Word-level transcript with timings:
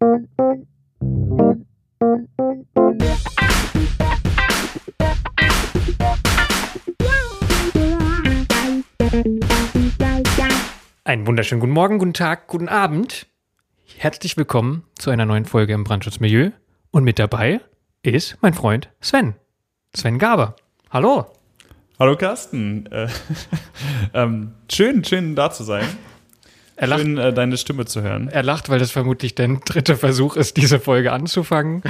Einen 0.00 0.16
wunderschönen 11.26 11.60
guten 11.60 11.74
Morgen, 11.74 11.98
guten 11.98 12.14
Tag, 12.14 12.46
guten 12.46 12.70
Abend. 12.70 13.26
Herzlich 13.98 14.38
willkommen 14.38 14.84
zu 14.94 15.10
einer 15.10 15.26
neuen 15.26 15.44
Folge 15.44 15.74
im 15.74 15.84
Brandschutzmilieu. 15.84 16.52
Und 16.90 17.04
mit 17.04 17.18
dabei 17.18 17.60
ist 18.02 18.38
mein 18.40 18.54
Freund 18.54 18.88
Sven. 19.02 19.34
Sven 19.94 20.18
Gaber. 20.18 20.56
Hallo. 20.88 21.26
Hallo 21.98 22.16
Carsten. 22.16 22.86
Äh, 22.86 23.08
ähm, 24.14 24.54
schön, 24.72 25.04
schön 25.04 25.36
da 25.36 25.50
zu 25.50 25.62
sein. 25.62 25.84
Er 26.80 26.86
lacht, 26.86 27.02
schön, 27.02 27.18
äh, 27.18 27.30
deine 27.32 27.58
Stimme 27.58 27.84
zu 27.84 28.00
hören. 28.00 28.28
er 28.28 28.42
lacht, 28.42 28.70
weil 28.70 28.78
das 28.78 28.90
vermutlich 28.90 29.34
dein 29.34 29.60
dritter 29.60 29.96
Versuch 29.96 30.34
ist, 30.36 30.56
diese 30.56 30.80
Folge 30.80 31.12
anzufangen. 31.12 31.82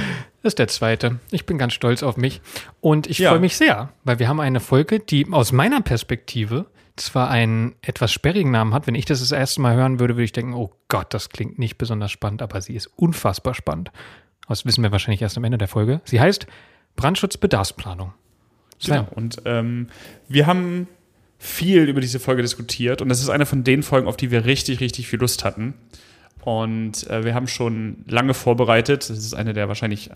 Das 0.43 0.51
ist 0.51 0.59
der 0.59 0.67
zweite. 0.67 1.19
Ich 1.31 1.45
bin 1.45 1.57
ganz 1.57 1.73
stolz 1.73 2.03
auf 2.03 2.17
mich. 2.17 2.41
Und 2.81 3.07
ich 3.07 3.19
Ja. 3.19 3.29
freue 3.29 3.39
mich 3.39 3.55
sehr, 3.55 3.93
weil 4.03 4.19
wir 4.19 4.27
haben 4.27 4.41
eine 4.41 4.59
Folge, 4.59 4.99
die 4.99 5.25
aus 5.31 5.53
meiner 5.53 5.79
Perspektive 5.79 6.65
zwar 6.97 7.29
einen 7.29 7.73
etwas 7.81 8.11
sperrigen 8.11 8.51
Namen 8.51 8.73
hat. 8.73 8.85
Wenn 8.85 8.95
ich 8.95 9.05
das 9.05 9.21
das 9.21 9.31
erste 9.31 9.61
Mal 9.61 9.75
hören 9.75 10.01
würde, 10.01 10.15
würde 10.15 10.25
ich 10.25 10.33
denken, 10.33 10.53
oh 10.55 10.73
Gott, 10.89 11.13
das 11.13 11.29
klingt 11.29 11.57
nicht 11.57 11.77
besonders 11.77 12.11
spannend, 12.11 12.41
aber 12.41 12.59
sie 12.59 12.75
ist 12.75 12.87
unfassbar 12.97 13.53
spannend. 13.53 13.91
Das 14.49 14.65
wissen 14.65 14.83
wir 14.83 14.91
wahrscheinlich 14.91 15.21
erst 15.21 15.37
am 15.37 15.45
Ende 15.45 15.57
der 15.57 15.69
Folge. 15.69 16.01
Sie 16.03 16.19
heißt 16.19 16.47
Brandschutzbedarfsplanung. 16.97 18.13
Genau. 18.85 19.07
Und 19.15 19.41
ähm, 19.45 19.87
wir 20.27 20.47
haben 20.47 20.87
viel 21.43 21.89
über 21.89 22.01
diese 22.01 22.19
Folge 22.19 22.43
diskutiert 22.43 23.01
und 23.01 23.09
das 23.09 23.19
ist 23.19 23.29
eine 23.29 23.47
von 23.47 23.63
den 23.63 23.81
Folgen, 23.81 24.07
auf 24.07 24.15
die 24.15 24.29
wir 24.29 24.45
richtig, 24.45 24.79
richtig 24.79 25.07
viel 25.07 25.19
Lust 25.19 25.43
hatten. 25.43 25.73
Und 26.43 27.07
äh, 27.09 27.25
wir 27.25 27.33
haben 27.33 27.47
schon 27.47 28.03
lange 28.07 28.35
vorbereitet. 28.35 29.09
Das 29.09 29.17
ist 29.17 29.33
eine 29.33 29.53
der 29.53 29.67
wahrscheinlich 29.67 30.11
äh, 30.11 30.15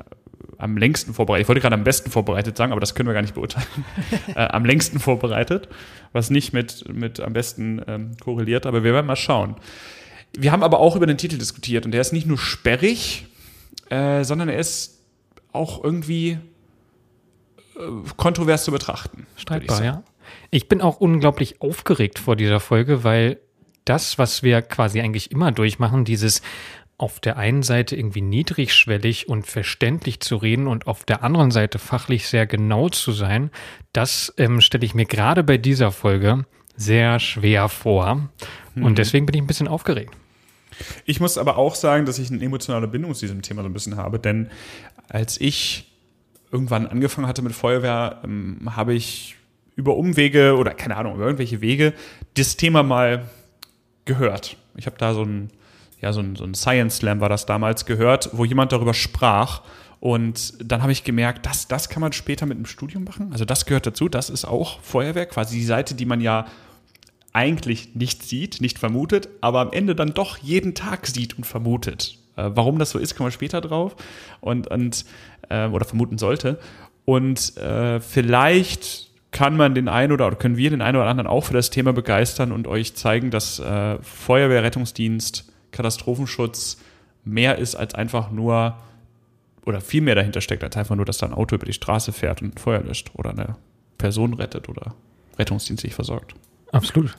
am 0.59 0.77
längsten 0.77 1.15
vorbereitet. 1.15 1.45
Ich 1.45 1.47
wollte 1.47 1.61
gerade 1.61 1.73
am 1.73 1.83
besten 1.83 2.11
vorbereitet 2.11 2.55
sagen, 2.55 2.71
aber 2.71 2.79
das 2.79 2.93
können 2.93 3.09
wir 3.09 3.13
gar 3.13 3.23
nicht 3.23 3.33
beurteilen. 3.33 3.65
äh, 4.35 4.39
am 4.39 4.65
längsten 4.65 4.99
vorbereitet, 4.99 5.67
was 6.13 6.29
nicht 6.29 6.53
mit, 6.53 6.87
mit 6.93 7.19
am 7.19 7.33
besten 7.33 7.81
ähm, 7.87 8.11
korreliert, 8.23 8.67
aber 8.67 8.83
wir 8.83 8.93
werden 8.93 9.07
mal 9.07 9.15
schauen. 9.15 9.55
Wir 10.37 10.51
haben 10.51 10.61
aber 10.61 10.79
auch 10.79 10.95
über 10.95 11.07
den 11.07 11.17
Titel 11.17 11.39
diskutiert 11.39 11.85
und 11.85 11.91
der 11.91 12.01
ist 12.01 12.13
nicht 12.13 12.27
nur 12.27 12.37
sperrig, 12.37 13.25
äh, 13.89 14.23
sondern 14.23 14.49
er 14.49 14.59
ist 14.59 15.01
auch 15.53 15.83
irgendwie 15.83 16.37
äh, 17.77 17.79
kontrovers 18.15 18.63
zu 18.63 18.71
betrachten. 18.71 19.25
Streitbar, 19.37 19.83
ja. 19.83 20.03
Ich 20.55 20.69
bin 20.69 20.79
auch 20.79 21.01
unglaublich 21.01 21.61
aufgeregt 21.61 22.17
vor 22.17 22.37
dieser 22.37 22.61
Folge, 22.61 23.03
weil 23.03 23.41
das, 23.83 24.17
was 24.17 24.41
wir 24.41 24.61
quasi 24.61 25.01
eigentlich 25.01 25.29
immer 25.31 25.51
durchmachen, 25.51 26.05
dieses 26.05 26.41
auf 26.97 27.19
der 27.19 27.35
einen 27.35 27.61
Seite 27.61 27.97
irgendwie 27.97 28.21
niedrigschwellig 28.21 29.27
und 29.27 29.45
verständlich 29.45 30.21
zu 30.21 30.37
reden 30.37 30.67
und 30.67 30.87
auf 30.87 31.03
der 31.03 31.23
anderen 31.23 31.51
Seite 31.51 31.77
fachlich 31.77 32.29
sehr 32.29 32.47
genau 32.47 32.87
zu 32.87 33.11
sein, 33.11 33.51
das 33.91 34.33
ähm, 34.37 34.61
stelle 34.61 34.85
ich 34.85 34.95
mir 34.95 35.03
gerade 35.03 35.43
bei 35.43 35.57
dieser 35.57 35.91
Folge 35.91 36.45
sehr 36.77 37.19
schwer 37.19 37.67
vor. 37.67 38.29
Und 38.75 38.97
deswegen 38.97 39.25
bin 39.25 39.35
ich 39.35 39.41
ein 39.41 39.47
bisschen 39.47 39.67
aufgeregt. 39.67 40.13
Ich 41.03 41.19
muss 41.19 41.37
aber 41.37 41.57
auch 41.57 41.75
sagen, 41.75 42.05
dass 42.05 42.17
ich 42.17 42.31
eine 42.31 42.41
emotionale 42.41 42.87
Bindung 42.87 43.13
zu 43.13 43.25
diesem 43.25 43.41
Thema 43.41 43.61
so 43.61 43.67
ein 43.67 43.73
bisschen 43.73 43.97
habe, 43.97 44.19
denn 44.19 44.49
als 45.09 45.37
ich 45.41 45.91
irgendwann 46.49 46.87
angefangen 46.87 47.27
hatte 47.27 47.41
mit 47.41 47.51
Feuerwehr, 47.51 48.21
ähm, 48.23 48.73
habe 48.73 48.93
ich 48.93 49.35
über 49.75 49.95
Umwege 49.95 50.55
oder 50.57 50.73
keine 50.73 50.95
Ahnung, 50.97 51.15
über 51.15 51.25
irgendwelche 51.25 51.61
Wege 51.61 51.93
das 52.35 52.57
Thema 52.57 52.83
mal 52.83 53.25
gehört. 54.05 54.57
Ich 54.77 54.85
habe 54.85 54.97
da 54.97 55.13
so 55.13 55.23
ein, 55.23 55.49
ja, 56.01 56.13
so 56.13 56.21
ein, 56.21 56.35
so 56.35 56.43
ein 56.43 56.53
Science 56.53 56.97
Slam 56.97 57.19
war 57.19 57.29
das 57.29 57.45
damals 57.45 57.85
gehört, 57.85 58.29
wo 58.33 58.45
jemand 58.45 58.71
darüber 58.71 58.93
sprach. 58.93 59.61
Und 59.99 60.53
dann 60.63 60.81
habe 60.81 60.91
ich 60.91 61.03
gemerkt, 61.03 61.45
das, 61.45 61.67
das 61.67 61.89
kann 61.89 62.01
man 62.01 62.13
später 62.13 62.45
mit 62.45 62.57
einem 62.57 62.65
Studium 62.65 63.03
machen. 63.03 63.31
Also 63.31 63.45
das 63.45 63.65
gehört 63.65 63.87
dazu, 63.87 64.07
das 64.07 64.29
ist 64.29 64.45
auch 64.45 64.79
Feuerwehr, 64.81 65.25
quasi 65.25 65.57
die 65.57 65.65
Seite, 65.65 65.95
die 65.95 66.05
man 66.05 66.21
ja 66.21 66.45
eigentlich 67.33 67.95
nicht 67.95 68.23
sieht, 68.23 68.61
nicht 68.61 68.79
vermutet, 68.79 69.27
aber 69.41 69.59
am 69.59 69.71
Ende 69.73 69.95
dann 69.95 70.13
doch 70.13 70.37
jeden 70.37 70.73
Tag 70.73 71.07
sieht 71.07 71.37
und 71.37 71.45
vermutet. 71.45 72.17
Äh, 72.37 72.51
warum 72.53 72.79
das 72.79 72.91
so 72.91 72.99
ist, 72.99 73.15
kommen 73.15 73.27
wir 73.27 73.31
später 73.31 73.61
drauf 73.61 73.95
und, 74.41 74.67
und 74.67 75.05
äh, 75.49 75.67
oder 75.67 75.85
vermuten 75.85 76.17
sollte. 76.17 76.59
Und 77.03 77.57
äh, 77.57 77.99
vielleicht 77.99 79.09
kann 79.35 79.57
man 79.57 79.75
den 79.75 79.89
einen 79.89 80.13
oder, 80.13 80.27
oder 80.27 80.37
können 80.37 80.55
wir 80.55 80.69
den 80.69 80.81
einen 80.81 80.95
oder 80.95 81.07
anderen 81.07 81.27
auch 81.27 81.41
für 81.41 81.53
das 81.53 81.69
Thema 81.69 81.91
begeistern 81.91 82.53
und 82.53 82.67
euch 82.67 82.95
zeigen, 82.95 83.31
dass 83.31 83.59
äh, 83.59 83.97
Feuerwehr, 84.01 84.63
Rettungsdienst, 84.63 85.51
Katastrophenschutz 85.73 86.77
mehr 87.25 87.57
ist 87.57 87.75
als 87.75 87.95
einfach 87.95 88.31
nur 88.31 88.77
oder 89.65 89.81
viel 89.81 89.99
mehr 89.99 90.15
dahinter 90.15 90.39
steckt, 90.39 90.63
als 90.63 90.77
einfach 90.77 90.95
nur, 90.95 91.03
dass 91.03 91.17
da 91.17 91.25
ein 91.25 91.33
Auto 91.33 91.55
über 91.55 91.65
die 91.65 91.73
Straße 91.73 92.13
fährt 92.13 92.41
und 92.41 92.61
Feuer 92.61 92.79
löscht 92.79 93.11
oder 93.15 93.31
eine 93.31 93.57
Person 93.97 94.35
rettet 94.35 94.69
oder 94.69 94.95
rettungsdienstlich 95.37 95.93
versorgt. 95.93 96.33
Absolut. 96.71 97.17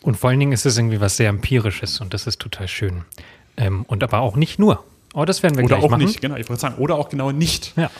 Und 0.00 0.16
vor 0.16 0.30
allen 0.30 0.40
Dingen 0.40 0.52
ist 0.52 0.64
es 0.64 0.78
irgendwie 0.78 1.02
was 1.02 1.18
sehr 1.18 1.28
Empirisches 1.28 2.00
und 2.00 2.14
das 2.14 2.26
ist 2.26 2.40
total 2.40 2.68
schön. 2.68 3.04
Ähm, 3.58 3.84
und 3.86 4.02
aber 4.02 4.20
auch 4.20 4.36
nicht 4.36 4.58
nur. 4.58 4.82
Aber 5.12 5.26
das 5.26 5.42
werden 5.42 5.58
wir 5.58 5.64
Oder 5.64 5.76
gleich 5.76 5.84
auch 5.84 5.90
machen. 5.90 6.04
nicht, 6.04 6.22
genau, 6.22 6.36
ich 6.36 6.48
wollte 6.48 6.62
sagen, 6.62 6.76
oder 6.76 6.94
auch 6.94 7.10
genau 7.10 7.32
nicht. 7.32 7.76
Ja. 7.76 7.90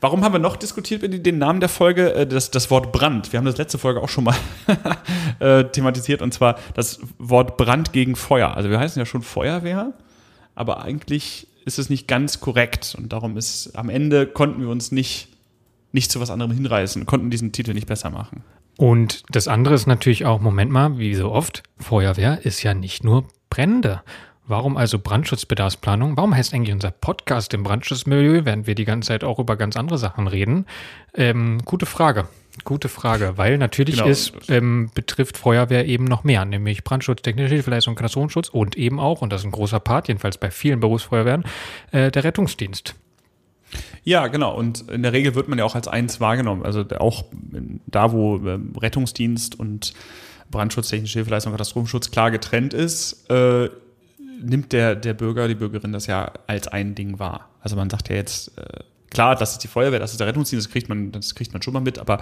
Warum 0.00 0.24
haben 0.24 0.32
wir 0.32 0.38
noch 0.38 0.56
diskutiert 0.56 1.02
über 1.02 1.16
den 1.16 1.38
Namen 1.38 1.60
der 1.60 1.68
Folge? 1.68 2.14
Äh, 2.14 2.26
das, 2.26 2.50
das 2.50 2.70
Wort 2.70 2.92
Brand. 2.92 3.32
Wir 3.32 3.38
haben 3.38 3.46
das 3.46 3.56
letzte 3.56 3.78
Folge 3.78 4.00
auch 4.00 4.08
schon 4.08 4.24
mal 4.24 4.36
äh, 5.38 5.64
thematisiert 5.64 6.22
und 6.22 6.32
zwar 6.32 6.58
das 6.74 7.00
Wort 7.18 7.56
Brand 7.56 7.92
gegen 7.92 8.16
Feuer. 8.16 8.56
Also 8.56 8.70
wir 8.70 8.78
heißen 8.78 8.98
ja 8.98 9.06
schon 9.06 9.22
Feuerwehr, 9.22 9.92
aber 10.54 10.82
eigentlich 10.82 11.48
ist 11.64 11.78
es 11.78 11.90
nicht 11.90 12.06
ganz 12.06 12.40
korrekt 12.40 12.94
und 12.96 13.12
darum 13.12 13.36
ist 13.36 13.76
am 13.76 13.88
Ende 13.88 14.26
konnten 14.26 14.60
wir 14.60 14.68
uns 14.68 14.92
nicht, 14.92 15.28
nicht 15.92 16.10
zu 16.10 16.20
was 16.20 16.30
anderem 16.30 16.52
hinreißen, 16.52 17.06
konnten 17.06 17.30
diesen 17.30 17.52
Titel 17.52 17.74
nicht 17.74 17.86
besser 17.86 18.10
machen. 18.10 18.44
Und 18.78 19.22
das 19.30 19.48
andere 19.48 19.74
ist 19.74 19.86
natürlich 19.86 20.26
auch, 20.26 20.40
Moment 20.40 20.70
mal, 20.70 20.98
wie 20.98 21.14
so 21.14 21.32
oft, 21.32 21.62
Feuerwehr 21.78 22.44
ist 22.44 22.62
ja 22.62 22.74
nicht 22.74 23.04
nur 23.04 23.26
Brände. 23.48 24.02
Warum 24.48 24.76
also 24.76 24.98
Brandschutzbedarfsplanung? 24.98 26.16
Warum 26.16 26.34
heißt 26.34 26.54
eigentlich 26.54 26.72
unser 26.72 26.92
Podcast 26.92 27.52
im 27.52 27.64
Brandschutzmilieu, 27.64 28.44
während 28.44 28.66
wir 28.68 28.76
die 28.76 28.84
ganze 28.84 29.08
Zeit 29.08 29.24
auch 29.24 29.40
über 29.40 29.56
ganz 29.56 29.76
andere 29.76 29.98
Sachen 29.98 30.28
reden? 30.28 30.66
Ähm, 31.14 31.62
gute 31.64 31.86
Frage. 31.86 32.28
Gute 32.64 32.88
Frage, 32.88 33.34
weil 33.36 33.58
natürlich 33.58 33.96
Genau. 33.96 34.08
ist, 34.08 34.32
ähm, 34.48 34.90
betrifft 34.94 35.36
Feuerwehr 35.36 35.86
eben 35.86 36.04
noch 36.04 36.24
mehr, 36.24 36.44
nämlich 36.44 36.84
Brandschutz, 36.84 37.22
technische 37.22 37.54
Hilfeleistung, 37.54 37.96
Katastrophenschutz 37.96 38.48
und 38.48 38.76
eben 38.76 38.98
auch, 39.00 39.20
und 39.20 39.30
das 39.32 39.42
ist 39.42 39.46
ein 39.46 39.50
großer 39.50 39.80
Part, 39.80 40.08
jedenfalls 40.08 40.38
bei 40.38 40.50
vielen 40.50 40.80
Berufsfeuerwehren, 40.80 41.44
äh, 41.90 42.10
der 42.10 42.24
Rettungsdienst. 42.24 42.94
Ja, 44.04 44.28
genau. 44.28 44.54
Und 44.56 44.88
in 44.90 45.02
der 45.02 45.12
Regel 45.12 45.34
wird 45.34 45.48
man 45.48 45.58
ja 45.58 45.64
auch 45.64 45.74
als 45.74 45.88
eins 45.88 46.20
wahrgenommen. 46.20 46.64
Also 46.64 46.84
auch 46.98 47.24
da, 47.86 48.12
wo 48.12 48.36
ähm, 48.36 48.72
Rettungsdienst 48.80 49.58
und 49.58 49.92
Brandschutz, 50.50 50.88
technische 50.88 51.18
Hilfeleistung, 51.18 51.52
Katastrophenschutz 51.52 52.12
klar 52.12 52.30
getrennt 52.30 52.72
ist, 52.72 53.28
äh, 53.28 53.68
nimmt 54.40 54.72
der, 54.72 54.94
der 54.94 55.14
Bürger, 55.14 55.48
die 55.48 55.54
Bürgerin 55.54 55.92
das 55.92 56.06
ja 56.06 56.32
als 56.46 56.68
ein 56.68 56.94
Ding 56.94 57.18
wahr. 57.18 57.50
Also 57.60 57.76
man 57.76 57.90
sagt 57.90 58.08
ja 58.08 58.16
jetzt, 58.16 58.56
äh, 58.58 58.80
klar, 59.10 59.34
das 59.36 59.52
ist 59.52 59.64
die 59.64 59.68
Feuerwehr, 59.68 59.98
das 59.98 60.12
ist 60.12 60.20
der 60.20 60.26
Rettungsdienst, 60.26 60.66
das 60.66 60.72
kriegt 60.72 60.88
man, 60.88 61.12
das 61.12 61.34
kriegt 61.34 61.52
man 61.52 61.62
schon 61.62 61.74
mal 61.74 61.80
mit, 61.80 61.98
aber 61.98 62.20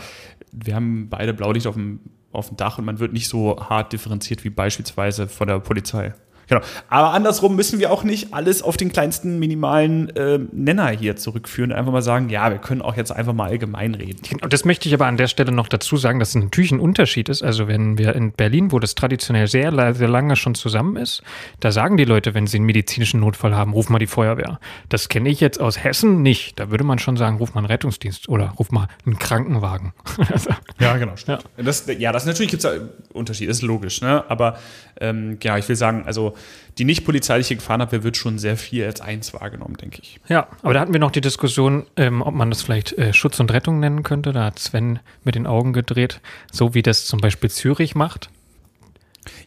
wir 0.53 0.75
haben 0.75 1.09
beide 1.09 1.35
Blaulicht 1.35 1.67
auf 1.67 1.75
dem, 1.75 2.01
auf 2.33 2.49
dem 2.49 2.57
Dach 2.57 2.79
und 2.79 2.85
man 2.85 2.99
wird 2.99 3.13
nicht 3.13 3.29
so 3.29 3.59
hart 3.69 3.93
differenziert 3.93 4.45
wie 4.45 4.51
beispielsweise 4.51 5.29
von 5.29 5.49
der 5.49 5.59
Polizei. 5.61 6.15
Genau. 6.49 6.61
Aber 6.89 7.13
andersrum 7.13 7.57
müssen 7.57 7.79
wir 7.79 7.91
auch 7.91 8.05
nicht 8.05 8.35
alles 8.35 8.63
auf 8.63 8.77
den 8.77 8.93
kleinsten 8.93 9.39
minimalen 9.39 10.15
äh, 10.17 10.39
Nenner 10.53 10.89
hier 10.91 11.17
zurückführen. 11.17 11.73
Einfach 11.73 11.93
mal 11.93 12.03
sagen, 12.03 12.29
ja, 12.29 12.51
wir 12.51 12.59
können 12.59 12.83
auch 12.83 12.97
jetzt 12.97 13.11
einfach 13.11 13.33
mal 13.33 13.49
allgemein 13.49 13.95
reden. 13.95 14.21
Und 14.43 14.53
das 14.53 14.65
möchte 14.65 14.89
ich 14.89 14.95
aber 14.95 15.07
an 15.07 15.17
der 15.17 15.29
Stelle 15.29 15.53
noch 15.53 15.69
dazu 15.69 15.97
sagen, 15.97 16.19
dass 16.19 16.31
es 16.31 16.35
natürlich 16.37 16.73
ein 16.73 16.81
Unterschied 16.81 17.29
ist. 17.29 17.43
Also 17.43 17.69
wenn 17.69 17.99
wir 17.99 18.15
in 18.15 18.33
Berlin, 18.33 18.73
wo 18.73 18.79
das 18.79 18.95
traditionell 18.95 19.47
sehr, 19.47 19.95
sehr 19.95 20.09
lange 20.09 20.37
schon 20.37 20.55
zusammen 20.55 20.97
ist, 20.97 21.23
da 21.61 21.73
sagen 21.73 21.97
die 21.97 22.05
Leute, 22.05 22.35
wenn 22.35 22.47
sie 22.47 22.59
einen 22.59 22.67
medizinischen 22.67 23.21
Notfall 23.21 23.55
haben, 23.55 23.73
ruf 23.73 23.89
mal 23.89 23.99
die 23.99 24.07
Feuerwehr. 24.07 24.59
Das 24.89 25.09
kenne 25.09 25.29
ich 25.29 25.41
jetzt 25.41 25.61
aus 25.61 25.83
Hessen 25.83 26.23
nicht. 26.23 26.59
Da 26.59 26.71
würde 26.71 26.85
man 26.85 26.99
schon 26.99 27.17
sagen, 27.17 27.39
ruf 27.39 27.55
mal 27.55 27.61
einen 27.61 27.67
Rettungsdienst 27.67 28.29
oder 28.29 28.51
ruf 28.59 28.71
mal 28.71 28.89
einen 29.07 29.19
Krankenwagen. 29.19 29.93
Also, 30.35 30.51
Ja, 30.81 30.97
genau. 30.97 31.13
Ja. 31.27 31.39
Das, 31.57 31.85
ja, 31.99 32.11
das 32.11 32.27
natürlich 32.27 32.51
gibt 32.51 32.65
es 32.65 32.81
Unterschiede, 33.13 33.51
ist 33.51 33.63
logisch, 33.63 34.01
ne? 34.01 34.25
Aber 34.29 34.59
ähm, 35.01 35.39
ja, 35.43 35.59
ich 35.59 35.69
will 35.69 35.77
sagen, 35.77 36.05
also 36.07 36.35
die 36.79 36.85
nicht 36.85 37.05
polizeiliche 37.05 37.55
Gefahrenabwehr 37.57 38.03
wird 38.03 38.17
schon 38.17 38.39
sehr 38.39 38.57
viel 38.57 38.85
als 38.85 39.01
eins 39.01 39.33
wahrgenommen, 39.33 39.77
denke 39.77 40.01
ich. 40.03 40.21
ja, 40.29 40.49
aber 40.63 40.75
da 40.75 40.81
hatten 40.81 40.93
wir 40.93 41.01
noch 41.01 41.11
die 41.11 41.21
Diskussion, 41.21 41.87
ähm, 41.97 42.23
ob 42.23 42.35
man 42.35 42.51
das 42.51 42.63
vielleicht 42.63 42.97
äh, 42.99 43.13
Schutz 43.13 43.41
und 43.41 43.53
Rettung 43.53 43.81
nennen 43.81 44.03
könnte. 44.03 44.33
Da 44.33 44.45
hat 44.45 44.59
Sven 44.59 44.99
mit 45.23 45.35
den 45.35 45.47
Augen 45.47 45.73
gedreht, 45.73 46.21
so 46.53 46.75
wie 46.75 46.83
das 46.83 47.07
zum 47.07 47.21
Beispiel 47.21 47.51
Zürich 47.51 47.95
macht. 47.95 48.31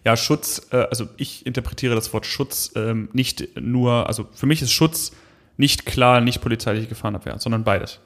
Ja, 0.03 0.17
Schutz, 0.17 0.67
äh, 0.71 0.87
also 0.89 1.07
ich 1.17 1.45
interpretiere 1.45 1.95
das 1.95 2.13
Wort 2.13 2.25
Schutz 2.25 2.71
ähm, 2.75 3.09
nicht 3.13 3.57
nur, 3.59 4.07
also 4.07 4.27
für 4.33 4.45
mich 4.45 4.61
ist 4.61 4.71
Schutz 4.71 5.11
nicht 5.57 5.85
klar, 5.85 6.21
nicht 6.21 6.41
polizeiliche 6.41 6.87
Gefahrenabwehr, 6.87 7.39
sondern 7.39 7.63
beides. 7.63 7.99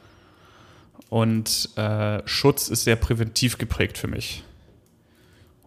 Und 1.10 1.70
äh, 1.76 2.22
Schutz 2.26 2.70
ist 2.70 2.86
sehr 2.86 2.96
präventiv 2.96 3.58
geprägt 3.58 3.98
für 3.98 4.08
mich. 4.08 4.44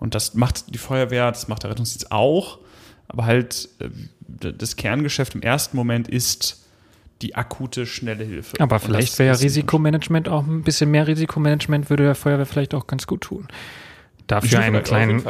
Und 0.05 0.15
das 0.15 0.35
macht 0.35 0.75
die 0.75 0.79
Feuerwehr, 0.79 1.33
das 1.33 1.49
macht 1.49 1.63
der 1.63 1.71
Rettungsdienst 1.71 2.13
auch. 2.13 2.59
aber 3.09 3.25
halt 3.25 3.71
äh, 3.79 3.89
das 4.53 4.77
Kerngeschäft 4.77 5.35
im 5.35 5.41
ersten 5.41 5.79
Moment 5.79 6.09
ist 6.09 6.63
die 7.23 7.35
akute, 7.35 7.87
schnelle 7.87 8.23
Hilfe. 8.23 8.61
Aber 8.61 8.81
vielleicht 8.81 9.19
wäre 9.19 9.35
ja 9.35 9.41
Risikomanagement 9.41 10.29
auch 10.29 10.47
ein 10.47 10.63
bisschen 10.63 10.91
mehr 10.91 11.07
Risikomanagement, 11.07 11.89
würde 11.89 12.03
der 12.03 12.15
Feuerwehr 12.15 12.45
vielleicht 12.45 12.75
auch 12.75 12.87
ganz 12.87 13.07
gut 13.07 13.23
tun. 13.23 13.49
Dafür 14.27 14.61
einen 14.61 14.83
kleinen, 14.83 15.23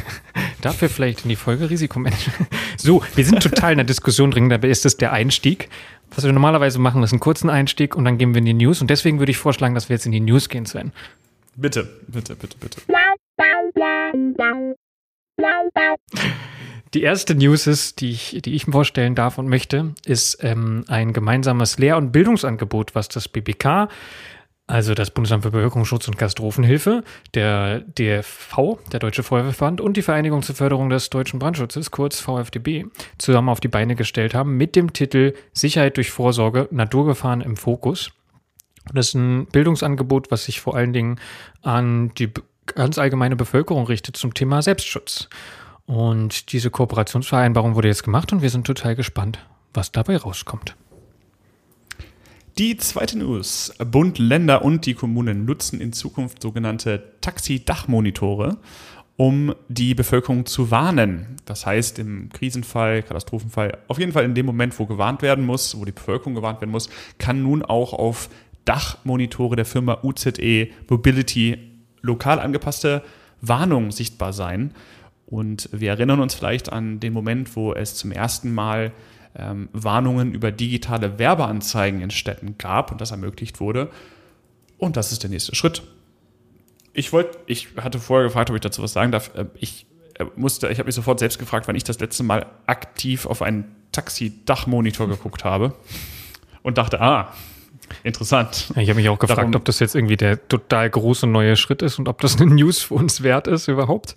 dafür 0.62 0.88
vielleicht 0.88 1.22
in 1.22 1.28
die 1.28 1.36
Folge 1.36 1.70
Risikomanagement. 1.70 2.48
So, 2.76 3.02
wir 3.14 3.24
sind 3.24 3.42
total 3.42 3.72
in 3.72 3.78
der 3.78 3.86
Diskussion 3.86 4.30
drin, 4.32 4.48
dabei 4.48 4.68
ist 4.68 4.86
es 4.86 4.96
der 4.96 5.12
Einstieg. 5.12 5.68
Was 6.14 6.24
wir 6.24 6.32
normalerweise 6.32 6.80
machen, 6.80 7.02
ist 7.04 7.12
einen 7.12 7.20
kurzen 7.20 7.50
Einstieg 7.50 7.94
und 7.94 8.04
dann 8.04 8.18
gehen 8.18 8.34
wir 8.34 8.38
in 8.38 8.44
die 8.44 8.54
News. 8.54 8.80
Und 8.80 8.90
deswegen 8.90 9.20
würde 9.20 9.30
ich 9.30 9.36
vorschlagen, 9.36 9.74
dass 9.74 9.88
wir 9.88 9.94
jetzt 9.94 10.06
in 10.06 10.12
die 10.12 10.20
News 10.20 10.48
gehen, 10.48 10.66
Sven. 10.66 10.92
Bitte, 11.56 11.88
bitte, 12.08 12.36
bitte, 12.36 12.56
bitte. 12.58 12.80
Die 16.94 17.02
erste 17.02 17.34
News 17.34 17.66
ist, 17.66 18.00
die 18.00 18.10
ich, 18.10 18.40
die 18.42 18.54
ich 18.54 18.64
vorstellen 18.64 19.14
darf 19.14 19.38
und 19.38 19.48
möchte, 19.48 19.94
ist 20.06 20.42
ähm, 20.42 20.84
ein 20.88 21.12
gemeinsames 21.12 21.78
Lehr- 21.78 21.98
und 21.98 22.12
Bildungsangebot, 22.12 22.94
was 22.94 23.08
das 23.08 23.28
BBK, 23.28 23.88
also 24.66 24.94
das 24.94 25.10
Bundesamt 25.10 25.42
für 25.42 25.50
Bevölkerungsschutz 25.50 26.08
und 26.08 26.18
Katastrophenhilfe, 26.18 27.02
der 27.34 27.80
DFV, 27.80 28.78
der 28.92 29.00
Deutsche 29.00 29.22
Feuerwehrverband 29.22 29.80
und 29.80 29.96
die 29.96 30.02
Vereinigung 30.02 30.42
zur 30.42 30.54
Förderung 30.54 30.90
des 30.90 31.10
deutschen 31.10 31.38
Brandschutzes, 31.38 31.90
kurz 31.90 32.20
VfDB, 32.20 32.84
zusammen 33.18 33.48
auf 33.48 33.60
die 33.60 33.68
Beine 33.68 33.94
gestellt 33.94 34.34
haben 34.34 34.56
mit 34.56 34.76
dem 34.76 34.92
Titel 34.92 35.34
Sicherheit 35.52 35.96
durch 35.96 36.10
Vorsorge, 36.10 36.68
Naturgefahren 36.70 37.40
im 37.40 37.56
Fokus. 37.56 38.12
Das 38.92 39.08
ist 39.08 39.14
ein 39.14 39.46
Bildungsangebot, 39.46 40.30
was 40.30 40.44
sich 40.44 40.60
vor 40.60 40.74
allen 40.74 40.92
Dingen 40.92 41.20
an 41.62 42.12
die 42.18 42.30
ganz 42.74 42.98
allgemeine 42.98 43.36
Bevölkerung 43.36 43.86
richtet 43.86 44.16
zum 44.16 44.34
Thema 44.34 44.62
Selbstschutz. 44.62 45.28
Und 45.86 46.52
diese 46.52 46.70
Kooperationsvereinbarung 46.70 47.74
wurde 47.74 47.88
jetzt 47.88 48.02
gemacht 48.02 48.32
und 48.32 48.42
wir 48.42 48.50
sind 48.50 48.66
total 48.66 48.94
gespannt, 48.94 49.38
was 49.72 49.90
dabei 49.90 50.16
rauskommt. 50.18 50.76
Die 52.58 52.76
zweite 52.76 53.16
News. 53.16 53.72
Bund, 53.78 54.18
Länder 54.18 54.64
und 54.64 54.84
die 54.84 54.94
Kommunen 54.94 55.44
nutzen 55.44 55.80
in 55.80 55.92
Zukunft 55.92 56.42
sogenannte 56.42 57.14
Taxi-Dachmonitore, 57.20 58.58
um 59.16 59.54
die 59.68 59.94
Bevölkerung 59.94 60.44
zu 60.44 60.70
warnen. 60.70 61.36
Das 61.44 61.64
heißt, 61.66 61.98
im 62.00 62.30
Krisenfall, 62.30 63.02
Katastrophenfall, 63.04 63.78
auf 63.86 63.98
jeden 63.98 64.12
Fall 64.12 64.24
in 64.24 64.34
dem 64.34 64.44
Moment, 64.44 64.78
wo 64.78 64.86
gewarnt 64.86 65.22
werden 65.22 65.46
muss, 65.46 65.78
wo 65.78 65.84
die 65.84 65.92
Bevölkerung 65.92 66.34
gewarnt 66.34 66.60
werden 66.60 66.72
muss, 66.72 66.90
kann 67.18 67.42
nun 67.42 67.62
auch 67.62 67.92
auf 67.92 68.28
Dachmonitore 68.64 69.56
der 69.56 69.64
Firma 69.64 70.00
UZE 70.02 70.68
Mobility 70.88 71.77
lokal 72.02 72.38
angepasste 72.40 73.02
Warnung 73.40 73.90
sichtbar 73.90 74.32
sein. 74.32 74.74
Und 75.26 75.68
wir 75.72 75.90
erinnern 75.90 76.20
uns 76.20 76.34
vielleicht 76.34 76.72
an 76.72 77.00
den 77.00 77.12
Moment, 77.12 77.54
wo 77.54 77.74
es 77.74 77.94
zum 77.94 78.12
ersten 78.12 78.54
Mal 78.54 78.92
ähm, 79.36 79.68
Warnungen 79.72 80.32
über 80.32 80.50
digitale 80.50 81.18
Werbeanzeigen 81.18 82.00
in 82.00 82.10
Städten 82.10 82.56
gab 82.58 82.90
und 82.90 83.00
das 83.00 83.10
ermöglicht 83.10 83.60
wurde. 83.60 83.90
Und 84.78 84.96
das 84.96 85.12
ist 85.12 85.22
der 85.22 85.30
nächste 85.30 85.54
Schritt. 85.54 85.82
Ich 86.92 87.12
wollte, 87.12 87.38
ich 87.46 87.68
hatte 87.76 87.98
vorher 87.98 88.26
gefragt, 88.26 88.50
ob 88.50 88.56
ich 88.56 88.62
dazu 88.62 88.82
was 88.82 88.92
sagen 88.92 89.12
darf. 89.12 89.34
Äh, 89.34 89.46
ich 89.58 89.86
äh, 90.14 90.24
musste, 90.36 90.68
ich 90.68 90.78
habe 90.78 90.86
mich 90.86 90.94
sofort 90.94 91.18
selbst 91.18 91.38
gefragt, 91.38 91.68
wann 91.68 91.76
ich 91.76 91.84
das 91.84 92.00
letzte 92.00 92.22
Mal 92.22 92.46
aktiv 92.66 93.26
auf 93.26 93.42
einen 93.42 93.76
Taxi-Dachmonitor 93.92 95.08
geguckt 95.08 95.44
habe 95.44 95.74
und 96.62 96.78
dachte, 96.78 97.00
ah, 97.00 97.32
Interessant. 98.02 98.72
Ja, 98.74 98.82
ich 98.82 98.88
habe 98.88 98.98
mich 98.98 99.08
auch 99.08 99.18
gefragt, 99.18 99.38
Darum, 99.38 99.54
ob 99.54 99.64
das 99.64 99.80
jetzt 99.80 99.94
irgendwie 99.94 100.16
der 100.16 100.48
total 100.48 100.88
große 100.88 101.26
neue 101.26 101.56
Schritt 101.56 101.82
ist 101.82 101.98
und 101.98 102.08
ob 102.08 102.20
das 102.20 102.40
eine 102.40 102.54
News 102.54 102.82
für 102.82 102.94
uns 102.94 103.22
wert 103.22 103.46
ist 103.46 103.68
überhaupt. 103.68 104.14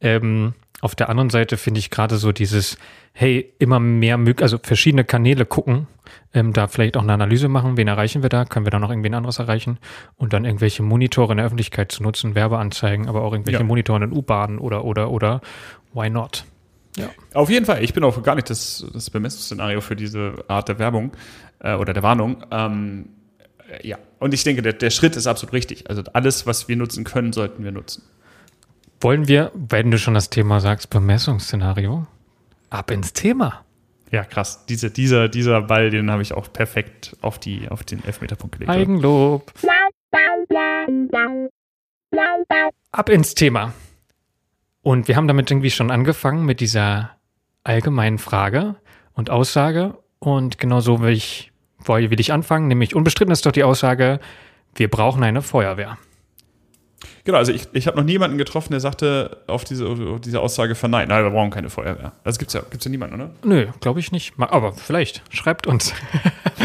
Ähm, 0.00 0.54
auf 0.80 0.94
der 0.94 1.08
anderen 1.08 1.30
Seite 1.30 1.56
finde 1.56 1.80
ich 1.80 1.90
gerade 1.90 2.16
so 2.16 2.32
dieses, 2.32 2.76
hey, 3.12 3.54
immer 3.58 3.80
mehr, 3.80 4.18
also 4.40 4.58
verschiedene 4.62 5.04
Kanäle 5.04 5.46
gucken, 5.46 5.86
ähm, 6.34 6.52
da 6.52 6.66
vielleicht 6.66 6.96
auch 6.96 7.02
eine 7.02 7.14
Analyse 7.14 7.48
machen, 7.48 7.76
wen 7.76 7.88
erreichen 7.88 8.22
wir 8.22 8.28
da, 8.28 8.44
können 8.44 8.66
wir 8.66 8.70
da 8.70 8.78
noch 8.78 8.90
irgendwen 8.90 9.14
anderes 9.14 9.38
erreichen 9.38 9.78
und 10.16 10.32
dann 10.32 10.44
irgendwelche 10.44 10.82
Monitore 10.82 11.32
in 11.32 11.38
der 11.38 11.46
Öffentlichkeit 11.46 11.90
zu 11.90 12.02
nutzen, 12.02 12.34
Werbeanzeigen, 12.34 13.08
aber 13.08 13.22
auch 13.22 13.32
irgendwelche 13.32 13.60
ja. 13.60 13.64
Monitore 13.64 14.04
in 14.04 14.12
U-Bahnen 14.12 14.58
oder, 14.58 14.84
oder, 14.84 15.10
oder, 15.10 15.40
why 15.94 16.10
not? 16.10 16.44
Ja. 16.96 17.08
Auf 17.32 17.50
jeden 17.50 17.66
Fall. 17.66 17.82
Ich 17.82 17.94
bin 17.94 18.04
auch 18.04 18.22
gar 18.22 18.34
nicht 18.34 18.50
das, 18.50 18.86
das 18.92 19.10
Bemessungsszenario 19.10 19.80
für 19.80 19.96
diese 19.96 20.44
Art 20.48 20.68
der 20.68 20.78
Werbung 20.78 21.12
äh, 21.60 21.74
oder 21.74 21.92
der 21.92 22.02
Warnung. 22.02 22.44
Ähm, 22.50 23.06
äh, 23.06 23.13
ja. 23.82 23.98
Und 24.18 24.34
ich 24.34 24.44
denke, 24.44 24.62
der, 24.62 24.72
der 24.72 24.90
Schritt 24.90 25.16
ist 25.16 25.26
absolut 25.26 25.52
richtig. 25.52 25.88
Also 25.88 26.02
alles, 26.12 26.46
was 26.46 26.68
wir 26.68 26.76
nutzen 26.76 27.04
können, 27.04 27.32
sollten 27.32 27.64
wir 27.64 27.72
nutzen. 27.72 28.02
Wollen 29.00 29.28
wir, 29.28 29.50
wenn 29.54 29.90
du 29.90 29.98
schon 29.98 30.14
das 30.14 30.30
Thema 30.30 30.60
sagst, 30.60 30.90
Bemessungsszenario, 30.90 32.06
ab 32.70 32.90
ins 32.90 33.12
Thema. 33.12 33.64
Ja, 34.10 34.24
krass. 34.24 34.64
Diese, 34.66 34.90
dieser, 34.90 35.28
dieser 35.28 35.60
Ball, 35.62 35.90
den 35.90 36.10
habe 36.10 36.22
ich 36.22 36.32
auch 36.32 36.52
perfekt 36.52 37.16
auf, 37.20 37.38
die, 37.38 37.68
auf 37.68 37.82
den 37.82 38.04
Elfmeterpunkt 38.04 38.58
gelegt. 38.58 38.70
Eigenlob. 38.70 39.52
Ab 42.92 43.08
ins 43.08 43.34
Thema. 43.34 43.74
Und 44.82 45.08
wir 45.08 45.16
haben 45.16 45.26
damit 45.26 45.50
irgendwie 45.50 45.70
schon 45.70 45.90
angefangen 45.90 46.44
mit 46.44 46.60
dieser 46.60 47.16
allgemeinen 47.64 48.18
Frage 48.18 48.76
und 49.14 49.30
Aussage. 49.30 49.98
Und 50.18 50.58
genau 50.58 50.80
so 50.80 51.00
will 51.00 51.12
ich, 51.12 51.52
will 51.88 52.20
ich 52.20 52.32
anfangen. 52.32 52.68
Nämlich 52.68 52.94
unbestritten 52.94 53.32
ist 53.32 53.46
doch 53.46 53.52
die 53.52 53.64
Aussage, 53.64 54.20
wir 54.74 54.88
brauchen 54.88 55.22
eine 55.22 55.42
Feuerwehr. 55.42 55.98
Genau, 57.24 57.38
also 57.38 57.52
ich, 57.52 57.68
ich 57.72 57.86
habe 57.86 57.96
noch 57.96 58.04
niemanden 58.04 58.36
getroffen, 58.36 58.72
der 58.72 58.80
sagte 58.80 59.42
auf 59.46 59.64
diese, 59.64 59.86
auf 59.86 60.20
diese 60.20 60.40
Aussage 60.40 60.74
verneint, 60.74 61.08
nein, 61.08 61.24
wir 61.24 61.30
brauchen 61.30 61.50
keine 61.50 61.70
Feuerwehr. 61.70 62.12
Das 62.22 62.38
gibt's 62.38 62.54
ja, 62.54 62.60
gibt's 62.70 62.84
ja 62.84 62.90
niemanden, 62.90 63.14
oder? 63.14 63.30
Nö, 63.44 63.66
glaube 63.80 64.00
ich 64.00 64.12
nicht. 64.12 64.34
Aber 64.38 64.72
vielleicht, 64.72 65.22
schreibt 65.30 65.66
uns. 65.66 65.94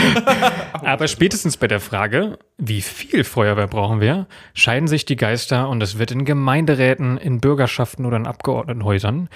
Aber 0.73 1.07
spätestens 1.07 1.55
bei 1.55 1.67
der 1.67 1.79
Frage, 1.79 2.37
wie 2.57 2.81
viel 2.81 3.23
Feuerwehr 3.23 3.67
brauchen 3.67 4.01
wir, 4.01 4.27
scheiden 4.53 4.87
sich 4.87 5.05
die 5.05 5.15
Geister 5.15 5.69
und 5.69 5.81
es 5.81 5.97
wird 5.97 6.11
in 6.11 6.25
Gemeinderäten, 6.25 7.17
in 7.17 7.39
Bürgerschaften 7.39 8.05
oder 8.05 8.17
in 8.17 8.27
Abgeordnetenhäusern 8.27 9.29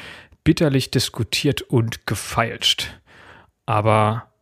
bitterlich 0.44 0.92
diskutiert 0.92 1.62
und 1.62 2.06
gefeilscht. 2.06 3.00
Aber 3.66 4.33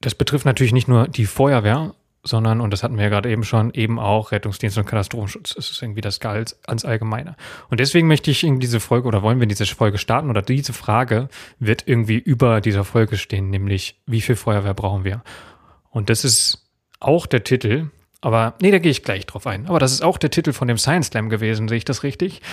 das 0.00 0.14
betrifft 0.14 0.46
natürlich 0.46 0.72
nicht 0.72 0.88
nur 0.88 1.08
die 1.08 1.26
Feuerwehr, 1.26 1.94
sondern, 2.22 2.60
und 2.60 2.70
das 2.72 2.82
hatten 2.82 2.96
wir 2.96 3.04
ja 3.04 3.08
gerade 3.10 3.30
eben 3.30 3.44
schon, 3.44 3.72
eben 3.72 3.98
auch 3.98 4.32
Rettungsdienst 4.32 4.76
und 4.76 4.86
Katastrophenschutz. 4.86 5.54
Das 5.54 5.70
ist 5.70 5.82
irgendwie 5.82 6.02
das 6.02 6.20
ganz, 6.20 6.60
ganz 6.66 6.84
Allgemeine. 6.84 7.36
Und 7.70 7.80
deswegen 7.80 8.08
möchte 8.08 8.30
ich 8.30 8.44
in 8.44 8.60
diese 8.60 8.80
Folge 8.80 9.08
oder 9.08 9.22
wollen 9.22 9.40
wir 9.40 9.46
diese 9.46 9.66
Folge 9.66 9.98
starten 9.98 10.28
oder 10.28 10.42
diese 10.42 10.72
Frage 10.72 11.28
wird 11.58 11.84
irgendwie 11.86 12.18
über 12.18 12.60
dieser 12.60 12.84
Folge 12.84 13.16
stehen, 13.16 13.48
nämlich 13.48 14.00
wie 14.06 14.20
viel 14.20 14.36
Feuerwehr 14.36 14.74
brauchen 14.74 15.04
wir? 15.04 15.22
Und 15.90 16.10
das 16.10 16.24
ist 16.24 16.66
auch 17.00 17.26
der 17.26 17.42
Titel, 17.42 17.90
aber 18.20 18.54
nee, 18.60 18.70
da 18.70 18.78
gehe 18.78 18.90
ich 18.90 19.02
gleich 19.02 19.24
drauf 19.24 19.46
ein. 19.46 19.66
Aber 19.66 19.78
das 19.78 19.92
ist 19.92 20.02
auch 20.02 20.18
der 20.18 20.30
Titel 20.30 20.52
von 20.52 20.68
dem 20.68 20.76
Science 20.76 21.08
Slam 21.08 21.30
gewesen, 21.30 21.68
sehe 21.68 21.78
ich 21.78 21.84
das 21.84 22.02
richtig? 22.02 22.42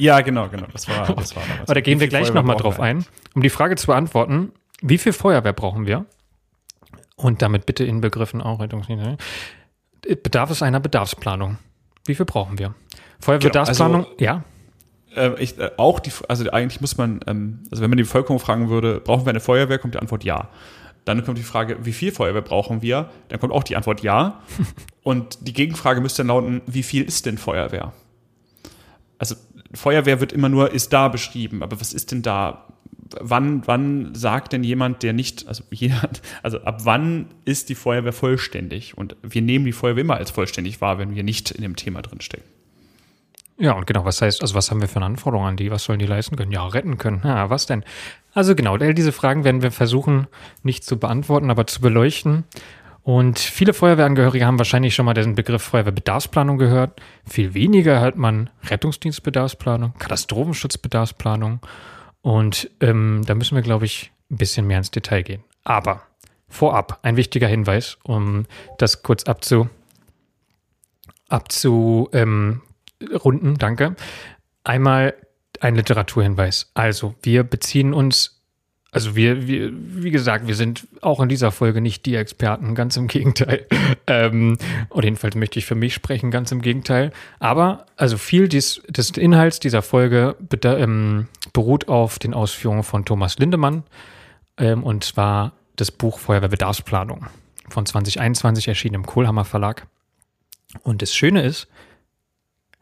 Ja, 0.00 0.20
genau, 0.20 0.48
genau. 0.48 0.68
Das 0.72 0.88
war, 0.88 1.12
das 1.16 1.34
war 1.34 1.42
Aber 1.62 1.74
da 1.74 1.80
gehen 1.80 1.98
wir 1.98 2.06
gleich 2.06 2.32
nochmal 2.32 2.54
drauf 2.54 2.78
ein, 2.78 3.04
um 3.34 3.42
die 3.42 3.50
Frage 3.50 3.74
zu 3.74 3.88
beantworten, 3.88 4.52
wie 4.80 4.96
viel 4.96 5.12
Feuerwehr 5.12 5.52
brauchen 5.52 5.88
wir? 5.88 6.06
Und 7.18 7.42
damit 7.42 7.66
bitte 7.66 7.84
inbegriffen 7.84 8.40
auch 8.40 8.60
Rettungsdienst. 8.60 9.20
Bedarf 10.22 10.50
es 10.50 10.62
einer 10.62 10.80
Bedarfsplanung? 10.80 11.58
Wie 12.06 12.14
viel 12.14 12.24
brauchen 12.24 12.58
wir? 12.58 12.74
Feuerwehrbedarfsplanung, 13.20 14.02
genau, 14.02 14.12
also, 14.12 14.24
ja. 14.24 14.44
Äh, 15.14 15.42
ich, 15.42 15.58
äh, 15.58 15.72
auch 15.76 15.98
die, 15.98 16.12
also 16.28 16.48
eigentlich 16.50 16.80
muss 16.80 16.96
man, 16.96 17.20
ähm, 17.26 17.64
also 17.70 17.82
wenn 17.82 17.90
man 17.90 17.96
die 17.96 18.04
Bevölkerung 18.04 18.38
fragen 18.38 18.70
würde, 18.70 19.00
brauchen 19.00 19.26
wir 19.26 19.30
eine 19.30 19.40
Feuerwehr, 19.40 19.78
kommt 19.78 19.94
die 19.94 19.98
Antwort 19.98 20.24
ja. 20.24 20.48
Dann 21.04 21.24
kommt 21.24 21.38
die 21.38 21.42
Frage, 21.42 21.84
wie 21.84 21.92
viel 21.92 22.12
Feuerwehr 22.12 22.42
brauchen 22.42 22.82
wir? 22.82 23.10
Dann 23.28 23.40
kommt 23.40 23.52
auch 23.52 23.64
die 23.64 23.76
Antwort 23.76 24.02
ja. 24.02 24.40
Und 25.02 25.38
die 25.46 25.52
Gegenfrage 25.52 26.00
müsste 26.00 26.22
dann 26.22 26.28
lauten, 26.28 26.62
wie 26.66 26.84
viel 26.84 27.02
ist 27.02 27.26
denn 27.26 27.36
Feuerwehr? 27.36 27.92
Also 29.18 29.34
Feuerwehr 29.74 30.20
wird 30.20 30.32
immer 30.32 30.48
nur 30.48 30.72
ist 30.72 30.92
da 30.92 31.08
beschrieben, 31.08 31.62
aber 31.62 31.80
was 31.80 31.92
ist 31.92 32.12
denn 32.12 32.22
da? 32.22 32.66
Wann, 33.20 33.66
wann 33.66 34.14
sagt 34.14 34.52
denn 34.52 34.64
jemand, 34.64 35.02
der 35.02 35.12
nicht, 35.12 35.46
also 35.48 35.64
jemand, 35.70 36.22
also 36.42 36.60
ab 36.62 36.80
wann 36.84 37.26
ist 37.44 37.68
die 37.68 37.74
Feuerwehr 37.74 38.12
vollständig? 38.12 38.96
Und 38.96 39.16
wir 39.22 39.42
nehmen 39.42 39.64
die 39.64 39.72
Feuerwehr 39.72 40.02
immer 40.02 40.16
als 40.16 40.30
vollständig 40.30 40.80
wahr, 40.80 40.98
wenn 40.98 41.14
wir 41.14 41.22
nicht 41.22 41.50
in 41.50 41.62
dem 41.62 41.76
Thema 41.76 42.02
drinstecken. 42.02 42.46
Ja, 43.60 43.72
und 43.72 43.86
genau, 43.88 44.04
was 44.04 44.22
heißt, 44.22 44.40
also 44.40 44.54
was 44.54 44.70
haben 44.70 44.80
wir 44.80 44.88
für 44.88 44.96
eine 44.96 45.06
Anforderung 45.06 45.44
an 45.46 45.56
die? 45.56 45.70
Was 45.70 45.84
sollen 45.84 45.98
die 45.98 46.06
leisten 46.06 46.36
können? 46.36 46.52
Ja, 46.52 46.64
retten 46.66 46.96
können. 46.96 47.22
Ja, 47.24 47.50
was 47.50 47.66
denn? 47.66 47.84
Also 48.32 48.54
genau, 48.54 48.76
all 48.76 48.94
diese 48.94 49.10
Fragen 49.10 49.42
werden 49.42 49.62
wir 49.62 49.72
versuchen, 49.72 50.28
nicht 50.62 50.84
zu 50.84 50.96
beantworten, 50.96 51.50
aber 51.50 51.66
zu 51.66 51.80
beleuchten. 51.80 52.44
Und 53.02 53.38
viele 53.38 53.72
Feuerwehrangehörige 53.72 54.46
haben 54.46 54.58
wahrscheinlich 54.58 54.94
schon 54.94 55.06
mal 55.06 55.14
den 55.14 55.34
Begriff 55.34 55.62
Feuerwehrbedarfsplanung 55.62 56.58
gehört. 56.58 57.00
Viel 57.26 57.54
weniger 57.54 58.00
hört 58.00 58.16
man 58.16 58.50
Rettungsdienstbedarfsplanung, 58.68 59.94
Katastrophenschutzbedarfsplanung 59.98 61.60
und 62.28 62.70
ähm, 62.80 63.22
da 63.24 63.34
müssen 63.34 63.54
wir, 63.54 63.62
glaube 63.62 63.86
ich, 63.86 64.12
ein 64.30 64.36
bisschen 64.36 64.66
mehr 64.66 64.76
ins 64.76 64.90
Detail 64.90 65.22
gehen. 65.22 65.42
Aber 65.64 66.02
vorab 66.46 66.98
ein 67.00 67.16
wichtiger 67.16 67.48
Hinweis, 67.48 67.96
um 68.02 68.44
das 68.76 69.02
kurz 69.02 69.24
abzu, 69.24 69.70
abzu 71.30 72.10
ähm, 72.12 72.60
runden, 73.24 73.56
danke. 73.56 73.96
Einmal 74.62 75.14
ein 75.60 75.74
Literaturhinweis. 75.74 76.70
Also, 76.74 77.14
wir 77.22 77.44
beziehen 77.44 77.94
uns 77.94 78.37
also 78.90 79.14
wir, 79.14 79.46
wir, 79.46 79.70
wie 79.72 80.10
gesagt, 80.10 80.46
wir 80.46 80.54
sind 80.54 80.88
auch 81.02 81.20
in 81.20 81.28
dieser 81.28 81.52
Folge 81.52 81.80
nicht 81.82 82.06
die 82.06 82.14
Experten, 82.14 82.74
ganz 82.74 82.96
im 82.96 83.08
Gegenteil. 83.08 83.66
Ähm, 84.10 84.56
oder 84.88 85.04
jedenfalls 85.04 85.34
möchte 85.34 85.58
ich 85.58 85.66
für 85.66 85.74
mich 85.74 85.92
sprechen, 85.92 86.30
ganz 86.30 86.50
im 86.50 86.62
Gegenteil. 86.62 87.12
Aber 87.40 87.84
also 87.96 88.16
viel 88.16 88.48
dies, 88.48 88.80
des 88.88 89.10
Inhalts 89.10 89.60
dieser 89.60 89.82
Folge 89.82 90.34
ähm, 90.64 91.28
beruht 91.52 91.88
auf 91.88 92.18
den 92.18 92.32
Ausführungen 92.32 92.84
von 92.84 93.04
Thomas 93.04 93.38
Lindemann. 93.38 93.82
Ähm, 94.56 94.82
und 94.82 95.04
zwar 95.04 95.52
das 95.76 95.90
Buch 95.90 96.18
Feuerwehrbedarfsplanung 96.18 97.26
von 97.68 97.84
2021 97.84 98.68
erschienen 98.68 98.94
im 98.94 99.04
Kohlhammer 99.04 99.44
Verlag. 99.44 99.86
Und 100.82 101.02
das 101.02 101.14
Schöne 101.14 101.42
ist, 101.42 101.68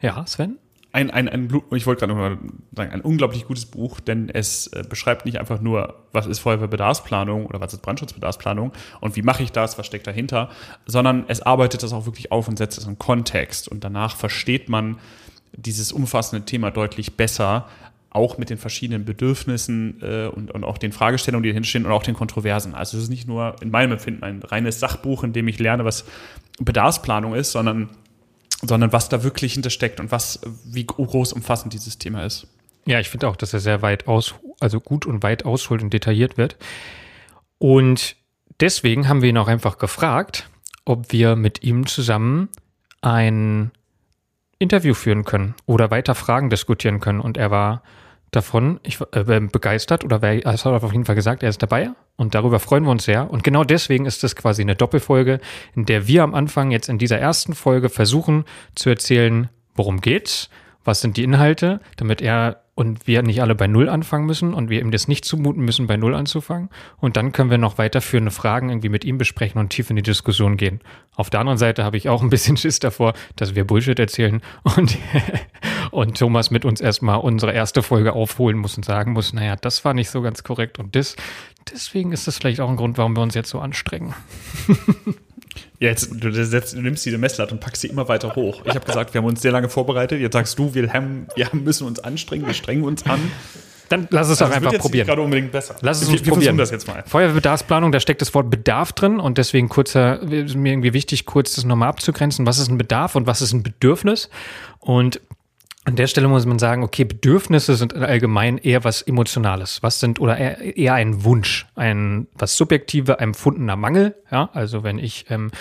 ja, 0.01 0.25
Sven? 0.27 0.59
Ein, 0.97 1.11
ein, 1.11 1.29
ein 1.29 1.63
ich 1.73 1.87
wollte 1.87 2.07
gerade 2.07 2.15
mal 2.15 2.39
sagen, 2.75 2.91
ein 2.91 3.03
unglaublich 3.03 3.45
gutes 3.45 3.67
Buch, 3.67 4.01
denn 4.01 4.31
es 4.31 4.69
äh, 4.69 4.83
beschreibt 4.89 5.27
nicht 5.27 5.39
einfach 5.39 5.61
nur, 5.61 5.95
was 6.13 6.27
ist 6.27 6.39
Feuerwehrbedarfsplanung 6.39 7.45
oder 7.45 7.61
was 7.61 7.75
ist 7.75 7.83
Brandschutzbedarfsplanung 7.83 8.73
und 9.03 9.15
wie 9.15 9.21
mache 9.21 9.43
ich 9.43 9.53
das, 9.53 9.77
was 9.77 9.85
steckt 9.85 10.07
dahinter, 10.07 10.49
sondern 10.87 11.27
es 11.29 11.43
arbeitet 11.43 11.83
das 11.83 11.93
auch 11.93 12.07
wirklich 12.07 12.33
auf 12.33 12.49
und 12.49 12.57
setzt 12.57 12.79
es 12.79 12.87
in 12.87 12.99
Kontext 12.99 13.69
und 13.69 13.85
danach 13.85 14.17
versteht 14.17 14.71
man 14.71 14.97
dieses 15.53 15.93
umfassende 15.93 16.47
Thema 16.47 16.71
deutlich 16.71 17.15
besser, 17.15 17.69
auch 18.09 18.39
mit 18.39 18.49
den 18.49 18.57
verschiedenen 18.57 19.05
Bedürfnissen 19.05 20.01
äh, 20.01 20.29
und, 20.29 20.51
und 20.51 20.65
auch 20.65 20.79
den 20.79 20.93
Fragestellungen, 20.93 21.43
die 21.43 21.51
dahinter 21.51 21.85
und 21.85 21.93
auch 21.93 22.05
den 22.05 22.15
Kontroversen. 22.15 22.75
Also 22.75 22.97
es 22.97 23.05
ist 23.05 23.11
nicht 23.11 23.29
nur 23.29 23.57
in 23.61 23.71
meinem 23.71 23.93
Empfinden 23.93 24.23
ein 24.23 24.43
reines 24.43 24.81
Sachbuch, 24.81 25.25
in 25.25 25.35
dem 25.35 25.47
ich 25.47 25.59
lerne, 25.59 25.85
was 25.85 26.07
Bedarfsplanung 26.59 27.35
ist, 27.35 27.53
sondern 27.53 27.91
sondern 28.63 28.93
was 28.93 29.09
da 29.09 29.23
wirklich 29.23 29.55
hintersteckt 29.55 30.01
und 30.01 30.11
was, 30.11 30.41
wie 30.65 30.87
groß 30.87 31.33
umfassend 31.33 31.73
dieses 31.73 31.99
Thema 31.99 32.25
ist. 32.25 32.47
Ja, 32.87 33.01
ich 33.01 33.11
finde 33.11 33.29
auch, 33.29 33.37
dass 33.37 33.53
er 33.53 33.61
sehr 33.61 33.83
weit 33.83 34.07
aus, 34.07 34.35
also 34.61 34.81
gut 34.81 35.07
und 35.07 35.23
weit 35.23 35.45
ausholt 35.45 35.83
und 35.83 35.93
detailliert 35.93 36.37
wird. 36.37 36.57
Und 37.59 38.17
deswegen 38.61 39.09
haben 39.09 39.23
wir 39.23 39.29
ihn 39.29 39.39
auch 39.39 39.49
einfach 39.49 39.79
gefragt, 39.79 40.49
ob 40.85 41.13
wir 41.13 41.37
mit 41.37 41.63
ihm 41.63 41.87
zusammen 41.87 42.49
ein 43.03 43.73
Interview 44.59 44.95
führen 44.95 45.25
können 45.25 45.55
oder 45.67 45.91
weiter 45.91 46.15
Fragen 46.15 46.49
diskutieren 46.49 47.01
können. 47.01 47.21
Und 47.21 47.37
er 47.37 47.51
war 47.51 47.83
davon 48.31 48.81
ich, 48.83 49.01
äh, 49.13 49.41
begeistert 49.41 50.05
oder 50.05 50.23
wer, 50.23 50.45
es 50.47 50.65
hat 50.65 50.83
auf 50.83 50.93
jeden 50.93 51.05
Fall 51.05 51.15
gesagt, 51.15 51.43
er 51.43 51.49
ist 51.49 51.63
dabei 51.63 51.91
und 52.17 52.35
darüber 52.35 52.59
freuen 52.59 52.85
wir 52.85 52.91
uns 52.91 53.05
sehr. 53.05 53.31
Und 53.31 53.45
genau 53.45 53.65
deswegen 53.65 54.07
ist 54.07 54.25
es 54.25 54.37
quasi 54.37 54.63
eine 54.63 54.77
Doppelfolge, 54.77 55.41
in 55.75 55.87
der 55.87 56.07
wir 56.07 56.23
am 56.23 56.35
Anfang 56.35 56.71
jetzt 56.71 56.89
in 56.89 56.99
dieser 56.99 57.19
ersten 57.19 57.55
Folge 57.55 57.89
versuchen 57.89 58.45
zu 58.75 58.89
erzählen, 58.89 59.49
worum 59.75 60.01
geht's, 60.01 60.51
was 60.87 61.01
sind 61.01 61.17
die 61.17 61.25
Inhalte, 61.25 61.81
damit 61.97 62.23
er 62.23 62.63
und 62.77 63.07
wir 63.07 63.23
nicht 63.23 63.41
alle 63.41 63.55
bei 63.55 63.67
Null 63.67 63.89
anfangen 63.89 64.27
müssen 64.27 64.53
und 64.53 64.69
wir 64.69 64.81
ihm 64.81 64.91
das 64.91 65.09
nicht 65.09 65.25
zumuten 65.25 65.65
müssen, 65.65 65.87
bei 65.87 65.97
Null 65.97 66.15
anzufangen. 66.15 66.69
Und 66.99 67.17
dann 67.17 67.33
können 67.33 67.51
wir 67.51 67.57
noch 67.57 67.79
weiterführende 67.79 68.31
Fragen 68.31 68.69
irgendwie 68.69 68.91
mit 68.91 69.03
ihm 69.03 69.17
besprechen 69.17 69.59
und 69.59 69.71
tief 69.71 69.89
in 69.89 69.97
die 69.97 70.03
Diskussion 70.03 70.59
gehen. 70.59 70.81
Auf 71.15 71.31
der 71.31 71.41
anderen 71.41 71.57
Seite 71.57 71.85
habe 71.85 71.97
ich 71.97 72.11
auch 72.11 72.23
ein 72.23 72.29
bisschen 72.29 72.59
Schiss 72.59 72.79
davor, 72.79 73.15
dass 73.35 73.55
wir 73.55 73.67
Bullshit 73.67 73.99
erzählen 73.99 74.43
und, 74.77 74.99
und 75.91 76.19
Thomas 76.19 76.51
mit 76.51 76.67
uns 76.67 76.83
erstmal 76.83 77.19
unsere 77.19 77.53
erste 77.53 77.83
Folge 77.83 78.13
aufholen 78.13 78.59
muss 78.59 78.77
und 78.77 78.85
sagen 78.85 79.13
muss, 79.13 79.33
naja, 79.33 79.57
das 79.57 79.83
war 79.87 79.95
nicht 79.95 80.11
so 80.11 80.21
ganz 80.21 80.45
korrekt 80.45 80.79
und 80.79 80.95
das, 80.95 81.17
deswegen 81.73 82.13
ist 82.13 82.27
das 82.27 82.37
vielleicht 82.37 82.61
auch 82.61 82.69
ein 82.69 82.77
Grund, 82.77 82.99
warum 82.99 83.17
wir 83.17 83.23
uns 83.23 83.35
jetzt 83.35 83.49
so 83.49 83.59
anstrengen. 83.59 84.15
Ja, 85.79 85.89
jetzt, 85.89 86.09
du, 86.13 86.33
setzt, 86.33 86.75
du 86.75 86.81
nimmst 86.81 87.05
diese 87.05 87.19
Messlatte 87.19 87.53
und 87.53 87.61
packst 87.61 87.83
sie 87.83 87.89
immer 87.89 88.09
weiter 88.09 88.35
hoch. 88.35 88.63
Ich 88.65 88.75
habe 88.75 88.85
gesagt, 88.85 89.13
wir 89.13 89.21
haben 89.21 89.27
uns 89.27 89.43
sehr 89.43 89.53
lange 89.53 89.69
vorbereitet. 89.69 90.21
Jetzt 90.21 90.33
sagst 90.33 90.59
du, 90.59 90.75
wir, 90.75 90.93
haben, 90.93 91.27
wir 91.35 91.49
müssen 91.53 91.87
uns 91.87 92.01
anstrengen, 92.01 92.47
wir 92.47 92.55
strengen 92.55 92.85
uns 92.85 93.05
an. 93.05 93.21
Dann 93.89 94.09
lass 94.11 94.29
es 94.29 94.43
also 94.43 94.53
doch 94.53 94.57
einfach 94.57 94.79
probieren. 94.79 95.07
gerade 95.07 95.23
unbedingt 95.23 95.53
besser. 95.53 95.77
Lass 95.81 96.03
es 96.03 96.09
uns 96.09 96.25
wir, 96.25 96.33
probieren. 96.33 96.57
das 96.57 96.71
jetzt 96.71 96.89
mal. 96.89 97.05
Feuerwehrbedarfsplanung, 97.07 97.93
da 97.93 98.01
steckt 98.01 98.21
das 98.21 98.35
Wort 98.35 98.51
Bedarf 98.51 98.93
drin 98.93 99.21
und 99.21 99.39
deswegen 99.39 99.69
kurzer, 99.69 100.21
ist 100.23 100.57
mir 100.57 100.73
irgendwie 100.73 100.93
wichtig, 100.93 101.25
kurz 101.27 101.55
das 101.55 101.65
nochmal 101.65 101.89
abzugrenzen. 101.91 102.47
Was 102.47 102.59
ist 102.59 102.69
ein 102.69 102.79
Bedarf 102.79 103.15
und 103.15 103.27
was 103.27 103.43
ist 103.43 103.53
ein 103.53 103.63
Bedürfnis? 103.63 104.29
Und 104.81 105.21
an 105.87 105.95
der 105.95 106.09
Stelle 106.09 106.27
muss 106.27 106.45
man 106.47 106.59
sagen, 106.59 106.83
okay, 106.83 107.05
Bedürfnisse 107.05 107.77
sind 107.77 107.95
allgemein 107.95 108.59
eher 108.59 108.83
was 108.83 109.03
Emotionales. 109.03 109.85
Was 109.85 110.01
sind, 110.01 110.19
oder 110.19 110.37
eher, 110.37 110.95
ein 110.95 111.23
Wunsch, 111.23 111.67
ein 111.77 112.27
was 112.35 112.57
subjektive, 112.57 113.21
empfundener 113.21 113.77
Mangel. 113.77 114.17
Ja, 114.33 114.51
also 114.53 114.83
wenn 114.83 114.99
ich 114.99 115.27
ähm, 115.31 115.53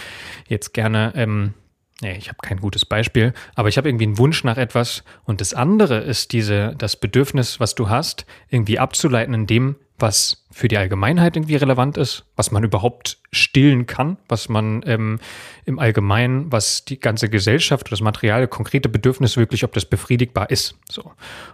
jetzt 0.47 0.73
gerne, 0.73 1.13
ähm, 1.15 1.53
nee, 2.01 2.17
ich 2.17 2.27
habe 2.29 2.39
kein 2.41 2.59
gutes 2.59 2.85
Beispiel, 2.85 3.33
aber 3.53 3.69
ich 3.69 3.77
habe 3.77 3.87
irgendwie 3.87 4.05
einen 4.05 4.17
Wunsch 4.17 4.43
nach 4.43 4.57
etwas 4.57 5.03
und 5.25 5.41
das 5.41 5.53
andere 5.53 5.99
ist 5.99 6.33
diese, 6.33 6.73
das 6.75 6.95
Bedürfnis, 6.95 7.59
was 7.59 7.75
du 7.75 7.89
hast, 7.89 8.25
irgendwie 8.49 8.79
abzuleiten 8.79 9.35
in 9.35 9.45
dem, 9.45 9.75
was 9.97 10.45
für 10.51 10.67
die 10.67 10.77
Allgemeinheit 10.77 11.35
irgendwie 11.35 11.55
relevant 11.55 11.97
ist, 11.97 12.25
was 12.35 12.51
man 12.51 12.63
überhaupt 12.63 13.19
stillen 13.31 13.85
kann, 13.85 14.17
was 14.27 14.49
man 14.49 14.83
ähm, 14.85 15.19
im 15.65 15.79
Allgemeinen, 15.79 16.51
was 16.51 16.85
die 16.85 16.99
ganze 16.99 17.29
Gesellschaft 17.29 17.91
das 17.91 18.01
Material, 18.01 18.47
konkrete 18.47 18.89
Bedürfnisse 18.89 19.39
wirklich, 19.39 19.63
ob 19.63 19.73
das 19.73 19.85
befriedigbar 19.85 20.49
ist. 20.49 20.75
So. 20.89 21.11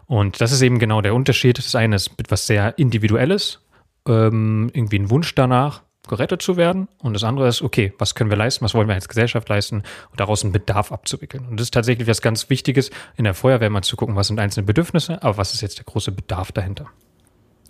Und 0.07 0.41
das 0.41 0.51
ist 0.51 0.61
eben 0.61 0.79
genau 0.79 1.01
der 1.01 1.13
Unterschied. 1.13 1.57
Das 1.57 1.75
eine 1.75 1.95
ist 1.95 2.11
etwas 2.17 2.47
sehr 2.47 2.77
Individuelles, 2.77 3.59
ähm, 4.07 4.69
irgendwie 4.73 4.99
ein 4.99 5.09
Wunsch 5.09 5.35
danach, 5.35 5.81
gerettet 6.07 6.41
zu 6.41 6.57
werden. 6.57 6.87
Und 6.99 7.13
das 7.13 7.23
andere 7.23 7.47
ist, 7.47 7.61
okay, 7.61 7.93
was 7.97 8.15
können 8.15 8.29
wir 8.29 8.37
leisten, 8.37 8.65
was 8.65 8.73
wollen 8.73 8.87
wir 8.87 8.95
als 8.95 9.07
Gesellschaft 9.07 9.47
leisten 9.49 9.83
und 10.09 10.19
daraus 10.19 10.43
einen 10.43 10.51
Bedarf 10.51 10.91
abzuwickeln. 10.91 11.47
Und 11.47 11.59
das 11.59 11.67
ist 11.67 11.73
tatsächlich 11.73 12.07
was 12.07 12.21
ganz 12.21 12.49
Wichtiges 12.49 12.89
in 13.17 13.23
der 13.23 13.33
Feuerwehr 13.33 13.69
mal 13.69 13.83
zu 13.83 13.95
gucken, 13.95 14.15
was 14.15 14.27
sind 14.27 14.39
einzelne 14.39 14.65
Bedürfnisse, 14.65 15.21
aber 15.21 15.37
was 15.37 15.53
ist 15.53 15.61
jetzt 15.61 15.77
der 15.77 15.85
große 15.85 16.11
Bedarf 16.11 16.51
dahinter. 16.51 16.87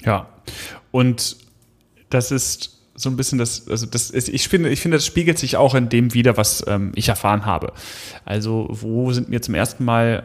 Ja. 0.03 0.27
Und 0.91 1.37
das 2.09 2.31
ist 2.31 2.81
so 2.95 3.09
ein 3.09 3.17
bisschen 3.17 3.39
das, 3.39 3.67
also 3.67 3.85
das 3.85 4.09
ist, 4.09 4.29
ich 4.29 4.47
finde, 4.47 4.69
ich 4.69 4.81
finde, 4.81 4.97
das 4.97 5.05
spiegelt 5.05 5.39
sich 5.39 5.57
auch 5.57 5.75
in 5.75 5.89
dem 5.89 6.13
wieder, 6.13 6.37
was 6.37 6.63
ähm, 6.67 6.91
ich 6.95 7.09
erfahren 7.09 7.45
habe. 7.45 7.73
Also, 8.25 8.67
wo 8.69 9.11
sind 9.11 9.29
mir 9.29 9.41
zum 9.41 9.55
ersten 9.55 9.83
Mal 9.85 10.23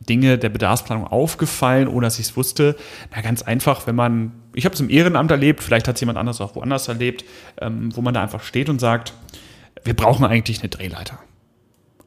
Dinge 0.00 0.38
der 0.38 0.48
Bedarfsplanung 0.48 1.06
aufgefallen, 1.06 1.88
ohne 1.88 2.06
dass 2.06 2.18
ich 2.18 2.26
es 2.26 2.36
wusste? 2.36 2.76
Na, 3.14 3.22
ganz 3.22 3.42
einfach, 3.42 3.86
wenn 3.86 3.96
man, 3.96 4.32
ich 4.54 4.64
habe 4.64 4.74
es 4.74 4.80
im 4.80 4.90
Ehrenamt 4.90 5.30
erlebt, 5.30 5.62
vielleicht 5.62 5.88
hat 5.88 5.96
es 5.96 6.00
jemand 6.00 6.18
anders 6.18 6.40
auch 6.40 6.54
woanders 6.54 6.88
erlebt, 6.88 7.24
ähm, 7.60 7.94
wo 7.94 8.02
man 8.02 8.14
da 8.14 8.22
einfach 8.22 8.42
steht 8.42 8.68
und 8.68 8.80
sagt, 8.80 9.14
wir 9.84 9.94
brauchen 9.94 10.24
eigentlich 10.24 10.60
eine 10.60 10.68
Drehleiter. 10.68 11.18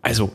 Also, 0.02 0.32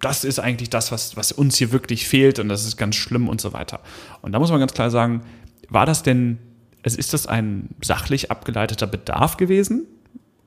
das 0.00 0.24
ist 0.24 0.38
eigentlich 0.38 0.68
das, 0.68 0.92
was, 0.92 1.16
was 1.16 1.32
uns 1.32 1.56
hier 1.56 1.72
wirklich 1.72 2.06
fehlt 2.06 2.38
und 2.40 2.48
das 2.48 2.66
ist 2.66 2.76
ganz 2.76 2.96
schlimm 2.96 3.28
und 3.28 3.40
so 3.40 3.52
weiter. 3.52 3.80
Und 4.20 4.32
da 4.32 4.38
muss 4.38 4.50
man 4.50 4.58
ganz 4.58 4.74
klar 4.74 4.90
sagen, 4.90 5.22
war 5.72 5.86
das 5.86 6.02
denn, 6.02 6.38
ist 6.82 7.12
das 7.12 7.26
ein 7.26 7.70
sachlich 7.80 8.30
abgeleiteter 8.30 8.86
Bedarf 8.86 9.36
gewesen? 9.36 9.86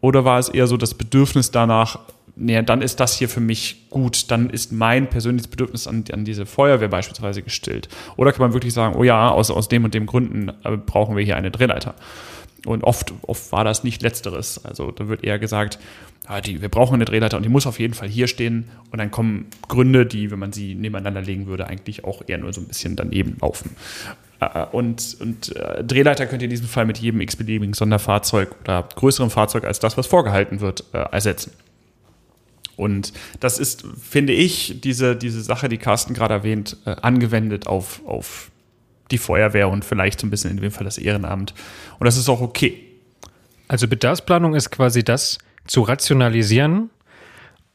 Oder 0.02 0.26
war 0.26 0.40
es 0.40 0.50
eher 0.50 0.68
so 0.68 0.78
das 0.78 0.94
Bedürfnis 0.94 1.52
danach, 1.52 2.00
nee, 2.36 2.62
dann 2.62 2.82
ist 2.82 3.00
das 3.00 3.18
hier 3.18 3.30
für 3.30 3.40
mich 3.40 3.90
gut, 3.90 4.30
dann 4.30 4.50
ist 4.50 4.72
mein 4.72 5.10
persönliches 5.10 5.48
Bedürfnis 5.48 5.88
an, 5.88 6.04
an 6.12 6.26
diese 6.26 6.46
Feuerwehr 6.46 6.90
beispielsweise 6.90 7.42
gestillt? 7.42 7.90
Oder 8.18 8.32
kann 8.32 8.42
man 8.42 8.54
wirklich 8.54 8.74
sagen, 8.74 8.96
oh 8.96 9.04
ja, 9.04 9.30
aus, 9.30 9.50
aus 9.52 9.70
dem 9.70 9.84
und 9.84 9.94
dem 9.94 10.06
Gründen 10.06 10.50
äh, 10.64 10.78
brauchen 10.78 11.16
wir 11.16 11.24
hier 11.24 11.38
eine 11.38 11.52
Drehleiter? 11.52 11.96
Und 12.66 12.84
oft, 12.84 13.14
oft 13.22 13.52
war 13.52 13.64
das 13.64 13.84
nicht 13.84 14.02
Letzteres. 14.02 14.64
Also 14.66 14.92
da 14.92 15.08
wird 15.08 15.24
eher 15.24 15.40
gesagt, 15.40 15.80
ja, 16.28 16.42
die, 16.42 16.62
wir 16.62 16.70
brauchen 16.70 16.96
eine 16.96 17.06
Drehleiter 17.06 17.38
und 17.38 17.44
die 17.44 17.50
muss 17.50 17.68
auf 17.68 17.80
jeden 17.80 17.94
Fall 17.94 18.10
hier 18.10 18.28
stehen. 18.28 18.66
Und 18.92 18.98
dann 18.98 19.12
kommen 19.12 19.48
Gründe, 19.68 20.06
die, 20.06 20.32
wenn 20.32 20.40
man 20.40 20.52
sie 20.52 20.74
nebeneinander 20.74 21.22
legen 21.22 21.46
würde, 21.46 21.68
eigentlich 21.68 22.04
auch 22.04 22.24
eher 22.26 22.40
nur 22.40 22.54
so 22.54 22.62
ein 22.62 22.68
bisschen 22.68 22.96
daneben 22.96 23.38
laufen. 23.42 23.76
Äh, 24.54 24.76
und, 24.76 25.18
und 25.20 25.56
äh, 25.56 25.84
Drehleiter 25.84 26.26
könnt 26.26 26.42
ihr 26.42 26.46
in 26.46 26.52
diesem 26.52 26.68
Fall 26.68 26.86
mit 26.86 26.98
jedem 26.98 27.22
x-beliebigen 27.22 27.74
Sonderfahrzeug 27.74 28.56
oder 28.62 28.88
größerem 28.96 29.30
Fahrzeug 29.30 29.66
als 29.66 29.80
das, 29.80 29.98
was 29.98 30.08
vorgehalten 30.08 30.60
wird, 30.62 30.84
äh, 30.94 30.98
ersetzen. 30.98 31.52
Und 32.78 33.14
das 33.40 33.58
ist, 33.58 33.86
finde 34.02 34.34
ich, 34.34 34.82
diese, 34.82 35.16
diese 35.16 35.42
Sache, 35.42 35.70
die 35.70 35.78
Carsten 35.78 36.14
gerade 36.14 36.34
erwähnt, 36.34 36.76
angewendet 36.84 37.68
auf, 37.68 38.02
auf 38.06 38.52
die 39.12 39.18
Feuerwehr 39.18 39.70
und 39.70 39.86
vielleicht 39.86 40.20
so 40.20 40.28
ein 40.28 40.30
bisschen 40.30 40.52
in 40.52 40.58
dem 40.58 40.72
Fall 40.72 40.84
das 40.84 40.98
Ehrenamt. 40.98 41.54
Und 42.00 42.06
das 42.06 42.18
ist 42.18 42.28
auch 42.28 42.42
okay. 42.42 42.84
Also 43.70 43.88
Bedarfsplanung 43.88 44.56
ist 44.56 44.72
quasi 44.72 45.06
das 45.06 45.38
zu 45.68 45.84
rationalisieren 45.84 46.90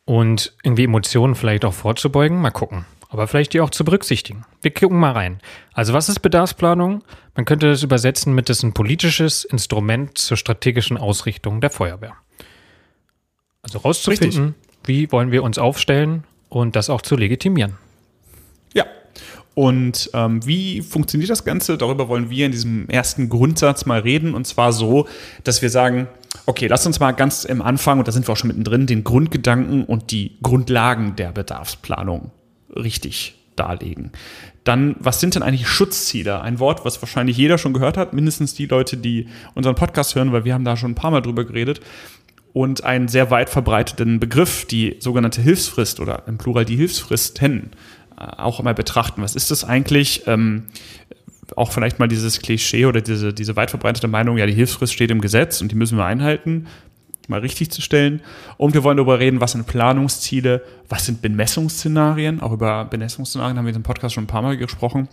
und 0.05 0.53
irgendwie 0.63 0.85
Emotionen 0.85 1.35
vielleicht 1.35 1.65
auch 1.65 1.73
vorzubeugen. 1.73 2.39
Mal 2.39 2.51
gucken 2.51 2.85
aber 3.11 3.27
vielleicht 3.27 3.53
die 3.53 3.61
auch 3.61 3.71
zu 3.71 3.85
berücksichtigen. 3.85 4.45
Wir 4.63 4.73
gucken 4.73 4.99
mal 4.99 5.13
rein. 5.13 5.41
Also 5.75 5.93
was 5.93 6.09
ist 6.09 6.21
Bedarfsplanung? 6.21 7.03
Man 7.35 7.45
könnte 7.45 7.69
das 7.69 7.83
übersetzen 7.83 8.35
mit, 8.35 8.49
ist 8.49 8.63
ein 8.63 8.73
politisches 8.73 9.45
Instrument 9.45 10.17
zur 10.17 10.37
strategischen 10.37 10.97
Ausrichtung 10.97 11.61
der 11.61 11.71
Feuerwehr. 11.71 12.15
Also 13.63 13.79
rauszufinden, 13.79 14.55
Richtig. 14.55 14.89
wie 14.89 15.13
wollen 15.13 15.33
wir 15.33 15.43
uns 15.43 15.59
aufstellen 15.59 16.25
und 16.49 16.77
das 16.77 16.89
auch 16.89 17.03
zu 17.03 17.17
legitimieren. 17.17 17.75
Ja. 18.73 18.87
Und 19.55 20.11
ähm, 20.15 20.47
wie 20.47 20.81
funktioniert 20.81 21.31
das 21.31 21.45
Ganze? 21.45 21.77
Darüber 21.77 22.09
wollen 22.09 22.31
wir 22.31 22.47
in 22.47 22.53
diesem 22.53 22.89
ersten 22.89 23.29
Grundsatz 23.29 23.87
mal 23.87 24.01
reden. 24.01 24.35
Und 24.35 24.47
zwar 24.47 24.73
so, 24.73 25.09
dass 25.43 25.61
wir 25.63 25.69
sagen, 25.69 26.07
okay, 26.47 26.69
lass 26.69 26.87
uns 26.87 27.01
mal 27.01 27.11
ganz 27.11 27.45
im 27.45 27.61
Anfang, 27.61 27.99
und 27.99 28.09
da 28.09 28.13
sind 28.13 28.27
wir 28.27 28.33
auch 28.33 28.37
schon 28.37 28.49
mittendrin, 28.49 28.87
den 28.87 29.03
Grundgedanken 29.03 29.85
und 29.85 30.13
die 30.13 30.39
Grundlagen 30.43 31.17
der 31.17 31.33
Bedarfsplanung 31.33 32.31
richtig 32.77 33.35
darlegen. 33.57 34.11
Dann, 34.65 34.97
was 34.99 35.21
sind 35.21 35.35
denn 35.35 35.43
eigentlich 35.43 35.69
Schutzziele? 35.69 36.41
Ein 36.41 36.59
Wort, 36.59 36.85
was 36.85 37.01
wahrscheinlich 37.03 37.37
jeder 37.37 37.59
schon 37.59 37.73
gehört 37.73 37.97
hat, 37.97 38.13
mindestens 38.13 38.55
die 38.55 38.67
Leute, 38.67 38.97
die 38.97 39.29
unseren 39.55 39.75
Podcast 39.75 40.15
hören, 40.15 40.33
weil 40.33 40.45
wir 40.45 40.55
haben 40.55 40.65
da 40.65 40.77
schon 40.77 40.93
ein 40.93 40.97
paar 40.97 41.11
Mal 41.11 41.23
drüber 41.23 41.45
geredet. 41.45 41.81
Und 42.53 42.83
einen 42.83 43.07
sehr 43.07 43.31
weit 43.31 43.49
verbreiteten 43.49 44.19
Begriff, 44.19 44.65
die 44.65 44.97
sogenannte 44.99 45.41
Hilfsfrist 45.41 46.01
oder 46.01 46.25
im 46.27 46.37
Plural 46.37 46.65
die 46.65 46.77
Hilfsfristen, 46.77 47.71
äh, 48.19 48.25
auch 48.25 48.59
immer 48.59 48.75
betrachten. 48.75 49.23
Was 49.23 49.37
ist 49.37 49.53
das 49.53 49.63
eigentlich? 49.65 50.25
Ähm, 50.27 50.65
auch 51.57 51.73
vielleicht 51.73 51.99
mal 51.99 52.09
dieses 52.09 52.41
Klischee 52.41 52.87
oder 52.87 53.01
diese, 53.01 53.33
diese 53.33 53.57
weit 53.57 53.71
verbreitete 53.71 54.09
Meinung, 54.09 54.39
ja, 54.39 54.47
die 54.47 54.53
Hilfsfrist 54.53 54.93
steht 54.93 55.11
im 55.11 55.21
Gesetz 55.21 55.61
und 55.61 55.71
die 55.71 55.77
müssen 55.77 55.99
wir 55.99 56.05
einhalten, 56.05 56.67
mal 57.31 57.41
richtig 57.41 57.71
zu 57.71 57.81
stellen. 57.81 58.21
Und 58.59 58.75
wir 58.75 58.85
wollen 58.85 58.97
darüber 58.97 59.19
reden, 59.19 59.41
was 59.41 59.53
sind 59.53 59.67
Planungsziele, 59.67 60.63
was 60.89 61.07
sind 61.07 61.23
Bemessungsszenarien. 61.23 62.41
Auch 62.41 62.53
über 62.53 62.85
Bemessungsszenarien 62.85 63.57
haben 63.57 63.67
wir 63.67 63.73
dem 63.73 63.83
Podcast 63.83 64.15
schon 64.15 64.25
ein 64.25 64.29
paar 64.29 64.43
Mal 64.43 64.57
gesprochen. 64.57 65.09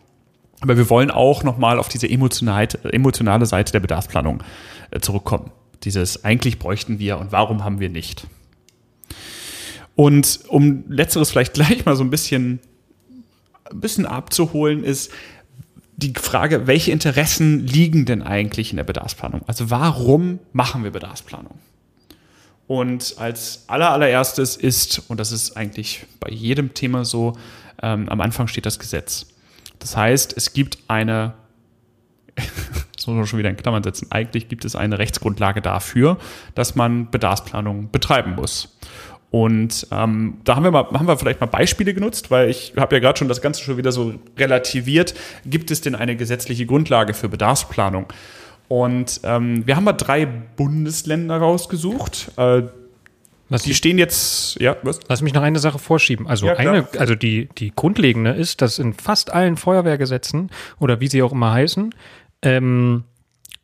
Aber 0.60 0.76
wir 0.76 0.90
wollen 0.90 1.12
auch 1.12 1.44
nochmal 1.44 1.80
auf 1.80 1.88
diese 1.88 2.10
emotionale 2.10 3.46
Seite 3.46 3.72
der 3.72 3.80
Bedarfsplanung 3.80 4.44
äh, 4.92 5.00
zurückkommen. 5.00 5.52
Dieses 5.84 6.26
eigentlich 6.26 6.60
bräuchten 6.60 7.00
wir 7.00 7.20
und 7.20 7.32
warum 7.32 7.64
haben 7.64 7.80
wir 7.80 7.90
nicht. 7.90 8.26
Und 9.96 10.42
um 10.48 10.84
letzteres 10.90 11.32
vielleicht 11.32 11.54
gleich 11.56 11.86
mal 11.86 11.96
so 11.96 12.04
ein 12.04 12.10
bisschen, 12.10 12.60
ein 13.70 13.80
bisschen 13.80 14.06
abzuholen, 14.06 14.84
ist, 14.84 15.12
die 15.98 16.14
Frage, 16.16 16.68
welche 16.68 16.92
Interessen 16.92 17.66
liegen 17.66 18.06
denn 18.06 18.22
eigentlich 18.22 18.70
in 18.72 18.78
der 18.78 18.84
Bedarfsplanung? 18.84 19.42
Also 19.48 19.72
warum 19.72 20.40
machen 20.54 20.84
wir 20.84 20.92
Bedarfsplanung? 20.92 21.56
Und 22.68 23.16
als 23.18 23.64
allererstes 23.68 24.58
ist, 24.58 25.04
und 25.08 25.20
das 25.20 25.32
ist 25.32 25.56
eigentlich 25.56 26.06
bei 26.20 26.30
jedem 26.30 26.74
Thema 26.74 27.06
so, 27.06 27.34
ähm, 27.82 28.10
am 28.10 28.20
Anfang 28.20 28.48
steht 28.48 28.66
das 28.66 28.78
Gesetz. 28.78 29.28
Das 29.80 29.96
heißt, 29.96 30.36
es 30.36 30.52
gibt 30.54 30.78
eine, 30.90 31.34
das 32.36 33.08
muss 33.08 33.16
man 33.16 33.26
schon 33.26 33.40
wieder 33.40 33.50
in 33.50 33.58
Klammern 33.58 33.84
setzen, 33.84 34.08
eigentlich 34.12 34.50
gibt 34.50 34.66
es 34.66 34.76
eine 34.76 35.00
Rechtsgrundlage 35.00 35.62
dafür, 35.62 36.18
dass 36.56 36.76
man 36.76 37.10
Bedarfsplanung 37.10 37.90
betreiben 37.90 38.36
muss. 38.36 38.78
Und 39.30 39.88
ähm, 39.92 40.38
da 40.46 40.56
haben 40.56 40.64
wir, 40.64 40.72
mal, 40.72 40.86
haben 40.92 41.08
wir 41.08 41.18
vielleicht 41.18 41.42
mal 41.42 41.48
Beispiele 41.48 41.94
genutzt, 41.94 42.32
weil 42.32 42.50
ich 42.50 42.74
habe 42.78 42.96
ja 42.96 43.00
gerade 43.00 43.20
schon 43.20 43.28
das 43.28 43.42
Ganze 43.42 43.62
schon 43.62 43.78
wieder 43.78 43.92
so 43.92 44.16
relativiert. 44.38 45.14
Gibt 45.46 45.70
es 45.70 45.82
denn 45.82 45.96
eine 45.96 46.16
gesetzliche 46.16 46.66
Grundlage 46.66 47.14
für 47.14 47.28
Bedarfsplanung? 47.28 48.08
Und 48.68 49.22
ähm, 49.24 49.66
wir 49.66 49.76
haben 49.76 49.86
mal 49.86 49.94
drei 49.94 50.26
Bundesländer 50.26 51.38
rausgesucht. 51.38 52.32
Äh, 52.38 52.64
Was 53.50 53.64
die 53.64 53.74
stehen 53.74 53.98
jetzt, 53.98 54.60
ja, 54.60 54.76
was? 54.84 55.00
Lass 55.08 55.22
mich 55.22 55.34
noch 55.34 55.42
eine 55.42 55.60
Sache 55.60 55.80
vorschieben. 55.80 56.28
Also 56.28 56.48
Ja, 56.48 56.56
eine, 56.56 56.88
also 56.98 57.16
die, 57.16 57.50
die 57.58 57.72
grundlegende 57.74 58.32
ist, 58.32 58.62
dass 58.62 58.80
in 58.80 58.94
fast 58.94 59.32
allen 59.32 59.56
Feuerwehrgesetzen 59.56 60.50
oder 60.80 61.00
wie 61.00 61.08
sie 61.08 61.24
auch 61.24 61.32
immer 61.32 61.54
heißen, 61.54 61.96
ähm, 62.42 63.06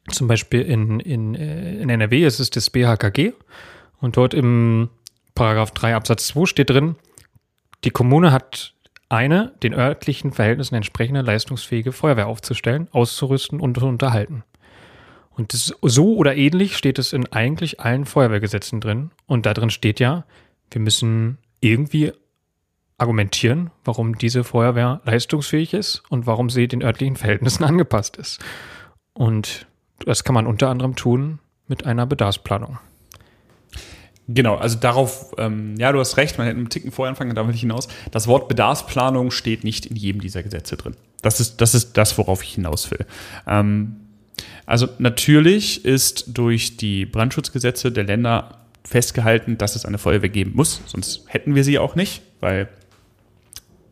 zum 0.10 0.28
Beispiel 0.28 0.62
in, 0.62 1.00
in, 1.00 1.36
äh, 1.36 1.76
in 1.76 1.90
NRW 1.90 2.26
ist 2.26 2.40
es 2.40 2.50
das 2.50 2.70
BHKG 2.70 3.34
und 4.00 4.18
dort 4.18 4.34
im 4.34 4.90
Paragraph 5.36 5.72
3 5.72 5.96
Absatz 5.96 6.28
2 6.28 6.46
steht 6.46 6.70
drin, 6.70 6.96
die 7.84 7.90
Kommune 7.90 8.32
hat 8.32 8.74
eine 9.10 9.54
den 9.64 9.74
örtlichen 9.74 10.34
Verhältnissen 10.34 10.76
entsprechende 10.76 11.22
leistungsfähige 11.22 11.92
Feuerwehr 11.92 12.28
aufzustellen, 12.28 12.88
auszurüsten 12.92 13.60
und 13.60 13.78
zu 13.78 13.86
unterhalten. 13.86 14.44
Und 15.36 15.54
das, 15.54 15.74
so 15.82 16.16
oder 16.16 16.36
ähnlich 16.36 16.78
steht 16.78 17.00
es 17.00 17.14
in 17.14 17.32
eigentlich 17.32 17.80
allen 17.80 18.06
Feuerwehrgesetzen 18.06 18.82
drin. 18.82 19.12
Und 19.26 19.46
da 19.46 19.54
drin 19.54 19.70
steht 19.70 20.00
ja, 20.00 20.26
wir 20.70 20.82
müssen 20.82 21.38
irgendwie 21.60 22.12
argumentieren, 22.98 23.72
warum 23.84 24.18
diese 24.18 24.44
Feuerwehr 24.44 25.02
leistungsfähig 25.06 25.74
ist 25.74 26.04
und 26.10 26.28
warum 26.28 26.50
sie 26.50 26.68
den 26.68 26.84
örtlichen 26.84 27.16
Verhältnissen 27.16 27.64
angepasst 27.64 28.18
ist. 28.18 28.40
Und 29.14 29.68
das 30.06 30.24
kann 30.24 30.36
man 30.36 30.48
unter 30.48 30.70
anderem 30.70 30.96
tun 30.96 31.40
mit 31.68 31.86
einer 31.86 32.06
Bedarfsplanung. 32.06 32.78
Genau, 34.28 34.56
also 34.56 34.80
darauf, 34.80 35.34
ähm, 35.38 35.76
ja, 35.78 35.92
du 35.92 36.00
hast 36.00 36.16
recht, 36.16 36.38
man 36.38 36.48
hätte 36.48 36.58
einen 36.58 36.70
Ticken 36.70 36.92
vorher 36.92 37.10
anfangen, 37.10 37.36
da 37.36 37.46
will 37.46 37.54
ich 37.54 37.62
hinaus. 37.62 37.90
Das 38.12 38.28
Wort 38.28 38.48
Bedarfsplanung 38.48 39.32
steht 39.32 39.66
nicht 39.66 39.86
in 39.86 39.98
jedem 39.98 40.22
dieser 40.22 40.44
Gesetze 40.44 40.78
drin. 40.78 40.96
Das 41.22 41.40
ist 41.40 41.60
das, 41.60 41.76
ist 41.76 41.98
das 41.98 42.18
worauf 42.18 42.42
ich 42.42 42.54
hinaus 42.54 42.90
will. 42.90 43.06
Ähm, 43.46 43.98
also 44.66 44.88
natürlich 44.98 45.86
ist 45.86 46.38
durch 46.38 46.78
die 46.78 47.06
Brandschutzgesetze 47.06 47.92
der 47.92 48.04
Länder 48.04 48.60
festgehalten, 48.84 49.58
dass 49.58 49.76
es 49.76 49.86
eine 49.86 49.98
Feuerwehr 49.98 50.30
geben 50.30 50.54
muss, 50.56 50.82
sonst 50.86 51.26
hätten 51.28 51.56
wir 51.56 51.64
sie 51.64 51.80
auch 51.80 51.96
nicht, 51.96 52.22
weil 52.40 52.68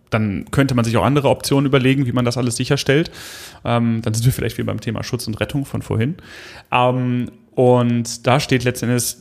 dann 0.09 0.45
könnte 0.51 0.75
man 0.75 0.85
sich 0.85 0.97
auch 0.97 1.05
andere 1.05 1.29
Optionen 1.29 1.65
überlegen, 1.65 2.05
wie 2.05 2.11
man 2.11 2.25
das 2.25 2.37
alles 2.37 2.57
sicherstellt. 2.57 3.11
Ähm, 3.63 4.01
dann 4.01 4.13
sind 4.13 4.25
wir 4.25 4.33
vielleicht 4.33 4.57
wie 4.57 4.63
beim 4.63 4.81
Thema 4.81 5.03
Schutz 5.03 5.25
und 5.25 5.39
Rettung 5.39 5.65
von 5.65 5.81
vorhin. 5.81 6.15
Ähm, 6.71 7.31
und 7.55 8.27
da 8.27 8.39
steht 8.39 8.65
letztendlich 8.65 9.15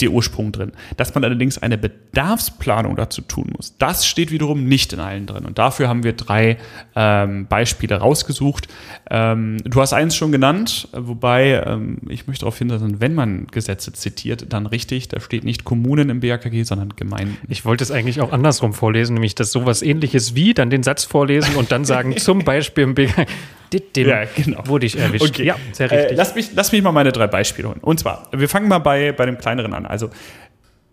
der 0.00 0.10
Ursprung 0.10 0.52
drin. 0.52 0.72
Dass 0.96 1.14
man 1.14 1.24
allerdings 1.24 1.58
eine 1.58 1.78
Bedarfsplanung 1.78 2.96
dazu 2.96 3.22
tun 3.22 3.52
muss, 3.56 3.76
das 3.78 4.06
steht 4.06 4.30
wiederum 4.30 4.64
nicht 4.64 4.92
in 4.92 5.00
allen 5.00 5.26
drin. 5.26 5.44
Und 5.44 5.58
dafür 5.58 5.88
haben 5.88 6.02
wir 6.02 6.12
drei 6.12 6.58
ähm, 6.94 7.46
Beispiele 7.46 7.96
rausgesucht. 7.96 8.68
Ähm, 9.10 9.58
du 9.64 9.80
hast 9.80 9.92
eins 9.92 10.16
schon 10.16 10.32
genannt, 10.32 10.88
wobei 10.92 11.62
ähm, 11.66 11.98
ich 12.08 12.26
möchte 12.26 12.40
darauf 12.40 12.58
hinweisen, 12.58 13.00
wenn 13.00 13.14
man 13.14 13.46
Gesetze 13.50 13.92
zitiert, 13.92 14.52
dann 14.52 14.66
richtig. 14.66 15.08
Da 15.08 15.20
steht 15.20 15.44
nicht 15.44 15.64
Kommunen 15.64 16.10
im 16.10 16.20
BAKG, 16.20 16.64
sondern 16.64 16.94
Gemeinden. 16.96 17.36
Ich 17.48 17.64
wollte 17.64 17.84
es 17.84 17.90
eigentlich 17.90 18.20
auch 18.20 18.32
andersrum 18.32 18.72
vorlesen, 18.72 19.14
nämlich 19.14 19.34
dass 19.34 19.52
sowas 19.52 19.82
ähnliches 19.82 20.34
wie, 20.34 20.54
dann 20.54 20.70
den 20.70 20.82
Satz 20.82 21.04
vorlesen 21.04 21.56
und 21.56 21.72
dann 21.72 21.84
sagen, 21.84 22.16
zum 22.16 22.40
Beispiel 22.40 22.84
im 22.84 22.94
BK. 22.94 23.26
Dem 23.72 24.08
Ja, 24.08 24.24
genau. 24.34 24.66
wurde 24.66 24.86
ich 24.86 24.98
erwischt. 24.98 25.24
Okay. 25.30 25.44
Ja, 25.44 25.56
sehr 25.72 25.90
Äh, 25.90 25.96
richtig. 25.96 26.16
lass, 26.16 26.34
mich, 26.34 26.50
lass 26.54 26.72
mich 26.72 26.82
mal 26.82 26.92
meine 26.92 27.12
drei 27.12 27.26
Beispiele 27.26 27.68
holen. 27.68 27.80
Und 27.80 28.00
zwar, 28.00 28.28
wir 28.32 28.48
fangen 28.48 28.68
mal 28.68 28.78
bei, 28.78 29.12
bei 29.12 29.26
dem 29.26 29.38
kleineren 29.38 29.74
an. 29.74 29.86
Also, 29.86 30.10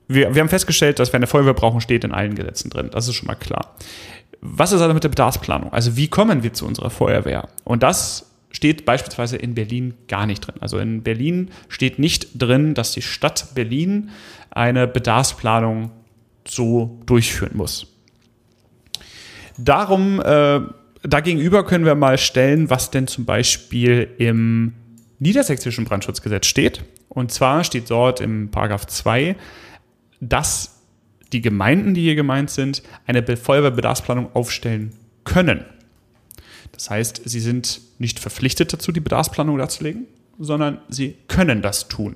wir, 0.07 0.33
wir 0.35 0.41
haben 0.41 0.49
festgestellt, 0.49 0.99
dass 0.99 1.11
wir 1.13 1.17
eine 1.17 1.27
Feuerwehr 1.27 1.53
brauchen, 1.53 1.81
steht 1.81 2.03
in 2.03 2.11
allen 2.11 2.35
Gesetzen 2.35 2.69
drin. 2.69 2.89
Das 2.91 3.07
ist 3.07 3.15
schon 3.15 3.27
mal 3.27 3.35
klar. 3.35 3.75
Was 4.41 4.71
ist 4.71 4.81
also 4.81 4.93
mit 4.93 5.03
der 5.03 5.09
Bedarfsplanung? 5.09 5.71
Also, 5.71 5.95
wie 5.95 6.07
kommen 6.07 6.43
wir 6.43 6.53
zu 6.53 6.65
unserer 6.65 6.89
Feuerwehr? 6.89 7.47
Und 7.63 7.83
das 7.83 8.29
steht 8.51 8.85
beispielsweise 8.85 9.37
in 9.37 9.55
Berlin 9.55 9.93
gar 10.07 10.25
nicht 10.25 10.41
drin. 10.45 10.55
Also, 10.59 10.77
in 10.79 11.03
Berlin 11.03 11.51
steht 11.69 11.99
nicht 11.99 12.29
drin, 12.35 12.73
dass 12.73 12.91
die 12.91 13.01
Stadt 13.01 13.55
Berlin 13.55 14.09
eine 14.51 14.87
Bedarfsplanung 14.87 15.91
so 16.45 16.99
durchführen 17.05 17.55
muss. 17.55 17.87
Darum, 19.57 20.19
äh, 20.21 20.59
dagegenüber 21.03 21.65
können 21.65 21.85
wir 21.85 21.95
mal 21.95 22.17
stellen, 22.17 22.69
was 22.69 22.91
denn 22.91 23.07
zum 23.07 23.25
Beispiel 23.25 24.09
im 24.17 24.73
niedersächsischen 25.19 25.85
Brandschutzgesetz 25.85 26.47
steht. 26.47 26.83
Und 27.09 27.31
zwar 27.31 27.63
steht 27.63 27.89
dort 27.89 28.21
im 28.21 28.49
Paragraph 28.49 28.87
2, 28.87 29.35
dass 30.19 30.79
die 31.31 31.41
Gemeinden, 31.41 31.93
die 31.93 32.01
hier 32.01 32.15
gemeint 32.15 32.49
sind, 32.49 32.83
eine 33.05 33.21
Be- 33.21 33.37
Feuerwehrbedarfsplanung 33.37 34.33
aufstellen 34.33 34.91
können. 35.23 35.65
Das 36.71 36.89
heißt, 36.89 37.21
sie 37.25 37.39
sind 37.39 37.81
nicht 37.99 38.19
verpflichtet 38.19 38.73
dazu, 38.73 38.91
die 38.91 38.99
Bedarfsplanung 38.99 39.57
darzulegen, 39.57 40.07
sondern 40.39 40.79
sie 40.89 41.15
können 41.27 41.61
das 41.61 41.87
tun. 41.87 42.15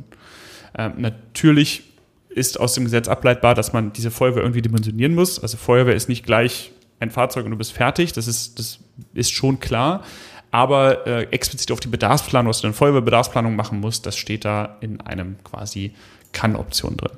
Ähm, 0.78 0.94
natürlich 0.98 1.84
ist 2.30 2.60
aus 2.60 2.74
dem 2.74 2.84
Gesetz 2.84 3.08
ableitbar, 3.08 3.56
dass 3.56 3.74
man 3.74 3.94
diese 3.94 4.12
Feuerwehr 4.12 4.44
irgendwie 4.44 4.62
dimensionieren 4.62 5.16
muss. 5.16 5.40
Also 5.40 5.58
Feuerwehr 5.58 5.96
ist 5.96 6.10
nicht 6.10 6.26
gleich 6.26 6.72
ein 7.00 7.12
Fahrzeug 7.12 7.46
und 7.46 7.52
du 7.52 7.58
bist 7.58 7.74
fertig. 7.74 8.14
Das 8.14 8.28
ist, 8.28 8.60
das 8.60 8.80
ist 9.14 9.32
schon 9.32 9.60
klar. 9.60 10.04
Aber 10.52 11.06
äh, 11.06 11.24
explizit 11.32 11.72
auf 11.72 11.80
die 11.80 11.90
Bedarfsplanung, 11.90 12.50
was 12.50 12.62
du 12.62 12.68
eine 12.68 12.74
Feuerwehrbedarfsplanung 12.74 13.56
machen 13.56 13.80
musst, 13.80 14.06
das 14.06 14.18
steht 14.18 14.46
da 14.46 14.78
in 14.80 15.02
einem 15.02 15.36
quasi 15.44 15.94
Kann-Option 16.32 16.98
drin. 16.98 17.18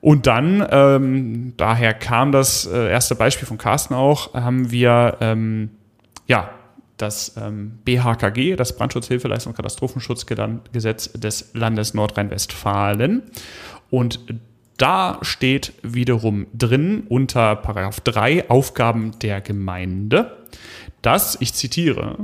Und 0.00 0.26
dann, 0.26 0.66
ähm, 0.70 1.52
daher 1.56 1.94
kam 1.94 2.32
das 2.32 2.66
äh, 2.66 2.90
erste 2.90 3.14
Beispiel 3.14 3.46
von 3.46 3.58
Carsten 3.58 3.94
auch, 3.94 4.34
haben 4.34 4.70
wir 4.70 5.18
ähm, 5.20 5.70
ja 6.26 6.50
das 6.96 7.36
ähm, 7.36 7.78
BHKG, 7.84 8.56
das 8.56 8.76
Brandschutzhilfeleistung 8.76 9.52
und 9.52 9.56
Katastrophenschutzgesetz 9.56 11.12
des 11.12 11.50
Landes 11.54 11.94
Nordrhein-Westfalen. 11.94 13.22
Und 13.90 14.20
da 14.80 15.18
steht 15.22 15.72
wiederum 15.82 16.46
drin 16.54 17.04
unter 17.08 17.56
Paragraph 17.56 18.00
3 18.00 18.48
Aufgaben 18.48 19.12
der 19.20 19.40
Gemeinde, 19.40 20.36
dass, 21.02 21.36
ich 21.40 21.54
zitiere, 21.54 22.18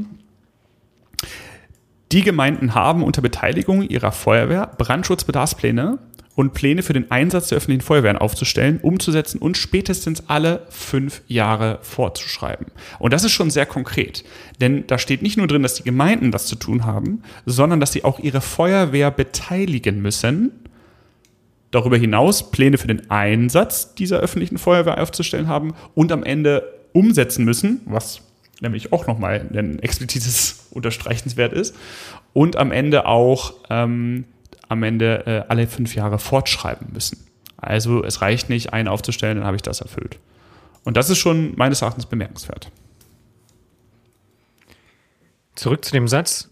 die 2.13 2.23
Gemeinden 2.23 2.75
haben 2.75 3.03
unter 3.03 3.21
Beteiligung 3.21 3.83
ihrer 3.83 4.13
Feuerwehr 4.13 4.71
Brandschutzbedarfspläne 4.79 5.99
und 6.37 6.53
Pläne 6.53 6.83
für 6.83 6.93
den 6.93 7.11
Einsatz 7.11 7.49
der 7.49 7.57
öffentlichen 7.57 7.81
Feuerwehren 7.81 8.19
aufzustellen, 8.19 8.79
umzusetzen 8.81 9.39
und 9.39 9.57
spätestens 9.57 10.29
alle 10.29 10.67
fünf 10.69 11.23
Jahre 11.27 11.79
vorzuschreiben. 11.83 12.67
Und 12.99 13.13
das 13.13 13.25
ist 13.25 13.33
schon 13.33 13.51
sehr 13.51 13.67
konkret, 13.67 14.23
denn 14.61 14.87
da 14.87 14.99
steht 14.99 15.23
nicht 15.23 15.37
nur 15.37 15.47
drin, 15.47 15.63
dass 15.63 15.75
die 15.75 15.83
Gemeinden 15.83 16.31
das 16.31 16.47
zu 16.47 16.57
tun 16.57 16.85
haben, 16.85 17.23
sondern 17.47 17.81
dass 17.81 17.93
sie 17.93 18.05
auch 18.05 18.19
ihre 18.19 18.41
Feuerwehr 18.41 19.11
beteiligen 19.11 20.01
müssen. 20.01 20.53
Darüber 21.71 21.97
hinaus 21.97 22.51
Pläne 22.51 22.79
für 22.79 22.87
den 22.87 23.11
Einsatz 23.11 23.95
dieser 23.95 24.19
öffentlichen 24.19 24.59
Feuerwehr 24.59 25.01
aufzustellen 25.01 25.49
haben 25.49 25.75
und 25.95 26.13
am 26.13 26.23
Ende 26.23 26.73
umsetzen 26.93 27.45
müssen, 27.45 27.81
was 27.87 28.23
nämlich 28.61 28.93
auch 28.93 29.07
nochmal 29.07 29.47
ein 29.53 29.79
explizites 29.81 30.67
Unterstreichenswert 30.71 31.53
ist. 31.53 31.75
Und 32.33 32.57
am 32.57 32.73
Ende 32.73 33.07
auch 33.07 33.55
ähm, 33.71 34.25
am 34.69 34.83
Ende 34.83 35.27
äh, 35.27 35.45
alle 35.49 35.67
fünf 35.67 35.95
Jahre 35.95 36.19
fortschreiben 36.19 36.89
müssen. 36.93 37.27
Also 37.57 38.05
es 38.05 38.21
reicht 38.21 38.49
nicht, 38.49 38.73
einen 38.73 38.89
aufzustellen, 38.89 39.39
dann 39.39 39.47
habe 39.47 39.57
ich 39.57 39.63
das 39.63 39.81
erfüllt. 39.81 40.19
Und 40.85 40.97
das 40.97 41.11
ist 41.11 41.19
schon 41.19 41.55
meines 41.57 41.83
Erachtens 41.83 42.07
bemerkenswert. 42.07 42.71
Zurück 45.55 45.85
zu 45.85 45.93
dem 45.93 46.07
Satz. 46.07 46.51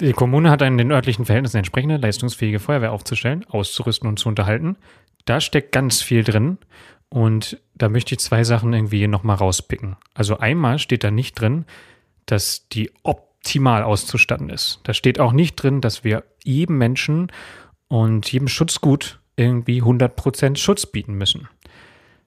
Die 0.00 0.12
Kommune 0.12 0.50
hat 0.50 0.62
einen 0.62 0.76
den 0.76 0.92
örtlichen 0.92 1.24
Verhältnissen 1.24 1.56
entsprechende 1.56 1.96
leistungsfähige 1.96 2.60
Feuerwehr 2.60 2.92
aufzustellen, 2.92 3.46
auszurüsten 3.48 4.08
und 4.08 4.18
zu 4.18 4.28
unterhalten. 4.28 4.76
Da 5.24 5.40
steckt 5.40 5.72
ganz 5.72 6.02
viel 6.02 6.22
drin. 6.22 6.58
Und 7.08 7.60
da 7.74 7.88
möchte 7.88 8.14
ich 8.14 8.20
zwei 8.20 8.44
Sachen 8.44 8.72
irgendwie 8.72 9.06
nochmal 9.06 9.36
rauspicken. 9.36 9.96
Also 10.14 10.38
einmal 10.38 10.78
steht 10.78 11.04
da 11.04 11.10
nicht 11.10 11.40
drin, 11.40 11.64
dass 12.26 12.68
die 12.68 12.90
optimal 13.04 13.84
auszustatten 13.84 14.50
ist. 14.50 14.80
Da 14.82 14.92
steht 14.92 15.20
auch 15.20 15.32
nicht 15.32 15.56
drin, 15.56 15.80
dass 15.80 16.04
wir 16.04 16.24
jedem 16.42 16.78
Menschen 16.78 17.30
und 17.88 18.30
jedem 18.30 18.48
Schutzgut 18.48 19.20
irgendwie 19.36 19.82
100% 19.82 20.56
Schutz 20.56 20.86
bieten 20.86 21.14
müssen. 21.14 21.48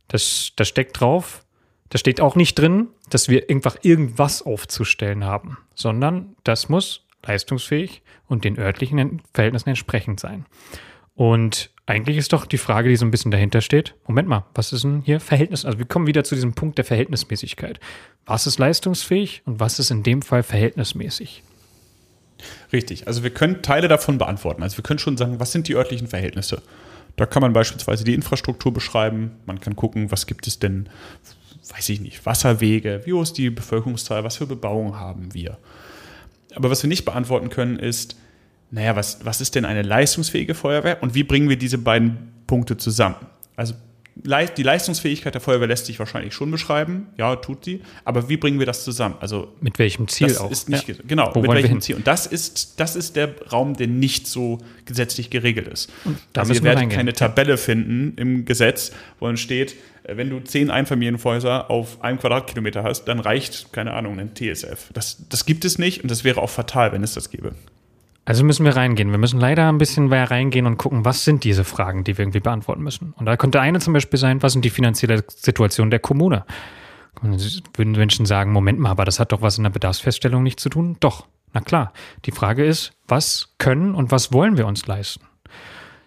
Das, 0.07 0.53
das 0.55 0.67
steckt 0.69 0.99
drauf. 0.99 1.45
Da 1.89 1.97
steht 1.97 2.21
auch 2.21 2.35
nicht 2.35 2.55
drin, 2.55 2.87
dass 3.09 3.29
wir 3.29 3.49
einfach 3.49 3.77
irgendwas 3.81 4.41
aufzustellen 4.41 5.25
haben, 5.25 5.57
sondern 5.75 6.35
das 6.43 6.69
muss 6.69 7.05
leistungsfähig 7.25 8.01
und 8.27 8.43
den 8.43 8.57
örtlichen 8.57 9.21
Verhältnissen 9.33 9.69
entsprechend 9.69 10.19
sein. 10.19 10.45
Und 11.15 11.71
eigentlich 11.85 12.17
ist 12.17 12.31
doch 12.31 12.45
die 12.45 12.57
Frage, 12.57 12.87
die 12.87 12.95
so 12.95 13.05
ein 13.05 13.11
bisschen 13.11 13.31
dahinter 13.31 13.61
steht, 13.61 13.95
Moment 14.07 14.27
mal, 14.27 14.45
was 14.53 14.71
ist 14.71 14.83
denn 14.83 15.01
hier 15.03 15.19
Verhältnis? 15.19 15.65
Also 15.65 15.79
wir 15.79 15.85
kommen 15.85 16.07
wieder 16.07 16.23
zu 16.23 16.35
diesem 16.35 16.53
Punkt 16.53 16.77
der 16.77 16.85
Verhältnismäßigkeit. 16.85 17.79
Was 18.25 18.47
ist 18.47 18.59
leistungsfähig 18.59 19.41
und 19.45 19.59
was 19.59 19.79
ist 19.79 19.91
in 19.91 20.03
dem 20.03 20.21
Fall 20.21 20.43
verhältnismäßig? 20.43 21.43
Richtig, 22.71 23.07
also 23.07 23.23
wir 23.23 23.31
können 23.31 23.61
Teile 23.61 23.87
davon 23.87 24.17
beantworten. 24.17 24.63
Also 24.63 24.77
wir 24.77 24.83
können 24.83 24.99
schon 24.99 25.17
sagen, 25.17 25.39
was 25.39 25.51
sind 25.51 25.67
die 25.67 25.75
örtlichen 25.75 26.07
Verhältnisse? 26.07 26.61
Da 27.15 27.25
kann 27.25 27.41
man 27.41 27.51
beispielsweise 27.51 28.03
die 28.03 28.13
Infrastruktur 28.13 28.71
beschreiben. 28.71 29.31
Man 29.45 29.59
kann 29.59 29.75
gucken, 29.75 30.11
was 30.11 30.25
gibt 30.25 30.47
es 30.47 30.59
denn, 30.59 30.87
weiß 31.75 31.89
ich 31.89 31.99
nicht, 31.99 32.25
Wasserwege, 32.25 33.01
wie 33.03 33.13
hoch 33.13 33.23
ist 33.23 33.33
die 33.33 33.49
Bevölkerungszahl, 33.49 34.23
was 34.23 34.37
für 34.37 34.47
Bebauung 34.47 34.97
haben 34.97 35.33
wir. 35.33 35.57
Aber 36.55 36.69
was 36.69 36.83
wir 36.83 36.87
nicht 36.87 37.05
beantworten 37.05 37.49
können, 37.49 37.77
ist, 37.77 38.15
naja, 38.71 38.95
was, 38.95 39.25
was 39.25 39.41
ist 39.41 39.55
denn 39.55 39.65
eine 39.65 39.81
leistungsfähige 39.81 40.53
Feuerwehr 40.53 41.01
und 41.01 41.15
wie 41.15 41.23
bringen 41.23 41.49
wir 41.49 41.57
diese 41.57 41.77
beiden 41.77 42.31
Punkte 42.47 42.77
zusammen? 42.77 43.15
Also 43.55 43.73
die 44.23 44.63
Leistungsfähigkeit 44.63 45.33
der 45.33 45.41
Feuerwehr 45.41 45.67
lässt 45.67 45.85
sich 45.85 45.97
wahrscheinlich 45.99 46.33
schon 46.33 46.51
beschreiben, 46.51 47.07
ja, 47.17 47.35
tut 47.37 47.65
sie, 47.65 47.81
aber 48.03 48.27
wie 48.27 48.37
bringen 48.37 48.59
wir 48.59 48.65
das 48.65 48.83
zusammen? 48.83 49.15
Also 49.19 49.53
mit 49.61 49.79
welchem 49.79 50.07
Ziel 50.07 50.27
das 50.27 50.37
auch? 50.39 50.51
Ist 50.51 50.69
nicht, 50.69 50.87
ja. 50.87 50.95
Genau, 51.07 51.31
Wo 51.33 51.41
mit 51.41 51.51
welchem 51.51 51.81
Ziel? 51.81 51.95
Und 51.95 52.07
das 52.07 52.25
ist, 52.25 52.79
das 52.79 52.95
ist 52.95 53.15
der 53.15 53.33
Raum, 53.51 53.75
der 53.75 53.87
nicht 53.87 54.27
so 54.27 54.59
gesetzlich 54.85 55.29
geregelt 55.29 55.67
ist. 55.67 55.89
da 56.33 56.41
also 56.41 56.53
wir 56.53 56.71
reingehen. 56.71 56.89
keine 56.89 57.13
Tabelle 57.13 57.57
finden 57.57 58.13
im 58.17 58.45
Gesetz, 58.45 58.91
wo 59.19 59.27
dann 59.27 59.37
steht, 59.37 59.75
wenn 60.15 60.29
du 60.29 60.39
zehn 60.39 60.69
Einfamilienhäuser 60.69 61.69
auf 61.69 62.01
einem 62.03 62.19
Quadratkilometer 62.19 62.83
hast, 62.83 63.05
dann 63.05 63.19
reicht, 63.19 63.73
keine 63.73 63.93
Ahnung, 63.93 64.19
ein 64.19 64.33
TSF. 64.35 64.91
Das, 64.93 65.27
das 65.29 65.45
gibt 65.45 65.65
es 65.65 65.77
nicht 65.77 66.03
und 66.03 66.11
das 66.11 66.23
wäre 66.23 66.41
auch 66.41 66.49
fatal, 66.49 66.91
wenn 66.91 67.03
es 67.03 67.13
das 67.13 67.29
gäbe. 67.29 67.53
Also 68.25 68.43
müssen 68.43 68.63
wir 68.63 68.75
reingehen. 68.75 69.09
Wir 69.09 69.17
müssen 69.17 69.39
leider 69.39 69.67
ein 69.69 69.79
bisschen 69.79 70.07
mehr 70.07 70.29
reingehen 70.29 70.67
und 70.67 70.77
gucken, 70.77 71.03
was 71.03 71.23
sind 71.23 71.43
diese 71.43 71.63
Fragen, 71.63 72.03
die 72.03 72.17
wir 72.17 72.23
irgendwie 72.23 72.39
beantworten 72.41 72.83
müssen. 72.83 73.13
Und 73.17 73.25
da 73.25 73.37
könnte 73.37 73.59
eine 73.59 73.79
zum 73.79 73.93
Beispiel 73.93 74.19
sein, 74.19 74.43
was 74.43 74.53
sind 74.53 74.63
die 74.63 74.69
finanzielle 74.69 75.23
Situation 75.27 75.89
der 75.89 75.99
Kommune? 75.99 76.45
Würden 77.21 77.93
Menschen 77.93 78.27
sagen, 78.27 78.51
Moment 78.51 78.79
mal, 78.79 78.91
aber 78.91 79.03
das 79.03 79.19
hat 79.19 79.31
doch 79.31 79.41
was 79.41 79.57
in 79.57 79.63
der 79.63 79.71
Bedarfsfeststellung 79.71 80.43
nicht 80.43 80.59
zu 80.59 80.69
tun? 80.69 80.97
Doch, 80.99 81.25
na 81.53 81.61
klar. 81.61 81.91
Die 82.25 82.31
Frage 82.31 82.63
ist, 82.63 82.91
was 83.07 83.55
können 83.57 83.95
und 83.95 84.11
was 84.11 84.31
wollen 84.31 84.57
wir 84.57 84.67
uns 84.67 84.85
leisten? 84.85 85.25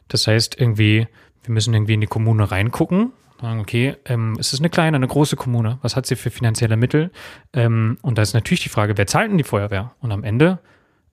Das 0.06 0.26
heißt 0.26 0.60
irgendwie, 0.60 1.08
wir 1.42 1.52
müssen 1.52 1.74
irgendwie 1.74 1.94
in 1.94 2.00
die 2.00 2.06
Kommune 2.06 2.50
reingucken, 2.50 3.12
sagen, 3.42 3.60
okay, 3.60 3.96
ähm, 4.06 4.36
ist 4.38 4.52
es 4.52 4.60
eine 4.60 4.70
kleine, 4.70 4.96
eine 4.96 5.06
große 5.06 5.36
Kommune? 5.36 5.78
Was 5.82 5.96
hat 5.96 6.06
sie 6.06 6.16
für 6.16 6.30
finanzielle 6.30 6.76
Mittel? 6.76 7.10
Ähm, 7.52 7.98
und 8.02 8.18
da 8.18 8.22
ist 8.22 8.34
natürlich 8.34 8.62
die 8.62 8.68
Frage, 8.68 8.96
wer 8.96 9.06
zahlt 9.06 9.30
denn 9.30 9.38
die 9.38 9.44
Feuerwehr? 9.44 9.94
Und 10.00 10.12
am 10.12 10.24
Ende 10.24 10.58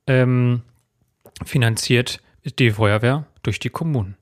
ähm, 0.08 0.62
finanziert 1.44 2.22
die 2.58 2.72
Feuerwehr 2.72 3.26
durch 3.44 3.60
die 3.60 3.70
Kommunen. 3.70 4.16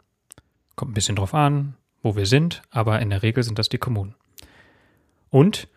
Kommt 0.76 0.92
ein 0.92 0.94
bisschen 0.94 1.16
drauf 1.16 1.34
an, 1.34 1.76
wo 2.02 2.16
wir 2.16 2.26
sind, 2.26 2.62
aber 2.70 3.00
in 3.02 3.10
der 3.10 3.24
Regel 3.24 3.44
sind 3.44 3.60
das 3.60 3.70
die 3.70 3.78
Kommunen. 3.78 4.16
Und 5.30 5.68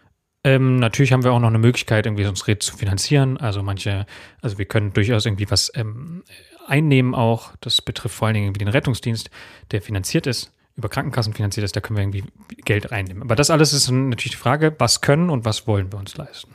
ähm, 0.42 0.76
natürlich 0.76 1.12
haben 1.12 1.22
wir 1.22 1.32
auch 1.32 1.40
noch 1.40 1.48
eine 1.48 1.58
Möglichkeit, 1.58 2.06
irgendwie 2.06 2.26
uns 2.26 2.44
zu 2.44 2.76
finanzieren. 2.76 3.36
Also 3.36 3.62
manche, 3.62 4.06
also 4.40 4.56
wir 4.56 4.64
können 4.64 4.92
durchaus 4.92 5.26
irgendwie 5.26 5.50
was 5.50 5.70
ähm, 5.74 6.22
einnehmen 6.66 7.14
auch. 7.14 7.52
Das 7.60 7.82
betrifft 7.82 8.14
vor 8.14 8.28
allen 8.28 8.34
Dingen 8.34 8.52
den 8.54 8.68
Rettungsdienst, 8.68 9.30
der 9.70 9.82
finanziert 9.82 10.26
ist, 10.26 10.52
über 10.76 10.88
Krankenkassen 10.88 11.34
finanziert 11.34 11.64
ist, 11.64 11.76
da 11.76 11.80
können 11.80 11.96
wir 11.96 12.02
irgendwie 12.02 12.24
Geld 12.64 12.92
einnehmen. 12.92 13.22
Aber 13.22 13.36
das 13.36 13.50
alles 13.50 13.72
ist 13.72 13.90
natürlich 13.90 14.32
die 14.32 14.36
Frage, 14.36 14.74
was 14.78 15.00
können 15.00 15.30
und 15.30 15.44
was 15.44 15.66
wollen 15.66 15.92
wir 15.92 15.98
uns 15.98 16.16
leisten. 16.16 16.54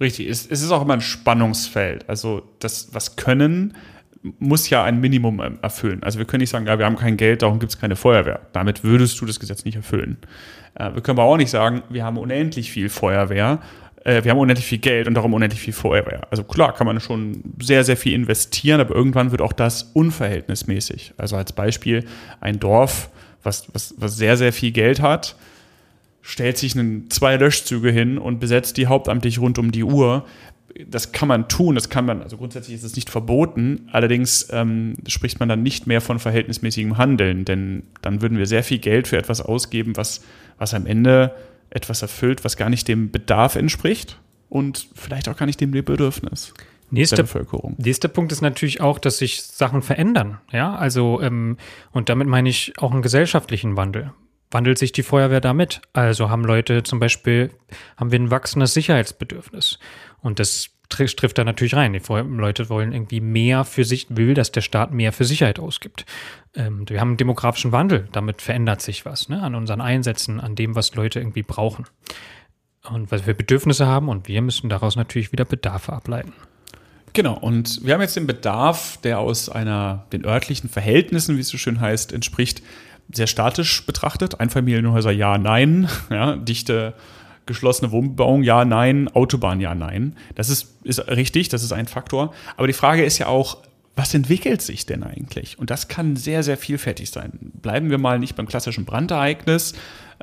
Richtig, 0.00 0.28
es, 0.28 0.46
es 0.46 0.62
ist 0.62 0.70
auch 0.70 0.82
immer 0.82 0.94
ein 0.94 1.02
Spannungsfeld. 1.02 2.08
Also 2.08 2.42
das, 2.58 2.94
was 2.94 3.16
können, 3.16 3.76
muss 4.38 4.70
ja 4.70 4.84
ein 4.84 5.00
Minimum 5.00 5.40
erfüllen. 5.62 6.02
Also 6.02 6.18
wir 6.18 6.26
können 6.26 6.40
nicht 6.40 6.50
sagen, 6.50 6.66
ja, 6.66 6.78
wir 6.78 6.86
haben 6.86 6.96
kein 6.96 7.16
Geld, 7.16 7.42
darum 7.42 7.58
gibt 7.58 7.72
es 7.72 7.78
keine 7.78 7.96
Feuerwehr. 7.96 8.40
Damit 8.52 8.84
würdest 8.84 9.20
du 9.20 9.26
das 9.26 9.40
Gesetz 9.40 9.64
nicht 9.64 9.76
erfüllen. 9.76 10.18
Äh, 10.74 10.94
wir 10.94 11.02
können 11.02 11.18
aber 11.18 11.28
auch 11.28 11.36
nicht 11.36 11.50
sagen, 11.50 11.82
wir 11.88 12.04
haben 12.04 12.16
unendlich 12.16 12.70
viel 12.70 12.88
Feuerwehr, 12.88 13.60
äh, 14.04 14.24
wir 14.24 14.30
haben 14.30 14.38
unendlich 14.38 14.66
viel 14.66 14.78
Geld 14.78 15.06
und 15.06 15.14
darum 15.14 15.34
unendlich 15.34 15.60
viel 15.60 15.72
Feuerwehr. 15.72 16.26
Also 16.30 16.44
klar, 16.44 16.74
kann 16.74 16.86
man 16.86 17.00
schon 17.00 17.42
sehr, 17.60 17.84
sehr 17.84 17.96
viel 17.96 18.14
investieren, 18.14 18.80
aber 18.80 18.94
irgendwann 18.94 19.30
wird 19.30 19.42
auch 19.42 19.52
das 19.52 19.90
unverhältnismäßig. 19.94 21.14
Also 21.16 21.36
als 21.36 21.52
Beispiel 21.52 22.04
ein 22.40 22.58
Dorf, 22.58 23.10
was, 23.42 23.72
was, 23.72 23.94
was 23.98 24.16
sehr, 24.16 24.36
sehr 24.36 24.52
viel 24.52 24.72
Geld 24.72 25.00
hat, 25.00 25.36
stellt 26.22 26.58
sich 26.58 26.76
einen, 26.76 27.10
zwei 27.10 27.36
Löschzüge 27.36 27.90
hin 27.90 28.18
und 28.18 28.40
besetzt 28.40 28.76
die 28.76 28.86
hauptamtlich 28.86 29.38
rund 29.38 29.58
um 29.58 29.72
die 29.72 29.84
Uhr. 29.84 30.26
Das 30.86 31.12
kann 31.12 31.28
man 31.28 31.48
tun, 31.48 31.74
das 31.74 31.90
kann 31.90 32.06
man, 32.06 32.22
also 32.22 32.36
grundsätzlich 32.36 32.76
ist 32.76 32.84
es 32.84 32.94
nicht 32.94 33.10
verboten, 33.10 33.88
allerdings 33.90 34.48
ähm, 34.52 34.94
spricht 35.08 35.40
man 35.40 35.48
dann 35.48 35.62
nicht 35.62 35.86
mehr 35.86 36.00
von 36.00 36.18
verhältnismäßigem 36.18 36.96
Handeln, 36.96 37.44
denn 37.44 37.82
dann 38.02 38.22
würden 38.22 38.38
wir 38.38 38.46
sehr 38.46 38.62
viel 38.62 38.78
Geld 38.78 39.08
für 39.08 39.18
etwas 39.18 39.40
ausgeben, 39.40 39.96
was, 39.96 40.22
was 40.58 40.72
am 40.72 40.86
Ende 40.86 41.34
etwas 41.70 42.02
erfüllt, 42.02 42.44
was 42.44 42.56
gar 42.56 42.68
nicht 42.68 42.88
dem 42.88 43.10
Bedarf 43.10 43.56
entspricht 43.56 44.18
und 44.48 44.88
vielleicht 44.94 45.28
auch 45.28 45.36
gar 45.36 45.46
nicht 45.46 45.60
dem 45.60 45.70
Bedürfnis. 45.70 46.52
Nächster, 46.92 47.16
der 47.16 47.22
Bevölkerung. 47.22 47.76
Nächster 47.78 48.08
Punkt 48.08 48.32
ist 48.32 48.40
natürlich 48.40 48.80
auch, 48.80 48.98
dass 48.98 49.18
sich 49.18 49.42
Sachen 49.42 49.80
verändern. 49.80 50.40
Ja, 50.50 50.74
also, 50.74 51.20
ähm, 51.20 51.56
und 51.92 52.08
damit 52.08 52.26
meine 52.26 52.48
ich 52.48 52.72
auch 52.78 52.90
einen 52.90 53.02
gesellschaftlichen 53.02 53.76
Wandel 53.76 54.12
wandelt 54.50 54.78
sich 54.78 54.92
die 54.92 55.02
Feuerwehr 55.02 55.40
damit? 55.40 55.80
Also 55.92 56.28
haben 56.28 56.44
Leute 56.44 56.82
zum 56.82 56.98
Beispiel, 56.98 57.50
haben 57.96 58.10
wir 58.10 58.18
ein 58.18 58.30
wachsendes 58.30 58.74
Sicherheitsbedürfnis. 58.74 59.78
Und 60.20 60.38
das 60.38 60.70
trifft 60.90 61.38
da 61.38 61.44
natürlich 61.44 61.74
rein. 61.74 61.92
Die 61.92 62.02
Leute 62.08 62.68
wollen 62.68 62.92
irgendwie 62.92 63.20
mehr 63.20 63.64
für 63.64 63.84
sich, 63.84 64.06
will, 64.10 64.34
dass 64.34 64.52
der 64.52 64.60
Staat 64.60 64.92
mehr 64.92 65.12
für 65.12 65.24
Sicherheit 65.24 65.58
ausgibt. 65.58 66.04
Ähm, 66.54 66.88
wir 66.88 67.00
haben 67.00 67.10
einen 67.10 67.16
demografischen 67.16 67.72
Wandel, 67.72 68.08
damit 68.12 68.42
verändert 68.42 68.82
sich 68.82 69.06
was 69.06 69.28
ne? 69.28 69.42
an 69.42 69.54
unseren 69.54 69.80
Einsätzen, 69.80 70.40
an 70.40 70.56
dem, 70.56 70.74
was 70.74 70.94
Leute 70.94 71.20
irgendwie 71.20 71.42
brauchen. 71.42 71.86
Und 72.88 73.10
was 73.10 73.26
wir 73.26 73.34
Bedürfnisse 73.34 73.86
haben 73.86 74.08
und 74.08 74.28
wir 74.28 74.42
müssen 74.42 74.68
daraus 74.68 74.96
natürlich 74.96 75.32
wieder 75.32 75.44
Bedarfe 75.44 75.92
ableiten. 75.92 76.32
Genau, 77.12 77.34
und 77.34 77.84
wir 77.84 77.94
haben 77.94 78.00
jetzt 78.00 78.16
den 78.16 78.26
Bedarf, 78.26 78.98
der 78.98 79.18
aus 79.18 79.48
einer, 79.48 80.06
den 80.12 80.24
örtlichen 80.24 80.70
Verhältnissen, 80.70 81.36
wie 81.36 81.40
es 81.40 81.48
so 81.48 81.58
schön 81.58 81.80
heißt, 81.80 82.12
entspricht, 82.12 82.62
sehr 83.12 83.26
statisch 83.26 83.84
betrachtet. 83.84 84.40
Einfamilienhäuser 84.40 85.10
ja, 85.10 85.36
nein. 85.38 85.88
Ja, 86.10 86.36
dichte 86.36 86.94
geschlossene 87.50 87.90
Wohnbebauung 87.90 88.42
ja, 88.42 88.64
nein. 88.64 89.08
Autobahn 89.08 89.60
ja, 89.60 89.74
nein. 89.74 90.16
Das 90.34 90.48
ist, 90.48 90.76
ist 90.84 91.06
richtig, 91.08 91.48
das 91.48 91.62
ist 91.62 91.72
ein 91.72 91.86
Faktor. 91.86 92.32
Aber 92.56 92.66
die 92.66 92.72
Frage 92.72 93.04
ist 93.04 93.18
ja 93.18 93.26
auch, 93.26 93.58
was 93.96 94.14
entwickelt 94.14 94.62
sich 94.62 94.86
denn 94.86 95.02
eigentlich? 95.02 95.58
Und 95.58 95.70
das 95.70 95.88
kann 95.88 96.16
sehr, 96.16 96.42
sehr 96.42 96.56
vielfältig 96.56 97.10
sein. 97.10 97.32
Bleiben 97.60 97.90
wir 97.90 97.98
mal 97.98 98.18
nicht 98.18 98.36
beim 98.36 98.46
klassischen 98.46 98.84
Brandereignis, 98.84 99.74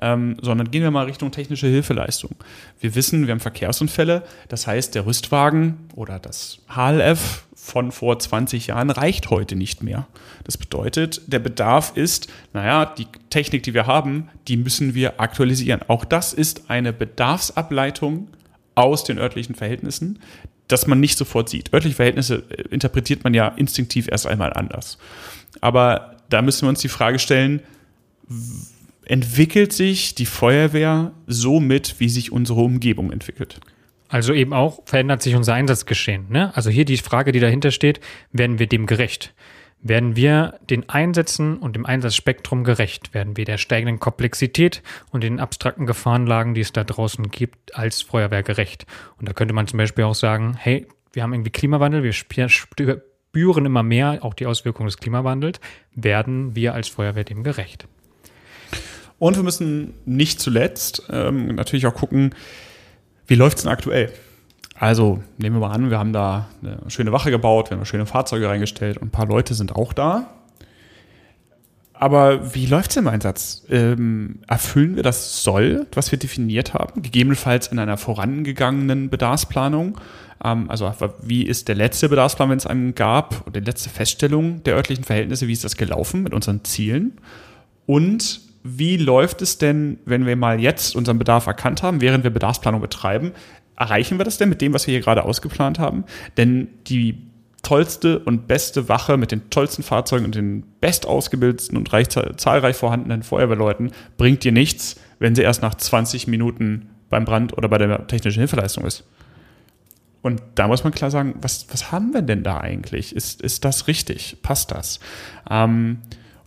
ähm, 0.01 0.37
sondern 0.41 0.71
gehen 0.71 0.83
wir 0.83 0.91
mal 0.91 1.05
Richtung 1.05 1.31
technische 1.31 1.67
Hilfeleistung. 1.67 2.31
Wir 2.79 2.95
wissen, 2.95 3.27
wir 3.27 3.33
haben 3.33 3.39
Verkehrsunfälle, 3.39 4.23
das 4.47 4.67
heißt, 4.67 4.95
der 4.95 5.05
Rüstwagen 5.05 5.77
oder 5.95 6.17
das 6.17 6.59
HLF 6.69 7.46
von 7.67 7.91
vor 7.91 8.17
20 8.17 8.67
Jahren 8.67 8.89
reicht 8.89 9.29
heute 9.29 9.55
nicht 9.55 9.83
mehr. 9.83 10.07
Das 10.45 10.57
bedeutet, 10.57 11.21
der 11.27 11.39
Bedarf 11.39 11.91
ist, 11.95 12.27
naja, 12.53 12.85
die 12.85 13.07
Technik, 13.29 13.63
die 13.63 13.73
wir 13.73 13.85
haben, 13.85 14.29
die 14.47 14.55
müssen 14.55 14.95
wir 14.95 15.19
aktualisieren. 15.19 15.81
Auch 15.87 16.05
das 16.05 16.33
ist 16.33 16.69
eine 16.69 16.93
Bedarfsableitung 16.93 18.29
aus 18.73 19.03
den 19.03 19.17
örtlichen 19.19 19.53
Verhältnissen, 19.53 20.19
dass 20.69 20.87
man 20.87 21.01
nicht 21.01 21.17
sofort 21.17 21.49
sieht. 21.49 21.73
Örtliche 21.73 21.97
Verhältnisse 21.97 22.43
äh, 22.49 22.61
interpretiert 22.69 23.25
man 23.25 23.33
ja 23.33 23.49
instinktiv 23.49 24.07
erst 24.09 24.27
einmal 24.27 24.53
anders. 24.53 24.97
Aber 25.59 26.15
da 26.29 26.41
müssen 26.41 26.63
wir 26.63 26.69
uns 26.69 26.79
die 26.79 26.87
Frage 26.87 27.19
stellen, 27.19 27.61
entwickelt 29.03 29.73
sich 29.73 30.15
die 30.15 30.25
Feuerwehr 30.25 31.11
so 31.27 31.59
mit, 31.59 31.99
wie 31.99 32.09
sich 32.09 32.31
unsere 32.31 32.61
Umgebung 32.61 33.11
entwickelt. 33.11 33.59
Also 34.09 34.33
eben 34.33 34.53
auch 34.53 34.81
verändert 34.85 35.21
sich 35.21 35.35
unser 35.35 35.53
Einsatzgeschehen. 35.53 36.27
Ne? 36.29 36.55
Also 36.55 36.69
hier 36.69 36.85
die 36.85 36.97
Frage, 36.97 37.31
die 37.31 37.39
dahinter 37.39 37.71
steht, 37.71 37.99
werden 38.31 38.59
wir 38.59 38.67
dem 38.67 38.85
gerecht? 38.85 39.33
Werden 39.81 40.15
wir 40.15 40.59
den 40.69 40.89
Einsätzen 40.89 41.57
und 41.57 41.75
dem 41.75 41.85
Einsatzspektrum 41.85 42.63
gerecht? 42.63 43.13
Werden 43.13 43.37
wir 43.37 43.45
der 43.45 43.57
steigenden 43.57 43.99
Komplexität 43.99 44.81
und 45.11 45.23
den 45.23 45.39
abstrakten 45.39 45.85
Gefahrenlagen, 45.85 46.55
die 46.55 46.61
es 46.61 46.73
da 46.73 46.83
draußen 46.83 47.29
gibt, 47.29 47.75
als 47.75 48.01
Feuerwehr 48.01 48.43
gerecht? 48.43 48.85
Und 49.19 49.29
da 49.29 49.33
könnte 49.33 49.53
man 49.53 49.67
zum 49.67 49.77
Beispiel 49.77 50.05
auch 50.05 50.15
sagen, 50.15 50.55
hey, 50.57 50.87
wir 51.13 51.23
haben 51.23 51.33
irgendwie 51.33 51.51
Klimawandel, 51.51 52.03
wir 52.03 52.13
spüren 52.13 53.65
immer 53.65 53.83
mehr 53.83 54.19
auch 54.21 54.33
die 54.33 54.47
Auswirkungen 54.47 54.87
des 54.87 54.97
Klimawandels. 54.97 55.59
Werden 55.93 56.55
wir 56.55 56.73
als 56.73 56.87
Feuerwehr 56.87 57.23
dem 57.23 57.43
gerecht? 57.43 57.87
Und 59.19 59.35
wir 59.35 59.43
müssen 59.43 59.93
nicht 60.05 60.39
zuletzt 60.39 61.03
ähm, 61.09 61.55
natürlich 61.55 61.87
auch 61.87 61.95
gucken, 61.95 62.35
wie 63.27 63.35
läuft 63.35 63.57
es 63.57 63.63
denn 63.63 63.71
aktuell? 63.71 64.11
Also 64.79 65.23
nehmen 65.37 65.57
wir 65.57 65.67
mal 65.67 65.73
an, 65.73 65.89
wir 65.89 65.97
haben 65.97 66.13
da 66.13 66.47
eine 66.61 66.79
schöne 66.89 67.11
Wache 67.11 67.31
gebaut, 67.31 67.69
wir 67.69 67.77
haben 67.77 67.85
schöne 67.85 68.05
Fahrzeuge 68.05 68.47
reingestellt 68.47 68.97
und 68.97 69.07
ein 69.07 69.11
paar 69.11 69.27
Leute 69.27 69.53
sind 69.53 69.75
auch 69.75 69.93
da. 69.93 70.29
Aber 71.99 72.53
wie 72.53 72.67
läuft 72.67 72.91
es 72.91 72.97
im 72.97 73.07
Einsatz? 73.07 73.63
Ähm, 73.69 74.39
erfüllen 74.47 74.95
wir 74.95 75.01
das 75.01 75.41
Soll, 75.41 75.87
was 75.93 76.11
wir 76.11 76.19
definiert 76.19 76.75
haben? 76.75 77.01
Gegebenenfalls 77.01 77.67
in 77.69 77.79
einer 77.79 77.97
vorangegangenen 77.97 79.09
Bedarfsplanung. 79.09 79.99
Ähm, 80.43 80.69
also 80.69 80.93
wie 81.23 81.41
ist 81.41 81.67
der 81.67 81.75
letzte 81.75 82.07
Bedarfsplan, 82.09 82.51
wenn 82.51 82.57
es 82.59 82.67
einen 82.67 82.93
gab, 82.93 83.47
oder 83.47 83.59
die 83.59 83.65
letzte 83.65 83.89
Feststellung 83.89 84.61
der 84.63 84.75
örtlichen 84.75 85.05
Verhältnisse, 85.05 85.47
wie 85.47 85.53
ist 85.53 85.63
das 85.63 85.75
gelaufen 85.75 86.21
mit 86.21 86.35
unseren 86.35 86.63
Zielen? 86.63 87.13
Und 87.87 88.41
wie 88.77 88.97
läuft 88.97 89.41
es 89.41 89.57
denn, 89.57 89.99
wenn 90.05 90.25
wir 90.25 90.35
mal 90.35 90.59
jetzt 90.59 90.95
unseren 90.95 91.19
Bedarf 91.19 91.47
erkannt 91.47 91.83
haben, 91.83 92.01
während 92.01 92.23
wir 92.23 92.31
Bedarfsplanung 92.31 92.81
betreiben? 92.81 93.31
Erreichen 93.75 94.17
wir 94.17 94.25
das 94.25 94.37
denn 94.37 94.49
mit 94.49 94.61
dem, 94.61 94.73
was 94.73 94.87
wir 94.87 94.93
hier 94.93 95.01
gerade 95.01 95.23
ausgeplant 95.23 95.79
haben? 95.79 96.03
Denn 96.35 96.67
die 96.87 97.21
tollste 97.63 98.19
und 98.19 98.47
beste 98.47 98.89
Wache 98.89 99.17
mit 99.17 99.31
den 99.31 99.49
tollsten 99.49 99.83
Fahrzeugen 99.83 100.25
und 100.25 100.35
den 100.35 100.63
bestausgebildeten 100.81 101.77
und 101.77 101.91
reich, 101.91 102.09
zahlreich 102.09 102.75
vorhandenen 102.75 103.23
Feuerwehrleuten 103.23 103.91
bringt 104.17 104.43
dir 104.43 104.51
nichts, 104.51 104.95
wenn 105.19 105.35
sie 105.35 105.41
erst 105.41 105.61
nach 105.61 105.75
20 105.75 106.27
Minuten 106.27 106.89
beim 107.09 107.25
Brand 107.25 107.57
oder 107.57 107.67
bei 107.69 107.77
der 107.77 108.07
technischen 108.07 108.39
Hilfeleistung 108.39 108.85
ist. 108.85 109.03
Und 110.21 110.41
da 110.55 110.67
muss 110.67 110.83
man 110.83 110.93
klar 110.93 111.11
sagen, 111.11 111.35
was, 111.41 111.67
was 111.71 111.91
haben 111.91 112.13
wir 112.13 112.21
denn 112.21 112.43
da 112.43 112.59
eigentlich? 112.59 113.15
Ist, 113.15 113.41
ist 113.41 113.63
das 113.65 113.87
richtig? 113.87 114.37
Passt 114.41 114.71
das? 114.71 114.99
Ähm, 115.49 115.99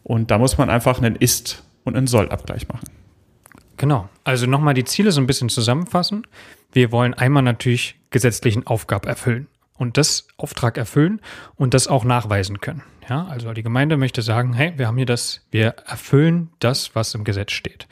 und 0.02 0.30
da 0.30 0.38
muss 0.38 0.59
man 0.59 0.68
einfach 0.70 0.98
einen 0.98 1.16
Ist- 1.16 1.62
und 1.85 1.97
einen 1.97 2.07
Soll-Abgleich 2.07 2.69
machen. 2.69 2.88
Genau. 3.77 4.09
Also 4.25 4.47
nochmal 4.47 4.75
die 4.75 4.85
Ziele 4.85 5.11
so 5.11 5.21
ein 5.21 5.27
bisschen 5.27 5.49
zusammenfassen. 5.49 6.27
Wir 6.73 6.93
wollen 6.93 7.14
einmal 7.14 7.43
natürlich 7.43 7.97
gesetzlichen 8.11 8.66
Aufgaben 8.66 9.09
erfüllen 9.09 9.49
und 9.79 9.97
das 9.97 10.29
Auftrag 10.37 10.77
erfüllen 10.77 11.21
und 11.57 11.73
das 11.73 11.88
auch 11.88 12.05
nachweisen 12.05 12.61
können. 12.61 12.83
Ja, 13.09 13.27
also 13.27 13.53
die 13.55 13.62
Gemeinde 13.62 13.97
möchte 13.97 14.23
sagen, 14.23 14.53
hey, 14.53 14.75
wir 14.77 14.87
haben 14.87 14.99
hier 14.99 15.07
das, 15.07 15.47
wir 15.51 15.75
erfüllen 15.87 16.51
das, 16.59 16.95
was 16.95 17.14
im 17.14 17.25
Gesetz 17.25 17.53
steht. 17.53 17.88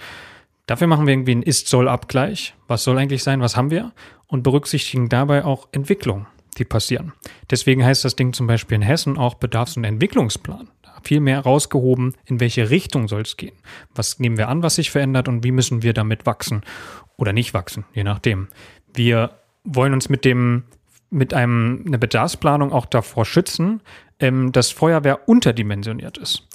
Dafür 0.67 0.87
machen 0.87 1.07
wir 1.07 1.15
irgendwie 1.15 1.33
einen 1.33 1.43
Ist-Soll-Abgleich. 1.43 2.55
Was 2.67 2.85
soll 2.85 2.99
eigentlich 2.99 3.23
sein? 3.23 3.41
Was 3.41 3.57
haben 3.57 3.71
wir? 3.71 3.93
Und 4.27 4.43
berücksichtigen 4.43 5.09
dabei 5.09 5.47
auch 5.47 5.69
Entwicklungen, 5.73 6.27
die 6.59 6.67
passieren. 6.67 7.15
Deswegen 7.51 7.83
heißt 7.83 8.05
das 8.05 8.15
Ding 8.15 8.35
zum 8.35 8.47
Beispiel 8.47 8.77
in 8.77 8.83
Hessen 8.83 9.17
auch 9.17 9.35
Bedarfs- 9.35 9.79
und 9.79 9.85
Entwicklungsplan 9.85 10.69
viel 11.03 11.21
mehr 11.21 11.41
rausgehoben, 11.41 12.15
in 12.27 12.41
welche 12.41 12.71
Richtung 12.71 13.09
soll 13.09 13.23
es 13.23 13.37
gehen. 13.37 13.57
Was 13.95 14.19
nehmen 14.19 14.37
wir 14.37 14.49
an, 14.49 14.63
was 14.63 14.77
sich 14.77 14.91
verändert 14.91 15.29
und 15.29 15.45
wie 15.45 15.53
müssen 15.53 15.83
wir 15.83 15.93
damit 15.93 16.27
wachsen 16.27 16.63
oder 17.17 17.33
nicht 17.33 17.55
wachsen, 17.55 17.85
je 17.95 18.05
nachdem. 18.05 18.49
Wir 18.95 19.39
wollen 19.65 19.93
uns 19.93 20.09
mit 20.09 20.25
dem 20.25 20.65
mit 21.11 21.33
einem 21.33 21.85
eine 21.87 21.99
Bedarfsplanung 21.99 22.73
auch 22.73 22.87
davor 22.87 23.25
schützen, 23.25 23.81
ähm, 24.21 24.53
dass 24.53 24.71
Feuerwehr 24.71 25.29
unterdimensioniert 25.29 26.19
ist. 26.19 26.47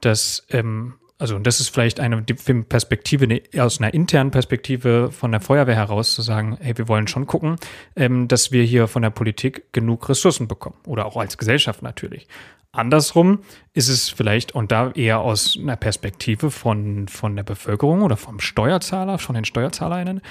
Dass 0.00 0.46
ähm, 0.50 0.94
also 1.20 1.36
und 1.36 1.46
das 1.46 1.60
ist 1.60 1.68
vielleicht 1.68 2.00
eine 2.00 2.22
Perspektive 2.22 3.26
ne, 3.26 3.42
aus 3.58 3.78
einer 3.78 3.92
internen 3.92 4.30
Perspektive 4.30 5.10
von 5.12 5.30
der 5.30 5.40
Feuerwehr 5.40 5.76
heraus 5.76 6.14
zu 6.14 6.22
sagen, 6.22 6.56
hey, 6.60 6.76
wir 6.78 6.88
wollen 6.88 7.08
schon 7.08 7.26
gucken, 7.26 7.56
ähm, 7.94 8.26
dass 8.26 8.52
wir 8.52 8.64
hier 8.64 8.88
von 8.88 9.02
der 9.02 9.10
Politik 9.10 9.72
genug 9.72 10.08
Ressourcen 10.08 10.48
bekommen 10.48 10.76
oder 10.86 11.04
auch 11.04 11.16
als 11.16 11.36
Gesellschaft 11.36 11.82
natürlich. 11.82 12.26
Andersrum 12.72 13.40
ist 13.74 13.88
es 13.88 14.08
vielleicht 14.08 14.54
und 14.54 14.72
da 14.72 14.92
eher 14.92 15.20
aus 15.20 15.58
einer 15.60 15.76
Perspektive 15.76 16.50
von, 16.50 17.08
von 17.08 17.36
der 17.36 17.42
Bevölkerung 17.42 18.02
oder 18.02 18.16
vom 18.16 18.40
Steuerzahler, 18.40 19.18
von 19.18 19.34
den 19.34 19.44
SteuerzahlerInnen, 19.44 20.22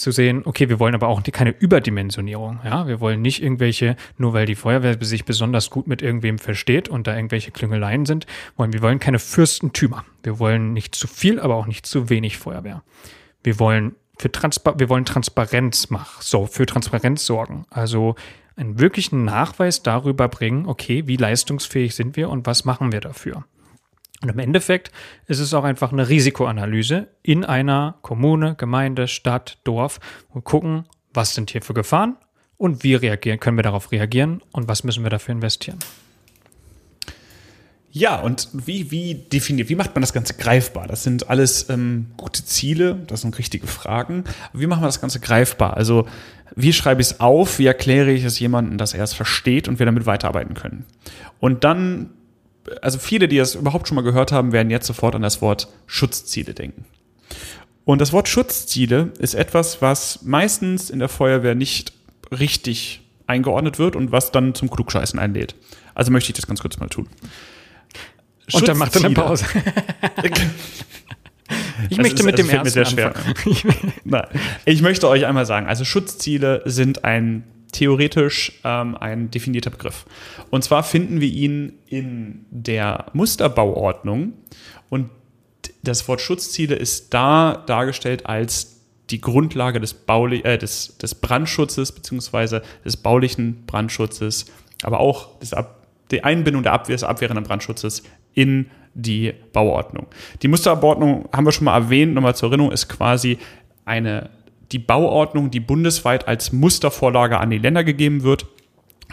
zu 0.00 0.10
sehen, 0.10 0.42
okay, 0.44 0.68
wir 0.68 0.78
wollen 0.78 0.94
aber 0.94 1.08
auch 1.08 1.22
keine 1.22 1.50
Überdimensionierung. 1.50 2.60
Ja, 2.64 2.86
wir 2.86 3.00
wollen 3.00 3.22
nicht 3.22 3.42
irgendwelche, 3.42 3.96
nur 4.16 4.32
weil 4.32 4.46
die 4.46 4.54
Feuerwehr 4.54 4.96
sich 5.00 5.24
besonders 5.24 5.70
gut 5.70 5.86
mit 5.86 6.02
irgendwem 6.02 6.38
versteht 6.38 6.88
und 6.88 7.06
da 7.06 7.14
irgendwelche 7.14 7.50
Klüngeleien 7.50 8.06
sind, 8.06 8.26
wollen 8.56 8.72
wir 8.72 8.82
wollen 8.82 8.98
keine 8.98 9.18
Fürstentümer. 9.18 10.04
Wir 10.22 10.38
wollen 10.38 10.72
nicht 10.72 10.94
zu 10.94 11.06
viel, 11.06 11.40
aber 11.40 11.56
auch 11.56 11.66
nicht 11.66 11.86
zu 11.86 12.08
wenig 12.08 12.38
Feuerwehr. 12.38 12.82
Wir 13.42 13.58
wollen 13.58 13.94
für 14.18 14.32
Transpa 14.32 14.78
wir 14.78 14.88
wollen 14.88 15.04
Transparenz 15.04 15.90
machen, 15.90 16.18
so 16.20 16.46
für 16.46 16.66
Transparenz 16.66 17.24
sorgen. 17.24 17.66
Also 17.70 18.16
einen 18.56 18.80
wirklichen 18.80 19.24
Nachweis 19.24 19.82
darüber 19.82 20.28
bringen, 20.28 20.66
okay, 20.66 21.06
wie 21.06 21.16
leistungsfähig 21.16 21.94
sind 21.94 22.16
wir 22.16 22.28
und 22.28 22.46
was 22.46 22.64
machen 22.64 22.92
wir 22.92 23.00
dafür. 23.00 23.44
Und 24.22 24.30
im 24.30 24.38
Endeffekt 24.38 24.90
ist 25.26 25.38
es 25.38 25.54
auch 25.54 25.64
einfach 25.64 25.92
eine 25.92 26.08
Risikoanalyse 26.08 27.08
in 27.22 27.44
einer 27.44 27.98
Kommune, 28.02 28.56
Gemeinde, 28.56 29.06
Stadt, 29.06 29.58
Dorf 29.64 30.00
und 30.28 30.44
gucken, 30.44 30.86
was 31.14 31.34
sind 31.34 31.50
hier 31.50 31.62
für 31.62 31.74
Gefahren 31.74 32.16
und 32.56 32.82
wie 32.82 32.94
reagieren, 32.94 33.38
können 33.38 33.56
wir 33.56 33.62
darauf 33.62 33.92
reagieren 33.92 34.42
und 34.52 34.68
was 34.68 34.82
müssen 34.82 35.04
wir 35.04 35.10
dafür 35.10 35.34
investieren. 35.34 35.78
Ja, 37.90 38.20
und 38.20 38.48
wie, 38.52 38.90
wie 38.90 39.14
definiert, 39.14 39.70
wie 39.70 39.74
macht 39.74 39.94
man 39.94 40.02
das 40.02 40.12
Ganze 40.12 40.34
greifbar? 40.34 40.86
Das 40.86 41.02
sind 41.04 41.30
alles 41.30 41.70
ähm, 41.70 42.06
gute 42.16 42.44
Ziele, 42.44 42.96
das 43.06 43.22
sind 43.22 43.38
richtige 43.38 43.66
Fragen. 43.66 44.24
Wie 44.52 44.66
machen 44.66 44.82
wir 44.82 44.86
das 44.86 45.00
Ganze 45.00 45.20
greifbar? 45.20 45.76
Also, 45.76 46.06
wie 46.54 46.72
schreibe 46.72 47.00
ich 47.00 47.08
es 47.08 47.20
auf? 47.20 47.58
Wie 47.58 47.66
erkläre 47.66 48.12
ich 48.12 48.24
es 48.24 48.38
jemandem, 48.38 48.76
dass 48.76 48.92
er 48.92 49.04
es 49.04 49.14
versteht 49.14 49.68
und 49.68 49.78
wir 49.78 49.86
damit 49.86 50.04
weiterarbeiten 50.04 50.54
können? 50.54 50.84
Und 51.40 51.64
dann, 51.64 52.10
also 52.82 52.98
viele, 52.98 53.28
die 53.28 53.38
es 53.38 53.54
überhaupt 53.54 53.88
schon 53.88 53.94
mal 53.94 54.02
gehört 54.02 54.32
haben, 54.32 54.52
werden 54.52 54.70
jetzt 54.70 54.86
sofort 54.86 55.14
an 55.14 55.22
das 55.22 55.42
Wort 55.42 55.68
Schutzziele 55.86 56.54
denken. 56.54 56.84
Und 57.84 58.00
das 58.00 58.12
Wort 58.12 58.28
Schutzziele 58.28 59.12
ist 59.18 59.34
etwas, 59.34 59.80
was 59.80 60.22
meistens 60.22 60.90
in 60.90 60.98
der 60.98 61.08
Feuerwehr 61.08 61.54
nicht 61.54 61.92
richtig 62.30 63.00
eingeordnet 63.26 63.78
wird 63.78 63.96
und 63.96 64.12
was 64.12 64.30
dann 64.32 64.54
zum 64.54 64.70
Klugscheißen 64.70 65.18
einlädt. 65.18 65.54
Also 65.94 66.10
möchte 66.10 66.30
ich 66.30 66.36
das 66.36 66.46
ganz 66.46 66.60
kurz 66.60 66.78
mal 66.78 66.88
tun. 66.88 67.08
Und 68.52 68.68
dann 68.68 68.78
macht 68.78 68.94
er 68.96 69.04
eine 69.04 69.14
Pause. 69.14 69.44
Ich 71.88 71.96
das 71.96 71.98
möchte 71.98 72.20
ist, 72.20 72.24
mit 72.24 72.38
dem 72.38 72.50
ersten 72.50 72.68
sehr 72.68 72.84
schwer. 72.84 73.14
Ich 74.66 74.82
möchte 74.82 75.08
euch 75.08 75.24
einmal 75.24 75.46
sagen, 75.46 75.66
also 75.66 75.84
Schutzziele 75.84 76.62
sind 76.66 77.04
ein 77.04 77.44
theoretisch 77.72 78.60
ähm, 78.64 78.96
ein 78.96 79.30
definierter 79.30 79.70
Begriff. 79.70 80.06
Und 80.50 80.64
zwar 80.64 80.82
finden 80.82 81.20
wir 81.20 81.28
ihn 81.28 81.74
in 81.86 82.46
der 82.50 83.06
Musterbauordnung 83.12 84.32
und 84.88 85.10
das 85.82 86.06
Wort 86.08 86.20
Schutzziele 86.20 86.74
ist 86.74 87.14
da 87.14 87.62
dargestellt 87.66 88.26
als 88.26 88.80
die 89.10 89.20
Grundlage 89.20 89.80
des, 89.80 89.94
Bauli 89.94 90.40
äh, 90.40 90.58
des, 90.58 90.98
des 90.98 91.14
Brandschutzes 91.14 91.92
beziehungsweise 91.92 92.62
des 92.84 92.96
baulichen 92.96 93.64
Brandschutzes, 93.66 94.46
aber 94.82 95.00
auch 95.00 95.38
des 95.38 95.54
Ab 95.54 95.76
die 96.10 96.24
Einbindung 96.24 96.62
der 96.62 96.72
Abwehr, 96.72 96.96
des 96.96 97.04
abwehrenden 97.04 97.44
Brandschutzes 97.44 98.02
in 98.34 98.70
die 98.94 99.34
Bauordnung. 99.52 100.06
Die 100.42 100.48
Musterabordnung 100.48 101.28
haben 101.32 101.44
wir 101.44 101.52
schon 101.52 101.66
mal 101.66 101.74
erwähnt, 101.76 102.14
nochmal 102.14 102.34
zur 102.34 102.48
Erinnerung, 102.48 102.72
ist 102.72 102.88
quasi 102.88 103.38
eine, 103.84 104.30
die 104.72 104.78
Bauordnung, 104.78 105.50
die 105.50 105.60
bundesweit 105.60 106.28
als 106.28 106.52
Mustervorlage 106.52 107.38
an 107.38 107.50
die 107.50 107.58
Länder 107.58 107.84
gegeben 107.84 108.22
wird, 108.22 108.46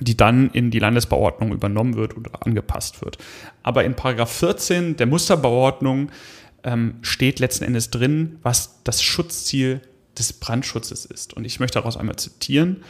die 0.02 0.18
dann 0.18 0.50
in 0.52 0.72
die 0.72 0.80
Landesbauordnung 0.80 1.54
übernommen 1.54 1.96
wird 1.96 2.18
oder 2.18 2.46
angepasst 2.46 3.02
wird. 3.02 3.18
Aber 3.64 3.86
in 3.86 3.96
Paragraph 3.96 4.32
14 4.32 4.98
der 4.98 5.08
Musterbauordnung 5.08 6.12
ähm, 6.64 6.96
steht 7.02 7.40
letzten 7.40 7.64
Endes 7.64 7.92
drin, 7.92 8.40
was 8.44 8.82
das 8.84 9.02
Schutzziel 9.02 9.82
des 10.18 10.34
Brandschutzes 10.34 11.06
ist. 11.06 11.34
Und 11.34 11.46
ich 11.46 11.60
möchte 11.60 11.80
daraus 11.80 11.98
einmal 11.98 12.16
zitieren. 12.18 12.84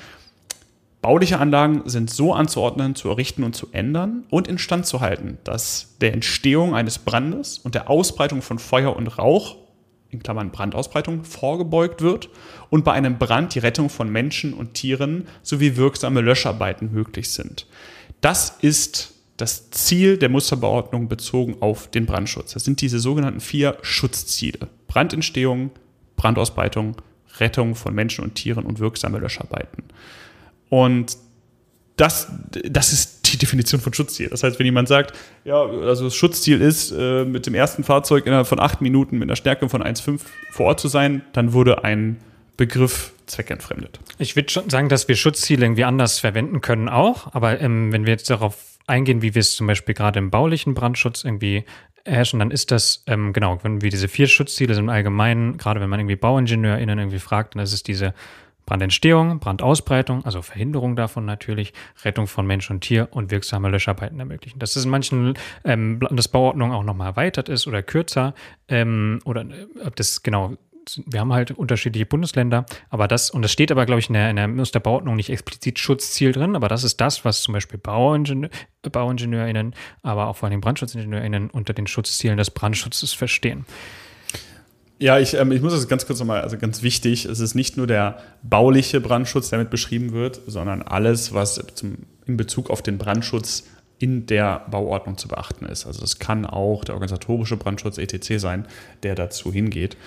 Bauliche 1.02 1.40
Anlagen 1.40 1.84
sind 1.86 2.10
so 2.10 2.34
anzuordnen, 2.34 2.96
zu 2.96 3.10
errichten 3.10 3.44
und 3.44 3.56
zu 3.56 3.68
ändern 3.72 4.24
und 4.32 4.48
instand 4.48 4.88
zu 4.88 5.02
halten, 5.02 5.38
dass 5.44 5.98
der 6.02 6.14
Entstehung 6.14 6.74
eines 6.74 6.98
Brandes 6.98 7.60
und 7.60 7.76
der 7.76 7.92
Ausbreitung 7.92 8.42
von 8.42 8.58
Feuer 8.58 8.96
und 8.96 9.20
Rauch, 9.20 9.58
in 10.16 10.24
Klammern 10.24 10.52
Brandausbreitung, 10.52 11.24
vorgebeugt 11.24 12.02
wird 12.02 12.30
und 12.70 12.84
bei 12.84 12.94
einem 12.94 13.18
Brand 13.18 13.56
die 13.56 13.60
Rettung 13.60 13.90
von 13.90 14.10
Menschen 14.10 14.54
und 14.54 14.74
Tieren 14.74 15.28
sowie 15.44 15.76
wirksame 15.76 16.22
Löscharbeiten 16.22 16.92
möglich 16.92 17.30
sind. 17.30 17.68
Das 18.22 18.58
ist 18.62 19.14
das 19.38 19.70
Ziel 19.72 20.18
der 20.18 20.30
Musterbeordnung 20.30 21.10
bezogen 21.10 21.58
auf 21.60 21.90
den 21.90 22.06
Brandschutz. 22.06 22.54
Das 22.54 22.64
sind 22.64 22.82
diese 22.82 23.00
sogenannten 23.00 23.42
vier 23.42 23.78
Schutzziele. 23.82 24.70
Brandentstehung, 24.88 25.72
Brandausbreitung, 26.16 26.96
Rettung 27.40 27.76
von 27.76 27.94
Menschen 27.94 28.24
und 28.24 28.36
Tieren 28.36 28.66
und 28.66 28.80
wirksame 28.80 29.20
Löscharbeiten. 29.20 29.84
Und 30.70 31.18
das, 31.98 32.28
das 32.64 32.94
ist 32.94 33.25
die 33.36 33.46
Definition 33.46 33.82
von 33.82 33.94
Schutzziel. 33.94 34.30
Das 34.30 34.44
heißt, 34.44 34.58
wenn 34.60 34.66
jemand 34.66 34.88
sagt, 34.88 35.14
ja, 35.44 35.62
also 35.62 36.06
das 36.06 36.16
Schutzziel 36.16 36.62
ist, 36.62 36.92
äh, 36.92 37.26
mit 37.26 37.46
dem 37.46 37.54
ersten 37.54 37.84
Fahrzeug 37.84 38.26
innerhalb 38.26 38.48
von 38.48 38.60
acht 38.60 38.82
Minuten 38.82 39.18
mit 39.18 39.30
einer 39.30 39.36
Stärke 39.36 39.70
von 39.70 39.84
1,5 39.84 40.22
vor 40.52 40.68
Ort 40.68 40.80
zu 40.80 40.88
sein, 40.88 41.22
dann 41.34 41.54
wurde 41.54 41.84
ein 41.84 42.18
Begriff 42.58 43.14
zweckentfremdet. 43.26 44.00
Ich 44.18 44.36
würde 44.36 44.50
schon 44.50 44.70
sagen, 44.70 44.90
dass 44.90 45.08
wir 45.08 45.16
Schutzziele 45.16 45.66
irgendwie 45.66 45.84
anders 45.84 46.20
verwenden 46.20 46.62
können 46.62 46.90
auch, 46.90 47.34
aber 47.34 47.60
ähm, 47.60 47.92
wenn 47.92 48.06
wir 48.06 48.12
jetzt 48.12 48.30
darauf 48.30 48.58
eingehen, 48.88 49.22
wie 49.22 49.36
wir 49.36 49.40
es 49.40 49.56
zum 49.56 49.68
Beispiel 49.68 49.96
gerade 49.96 50.20
im 50.20 50.30
baulichen 50.30 50.74
Brandschutz 50.74 51.24
irgendwie 51.24 51.66
herrschen, 52.06 52.40
dann 52.40 52.52
ist 52.52 52.72
das, 52.72 53.04
ähm, 53.08 53.34
genau, 53.34 53.60
wenn 53.64 53.82
wir 53.82 53.90
diese 53.90 54.08
vier 54.08 54.28
Schutzziele 54.28 54.76
sind 54.76 54.86
im 54.86 54.90
Allgemeinen, 54.90 55.58
gerade 55.58 55.82
wenn 55.82 55.90
man 55.90 56.00
irgendwie 56.00 56.16
BauingenieurInnen 56.16 57.00
irgendwie 57.00 57.20
fragt, 57.20 57.56
dann 57.56 57.64
ist 57.64 57.74
es 57.74 57.84
diese 57.84 58.14
Brandentstehung, 58.66 59.40
Brandausbreitung, 59.40 60.26
also 60.26 60.42
Verhinderung 60.42 60.96
davon 60.96 61.26
natürlich, 61.26 61.74
Rettung 62.04 62.28
von 62.28 62.48
Mensch 62.48 62.70
und 62.72 62.82
Tier 62.82 63.08
und 63.12 63.32
wirksame 63.32 63.70
Löscharbeiten 63.70 64.20
ermöglichen. 64.20 64.60
Dass 64.60 64.76
es 64.76 64.86
in 64.86 64.92
manchen 64.92 65.36
ähm, 65.64 66.00
Landesbauordnungen 66.02 66.76
auch 66.76 66.84
nochmal 66.84 67.10
erweitert 67.10 67.50
ist 67.50 67.68
oder 67.68 67.84
kürzer 67.84 68.34
ähm, 68.68 69.20
oder 69.26 69.42
äh, 69.42 69.68
ob 69.86 69.96
das 69.96 70.24
genau 70.24 70.58
wir 71.06 71.20
haben 71.20 71.34
halt 71.34 71.52
unterschiedliche 71.52 72.06
Bundesländer, 72.06 72.66
aber 72.90 73.08
das, 73.08 73.32
und 73.32 73.42
das 73.42 73.52
steht 73.52 73.72
aber, 73.72 73.86
glaube 73.86 74.00
ich, 74.00 74.08
in 74.08 74.14
der, 74.14 74.30
in 74.30 74.36
der 74.36 74.48
Musterbauordnung 74.48 75.16
nicht 75.16 75.30
explizit 75.30 75.80
Schutzziel 75.80 76.32
drin, 76.32 76.56
aber 76.56 76.68
das 76.68 76.84
ist 76.84 77.02
das, 77.02 77.26
was 77.26 77.42
zum 77.42 77.54
Beispiel 77.54 77.80
Bauingenieur, 77.80 78.52
BauingenieurInnen, 78.84 79.74
aber 80.04 80.28
auch 80.28 80.36
vor 80.36 80.50
allem 80.50 80.62
BrandschutzingenieurInnen 80.62 81.50
unter 81.50 81.74
den 81.74 81.88
Schutzzielen 81.88 82.38
des 82.38 82.52
Brandschutzes 82.52 83.14
verstehen. 83.14 83.66
Ja, 84.98 85.20
ich, 85.20 85.34
ähm, 85.34 85.52
ich 85.52 85.62
muss 85.62 85.74
das 85.74 85.88
ganz 85.88 86.06
kurz 86.06 86.20
nochmal, 86.20 86.42
also 86.42 86.58
ganz 86.58 86.82
wichtig, 86.82 87.26
es 87.26 87.40
ist 87.40 87.54
nicht 87.54 87.76
nur 87.76 87.86
der 87.86 88.20
bauliche 88.44 89.02
Brandschutz, 89.02 89.50
der 89.50 89.60
mit 89.60 89.70
beschrieben 89.70 90.14
wird, 90.14 90.42
sondern 90.48 90.82
alles, 90.82 91.34
was 91.34 91.62
zum, 91.76 91.98
in 92.26 92.38
Bezug 92.38 92.70
auf 92.70 92.82
den 92.82 92.98
Brandschutz 92.98 93.66
in 93.98 94.26
der 94.26 94.66
Bauordnung 94.72 95.18
zu 95.18 95.28
beachten 95.28 95.66
ist. 95.66 95.86
Also 95.86 96.02
das 96.02 96.20
kann 96.20 96.46
auch 96.46 96.84
der 96.84 96.96
organisatorische 96.96 97.58
Brandschutz 97.58 97.98
ETC 97.98 98.40
sein, 98.40 98.68
der 99.04 99.16
dazu 99.16 99.52
hingeht. 99.52 99.98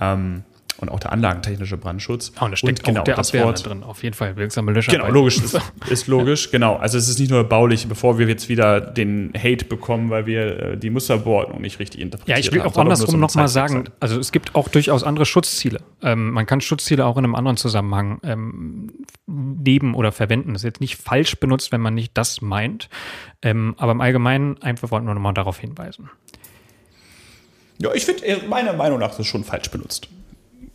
Ähm, 0.00 0.42
und 0.78 0.90
auch 0.90 1.00
der 1.00 1.12
anlagentechnische 1.12 1.76
Brandschutz. 1.76 2.32
Oh, 2.40 2.44
und 2.44 2.50
da 2.50 2.56
steckt 2.56 2.80
und, 2.80 2.84
genau, 2.84 3.02
der 3.02 3.18
Abwehr 3.18 3.50
drin, 3.52 3.82
auf 3.82 4.02
jeden 4.02 4.14
Fall, 4.14 4.36
wirksame 4.36 4.72
Löscharbeit. 4.72 5.00
Genau, 5.00 5.12
logisch, 5.12 5.38
ist, 5.38 5.58
ist, 5.90 6.06
logisch, 6.06 6.50
genau. 6.50 6.76
Also 6.76 6.98
es 6.98 7.08
ist 7.08 7.18
nicht 7.18 7.30
nur 7.30 7.44
baulich, 7.44 7.88
bevor 7.88 8.18
wir 8.18 8.28
jetzt 8.28 8.48
wieder 8.48 8.80
den 8.80 9.32
Hate 9.36 9.64
bekommen, 9.64 10.10
weil 10.10 10.26
wir 10.26 10.58
äh, 10.58 10.76
die 10.76 10.90
Musterbeordnung 10.90 11.60
nicht 11.60 11.78
richtig 11.78 12.00
interpretieren. 12.00 12.38
Ja, 12.38 12.40
ich 12.40 12.52
will 12.52 12.60
auch 12.62 12.76
andersrum 12.76 13.18
nochmal 13.18 13.48
sagen, 13.48 13.84
also 14.00 14.18
es 14.18 14.32
gibt 14.32 14.54
auch 14.54 14.68
durchaus 14.68 15.02
andere 15.02 15.24
Schutzziele. 15.24 15.80
Ähm, 16.02 16.30
man 16.30 16.46
kann 16.46 16.60
Schutzziele 16.60 17.06
auch 17.06 17.16
in 17.16 17.24
einem 17.24 17.34
anderen 17.34 17.56
Zusammenhang 17.56 18.20
ähm, 18.22 18.92
nehmen 19.26 19.94
oder 19.94 20.12
verwenden. 20.12 20.52
Das 20.52 20.62
ist 20.62 20.66
jetzt 20.66 20.80
nicht 20.80 20.96
falsch 20.96 21.38
benutzt, 21.38 21.72
wenn 21.72 21.80
man 21.80 21.94
nicht 21.94 22.12
das 22.14 22.42
meint, 22.42 22.88
ähm, 23.42 23.74
aber 23.78 23.92
im 23.92 24.00
Allgemeinen 24.00 24.60
einfach 24.62 24.90
wollten 24.90 25.06
wir 25.06 25.14
nochmal 25.14 25.34
darauf 25.34 25.58
hinweisen. 25.58 26.10
Ja, 27.78 27.92
ich 27.94 28.06
finde, 28.06 28.24
äh, 28.24 28.46
meiner 28.46 28.72
Meinung 28.72 28.98
nach 28.98 29.12
ist 29.12 29.20
es 29.20 29.26
schon 29.26 29.44
falsch 29.44 29.70
benutzt 29.70 30.08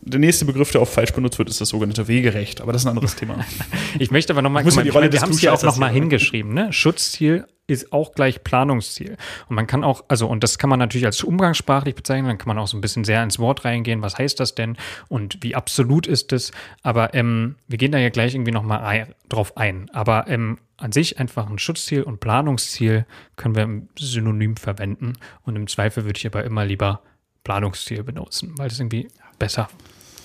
der 0.00 0.20
nächste 0.20 0.44
Begriff, 0.44 0.70
der 0.72 0.80
auch 0.80 0.88
falsch 0.88 1.12
benutzt 1.12 1.38
wird, 1.38 1.48
ist 1.48 1.60
das 1.60 1.68
sogenannte 1.68 2.08
Wegerecht. 2.08 2.60
Aber 2.60 2.72
das 2.72 2.82
ist 2.82 2.86
ein 2.86 2.90
anderes 2.90 3.16
Thema. 3.16 3.44
ich 3.98 4.10
möchte 4.10 4.32
aber 4.32 4.42
nochmal, 4.42 4.64
wir 4.64 5.20
haben 5.20 5.30
es 5.30 5.40
hier 5.40 5.52
auch 5.52 5.62
nochmal 5.62 5.90
hingeschrieben. 5.90 6.52
Ne? 6.52 6.72
Schutzziel 6.72 7.46
ist 7.66 7.92
auch 7.92 8.14
gleich 8.14 8.42
Planungsziel. 8.42 9.16
Und 9.48 9.56
man 9.56 9.66
kann 9.66 9.84
auch, 9.84 10.04
also, 10.08 10.26
und 10.26 10.42
das 10.42 10.58
kann 10.58 10.68
man 10.68 10.78
natürlich 10.78 11.06
als 11.06 11.22
umgangssprachlich 11.22 11.94
bezeichnen, 11.94 12.26
dann 12.26 12.38
kann 12.38 12.48
man 12.48 12.58
auch 12.58 12.66
so 12.66 12.76
ein 12.76 12.80
bisschen 12.80 13.04
sehr 13.04 13.22
ins 13.22 13.38
Wort 13.38 13.64
reingehen, 13.64 14.02
was 14.02 14.18
heißt 14.18 14.38
das 14.40 14.54
denn 14.54 14.76
und 15.08 15.38
wie 15.42 15.54
absolut 15.54 16.06
ist 16.06 16.32
es. 16.32 16.52
Aber 16.82 17.14
ähm, 17.14 17.56
wir 17.68 17.78
gehen 17.78 17.92
da 17.92 17.98
ja 17.98 18.10
gleich 18.10 18.34
irgendwie 18.34 18.52
nochmal 18.52 18.80
ein, 18.80 19.14
drauf 19.28 19.56
ein. 19.56 19.88
Aber 19.92 20.26
ähm, 20.28 20.58
an 20.76 20.92
sich 20.92 21.18
einfach 21.18 21.48
ein 21.48 21.58
Schutzziel 21.58 22.02
und 22.02 22.20
Planungsziel 22.20 23.06
können 23.36 23.54
wir 23.54 23.82
synonym 23.98 24.56
verwenden. 24.56 25.14
Und 25.42 25.56
im 25.56 25.68
Zweifel 25.68 26.04
würde 26.04 26.18
ich 26.18 26.26
aber 26.26 26.44
immer 26.44 26.64
lieber 26.64 27.02
Planungsziel 27.44 28.02
benutzen, 28.02 28.54
weil 28.56 28.68
das 28.68 28.80
irgendwie 28.80 29.08
besser 29.42 29.68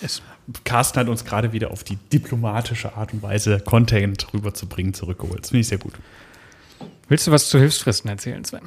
ist. 0.02 0.22
Carsten 0.64 1.00
hat 1.00 1.10
uns 1.10 1.26
gerade 1.26 1.54
wieder 1.54 1.72
auf 1.72 1.84
die 1.84 1.96
diplomatische 2.14 2.96
Art 2.96 3.14
und 3.14 3.24
Weise 3.24 3.60
Content 3.60 4.32
rüberzubringen 4.32 4.94
zurückgeholt. 4.94 5.42
Das 5.42 5.50
finde 5.50 5.62
ich 5.62 5.68
sehr 5.68 5.80
gut. 5.80 5.94
Willst 7.10 7.26
du 7.26 7.32
was 7.32 7.50
zu 7.50 7.58
Hilfsfristen 7.58 8.12
erzählen, 8.12 8.46
Sven? 8.46 8.62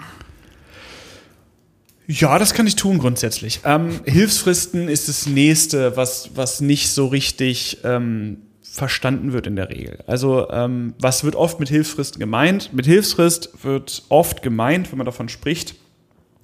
Ja, 2.08 2.40
das 2.40 2.52
kann 2.52 2.66
ich 2.66 2.74
tun 2.74 2.98
grundsätzlich. 2.98 3.60
Ähm, 3.64 4.00
Hilfsfristen 4.04 4.88
ist 4.88 5.08
das 5.08 5.26
nächste, 5.26 5.96
was, 5.96 6.30
was 6.34 6.60
nicht 6.60 6.90
so 6.90 7.06
richtig 7.06 7.78
ähm, 7.84 8.38
verstanden 8.62 9.32
wird 9.32 9.46
in 9.46 9.54
der 9.54 9.68
Regel. 9.68 10.02
Also 10.08 10.50
ähm, 10.50 10.94
was 10.98 11.22
wird 11.22 11.36
oft 11.36 11.60
mit 11.60 11.68
Hilfsfristen 11.68 12.18
gemeint? 12.18 12.72
Mit 12.72 12.86
Hilfsfrist 12.86 13.62
wird 13.62 14.02
oft 14.08 14.42
gemeint, 14.42 14.90
wenn 14.90 14.98
man 14.98 15.06
davon 15.06 15.28
spricht, 15.28 15.76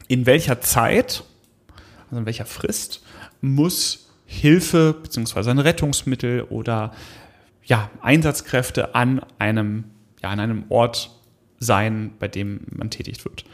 in 0.07 0.27
welcher 0.27 0.61
Zeit, 0.61 1.25
also 2.09 2.21
in 2.21 2.27
welcher 2.27 2.47
Frist 2.47 3.03
muss 3.55 4.09
Hilfe 4.27 4.95
bzw. 5.03 5.51
ein 5.51 5.59
Rettungsmittel 5.59 6.43
oder 6.43 6.93
ja, 7.65 7.91
Einsatzkräfte 8.01 8.95
an 8.95 9.21
einem, 9.39 9.85
ja, 10.23 10.31
an 10.31 10.41
einem 10.41 10.65
Ort 10.69 11.11
sein, 11.59 12.13
bei 12.19 12.29
dem 12.29 12.61
man 12.71 12.91
tätigt 12.91 13.25
wird. 13.25 13.45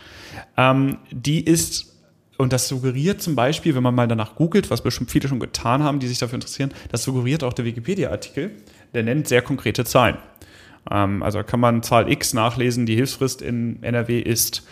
Ähm, 0.57 0.99
die 1.11 1.45
ist, 1.45 1.95
und 2.37 2.53
das 2.53 2.69
suggeriert 2.69 3.23
zum 3.23 3.37
Beispiel, 3.37 3.75
wenn 3.75 3.83
man 3.83 3.95
mal 3.95 4.09
danach 4.09 4.35
googelt, 4.35 4.71
was 4.71 4.83
bestimmt 4.83 5.11
viele 5.11 5.29
schon 5.29 5.41
getan 5.41 5.83
haben, 5.83 6.01
die 6.01 6.09
sich 6.09 6.19
dafür 6.19 6.37
interessieren, 6.37 6.73
das 6.91 7.05
suggeriert 7.05 7.45
auch 7.45 7.53
der 7.53 7.65
Wikipedia-Artikel, 7.65 8.53
der 8.93 9.03
nennt 9.03 9.29
sehr 9.29 9.43
konkrete 9.43 9.85
Zahlen. 9.85 10.19
Ähm, 10.91 11.23
also 11.23 11.43
kann 11.43 11.61
man 11.61 11.83
Zahl 11.83 12.11
X 12.11 12.35
nachlesen, 12.35 12.87
die 12.87 12.97
Hilfsfrist 12.97 13.43
in 13.43 13.83
NRW 13.83 14.21
ist 14.21 14.67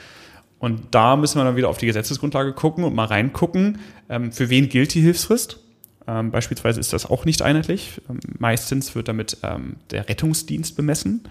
und 0.60 0.82
da 0.92 1.16
müssen 1.16 1.40
wir 1.40 1.44
dann 1.44 1.56
wieder 1.56 1.68
auf 1.68 1.78
die 1.78 1.86
Gesetzesgrundlage 1.86 2.52
gucken 2.52 2.84
und 2.84 2.94
mal 2.94 3.06
reingucken, 3.06 3.78
ähm, 4.08 4.30
für 4.30 4.50
wen 4.50 4.68
gilt 4.68 4.94
die 4.94 5.00
Hilfsfrist. 5.00 5.58
Ähm, 6.06 6.30
beispielsweise 6.30 6.78
ist 6.78 6.92
das 6.92 7.06
auch 7.06 7.24
nicht 7.24 7.42
einheitlich. 7.42 8.00
Ähm, 8.08 8.20
meistens 8.38 8.94
wird 8.94 9.08
damit 9.08 9.38
der 9.90 10.08
Rettungsdienst 10.08 10.76
bemessen. 10.76 11.24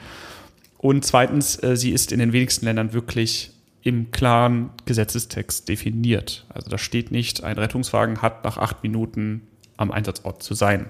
Und 0.79 1.05
zweitens, 1.05 1.61
äh, 1.61 1.75
sie 1.77 1.91
ist 1.91 2.11
in 2.11 2.19
den 2.19 2.33
wenigsten 2.33 2.65
Ländern 2.65 2.93
wirklich 2.93 3.51
im 3.83 4.11
klaren 4.11 4.71
Gesetzestext 4.85 5.69
definiert. 5.69 6.45
Also 6.49 6.69
da 6.69 6.77
steht 6.77 7.11
nicht, 7.11 7.43
ein 7.43 7.57
Rettungswagen 7.57 8.21
hat 8.21 8.43
nach 8.43 8.57
acht 8.57 8.81
Minuten 8.83 9.41
am 9.77 9.91
Einsatzort 9.91 10.41
zu 10.41 10.53
sein. 10.53 10.87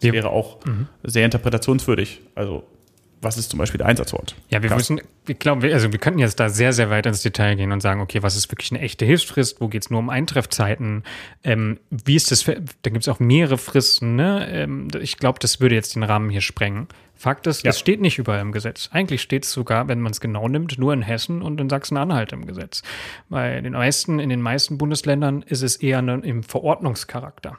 Das 0.00 0.12
wäre 0.12 0.30
auch 0.30 0.64
mhm. 0.64 0.88
sehr 1.02 1.24
interpretationswürdig. 1.24 2.20
Also 2.34 2.64
was 3.22 3.36
ist 3.36 3.50
zum 3.50 3.58
Beispiel 3.58 3.78
der 3.78 3.86
Einsatzort? 3.86 4.34
Ja, 4.48 4.62
wir 4.62 4.74
müssen, 4.74 5.00
ich 5.26 5.38
glaube, 5.38 5.72
also 5.72 5.92
wir 5.92 5.98
könnten 5.98 6.18
jetzt 6.18 6.40
da 6.40 6.48
sehr, 6.48 6.72
sehr 6.72 6.88
weit 6.88 7.04
ins 7.06 7.22
Detail 7.22 7.54
gehen 7.54 7.70
und 7.70 7.80
sagen, 7.80 8.00
okay, 8.00 8.22
was 8.22 8.34
ist 8.34 8.50
wirklich 8.50 8.72
eine 8.72 8.80
echte 8.80 9.04
Hilfsfrist? 9.04 9.60
Wo 9.60 9.68
geht 9.68 9.82
es 9.82 9.90
nur 9.90 9.98
um 9.98 10.08
Eintreffzeiten? 10.08 11.04
Ähm, 11.44 11.80
wie 11.90 12.16
ist 12.16 12.30
das? 12.30 12.44
Da 12.44 12.90
gibt 12.90 13.02
es 13.02 13.08
auch 13.08 13.20
mehrere 13.20 13.58
Fristen. 13.58 14.16
Ne? 14.16 14.48
Ähm, 14.50 14.88
ich 15.00 15.18
glaube, 15.18 15.38
das 15.38 15.60
würde 15.60 15.74
jetzt 15.74 15.96
den 15.96 16.02
Rahmen 16.02 16.30
hier 16.30 16.40
sprengen. 16.40 16.88
Fakt 17.14 17.46
ist, 17.46 17.64
ja. 17.64 17.70
es 17.70 17.78
steht 17.78 18.00
nicht 18.00 18.18
überall 18.18 18.40
im 18.40 18.52
Gesetz. 18.52 18.88
Eigentlich 18.92 19.20
steht 19.20 19.44
es 19.44 19.52
sogar, 19.52 19.88
wenn 19.88 20.00
man 20.00 20.12
es 20.12 20.20
genau 20.20 20.48
nimmt, 20.48 20.78
nur 20.78 20.94
in 20.94 21.02
Hessen 21.02 21.42
und 21.42 21.60
in 21.60 21.68
Sachsen-Anhalt 21.68 22.32
im 22.32 22.46
Gesetz. 22.46 22.82
Bei 23.28 23.60
den 23.60 23.74
meisten, 23.74 24.18
in 24.18 24.30
den 24.30 24.40
meisten 24.40 24.78
Bundesländern 24.78 25.42
ist 25.42 25.60
es 25.60 25.76
eher 25.76 26.00
ne, 26.00 26.22
im 26.24 26.42
Verordnungscharakter. 26.42 27.58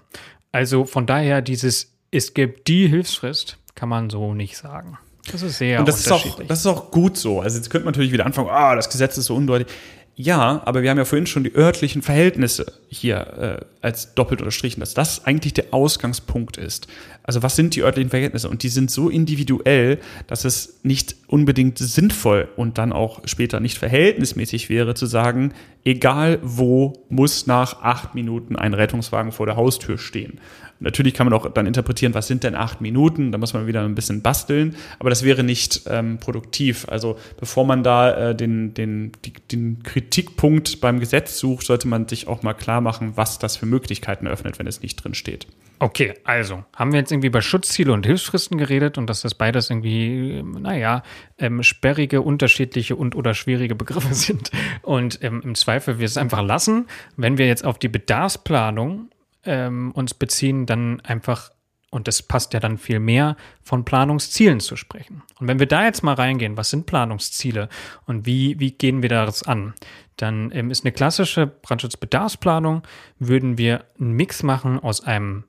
Also 0.51 0.85
von 0.85 1.05
daher 1.05 1.43
dieses, 1.43 1.93
es 2.09 2.33
gibt 2.33 2.67
die 2.67 2.87
Hilfsfrist, 2.87 3.59
kann 3.75 3.89
man 3.89 4.09
so 4.09 4.33
nicht 4.33 4.57
sagen. 4.57 4.97
Das 5.29 5.41
ist 5.41 5.57
sehr 5.57 5.79
und 5.79 5.87
das 5.87 5.99
ist 5.99 6.11
auch 6.11 6.39
Das 6.47 6.59
ist 6.59 6.65
auch 6.65 6.91
gut 6.91 7.17
so. 7.17 7.41
Also 7.41 7.57
jetzt 7.57 7.69
könnte 7.69 7.85
man 7.85 7.93
natürlich 7.93 8.11
wieder 8.11 8.25
anfangen, 8.25 8.49
ah, 8.49 8.75
das 8.75 8.89
Gesetz 8.89 9.17
ist 9.17 9.25
so 9.25 9.35
undeutig. 9.35 9.67
Ja, 10.15 10.61
aber 10.65 10.83
wir 10.83 10.89
haben 10.89 10.97
ja 10.97 11.05
vorhin 11.05 11.25
schon 11.25 11.43
die 11.43 11.55
örtlichen 11.55 12.01
Verhältnisse 12.01 12.73
hier 12.89 13.61
äh, 13.61 13.65
als 13.81 14.13
doppelt 14.13 14.41
unterstrichen, 14.41 14.81
dass 14.81 14.93
das 14.93 15.25
eigentlich 15.25 15.53
der 15.53 15.73
Ausgangspunkt 15.73 16.57
ist. 16.57 16.87
Also 17.23 17.41
was 17.41 17.55
sind 17.55 17.75
die 17.75 17.81
örtlichen 17.81 18.09
Verhältnisse? 18.09 18.49
Und 18.49 18.61
die 18.61 18.69
sind 18.69 18.91
so 18.91 19.09
individuell, 19.09 19.99
dass 20.27 20.43
es 20.43 20.79
nicht 20.83 21.15
unbedingt 21.27 21.79
sinnvoll 21.79 22.49
und 22.57 22.77
dann 22.77 22.91
auch 22.91 23.21
später 23.25 23.59
nicht 23.61 23.77
verhältnismäßig 23.77 24.69
wäre 24.69 24.95
zu 24.95 25.05
sagen, 25.05 25.53
egal 25.85 26.39
wo 26.43 26.93
muss 27.09 27.47
nach 27.47 27.81
acht 27.81 28.13
Minuten 28.13 28.57
ein 28.57 28.73
Rettungswagen 28.73 29.31
vor 29.31 29.45
der 29.45 29.55
Haustür 29.55 29.97
stehen. 29.97 30.39
Natürlich 30.81 31.13
kann 31.13 31.27
man 31.27 31.33
auch 31.33 31.49
dann 31.51 31.67
interpretieren, 31.67 32.13
was 32.13 32.27
sind 32.27 32.43
denn 32.43 32.55
acht 32.55 32.81
Minuten? 32.81 33.31
Da 33.31 33.37
muss 33.37 33.53
man 33.53 33.67
wieder 33.67 33.83
ein 33.83 33.95
bisschen 33.95 34.21
basteln, 34.21 34.75
aber 34.99 35.09
das 35.09 35.23
wäre 35.23 35.43
nicht 35.43 35.83
ähm, 35.87 36.17
produktiv. 36.17 36.87
Also 36.89 37.17
bevor 37.39 37.65
man 37.65 37.83
da 37.83 38.31
äh, 38.31 38.35
den, 38.35 38.73
den, 38.73 39.11
die, 39.23 39.33
den 39.51 39.83
Kritikpunkt 39.83 40.81
beim 40.81 40.99
Gesetz 40.99 41.37
sucht, 41.37 41.67
sollte 41.67 41.87
man 41.87 42.07
sich 42.07 42.27
auch 42.27 42.41
mal 42.43 42.53
klar 42.53 42.81
machen, 42.81 43.13
was 43.15 43.39
das 43.39 43.57
für 43.57 43.67
Möglichkeiten 43.67 44.25
eröffnet, 44.25 44.57
wenn 44.57 44.67
es 44.67 44.81
nicht 44.81 44.95
drin 44.97 45.13
steht. 45.13 45.47
Okay, 45.77 46.13
also 46.25 46.63
haben 46.75 46.91
wir 46.91 46.99
jetzt 46.99 47.11
irgendwie 47.11 47.29
über 47.29 47.41
Schutzziele 47.41 47.91
und 47.91 48.05
Hilfsfristen 48.05 48.59
geredet 48.59 48.99
und 48.99 49.07
dass 49.07 49.21
das 49.21 49.33
beides 49.33 49.71
irgendwie, 49.71 50.43
naja, 50.43 51.01
ähm, 51.39 51.63
sperrige, 51.63 52.21
unterschiedliche 52.21 52.95
und 52.95 53.15
oder 53.15 53.33
schwierige 53.33 53.73
Begriffe 53.73 54.13
sind. 54.13 54.51
Und 54.83 55.23
ähm, 55.23 55.41
im 55.43 55.55
Zweifel 55.55 55.97
wir 55.97 56.05
es 56.05 56.17
einfach 56.17 56.43
lassen. 56.43 56.85
Wenn 57.17 57.39
wir 57.39 57.47
jetzt 57.47 57.65
auf 57.65 57.79
die 57.79 57.87
Bedarfsplanung 57.87 59.09
ähm, 59.45 59.91
uns 59.91 60.13
beziehen, 60.13 60.65
dann 60.65 60.99
einfach, 61.01 61.51
und 61.89 62.07
das 62.07 62.21
passt 62.21 62.53
ja 62.53 62.59
dann 62.59 62.77
viel 62.77 62.99
mehr, 62.99 63.35
von 63.61 63.85
Planungszielen 63.85 64.59
zu 64.59 64.75
sprechen. 64.75 65.23
Und 65.39 65.47
wenn 65.47 65.59
wir 65.59 65.67
da 65.67 65.85
jetzt 65.85 66.03
mal 66.03 66.13
reingehen, 66.13 66.57
was 66.57 66.69
sind 66.69 66.85
Planungsziele 66.85 67.69
und 68.05 68.25
wie, 68.25 68.59
wie 68.59 68.71
gehen 68.71 69.01
wir 69.01 69.09
das 69.09 69.43
an? 69.43 69.73
Dann 70.17 70.51
ähm, 70.53 70.71
ist 70.71 70.85
eine 70.85 70.91
klassische 70.91 71.47
Brandschutzbedarfsplanung, 71.47 72.83
würden 73.19 73.57
wir 73.57 73.85
einen 73.99 74.13
Mix 74.13 74.43
machen 74.43 74.79
aus 74.79 75.03
einem 75.03 75.45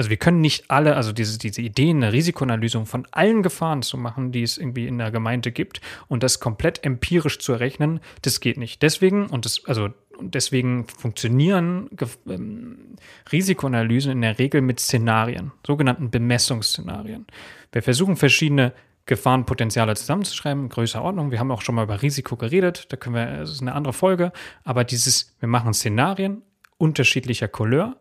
also 0.00 0.08
wir 0.08 0.16
können 0.16 0.40
nicht 0.40 0.70
alle, 0.70 0.96
also 0.96 1.12
diese, 1.12 1.38
diese 1.38 1.60
Idee, 1.60 1.90
eine 1.90 2.10
Risikoanalyse 2.10 2.86
von 2.86 3.06
allen 3.10 3.42
Gefahren 3.42 3.82
zu 3.82 3.98
machen, 3.98 4.32
die 4.32 4.42
es 4.42 4.56
irgendwie 4.56 4.86
in 4.86 4.96
der 4.96 5.10
Gemeinde 5.10 5.52
gibt 5.52 5.82
und 6.08 6.22
das 6.22 6.40
komplett 6.40 6.84
empirisch 6.84 7.38
zu 7.38 7.52
errechnen, 7.52 8.00
das 8.22 8.40
geht 8.40 8.56
nicht. 8.56 8.80
Deswegen, 8.80 9.26
und 9.26 9.44
das, 9.44 9.62
also 9.66 9.90
deswegen 10.22 10.86
funktionieren 10.86 11.90
ähm, 12.28 12.96
Risikoanalysen 13.30 14.12
in 14.12 14.20
der 14.22 14.38
Regel 14.38 14.60
mit 14.60 14.80
Szenarien, 14.80 15.52
sogenannten 15.66 16.10
Bemessungsszenarien. 16.10 17.26
Wir 17.72 17.82
versuchen 17.82 18.16
verschiedene 18.16 18.72
Gefahrenpotenziale 19.06 19.96
zusammenzuschreiben, 19.96 20.68
größer 20.68 21.02
Ordnung. 21.02 21.30
Wir 21.30 21.40
haben 21.40 21.50
auch 21.50 21.62
schon 21.62 21.74
mal 21.74 21.84
über 21.84 22.02
Risiko 22.02 22.36
geredet, 22.36 22.86
da 22.90 22.96
können 22.96 23.16
wir, 23.16 23.26
das 23.38 23.50
ist 23.50 23.62
eine 23.62 23.74
andere 23.74 23.92
Folge, 23.92 24.32
aber 24.62 24.84
dieses, 24.84 25.34
wir 25.40 25.48
machen 25.48 25.74
Szenarien 25.74 26.42
unterschiedlicher 26.78 27.48
Couleur 27.48 27.96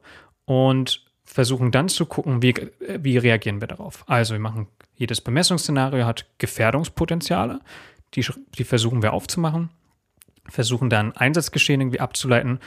und 0.45 1.05
versuchen 1.23 1.71
dann 1.71 1.89
zu 1.89 2.05
gucken, 2.05 2.41
wie, 2.41 2.55
wie 2.79 3.17
reagieren 3.17 3.61
wir 3.61 3.67
darauf. 3.67 4.03
Also 4.07 4.33
wir 4.33 4.39
machen, 4.39 4.67
jedes 4.95 5.21
Bemessungsszenario 5.21 6.05
hat 6.05 6.25
Gefährdungspotenziale, 6.39 7.59
die, 8.15 8.25
die 8.57 8.63
versuchen 8.63 9.03
wir 9.03 9.13
aufzumachen, 9.13 9.69
versuchen 10.47 10.89
dann 10.89 11.15
Einsatzgeschehen 11.15 11.81
irgendwie 11.81 11.99
abzuleiten 11.99 12.59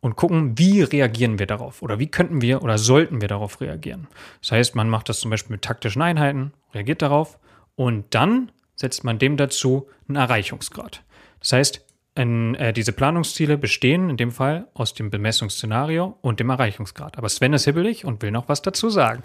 und 0.00 0.16
gucken, 0.16 0.58
wie 0.58 0.82
reagieren 0.82 1.38
wir 1.38 1.46
darauf 1.46 1.82
oder 1.82 1.98
wie 1.98 2.08
könnten 2.08 2.40
wir 2.40 2.62
oder 2.62 2.78
sollten 2.78 3.20
wir 3.20 3.28
darauf 3.28 3.60
reagieren. 3.60 4.08
Das 4.40 4.52
heißt, 4.52 4.74
man 4.74 4.88
macht 4.88 5.08
das 5.08 5.20
zum 5.20 5.30
Beispiel 5.30 5.52
mit 5.54 5.62
taktischen 5.62 6.02
Einheiten, 6.02 6.52
reagiert 6.74 7.02
darauf 7.02 7.38
und 7.76 8.06
dann 8.14 8.50
setzt 8.74 9.04
man 9.04 9.18
dem 9.18 9.36
dazu 9.36 9.88
einen 10.08 10.16
Erreichungsgrad. 10.16 11.02
Das 11.40 11.52
heißt, 11.52 11.84
in, 12.20 12.54
äh, 12.56 12.72
diese 12.72 12.92
Planungsziele 12.92 13.56
bestehen 13.56 14.10
in 14.10 14.16
dem 14.16 14.30
Fall 14.30 14.66
aus 14.74 14.94
dem 14.94 15.10
Bemessungsszenario 15.10 16.18
und 16.20 16.38
dem 16.38 16.50
Erreichungsgrad. 16.50 17.16
Aber 17.16 17.28
Sven 17.28 17.52
ist 17.54 17.64
hibbelig 17.64 18.04
und 18.04 18.20
will 18.22 18.30
noch 18.30 18.48
was 18.48 18.62
dazu 18.62 18.90
sagen. 18.90 19.22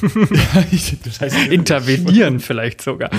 das 1.04 1.20
heißt, 1.20 1.48
Intervenieren 1.48 2.40
vielleicht 2.40 2.80
sogar. 2.80 3.10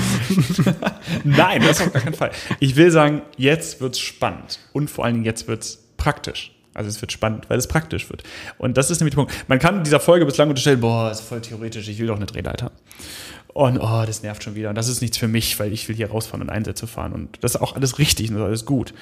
Nein, 1.23 1.61
das 1.61 1.81
auf 1.81 1.93
gar 1.93 2.01
keinen 2.01 2.15
Fall. 2.15 2.31
Ich 2.59 2.75
will 2.75 2.91
sagen, 2.91 3.21
jetzt 3.37 3.81
wird 3.81 3.93
es 3.93 3.99
spannend 3.99 4.59
und 4.73 4.89
vor 4.89 5.05
allen 5.05 5.15
Dingen 5.15 5.25
jetzt 5.25 5.47
wird 5.47 5.61
es 5.61 5.87
praktisch. 5.97 6.51
Also 6.73 6.89
es 6.89 7.01
wird 7.01 7.11
spannend, 7.11 7.49
weil 7.49 7.57
es 7.57 7.67
praktisch 7.67 8.09
wird. 8.09 8.23
Und 8.57 8.77
das 8.77 8.89
ist 8.89 8.99
nämlich 8.99 9.13
der 9.13 9.23
Punkt. 9.23 9.49
Man 9.49 9.59
kann 9.59 9.83
dieser 9.83 9.99
Folge 9.99 10.25
bislang 10.25 10.49
unterstellen, 10.49 10.79
boah, 10.79 11.11
ist 11.11 11.21
voll 11.21 11.41
theoretisch, 11.41 11.87
ich 11.87 11.99
will 11.99 12.07
doch 12.07 12.15
eine 12.15 12.25
Drehleiter. 12.25 12.71
Und 13.53 13.79
oh, 13.79 14.03
das 14.05 14.23
nervt 14.23 14.43
schon 14.43 14.55
wieder. 14.55 14.69
Und 14.69 14.75
das 14.75 14.87
ist 14.87 15.01
nichts 15.01 15.17
für 15.17 15.27
mich, 15.27 15.59
weil 15.59 15.73
ich 15.73 15.87
will 15.89 15.95
hier 15.95 16.11
rausfahren 16.11 16.41
und 16.41 16.49
Einsätze 16.49 16.87
fahren. 16.87 17.13
Und 17.13 17.43
das 17.43 17.55
ist 17.55 17.61
auch 17.61 17.75
alles 17.75 17.97
richtig 17.99 18.31
und 18.31 18.41
alles 18.41 18.65
gut. 18.65 18.93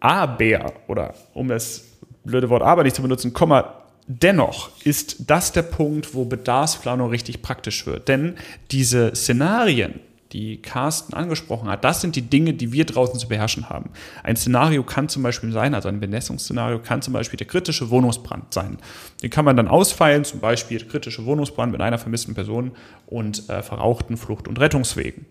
Aber, 0.00 0.72
oder 0.88 1.14
um 1.32 1.48
das 1.48 1.84
blöde 2.24 2.50
Wort 2.50 2.62
aber 2.62 2.82
nicht 2.82 2.96
zu 2.96 3.02
benutzen, 3.02 3.32
Komma, 3.32 3.82
dennoch 4.06 4.70
ist 4.84 5.30
das 5.30 5.52
der 5.52 5.62
Punkt, 5.62 6.14
wo 6.14 6.24
Bedarfsplanung 6.24 7.10
richtig 7.10 7.42
praktisch 7.42 7.86
wird. 7.86 8.08
Denn 8.08 8.36
diese 8.70 9.14
Szenarien, 9.14 10.00
die 10.32 10.60
Carsten 10.60 11.14
angesprochen 11.14 11.68
hat, 11.68 11.84
das 11.84 12.00
sind 12.00 12.16
die 12.16 12.22
Dinge, 12.22 12.54
die 12.54 12.72
wir 12.72 12.84
draußen 12.84 13.18
zu 13.18 13.28
beherrschen 13.28 13.68
haben. 13.68 13.90
Ein 14.22 14.36
Szenario 14.36 14.82
kann 14.82 15.08
zum 15.08 15.22
Beispiel 15.22 15.52
sein, 15.52 15.74
also 15.74 15.88
ein 15.88 16.00
Benessungsszenario 16.00 16.80
kann 16.80 17.02
zum 17.02 17.12
Beispiel 17.12 17.36
der 17.36 17.46
kritische 17.46 17.90
Wohnungsbrand 17.90 18.52
sein. 18.52 18.78
Den 19.22 19.30
kann 19.30 19.44
man 19.44 19.56
dann 19.56 19.68
ausfeilen, 19.68 20.24
zum 20.24 20.40
Beispiel 20.40 20.78
der 20.78 20.88
kritische 20.88 21.24
Wohnungsbrand 21.24 21.72
mit 21.72 21.80
einer 21.80 21.98
vermissten 21.98 22.34
Person 22.34 22.72
und 23.06 23.48
äh, 23.48 23.62
verrauchten 23.62 24.16
Flucht- 24.16 24.48
und 24.48 24.58
Rettungswegen. 24.58 25.26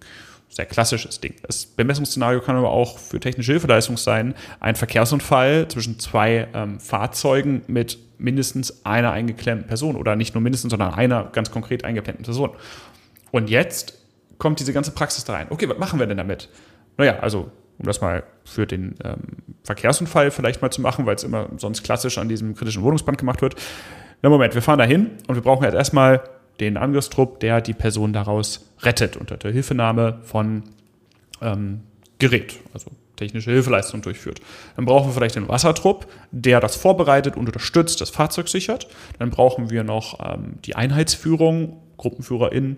Sehr 0.49 0.65
klassisches 0.65 1.19
Ding. 1.19 1.33
Das 1.41 1.65
Bemessungsszenario 1.65 2.39
kann 2.39 2.55
aber 2.55 2.69
auch 2.69 2.97
für 2.97 3.19
technische 3.19 3.51
Hilfeleistung 3.51 3.97
sein. 3.97 4.35
Ein 4.59 4.75
Verkehrsunfall 4.75 5.67
zwischen 5.67 5.99
zwei 5.99 6.47
ähm, 6.53 6.79
Fahrzeugen 6.79 7.63
mit 7.67 7.97
mindestens 8.17 8.85
einer 8.85 9.11
eingeklemmten 9.11 9.67
Person 9.67 9.97
oder 9.97 10.15
nicht 10.15 10.33
nur 10.33 10.41
mindestens, 10.41 10.71
sondern 10.71 10.93
einer 10.93 11.25
ganz 11.25 11.51
konkret 11.51 11.83
eingeklemmten 11.83 12.23
Person. 12.23 12.51
Und 13.31 13.49
jetzt 13.49 14.04
kommt 14.37 14.59
diese 14.59 14.73
ganze 14.73 14.91
Praxis 14.91 15.23
da 15.23 15.33
rein. 15.33 15.47
Okay, 15.49 15.69
was 15.69 15.77
machen 15.77 15.99
wir 15.99 16.07
denn 16.07 16.17
damit? 16.17 16.49
Naja, 16.97 17.19
also 17.19 17.51
um 17.77 17.85
das 17.85 18.01
mal 18.01 18.23
für 18.45 18.65
den 18.65 18.95
ähm, 19.03 19.17
Verkehrsunfall 19.63 20.31
vielleicht 20.31 20.61
mal 20.61 20.71
zu 20.71 20.81
machen, 20.81 21.05
weil 21.05 21.15
es 21.15 21.23
immer 21.23 21.49
sonst 21.57 21.83
klassisch 21.83 22.17
an 22.17 22.29
diesem 22.29 22.55
kritischen 22.55 22.83
Wohnungsband 22.83 23.17
gemacht 23.17 23.41
wird. 23.41 23.55
Na 24.21 24.29
Moment, 24.29 24.55
wir 24.55 24.61
fahren 24.61 24.79
da 24.79 24.85
hin 24.85 25.11
und 25.27 25.35
wir 25.35 25.41
brauchen 25.41 25.63
jetzt 25.63 25.73
erstmal 25.73 26.23
den 26.59 26.77
Angriffstrupp, 26.77 27.39
der 27.41 27.61
die 27.61 27.73
Person 27.73 28.13
daraus 28.13 28.65
rettet 28.81 29.17
unter 29.17 29.35
der 29.37 29.51
Hilfenahme 29.51 30.19
von 30.23 30.63
ähm, 31.41 31.81
Gerät, 32.17 32.59
also 32.73 32.91
technische 33.17 33.51
Hilfeleistung 33.51 34.01
durchführt. 34.01 34.39
Dann 34.75 34.85
brauchen 34.85 35.09
wir 35.09 35.13
vielleicht 35.13 35.35
den 35.35 35.47
Wassertrupp, 35.47 36.07
der 36.31 36.59
das 36.59 36.75
vorbereitet 36.75 37.35
und 37.35 37.47
unterstützt, 37.47 37.99
das 38.01 38.09
Fahrzeug 38.09 38.47
sichert. 38.47 38.87
Dann 39.19 39.29
brauchen 39.29 39.69
wir 39.69 39.83
noch 39.83 40.19
ähm, 40.25 40.59
die 40.63 40.75
Einheitsführung, 40.75 41.81
GruppenführerInnen, 41.97 42.77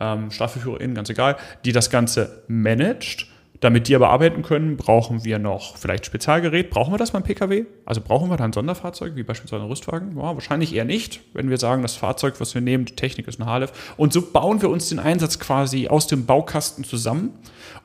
ähm, 0.00 0.30
StaffelführerInnen, 0.30 0.94
ganz 0.94 1.10
egal, 1.10 1.36
die 1.64 1.72
das 1.72 1.90
Ganze 1.90 2.42
managt. 2.48 3.26
Damit 3.60 3.88
die 3.88 3.96
aber 3.96 4.10
arbeiten 4.10 4.42
können, 4.42 4.76
brauchen 4.76 5.24
wir 5.24 5.38
noch 5.38 5.78
vielleicht 5.78 6.04
Spezialgerät. 6.04 6.68
Brauchen 6.68 6.92
wir 6.92 6.98
das 6.98 7.12
beim 7.12 7.22
Pkw? 7.22 7.64
Also 7.86 8.02
brauchen 8.02 8.28
wir 8.28 8.36
da 8.36 8.44
ein 8.44 8.52
Sonderfahrzeug, 8.52 9.16
wie 9.16 9.22
beispielsweise 9.22 9.62
ein 9.62 9.68
Rüstwagen? 9.68 10.14
Ja, 10.14 10.34
wahrscheinlich 10.34 10.74
eher 10.74 10.84
nicht, 10.84 11.20
wenn 11.32 11.48
wir 11.48 11.56
sagen, 11.56 11.80
das 11.80 11.96
Fahrzeug, 11.96 12.34
was 12.38 12.54
wir 12.54 12.60
nehmen, 12.60 12.84
die 12.84 12.96
Technik 12.96 13.26
ist 13.28 13.40
ein 13.40 13.46
Halef. 13.46 13.94
Und 13.96 14.12
so 14.12 14.20
bauen 14.20 14.60
wir 14.60 14.68
uns 14.68 14.90
den 14.90 14.98
Einsatz 14.98 15.38
quasi 15.38 15.88
aus 15.88 16.06
dem 16.06 16.26
Baukasten 16.26 16.84
zusammen 16.84 17.30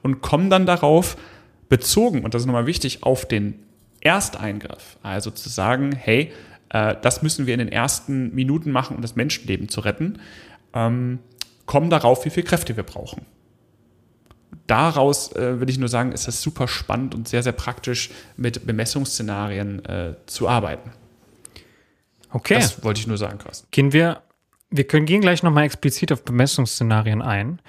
und 0.01 0.19
kommen 0.21 0.49
dann 0.49 0.65
darauf, 0.65 1.15
bezogen, 1.71 2.25
und 2.25 2.33
das 2.33 2.41
ist 2.41 2.45
nochmal 2.47 2.67
wichtig, 2.67 3.03
auf 3.03 3.25
den 3.25 3.57
Ersteingriff. 4.01 4.97
Also 5.03 5.31
zu 5.31 5.47
sagen, 5.47 5.95
hey, 5.95 6.33
äh, 6.69 6.95
das 7.01 7.23
müssen 7.23 7.47
wir 7.47 7.53
in 7.53 7.59
den 7.59 7.71
ersten 7.71 8.35
Minuten 8.35 8.71
machen, 8.71 8.97
um 8.97 9.01
das 9.01 9.15
Menschenleben 9.15 9.69
zu 9.69 9.79
retten. 9.79 10.19
Ähm, 10.73 11.19
kommen 11.71 11.89
darauf, 11.89 12.25
wie 12.25 12.29
viel 12.29 12.43
Kräfte 12.43 12.75
wir 12.75 12.83
brauchen. 12.83 13.25
Daraus 14.67 15.31
äh, 15.37 15.61
will 15.61 15.69
ich 15.69 15.77
nur 15.77 15.87
sagen, 15.87 16.11
ist 16.11 16.27
es 16.27 16.41
super 16.41 16.67
spannend 16.67 17.15
und 17.15 17.29
sehr, 17.29 17.43
sehr 17.43 17.53
praktisch, 17.53 18.09
mit 18.35 18.67
Bemessungsszenarien 18.67 19.85
äh, 19.85 20.15
zu 20.25 20.49
arbeiten. 20.49 20.91
Okay. 22.29 22.55
Das 22.55 22.83
wollte 22.83 22.99
ich 22.99 23.07
nur 23.07 23.17
sagen, 23.17 23.37
Carsten. 23.37 23.69
Gehen 23.71 23.93
wir, 23.93 24.21
wir 24.69 24.83
können 24.83 25.05
gehen 25.05 25.21
gleich 25.21 25.43
nochmal 25.43 25.63
explizit 25.63 26.11
auf 26.11 26.25
Bemessungsszenarien 26.25 27.21
ein. 27.21 27.61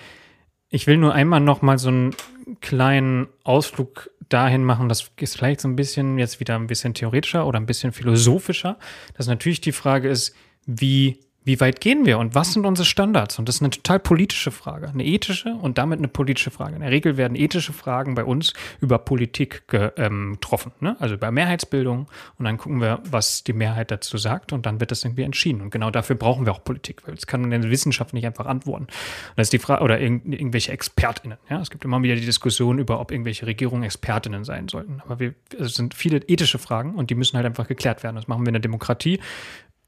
Ich 0.68 0.88
will 0.88 0.96
nur 0.96 1.14
einmal 1.14 1.38
nochmal 1.38 1.78
so 1.78 1.86
einen 1.88 2.16
kleinen 2.60 3.28
Ausflug 3.44 4.10
dahin 4.28 4.64
machen, 4.64 4.88
das 4.88 5.12
ist 5.20 5.36
vielleicht 5.36 5.60
so 5.60 5.68
ein 5.68 5.76
bisschen 5.76 6.18
jetzt 6.18 6.40
wieder 6.40 6.56
ein 6.56 6.66
bisschen 6.66 6.92
theoretischer 6.94 7.46
oder 7.46 7.60
ein 7.60 7.66
bisschen 7.66 7.92
philosophischer, 7.92 8.80
dass 9.16 9.28
natürlich 9.28 9.60
die 9.60 9.70
Frage 9.70 10.08
ist, 10.08 10.34
wie 10.66 11.20
wie 11.44 11.60
weit 11.60 11.80
gehen 11.80 12.06
wir 12.06 12.18
und 12.18 12.34
was 12.34 12.52
sind 12.52 12.64
unsere 12.66 12.86
Standards? 12.86 13.38
Und 13.38 13.48
das 13.48 13.56
ist 13.56 13.62
eine 13.62 13.70
total 13.70 13.98
politische 13.98 14.50
Frage, 14.50 14.88
eine 14.88 15.04
ethische 15.04 15.54
und 15.54 15.76
damit 15.78 15.98
eine 15.98 16.08
politische 16.08 16.50
Frage. 16.50 16.74
In 16.74 16.82
der 16.82 16.90
Regel 16.90 17.16
werden 17.16 17.36
ethische 17.36 17.72
Fragen 17.72 18.14
bei 18.14 18.24
uns 18.24 18.52
über 18.80 18.98
Politik 18.98 19.62
ähm, 19.96 20.34
getroffen, 20.34 20.72
ne? 20.80 20.96
also 21.00 21.14
über 21.14 21.30
Mehrheitsbildung. 21.30 22.06
Und 22.38 22.44
dann 22.44 22.58
gucken 22.58 22.80
wir, 22.80 23.00
was 23.10 23.42
die 23.42 23.52
Mehrheit 23.52 23.90
dazu 23.90 24.18
sagt 24.18 24.52
und 24.52 24.66
dann 24.66 24.80
wird 24.80 24.92
das 24.92 25.04
irgendwie 25.04 25.22
entschieden. 25.22 25.60
Und 25.60 25.70
genau 25.70 25.90
dafür 25.90 26.16
brauchen 26.16 26.46
wir 26.46 26.52
auch 26.52 26.62
Politik, 26.62 27.06
weil 27.06 27.14
es 27.14 27.26
kann 27.26 27.50
in 27.50 27.62
der 27.62 27.70
Wissenschaft 27.70 28.14
nicht 28.14 28.26
einfach 28.26 28.46
antworten. 28.46 28.84
Und 28.84 28.90
das 29.36 29.46
ist 29.46 29.52
die 29.52 29.58
Frage, 29.58 29.82
oder 29.82 30.00
irg 30.00 30.22
irgendwelche 30.24 30.70
ExpertInnen. 30.72 31.38
Ja? 31.50 31.60
Es 31.60 31.70
gibt 31.70 31.84
immer 31.84 32.02
wieder 32.02 32.14
die 32.14 32.24
Diskussion 32.24 32.78
über, 32.78 33.00
ob 33.00 33.10
irgendwelche 33.10 33.46
Regierungen 33.46 33.82
ExpertInnen 33.82 34.44
sein 34.44 34.68
sollten. 34.68 35.02
Aber 35.04 35.18
wir, 35.18 35.34
es 35.58 35.74
sind 35.74 35.94
viele 35.94 36.18
ethische 36.18 36.58
Fragen 36.58 36.94
und 36.94 37.10
die 37.10 37.14
müssen 37.16 37.36
halt 37.36 37.46
einfach 37.46 37.66
geklärt 37.66 38.04
werden. 38.04 38.16
Das 38.16 38.28
machen 38.28 38.42
wir 38.42 38.48
in 38.48 38.54
der 38.54 38.60
Demokratie 38.60 39.18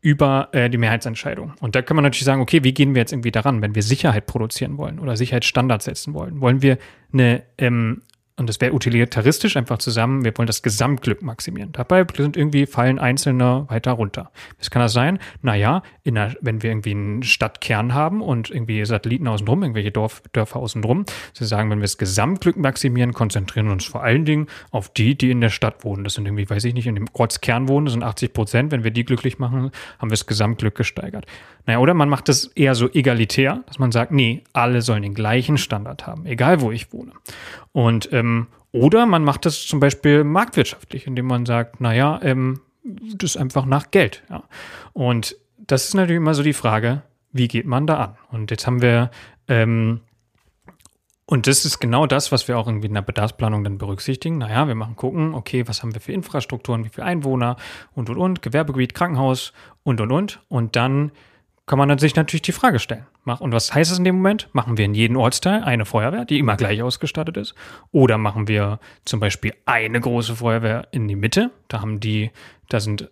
über 0.04 0.50
äh, 0.52 0.68
die 0.68 0.76
Mehrheitsentscheidung. 0.76 1.54
Und 1.60 1.74
da 1.74 1.80
kann 1.80 1.96
man 1.96 2.04
natürlich 2.04 2.26
sagen, 2.26 2.42
okay, 2.42 2.62
wie 2.62 2.74
gehen 2.74 2.94
wir 2.94 3.00
jetzt 3.00 3.12
irgendwie 3.12 3.30
daran, 3.30 3.62
wenn 3.62 3.74
wir 3.74 3.82
Sicherheit 3.82 4.26
produzieren 4.26 4.76
wollen 4.76 4.98
oder 4.98 5.16
Sicherheitsstandards 5.16 5.86
setzen 5.86 6.12
wollen? 6.12 6.42
Wollen 6.42 6.60
wir 6.60 6.76
eine 7.14 7.42
ähm, 7.56 8.02
und 8.36 8.48
das 8.48 8.60
wäre 8.60 8.72
utilitaristisch 8.72 9.56
einfach 9.56 9.78
zusammen, 9.78 10.24
wir 10.24 10.36
wollen 10.36 10.48
das 10.48 10.62
Gesamtglück 10.62 11.22
maximieren. 11.22 11.70
Dabei 11.70 12.04
sind 12.16 12.36
irgendwie 12.36 12.66
fallen 12.66 12.98
einzelne 12.98 13.66
weiter 13.68 13.92
runter. 13.92 14.32
Was 14.58 14.70
kann 14.70 14.82
das 14.82 14.92
sein? 14.92 15.20
Naja, 15.42 15.82
in 16.02 16.18
einer, 16.18 16.34
wenn 16.40 16.60
wir 16.62 16.70
irgendwie 16.70 16.90
einen 16.90 17.22
Stadtkern 17.22 17.94
haben 17.94 18.20
und 18.20 18.50
irgendwie 18.50 18.84
Satelliten 18.84 19.28
außenrum, 19.28 19.62
irgendwelche 19.62 19.92
Dorf, 19.92 20.20
Dörfer 20.32 20.58
außenrum, 20.58 21.04
sie 21.32 21.44
sagen, 21.44 21.70
wenn 21.70 21.78
wir 21.78 21.84
das 21.84 21.96
Gesamtglück 21.96 22.56
maximieren, 22.56 23.12
konzentrieren 23.12 23.66
wir 23.66 23.72
uns 23.72 23.84
vor 23.84 24.02
allen 24.02 24.24
Dingen 24.24 24.48
auf 24.72 24.92
die, 24.92 25.16
die 25.16 25.30
in 25.30 25.40
der 25.40 25.50
Stadt 25.50 25.84
wohnen. 25.84 26.02
Das 26.02 26.14
sind 26.14 26.26
irgendwie, 26.26 26.50
weiß 26.50 26.64
ich 26.64 26.74
nicht, 26.74 26.88
in 26.88 26.96
dem 26.96 27.06
Ortskern 27.12 27.68
wohnen, 27.68 27.86
das 27.86 27.92
sind 27.92 28.02
80 28.02 28.32
Prozent. 28.32 28.72
Wenn 28.72 28.82
wir 28.82 28.90
die 28.90 29.04
glücklich 29.04 29.38
machen, 29.38 29.70
haben 29.98 30.10
wir 30.10 30.14
das 30.14 30.26
Gesamtglück 30.26 30.74
gesteigert. 30.74 31.26
Naja, 31.66 31.78
oder 31.78 31.94
man 31.94 32.08
macht 32.08 32.28
das 32.28 32.46
eher 32.48 32.74
so 32.74 32.90
egalitär, 32.90 33.62
dass 33.66 33.78
man 33.78 33.90
sagt, 33.90 34.12
nee, 34.12 34.42
alle 34.52 34.82
sollen 34.82 35.02
den 35.02 35.14
gleichen 35.14 35.56
Standard 35.56 36.06
haben, 36.06 36.26
egal 36.26 36.60
wo 36.60 36.70
ich 36.70 36.92
wohne. 36.92 37.12
Und 37.72 38.12
ähm, 38.12 38.48
oder 38.72 39.06
man 39.06 39.22
macht 39.22 39.46
das 39.46 39.66
zum 39.66 39.78
Beispiel 39.78 40.24
marktwirtschaftlich, 40.24 41.06
indem 41.06 41.26
man 41.26 41.46
sagt, 41.46 41.80
naja, 41.80 42.18
ähm, 42.22 42.60
das 42.82 43.30
ist 43.30 43.36
einfach 43.36 43.66
nach 43.66 43.92
Geld. 43.92 44.24
Ja. 44.28 44.42
Und 44.92 45.36
das 45.58 45.84
ist 45.84 45.94
natürlich 45.94 46.16
immer 46.16 46.34
so 46.34 46.42
die 46.42 46.52
Frage, 46.52 47.02
wie 47.32 47.48
geht 47.48 47.66
man 47.66 47.86
da 47.86 47.96
an? 47.96 48.16
Und 48.30 48.50
jetzt 48.50 48.66
haben 48.66 48.82
wir, 48.82 49.10
ähm, 49.48 50.00
und 51.26 51.46
das 51.46 51.64
ist 51.64 51.78
genau 51.78 52.06
das, 52.06 52.32
was 52.32 52.48
wir 52.48 52.58
auch 52.58 52.66
irgendwie 52.66 52.88
in 52.88 52.94
der 52.94 53.02
Bedarfsplanung 53.02 53.64
dann 53.64 53.78
berücksichtigen. 53.78 54.38
Naja, 54.38 54.66
wir 54.66 54.74
machen 54.74 54.96
gucken, 54.96 55.34
okay, 55.34 55.66
was 55.66 55.82
haben 55.82 55.94
wir 55.94 56.00
für 56.00 56.12
Infrastrukturen, 56.12 56.84
wie 56.84 56.90
viele 56.90 57.06
Einwohner 57.06 57.56
und, 57.94 58.10
und, 58.10 58.18
und, 58.18 58.42
Gewerbegebiet, 58.42 58.94
Krankenhaus 58.94 59.52
und, 59.84 60.00
und, 60.00 60.10
und. 60.10 60.40
Und 60.48 60.76
dann 60.76 61.12
kann 61.66 61.78
man 61.78 61.98
sich 61.98 62.14
natürlich 62.14 62.42
die 62.42 62.52
Frage 62.52 62.78
stellen. 62.78 63.06
Und 63.24 63.52
was 63.52 63.74
heißt 63.74 63.90
es 63.90 63.98
in 63.98 64.04
dem 64.04 64.16
Moment? 64.16 64.48
Machen 64.52 64.76
wir 64.76 64.84
in 64.84 64.94
jedem 64.94 65.16
Ortsteil 65.16 65.62
eine 65.64 65.86
Feuerwehr, 65.86 66.24
die 66.24 66.38
immer 66.38 66.56
gleich 66.56 66.82
ausgestattet 66.82 67.36
ist? 67.36 67.54
Oder 67.90 68.18
machen 68.18 68.48
wir 68.48 68.80
zum 69.04 69.20
Beispiel 69.20 69.54
eine 69.64 69.98
große 70.00 70.36
Feuerwehr 70.36 70.88
in 70.90 71.08
die 71.08 71.16
Mitte? 71.16 71.50
Da 71.68 71.80
haben 71.80 72.00
die, 72.00 72.30
da 72.68 72.80
sind 72.80 73.08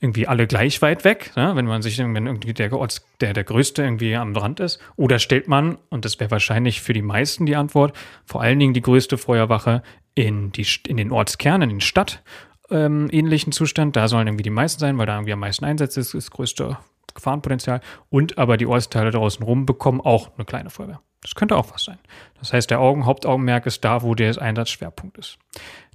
irgendwie 0.00 0.28
alle 0.28 0.46
gleich 0.46 0.82
weit 0.82 1.04
weg, 1.04 1.32
ne? 1.34 1.52
wenn 1.56 1.64
man 1.64 1.80
sich, 1.80 1.98
wenn 1.98 2.14
irgendwie 2.26 2.52
der, 2.52 2.70
Orts, 2.74 3.06
der, 3.22 3.32
der 3.32 3.44
größte 3.44 3.82
irgendwie 3.82 4.14
am 4.14 4.36
Rand 4.36 4.60
ist. 4.60 4.80
Oder 4.96 5.18
stellt 5.18 5.48
man, 5.48 5.78
und 5.88 6.04
das 6.04 6.20
wäre 6.20 6.30
wahrscheinlich 6.30 6.82
für 6.82 6.92
die 6.92 7.00
meisten 7.00 7.46
die 7.46 7.56
Antwort, 7.56 7.96
vor 8.26 8.42
allen 8.42 8.58
Dingen 8.58 8.74
die 8.74 8.82
größte 8.82 9.16
Feuerwache 9.16 9.82
in, 10.14 10.52
die, 10.52 10.66
in 10.86 10.98
den 10.98 11.10
Ortskern, 11.10 11.62
in 11.62 11.70
den 11.70 11.80
Stadt, 11.80 12.22
ähm, 12.70 13.08
ähnlichen 13.10 13.50
Zustand. 13.52 13.96
Da 13.96 14.08
sollen 14.08 14.26
irgendwie 14.26 14.42
die 14.42 14.50
meisten 14.50 14.80
sein, 14.80 14.98
weil 14.98 15.06
da 15.06 15.14
irgendwie 15.14 15.32
am 15.32 15.40
meisten 15.40 15.64
Einsatz 15.64 15.96
ist, 15.96 16.12
das 16.12 16.30
größte 16.30 16.76
Gefahrenpotenzial 17.14 17.80
und 18.10 18.38
aber 18.38 18.56
die 18.56 18.66
Ortsteile 18.66 19.10
draußen 19.10 19.44
rum 19.44 19.66
bekommen 19.66 20.00
auch 20.00 20.30
eine 20.36 20.44
kleine 20.44 20.70
Feuerwehr. 20.70 21.00
Das 21.22 21.34
könnte 21.34 21.56
auch 21.56 21.72
was 21.72 21.84
sein. 21.84 21.98
Das 22.38 22.52
heißt, 22.52 22.70
der 22.70 22.80
Augen, 22.80 23.06
Hauptaugenmerk 23.06 23.66
ist 23.66 23.84
da, 23.84 24.02
wo 24.02 24.14
der 24.14 24.40
Einsatzschwerpunkt 24.40 25.16
ist. 25.16 25.38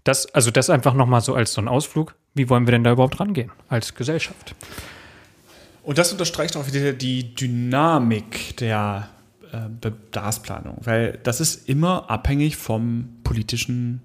Das, 0.03 0.33
also 0.33 0.49
das 0.49 0.69
einfach 0.69 0.93
nochmal 0.93 1.21
so 1.21 1.35
als 1.35 1.53
so 1.53 1.61
ein 1.61 1.67
Ausflug. 1.67 2.15
Wie 2.33 2.49
wollen 2.49 2.65
wir 2.65 2.71
denn 2.71 2.83
da 2.83 2.91
überhaupt 2.91 3.19
rangehen 3.19 3.51
als 3.67 3.93
Gesellschaft? 3.93 4.55
Und 5.83 5.97
das 5.97 6.11
unterstreicht 6.11 6.57
auch 6.57 6.67
wieder 6.67 6.93
die 6.93 7.35
Dynamik 7.35 8.57
der 8.57 9.09
äh, 9.51 9.57
Bedarfsplanung, 9.69 10.77
weil 10.81 11.19
das 11.23 11.41
ist 11.41 11.67
immer 11.67 12.09
abhängig 12.09 12.57
vom 12.57 13.17
politischen 13.23 14.01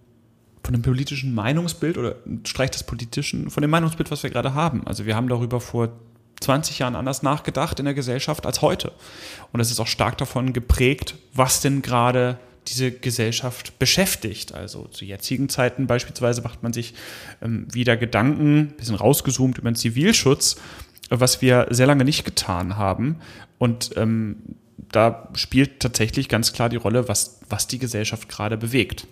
von 0.62 0.72
dem 0.72 0.80
politischen 0.80 1.34
Meinungsbild 1.34 1.98
oder 1.98 2.16
streicht 2.44 2.74
das 2.74 2.84
politischen, 2.84 3.50
von 3.50 3.60
dem 3.60 3.70
Meinungsbild, 3.70 4.10
was 4.10 4.22
wir 4.22 4.30
gerade 4.30 4.54
haben. 4.54 4.86
Also 4.86 5.04
wir 5.04 5.14
haben 5.14 5.28
darüber 5.28 5.60
vor 5.60 5.90
20 6.40 6.78
Jahren 6.78 6.96
anders 6.96 7.22
nachgedacht 7.22 7.78
in 7.78 7.84
der 7.84 7.94
Gesellschaft 7.94 8.46
als 8.46 8.62
heute. 8.62 8.92
Und 9.52 9.60
es 9.60 9.70
ist 9.70 9.80
auch 9.80 9.86
stark 9.86 10.18
davon 10.18 10.52
geprägt, 10.52 11.14
was 11.32 11.60
denn 11.60 11.82
gerade 11.82 12.38
diese 12.68 12.90
Gesellschaft 12.92 13.78
beschäftigt. 13.78 14.54
Also 14.54 14.84
zu 14.84 15.04
jetzigen 15.04 15.48
Zeiten 15.48 15.86
beispielsweise 15.86 16.42
macht 16.42 16.62
man 16.62 16.72
sich 16.72 16.94
ähm, 17.42 17.66
wieder 17.72 17.96
Gedanken, 17.96 18.58
ein 18.58 18.76
bisschen 18.76 18.94
rausgezoomt 18.94 19.58
über 19.58 19.70
den 19.70 19.76
Zivilschutz, 19.76 20.56
was 21.10 21.42
wir 21.42 21.66
sehr 21.70 21.86
lange 21.86 22.04
nicht 22.04 22.24
getan 22.24 22.76
haben. 22.76 23.20
Und 23.58 23.90
ähm, 23.96 24.36
da 24.90 25.28
spielt 25.34 25.80
tatsächlich 25.80 26.28
ganz 26.28 26.52
klar 26.52 26.68
die 26.68 26.76
Rolle, 26.76 27.08
was, 27.08 27.40
was 27.48 27.66
die 27.66 27.78
Gesellschaft 27.78 28.28
gerade 28.28 28.56
bewegt. 28.56 29.06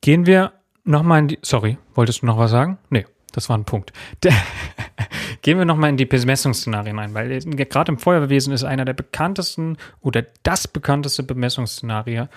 Gehen 0.00 0.26
wir 0.26 0.52
nochmal 0.84 1.20
in 1.20 1.28
die. 1.28 1.38
Sorry, 1.42 1.78
wolltest 1.94 2.22
du 2.22 2.26
noch 2.26 2.38
was 2.38 2.50
sagen? 2.50 2.78
Nee, 2.90 3.06
das 3.34 3.48
war 3.48 3.58
ein 3.58 3.64
Punkt. 3.64 3.92
Gehen 5.42 5.58
wir 5.58 5.64
nochmal 5.64 5.90
in 5.90 5.96
die 5.96 6.06
Bemessungsszenarien 6.06 6.98
ein, 6.98 7.14
weil 7.14 7.38
gerade 7.40 7.92
im 7.92 7.98
Feuerwehrwesen 7.98 8.52
ist 8.52 8.64
einer 8.64 8.84
der 8.84 8.94
bekanntesten 8.94 9.76
oder 10.00 10.24
das 10.42 10.68
bekannteste 10.68 11.22
Bemessungsszenario 11.22 12.28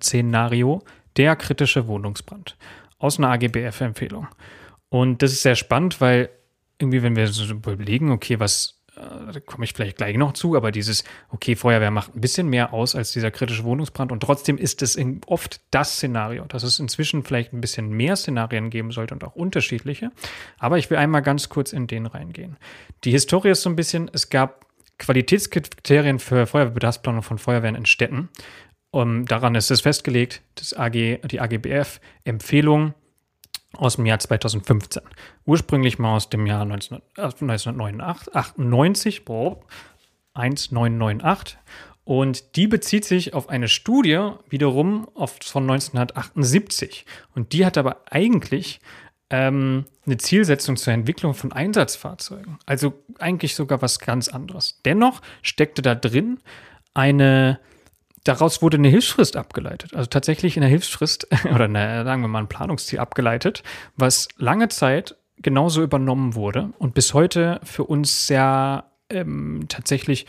Szenario 0.00 0.82
der 1.16 1.36
kritische 1.36 1.86
Wohnungsbrand 1.86 2.56
aus 2.98 3.18
einer 3.18 3.30
AGBF-Empfehlung. 3.32 4.28
Und 4.88 5.22
das 5.22 5.32
ist 5.32 5.42
sehr 5.42 5.56
spannend, 5.56 6.00
weil 6.00 6.30
irgendwie, 6.78 7.02
wenn 7.02 7.16
wir 7.16 7.28
so 7.28 7.44
überlegen, 7.44 8.10
okay, 8.10 8.40
was 8.40 8.82
äh, 8.83 8.83
da 8.96 9.40
komme 9.40 9.64
ich 9.64 9.72
vielleicht 9.72 9.96
gleich 9.96 10.16
noch 10.16 10.32
zu, 10.32 10.56
aber 10.56 10.70
dieses, 10.70 11.04
okay, 11.30 11.56
Feuerwehr 11.56 11.90
macht 11.90 12.14
ein 12.14 12.20
bisschen 12.20 12.48
mehr 12.48 12.72
aus 12.72 12.94
als 12.94 13.12
dieser 13.12 13.30
kritische 13.30 13.64
Wohnungsbrand 13.64 14.12
und 14.12 14.20
trotzdem 14.20 14.56
ist 14.58 14.82
es 14.82 14.98
oft 15.26 15.60
das 15.70 15.96
Szenario, 15.96 16.44
dass 16.44 16.62
es 16.62 16.78
inzwischen 16.78 17.24
vielleicht 17.24 17.52
ein 17.52 17.60
bisschen 17.60 17.90
mehr 17.90 18.16
Szenarien 18.16 18.70
geben 18.70 18.92
sollte 18.92 19.14
und 19.14 19.24
auch 19.24 19.34
unterschiedliche. 19.34 20.10
Aber 20.58 20.78
ich 20.78 20.90
will 20.90 20.98
einmal 20.98 21.22
ganz 21.22 21.48
kurz 21.48 21.72
in 21.72 21.86
den 21.86 22.06
reingehen. 22.06 22.56
Die 23.04 23.10
Historie 23.10 23.50
ist 23.50 23.62
so 23.62 23.70
ein 23.70 23.76
bisschen, 23.76 24.10
es 24.12 24.28
gab 24.28 24.66
Qualitätskriterien 24.98 26.20
für 26.20 26.46
Feuerwehrbedarfsplanung 26.46 27.22
von 27.22 27.38
Feuerwehren 27.38 27.74
in 27.74 27.86
Städten. 27.86 28.28
Um, 28.90 29.26
daran 29.26 29.56
ist 29.56 29.72
es 29.72 29.80
festgelegt, 29.80 30.40
das 30.54 30.72
AG, 30.72 30.92
die 30.92 31.40
AGBF-Empfehlung 31.40 32.94
aus 33.76 33.96
dem 33.96 34.06
Jahr 34.06 34.18
2015. 34.18 35.02
Ursprünglich 35.46 35.98
mal 35.98 36.16
aus 36.16 36.30
dem 36.30 36.46
Jahr 36.46 36.64
19, 36.64 37.02
1998, 37.16 39.22
äh, 39.28 39.56
1998. 40.34 41.58
Und 42.04 42.56
die 42.56 42.66
bezieht 42.66 43.06
sich 43.06 43.32
auf 43.32 43.48
eine 43.48 43.68
Studie 43.68 44.30
wiederum 44.48 45.08
von 45.14 45.62
1978. 45.62 47.06
Und 47.34 47.52
die 47.52 47.64
hat 47.64 47.78
aber 47.78 48.02
eigentlich 48.10 48.80
ähm, 49.30 49.86
eine 50.04 50.18
Zielsetzung 50.18 50.76
zur 50.76 50.92
Entwicklung 50.92 51.34
von 51.34 51.52
Einsatzfahrzeugen. 51.52 52.58
Also 52.66 52.92
eigentlich 53.18 53.54
sogar 53.54 53.80
was 53.80 53.98
ganz 53.98 54.28
anderes. 54.28 54.80
Dennoch 54.84 55.22
steckte 55.42 55.80
da 55.80 55.94
drin 55.94 56.40
eine 56.92 57.58
daraus 58.24 58.62
wurde 58.62 58.78
eine 58.78 58.88
Hilfsfrist 58.88 59.36
abgeleitet. 59.36 59.94
Also 59.94 60.06
tatsächlich 60.06 60.56
eine 60.56 60.66
Hilfsfrist 60.66 61.28
oder 61.54 61.64
eine, 61.64 62.04
sagen 62.04 62.22
wir 62.22 62.28
mal 62.28 62.40
ein 62.40 62.48
Planungsziel 62.48 62.98
abgeleitet, 62.98 63.62
was 63.96 64.28
lange 64.36 64.68
Zeit 64.68 65.16
genauso 65.38 65.82
übernommen 65.82 66.34
wurde 66.34 66.70
und 66.78 66.94
bis 66.94 67.14
heute 67.14 67.60
für 67.62 67.84
uns 67.84 68.26
sehr 68.26 68.84
ähm, 69.10 69.66
tatsächlich 69.68 70.26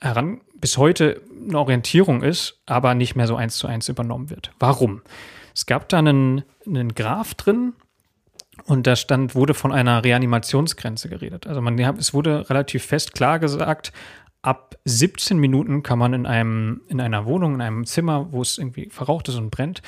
heran, 0.00 0.40
bis 0.56 0.76
heute 0.76 1.22
eine 1.46 1.58
Orientierung 1.58 2.22
ist, 2.22 2.60
aber 2.66 2.94
nicht 2.94 3.14
mehr 3.16 3.26
so 3.26 3.36
eins 3.36 3.56
zu 3.56 3.66
eins 3.66 3.88
übernommen 3.88 4.30
wird. 4.30 4.50
Warum? 4.58 5.02
Es 5.54 5.66
gab 5.66 5.88
da 5.88 5.98
einen, 5.98 6.42
einen 6.66 6.94
Graph 6.94 7.34
drin, 7.34 7.74
und 8.66 8.86
da 8.86 8.96
stand, 8.96 9.34
wurde 9.34 9.52
von 9.52 9.72
einer 9.72 10.04
Reanimationsgrenze 10.04 11.08
geredet. 11.08 11.46
Also 11.46 11.60
man, 11.60 11.78
es 11.78 12.14
wurde 12.14 12.48
relativ 12.48 12.84
fest 12.84 13.12
klar 13.12 13.38
gesagt, 13.38 13.92
ab 14.44 14.76
17 14.84 15.38
Minuten 15.38 15.82
kann 15.82 15.98
man 15.98 16.12
in 16.12 16.26
einem, 16.26 16.82
in 16.88 17.00
einer 17.00 17.24
Wohnung, 17.24 17.54
in 17.54 17.60
einem 17.60 17.86
Zimmer, 17.86 18.32
wo 18.32 18.42
es 18.42 18.58
irgendwie 18.58 18.90
verraucht 18.90 19.28
ist 19.28 19.36
und 19.36 19.50
brennt, 19.50 19.80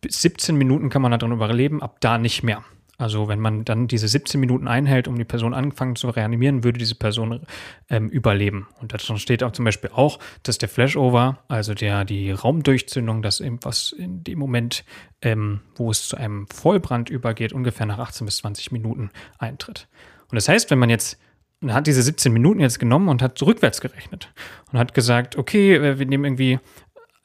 bis 0.00 0.22
17 0.22 0.56
Minuten 0.56 0.88
kann 0.88 1.02
man 1.02 1.10
da 1.10 1.18
drin 1.18 1.32
überleben, 1.32 1.82
ab 1.82 1.98
da 2.00 2.16
nicht 2.16 2.42
mehr. 2.42 2.64
Also 2.96 3.28
wenn 3.28 3.40
man 3.40 3.64
dann 3.64 3.88
diese 3.88 4.08
17 4.08 4.38
Minuten 4.38 4.68
einhält, 4.68 5.08
um 5.08 5.16
die 5.16 5.24
Person 5.24 5.54
anfangen 5.54 5.96
zu 5.96 6.08
reanimieren, 6.10 6.64
würde 6.64 6.78
diese 6.78 6.94
Person 6.94 7.40
ähm, 7.88 8.08
überleben. 8.08 8.68
Und 8.80 8.92
dazu 8.92 9.16
steht 9.16 9.42
auch 9.42 9.52
zum 9.52 9.64
Beispiel 9.64 9.90
auch, 9.92 10.18
dass 10.42 10.58
der 10.58 10.68
Flashover, 10.68 11.38
also 11.48 11.72
der, 11.72 12.04
die 12.04 12.30
Raumdurchzündung, 12.30 13.22
das 13.22 13.40
eben 13.40 13.58
was 13.62 13.92
in 13.92 14.22
dem 14.22 14.38
Moment, 14.38 14.84
ähm, 15.22 15.60
wo 15.76 15.90
es 15.90 16.08
zu 16.08 16.16
einem 16.16 16.46
Vollbrand 16.48 17.08
übergeht, 17.08 17.54
ungefähr 17.54 17.86
nach 17.86 17.98
18 17.98 18.26
bis 18.26 18.38
20 18.38 18.72
Minuten 18.72 19.10
eintritt. 19.38 19.88
Und 20.30 20.36
das 20.36 20.48
heißt, 20.48 20.70
wenn 20.70 20.78
man 20.78 20.90
jetzt 20.90 21.18
und 21.62 21.74
hat 21.74 21.86
diese 21.86 22.02
17 22.02 22.32
Minuten 22.32 22.60
jetzt 22.60 22.78
genommen 22.78 23.08
und 23.08 23.22
hat 23.22 23.40
rückwärts 23.42 23.80
gerechnet 23.80 24.32
und 24.72 24.78
hat 24.78 24.94
gesagt, 24.94 25.36
okay, 25.36 25.74
äh, 25.74 25.98
wir 25.98 26.06
nehmen 26.06 26.24
irgendwie 26.24 26.58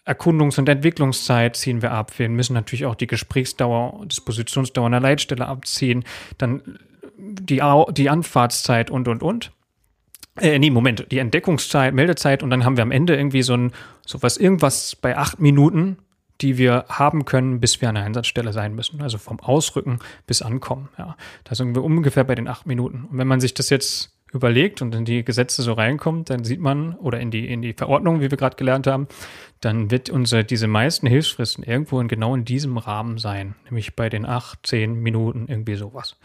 Erkundungs- 0.05 0.59
und 0.59 0.69
Entwicklungszeit 0.69 1.55
ziehen 1.55 1.81
wir 1.81 1.91
ab. 1.91 2.17
Wir 2.19 2.29
müssen 2.29 2.53
natürlich 2.53 2.86
auch 2.86 2.95
die 2.95 3.07
Gesprächsdauer, 3.07 4.05
Dispositionsdauer 4.05 4.86
einer 4.86 4.99
Leitstelle 4.99 5.47
abziehen, 5.47 6.03
dann 6.38 6.61
die, 7.17 7.61
die 7.91 8.09
Anfahrtszeit 8.09 8.91
und, 8.91 9.07
und, 9.07 9.23
und. 9.23 9.51
Äh, 10.39 10.59
nee, 10.59 10.69
Moment, 10.69 11.07
die 11.11 11.17
Entdeckungszeit, 11.17 11.93
Meldezeit 11.93 12.43
und 12.43 12.49
dann 12.49 12.65
haben 12.65 12.77
wir 12.77 12.83
am 12.83 12.91
Ende 12.91 13.15
irgendwie 13.15 13.41
so 13.41 13.55
ein, 13.55 13.71
so 14.05 14.21
was, 14.21 14.38
irgendwas 14.38 14.95
bei 14.95 15.17
acht 15.17 15.39
Minuten, 15.39 15.97
die 16.41 16.57
wir 16.57 16.86
haben 16.89 17.25
können, 17.25 17.61
bis 17.61 17.79
wir 17.81 17.89
an 17.89 17.95
der 17.95 18.03
Einsatzstelle 18.03 18.51
sein 18.51 18.75
müssen. 18.75 19.01
Also 19.01 19.17
vom 19.17 19.39
Ausrücken 19.39 19.99
bis 20.27 20.41
Ankommen. 20.41 20.89
Ja, 20.97 21.15
da 21.45 21.55
sind 21.55 21.73
wir 21.73 21.83
ungefähr 21.83 22.25
bei 22.25 22.36
den 22.36 22.49
acht 22.49 22.65
Minuten. 22.65 23.07
Und 23.09 23.17
wenn 23.17 23.27
man 23.27 23.39
sich 23.39 23.53
das 23.53 23.69
jetzt 23.69 24.14
überlegt 24.36 24.81
und 24.81 24.93
in 24.93 25.05
die 25.05 25.23
Gesetze 25.23 25.63
so 25.63 25.73
reinkommt, 25.73 26.29
dann 26.29 26.43
sieht 26.43 26.59
man, 26.59 26.95
oder 26.95 27.19
in 27.19 27.31
die, 27.31 27.51
in 27.51 27.61
die 27.61 27.73
Verordnung, 27.73 28.19
wie 28.21 28.29
wir 28.29 28.38
gerade 28.38 28.55
gelernt 28.55 28.86
haben, 28.86 29.07
dann 29.61 29.89
wird 29.89 30.09
unsere, 30.09 30.43
diese 30.43 30.67
meisten 30.67 31.07
Hilfsfristen 31.07 31.63
irgendwo 31.63 31.99
in, 31.99 32.07
genau 32.07 32.36
in 32.36 32.45
diesem 32.45 32.77
Rahmen 32.77 33.17
sein, 33.17 33.55
nämlich 33.65 33.95
bei 33.95 34.09
den 34.09 34.25
acht, 34.25 34.67
zehn 34.67 34.95
Minuten, 34.95 35.47
irgendwie 35.47 35.75
sowas. 35.75 36.17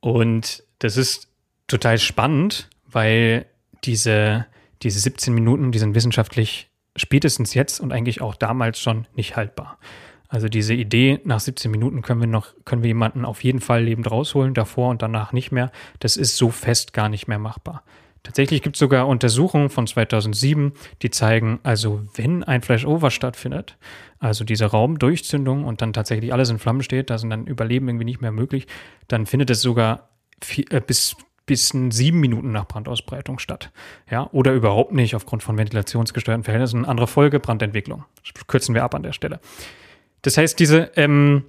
Und 0.00 0.62
das 0.78 0.96
ist 0.96 1.28
total 1.66 1.98
spannend, 1.98 2.68
weil 2.86 3.46
diese, 3.84 4.46
diese 4.82 5.00
17 5.00 5.34
Minuten, 5.34 5.72
die 5.72 5.78
sind 5.78 5.94
wissenschaftlich 5.94 6.68
spätestens 6.96 7.54
jetzt 7.54 7.80
und 7.80 7.92
eigentlich 7.92 8.20
auch 8.20 8.34
damals 8.34 8.78
schon 8.78 9.06
nicht 9.14 9.36
haltbar. 9.36 9.78
Also 10.30 10.48
diese 10.48 10.74
Idee, 10.74 11.18
nach 11.24 11.40
17 11.40 11.70
Minuten 11.72 12.02
können 12.02 12.20
wir 12.20 12.28
noch, 12.28 12.54
können 12.64 12.84
wir 12.84 12.88
jemanden 12.88 13.24
auf 13.24 13.42
jeden 13.42 13.60
Fall 13.60 13.82
lebend 13.82 14.08
rausholen, 14.08 14.54
davor 14.54 14.90
und 14.90 15.02
danach 15.02 15.32
nicht 15.32 15.50
mehr, 15.50 15.72
das 15.98 16.16
ist 16.16 16.36
so 16.36 16.50
fest 16.50 16.92
gar 16.92 17.08
nicht 17.08 17.26
mehr 17.26 17.40
machbar. 17.40 17.82
Tatsächlich 18.22 18.62
gibt 18.62 18.76
es 18.76 18.80
sogar 18.80 19.08
Untersuchungen 19.08 19.70
von 19.70 19.88
2007, 19.88 20.72
die 21.02 21.10
zeigen, 21.10 21.58
also 21.64 22.02
wenn 22.14 22.44
ein 22.44 22.62
Flashover 22.62 23.10
stattfindet, 23.10 23.76
also 24.20 24.44
diese 24.44 24.66
Raumdurchzündung 24.66 25.64
und 25.64 25.82
dann 25.82 25.92
tatsächlich 25.92 26.32
alles 26.32 26.48
in 26.48 26.60
Flammen 26.60 26.84
steht, 26.84 27.10
da 27.10 27.18
sind 27.18 27.30
dann 27.30 27.46
Überleben 27.46 27.88
irgendwie 27.88 28.04
nicht 28.04 28.20
mehr 28.20 28.30
möglich, 28.30 28.68
dann 29.08 29.26
findet 29.26 29.50
es 29.50 29.62
sogar 29.62 30.10
vier, 30.40 30.70
äh, 30.70 30.80
bis 30.80 31.16
bis 31.46 31.74
sieben 31.90 32.20
Minuten 32.20 32.52
nach 32.52 32.68
Brandausbreitung 32.68 33.40
statt. 33.40 33.72
Ja, 34.08 34.28
oder 34.30 34.52
überhaupt 34.52 34.92
nicht 34.92 35.16
aufgrund 35.16 35.42
von 35.42 35.58
ventilationsgesteuerten 35.58 36.44
Verhältnissen. 36.44 36.84
Andere 36.84 37.08
Folge, 37.08 37.40
Brandentwicklung. 37.40 38.04
Das 38.22 38.46
kürzen 38.46 38.72
wir 38.72 38.84
ab 38.84 38.94
an 38.94 39.02
der 39.02 39.12
Stelle. 39.12 39.40
Das 40.22 40.36
heißt, 40.36 40.58
diese, 40.58 40.90
ähm, 40.96 41.44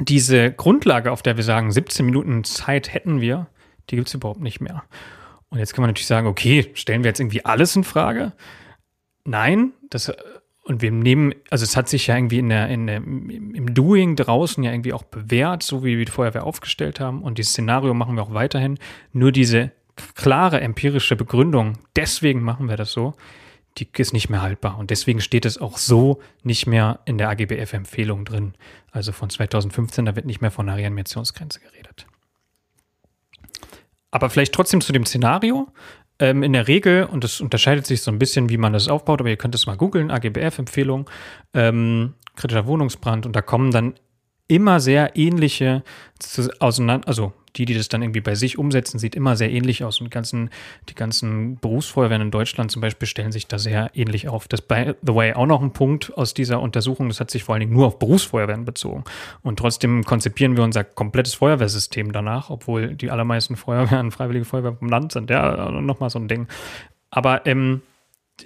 diese 0.00 0.52
Grundlage, 0.52 1.12
auf 1.12 1.22
der 1.22 1.36
wir 1.36 1.44
sagen, 1.44 1.70
17 1.72 2.06
Minuten 2.06 2.44
Zeit 2.44 2.92
hätten 2.92 3.20
wir, 3.20 3.46
die 3.90 3.96
gibt 3.96 4.08
es 4.08 4.14
überhaupt 4.14 4.40
nicht 4.40 4.60
mehr. 4.60 4.84
Und 5.48 5.58
jetzt 5.58 5.74
kann 5.74 5.82
man 5.82 5.90
natürlich 5.90 6.06
sagen, 6.06 6.26
okay, 6.26 6.70
stellen 6.74 7.02
wir 7.02 7.08
jetzt 7.08 7.20
irgendwie 7.20 7.44
alles 7.44 7.74
in 7.74 7.84
Frage? 7.84 8.32
Nein, 9.24 9.72
das 9.90 10.12
und 10.70 10.82
wir 10.82 10.92
nehmen, 10.92 11.34
also 11.50 11.64
es 11.64 11.76
hat 11.76 11.88
sich 11.88 12.06
ja 12.06 12.16
irgendwie 12.16 12.38
in 12.38 12.48
der, 12.48 12.68
in 12.68 12.86
der, 12.86 12.98
im 12.98 13.74
Doing 13.74 14.14
draußen 14.14 14.62
ja 14.62 14.70
irgendwie 14.70 14.92
auch 14.92 15.02
bewährt, 15.02 15.64
so 15.64 15.84
wie 15.84 15.98
wir 15.98 16.04
die 16.04 16.12
Feuerwehr 16.12 16.44
aufgestellt 16.44 17.00
haben. 17.00 17.22
Und 17.22 17.38
dieses 17.38 17.52
Szenario 17.52 17.92
machen 17.92 18.14
wir 18.14 18.22
auch 18.22 18.34
weiterhin. 18.34 18.78
Nur 19.12 19.32
diese 19.32 19.72
klare 20.14 20.60
empirische 20.60 21.16
Begründung, 21.16 21.78
deswegen 21.96 22.42
machen 22.42 22.68
wir 22.68 22.76
das 22.76 22.92
so, 22.92 23.14
die 23.78 23.88
ist 23.96 24.12
nicht 24.12 24.28
mehr 24.28 24.42
haltbar. 24.42 24.78
Und 24.78 24.90
deswegen 24.90 25.20
steht 25.20 25.44
es 25.44 25.58
auch 25.58 25.78
so 25.78 26.20
nicht 26.42 26.66
mehr 26.66 27.00
in 27.04 27.18
der 27.18 27.28
AGBF-Empfehlung 27.30 28.24
drin. 28.24 28.54
Also 28.90 29.12
von 29.12 29.30
2015, 29.30 30.04
da 30.04 30.16
wird 30.16 30.26
nicht 30.26 30.40
mehr 30.40 30.50
von 30.50 30.68
einer 30.68 30.78
Reanimationsgrenze 30.78 31.60
geredet. 31.60 32.06
Aber 34.10 34.28
vielleicht 34.28 34.52
trotzdem 34.52 34.80
zu 34.80 34.92
dem 34.92 35.06
Szenario. 35.06 35.68
Ähm, 36.18 36.42
in 36.42 36.52
der 36.52 36.68
Regel, 36.68 37.04
und 37.04 37.24
das 37.24 37.40
unterscheidet 37.40 37.86
sich 37.86 38.02
so 38.02 38.10
ein 38.10 38.18
bisschen, 38.18 38.50
wie 38.50 38.58
man 38.58 38.74
das 38.74 38.88
aufbaut, 38.88 39.20
aber 39.20 39.30
ihr 39.30 39.38
könnt 39.38 39.54
es 39.54 39.66
mal 39.66 39.76
googeln, 39.76 40.10
AGBF-Empfehlung, 40.10 41.08
ähm, 41.54 42.14
kritischer 42.36 42.66
Wohnungsbrand, 42.66 43.24
und 43.24 43.34
da 43.34 43.40
kommen 43.40 43.70
dann 43.70 43.94
immer 44.48 44.80
sehr 44.80 45.16
ähnliche 45.16 45.82
also 46.58 47.32
die, 47.56 47.64
die 47.64 47.74
das 47.74 47.88
dann 47.88 48.02
irgendwie 48.02 48.20
bei 48.20 48.34
sich 48.34 48.58
umsetzen, 48.58 48.98
sieht 48.98 49.14
immer 49.14 49.36
sehr 49.36 49.50
ähnlich 49.50 49.84
aus. 49.84 50.00
Und 50.00 50.06
die 50.06 50.10
ganzen, 50.10 50.50
die 50.88 50.94
ganzen 50.94 51.58
Berufsfeuerwehren 51.58 52.22
in 52.22 52.30
Deutschland 52.30 52.70
zum 52.70 52.82
Beispiel 52.82 53.08
stellen 53.08 53.32
sich 53.32 53.46
da 53.46 53.58
sehr 53.58 53.90
ähnlich 53.94 54.28
auf. 54.28 54.48
Das 54.48 54.62
by 54.62 54.94
the 55.02 55.14
way 55.14 55.32
auch 55.34 55.46
noch 55.46 55.62
ein 55.62 55.72
Punkt 55.72 56.16
aus 56.16 56.34
dieser 56.34 56.60
Untersuchung, 56.60 57.08
das 57.08 57.20
hat 57.20 57.30
sich 57.30 57.44
vor 57.44 57.54
allen 57.54 57.60
Dingen 57.60 57.72
nur 57.72 57.86
auf 57.86 57.98
Berufsfeuerwehren 57.98 58.64
bezogen. 58.64 59.04
Und 59.42 59.58
trotzdem 59.58 60.04
konzipieren 60.04 60.56
wir 60.56 60.64
unser 60.64 60.84
komplettes 60.84 61.34
Feuerwehrsystem 61.34 62.12
danach, 62.12 62.50
obwohl 62.50 62.94
die 62.94 63.10
allermeisten 63.10 63.56
Feuerwehren 63.56 64.10
Freiwillige 64.10 64.44
Feuerwehr 64.44 64.74
vom 64.74 64.88
Land 64.88 65.12
sind. 65.12 65.30
Ja, 65.30 65.70
nochmal 65.70 66.10
so 66.10 66.18
ein 66.18 66.28
Ding. 66.28 66.46
Aber 67.10 67.46
ähm, 67.46 67.82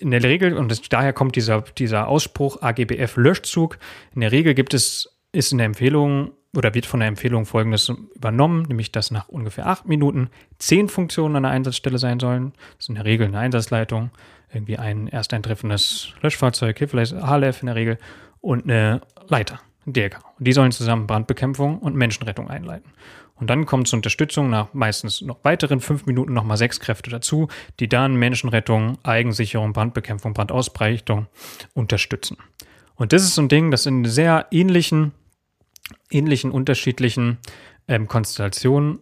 in 0.01 0.11
der 0.11 0.23
Regel, 0.23 0.57
und 0.57 0.71
das, 0.71 0.83
daher 0.83 1.13
kommt 1.13 1.37
dieser, 1.37 1.63
dieser 1.63 2.09
Ausspruch 2.09 2.63
AGBF 2.63 3.17
Löschzug, 3.17 3.79
in 4.15 4.23
der 4.23 4.33
Regel 4.33 4.55
gibt 4.55 4.75
es, 4.75 5.15
ist 5.33 5.53
in 5.53 5.59
der 5.59 5.67
Empfehlung 5.67 6.33
oder 6.57 6.75
wird 6.75 6.87
von 6.87 7.01
der 7.01 7.09
Empfehlung 7.09 7.47
folgendes 7.47 7.89
übernommen, 7.89 8.63
nämlich 8.63 8.93
dass 8.93 9.11
nach 9.11 9.29
ungefähr 9.29 9.67
acht 9.67 9.87
Minuten 9.87 10.31
zehn 10.59 10.89
Funktionen 10.89 11.37
an 11.37 11.43
der 11.45 11.53
Einsatzstelle 11.53 11.99
sein 11.99 12.21
sollen. 12.21 12.53
Das 12.77 12.85
ist 12.85 12.89
in 12.89 12.95
der 12.97 13.05
Regel 13.05 13.27
eine 13.27 13.39
Einsatzleitung, 13.39 14.11
irgendwie 14.53 14.79
ein 14.79 15.09
erst 15.09 15.35
eintreffendes 15.35 16.13
Löschfahrzeug, 16.23 16.79
hier 16.79 16.89
vielleicht 16.89 17.15
HLF 17.15 17.63
in 17.63 17.67
der 17.67 17.75
Regel 17.75 17.99
und 18.41 18.65
eine 18.65 19.01
Leiter, 19.29 19.61
ein 19.87 19.93
DLK. 19.93 20.21
Und 20.39 20.47
die 20.47 20.53
sollen 20.53 20.73
zusammen 20.73 21.07
Brandbekämpfung 21.07 21.79
und 21.79 21.97
Menschenrettung 21.97 22.49
einleiten. 22.49 22.93
Und 23.37 23.51
dann 23.51 23.67
kommt 23.67 23.89
zur 23.89 23.99
Unterstützung 23.99 24.49
nach 24.49 24.73
meistens 24.75 25.21
noch 25.21 25.39
weiteren 25.43 25.81
fünf 25.81 26.07
Minuten 26.07 26.33
nochmal 26.35 26.57
sechs 26.57 26.79
Kräfte 26.79 27.11
dazu, 27.11 27.49
die 27.81 27.89
dann 27.89 28.15
Menschenrettung, 28.15 28.99
Eigensicherung, 29.03 29.73
Brandbekämpfung, 29.73 30.35
Brandausbreitung 30.35 31.27
unterstützen. 31.75 32.37
Und 32.95 33.13
das 33.13 33.25
ist 33.25 33.35
so 33.35 33.43
ein 33.43 33.49
Ding, 33.49 33.73
das 33.73 33.87
in 33.87 34.05
sehr 34.05 34.47
ähnlichen 34.53 35.13
ähnlichen 36.11 36.51
unterschiedlichen 36.51 37.39
ähm, 37.89 38.09
Konstellationen 38.09 39.01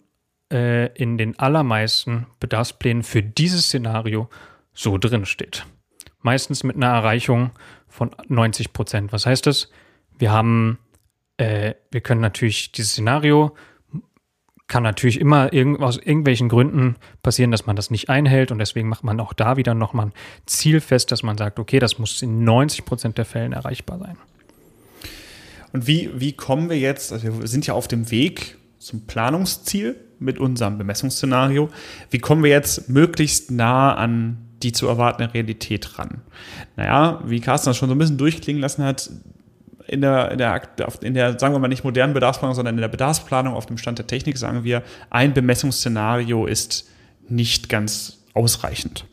äh, 0.53 0.93
in 0.95 1.19
den 1.19 1.39
allermeisten 1.39 2.27
Bedarfsplänen 2.41 3.03
für 3.03 3.23
dieses 3.23 3.67
Szenario 3.67 4.29
so 4.73 4.99
drin 4.99 5.27
steht. 5.27 5.67
Meistens 6.21 6.65
mit 6.65 6.77
einer 6.77 6.89
Erreichung 6.89 7.51
von 7.89 8.11
90 8.29 8.73
Prozent. 8.73 9.13
Was 9.13 9.27
heißt 9.27 9.47
das? 9.47 9.71
Wir 10.19 10.33
haben, 10.33 10.79
äh, 11.37 11.75
wir 11.91 12.01
können 12.01 12.21
natürlich 12.21 12.73
dieses 12.73 12.93
Szenario 12.93 13.55
kann 14.73 14.83
natürlich 14.83 15.21
immer 15.21 15.53
irgend, 15.53 15.83
aus 15.83 15.99
irgendwelchen 15.99 16.49
Gründen 16.49 16.97
passieren, 17.23 17.51
dass 17.51 17.67
man 17.67 17.77
das 17.77 17.91
nicht 17.91 18.09
einhält 18.09 18.51
und 18.51 18.59
deswegen 18.59 18.89
macht 18.89 19.05
man 19.05 19.21
auch 19.21 19.35
da 19.35 19.59
wieder 19.59 19.75
nochmal 19.75 20.07
ein 20.07 20.13
Ziel 20.47 20.81
fest, 20.81 21.13
dass 21.13 21.23
man 21.23 21.37
sagt, 21.37 21.59
okay, 21.59 21.79
das 21.79 21.99
muss 21.99 22.23
in 22.23 22.43
90 22.45 22.87
Prozent 22.87 23.19
der 23.19 23.27
Fällen 23.27 23.53
erreichbar 23.53 23.99
sein. 23.99 24.17
Und 25.73 25.87
wie, 25.87 26.11
wie 26.15 26.33
kommen 26.33 26.69
wir 26.69 26.79
jetzt, 26.79 27.13
also 27.13 27.41
wir 27.41 27.49
sind 27.49 27.67
ja 27.67 27.75
auf 27.75 27.89
dem 27.89 28.11
Weg 28.11 28.59
zum 28.79 29.07
Planungsziel 29.07 29.97
mit 30.19 30.39
unserem 30.39 30.79
Bemessungsszenario, 30.79 31.71
wie 32.11 32.19
kommen 32.19 32.43
wir 32.43 32.51
jetzt 32.51 32.89
möglichst 32.89 33.51
nah 33.51 33.95
an 33.95 34.39
die 34.63 34.73
zu 34.73 34.87
erwartende 34.87 35.33
Realität 35.35 35.99
ran? 35.99 36.23
Naja, 36.77 37.21
wie 37.25 37.41
Carsten 37.41 37.71
das 37.71 37.77
schon 37.77 37.89
so 37.89 37.95
ein 37.95 37.99
bisschen 37.99 38.19
durchklingen 38.19 38.61
lassen 38.61 38.85
hat, 38.85 39.11
in 39.89 40.01
der, 40.01 40.31
in 40.31 40.39
der, 40.39 40.63
in 41.01 41.15
der, 41.15 41.39
sagen 41.39 41.55
wir 41.55 41.59
mal 41.59 41.69
nicht 41.69 41.85
modernen 41.85 42.15
Bedarfsplanung, 42.15 42.55
sondern 42.55 42.77
in 42.77 42.81
der 42.81 42.89
Bedarfsplanung 42.89 43.55
auf 43.55 43.67
dem 43.67 43.79
Stand 43.79 43.99
der 43.99 44.07
Technik 44.07 44.39
sagen 44.39 44.65
wir, 44.65 44.83
ein 45.11 45.35
Bemessungsszenario 45.35 46.47
ist 46.47 46.89
nicht 47.29 47.69
ganz 47.69 48.19
ausreichend. 48.35 49.05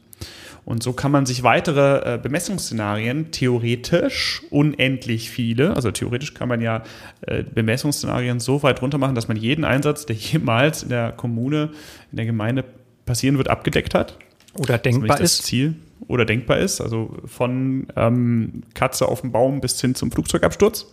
Und 0.69 0.83
so 0.83 0.93
kann 0.93 1.11
man 1.11 1.25
sich 1.25 1.41
weitere 1.41 2.13
äh, 2.13 2.17
Bemessungsszenarien, 2.19 3.31
theoretisch 3.31 4.43
unendlich 4.51 5.31
viele, 5.31 5.75
also 5.75 5.89
theoretisch 5.89 6.35
kann 6.35 6.47
man 6.47 6.61
ja 6.61 6.83
äh, 7.21 7.41
Bemessungsszenarien 7.41 8.39
so 8.39 8.61
weit 8.61 8.83
runter 8.83 8.99
machen, 8.99 9.15
dass 9.15 9.27
man 9.27 9.35
jeden 9.35 9.65
Einsatz, 9.65 10.05
der 10.05 10.15
jemals 10.15 10.83
in 10.83 10.89
der 10.89 11.11
Kommune, 11.11 11.71
in 12.11 12.17
der 12.17 12.27
Gemeinde 12.27 12.63
passieren 13.07 13.37
wird, 13.37 13.49
abgedeckt 13.49 13.95
hat. 13.95 14.19
Oder 14.59 14.77
denkbar 14.77 15.17
das 15.17 15.39
ist. 15.39 15.43
Ziel 15.45 15.73
oder 16.07 16.23
denkbar 16.23 16.59
ist, 16.59 16.81
also 16.81 17.17
von 17.25 17.87
ähm, 17.95 18.61
Katze 18.75 19.07
auf 19.07 19.21
dem 19.21 19.31
Baum 19.31 19.61
bis 19.61 19.81
hin 19.81 19.95
zum 19.95 20.11
Flugzeugabsturz. 20.11 20.85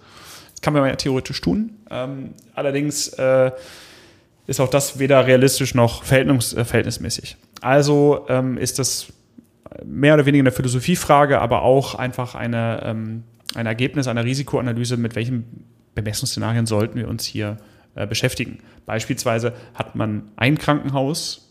Das 0.52 0.62
kann 0.62 0.72
man 0.72 0.86
ja 0.88 0.96
theoretisch 0.96 1.42
tun. 1.42 1.72
Ähm, 1.90 2.30
allerdings 2.54 3.08
äh, 3.08 3.50
ist 4.46 4.58
auch 4.58 4.70
das 4.70 4.98
weder 4.98 5.26
realistisch 5.26 5.74
noch 5.74 6.02
verhältnis, 6.02 6.54
äh, 6.54 6.64
verhältnismäßig. 6.64 7.36
Also 7.60 8.24
ähm, 8.30 8.56
ist 8.56 8.78
das 8.78 9.12
mehr 9.84 10.14
oder 10.14 10.26
weniger 10.26 10.42
eine 10.42 10.52
Philosophiefrage, 10.52 11.40
aber 11.40 11.62
auch 11.62 11.94
einfach 11.94 12.34
eine, 12.34 12.82
ähm, 12.84 13.24
ein 13.54 13.66
Ergebnis 13.66 14.08
einer 14.08 14.24
Risikoanalyse, 14.24 14.96
mit 14.96 15.16
welchen 15.16 15.64
Bemessungsszenarien 15.94 16.66
sollten 16.66 16.98
wir 16.98 17.08
uns 17.08 17.24
hier 17.24 17.56
äh, 17.94 18.06
beschäftigen. 18.06 18.58
Beispielsweise 18.84 19.52
hat 19.74 19.96
man 19.96 20.30
ein 20.36 20.58
Krankenhaus 20.58 21.42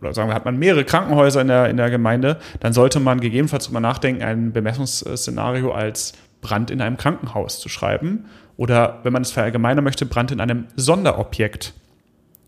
oder 0.00 0.14
sagen 0.14 0.30
wir, 0.30 0.34
hat 0.34 0.44
man 0.44 0.58
mehrere 0.58 0.84
Krankenhäuser 0.84 1.40
in 1.40 1.48
der, 1.48 1.68
in 1.68 1.76
der 1.76 1.90
Gemeinde, 1.90 2.38
dann 2.60 2.72
sollte 2.72 3.00
man 3.00 3.20
gegebenenfalls 3.20 3.66
drüber 3.66 3.80
nachdenken, 3.80 4.22
ein 4.22 4.52
Bemessungsszenario 4.52 5.72
als 5.72 6.14
Brand 6.40 6.70
in 6.70 6.80
einem 6.80 6.96
Krankenhaus 6.96 7.60
zu 7.60 7.68
schreiben. 7.68 8.26
Oder 8.56 9.00
wenn 9.02 9.12
man 9.12 9.22
es 9.22 9.30
verallgemeinern 9.30 9.84
möchte, 9.84 10.06
Brand 10.06 10.32
in 10.32 10.40
einem 10.40 10.66
Sonderobjekt. 10.76 11.74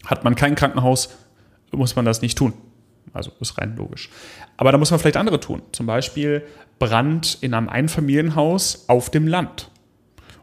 Hat 0.06 0.24
man 0.24 0.34
kein 0.34 0.54
Krankenhaus, 0.54 1.16
muss 1.70 1.96
man 1.96 2.04
das 2.04 2.22
nicht 2.22 2.36
tun. 2.36 2.54
Also 3.12 3.30
ist 3.40 3.59
rein 3.59 3.76
logisch. 3.76 4.09
Aber 4.57 4.72
da 4.72 4.78
muss 4.78 4.90
man 4.90 5.00
vielleicht 5.00 5.16
andere 5.16 5.40
tun. 5.40 5.62
Zum 5.72 5.86
Beispiel 5.86 6.44
Brand 6.78 7.38
in 7.40 7.55
einem 7.55 7.68
Einfamilienhaus 7.68 8.84
auf 8.88 9.11
dem 9.11 9.26
Land. 9.26 9.70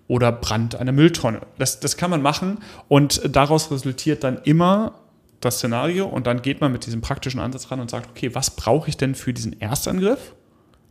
Oder 0.07 0.31
Brand 0.31 0.75
einer 0.75 0.91
Mülltonne. 0.91 1.41
Das, 1.57 1.79
das 1.79 1.97
kann 1.97 2.09
man 2.09 2.21
machen 2.21 2.59
und 2.87 3.21
daraus 3.35 3.71
resultiert 3.71 4.23
dann 4.23 4.39
immer 4.43 4.95
das 5.39 5.57
Szenario 5.57 6.05
und 6.05 6.27
dann 6.27 6.41
geht 6.41 6.61
man 6.61 6.71
mit 6.71 6.85
diesem 6.85 7.01
praktischen 7.01 7.39
Ansatz 7.39 7.71
ran 7.71 7.79
und 7.79 7.89
sagt, 7.89 8.09
okay, 8.09 8.33
was 8.35 8.51
brauche 8.51 8.89
ich 8.89 8.97
denn 8.97 9.15
für 9.15 9.33
diesen 9.33 9.59
Erstangriff? 9.61 10.33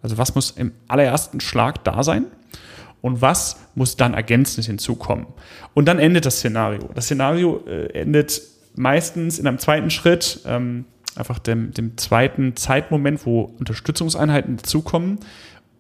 Also 0.03 0.19
was 0.19 0.35
muss 0.35 0.53
im 0.53 0.73
allerersten 0.87 1.41
Schlag 1.41 1.85
da 1.85 2.03
sein? 2.03 2.27
Und 3.01 3.21
was 3.21 3.57
muss 3.75 3.97
dann 3.97 4.15
ergänzend 4.15 4.67
hinzukommen? 4.67 5.27
Und 5.75 5.87
dann 5.87 5.99
endet 5.99 6.27
das 6.27 6.39
Szenario. 6.39 6.89
Das 6.95 7.05
Szenario 7.05 7.65
äh, 7.67 7.93
endet 7.93 8.41
meistens 8.75 9.39
in 9.39 9.47
einem 9.47 9.59
zweiten 9.59 9.91
Schritt. 9.91 10.41
Ähm, 10.47 10.85
einfach 11.19 11.39
dem, 11.39 11.73
dem 11.73 11.97
zweiten 11.97 12.57
Zeitmoment, 12.57 13.27
wo 13.27 13.43
Unterstützungseinheiten 13.59 14.57
dazukommen 14.57 15.19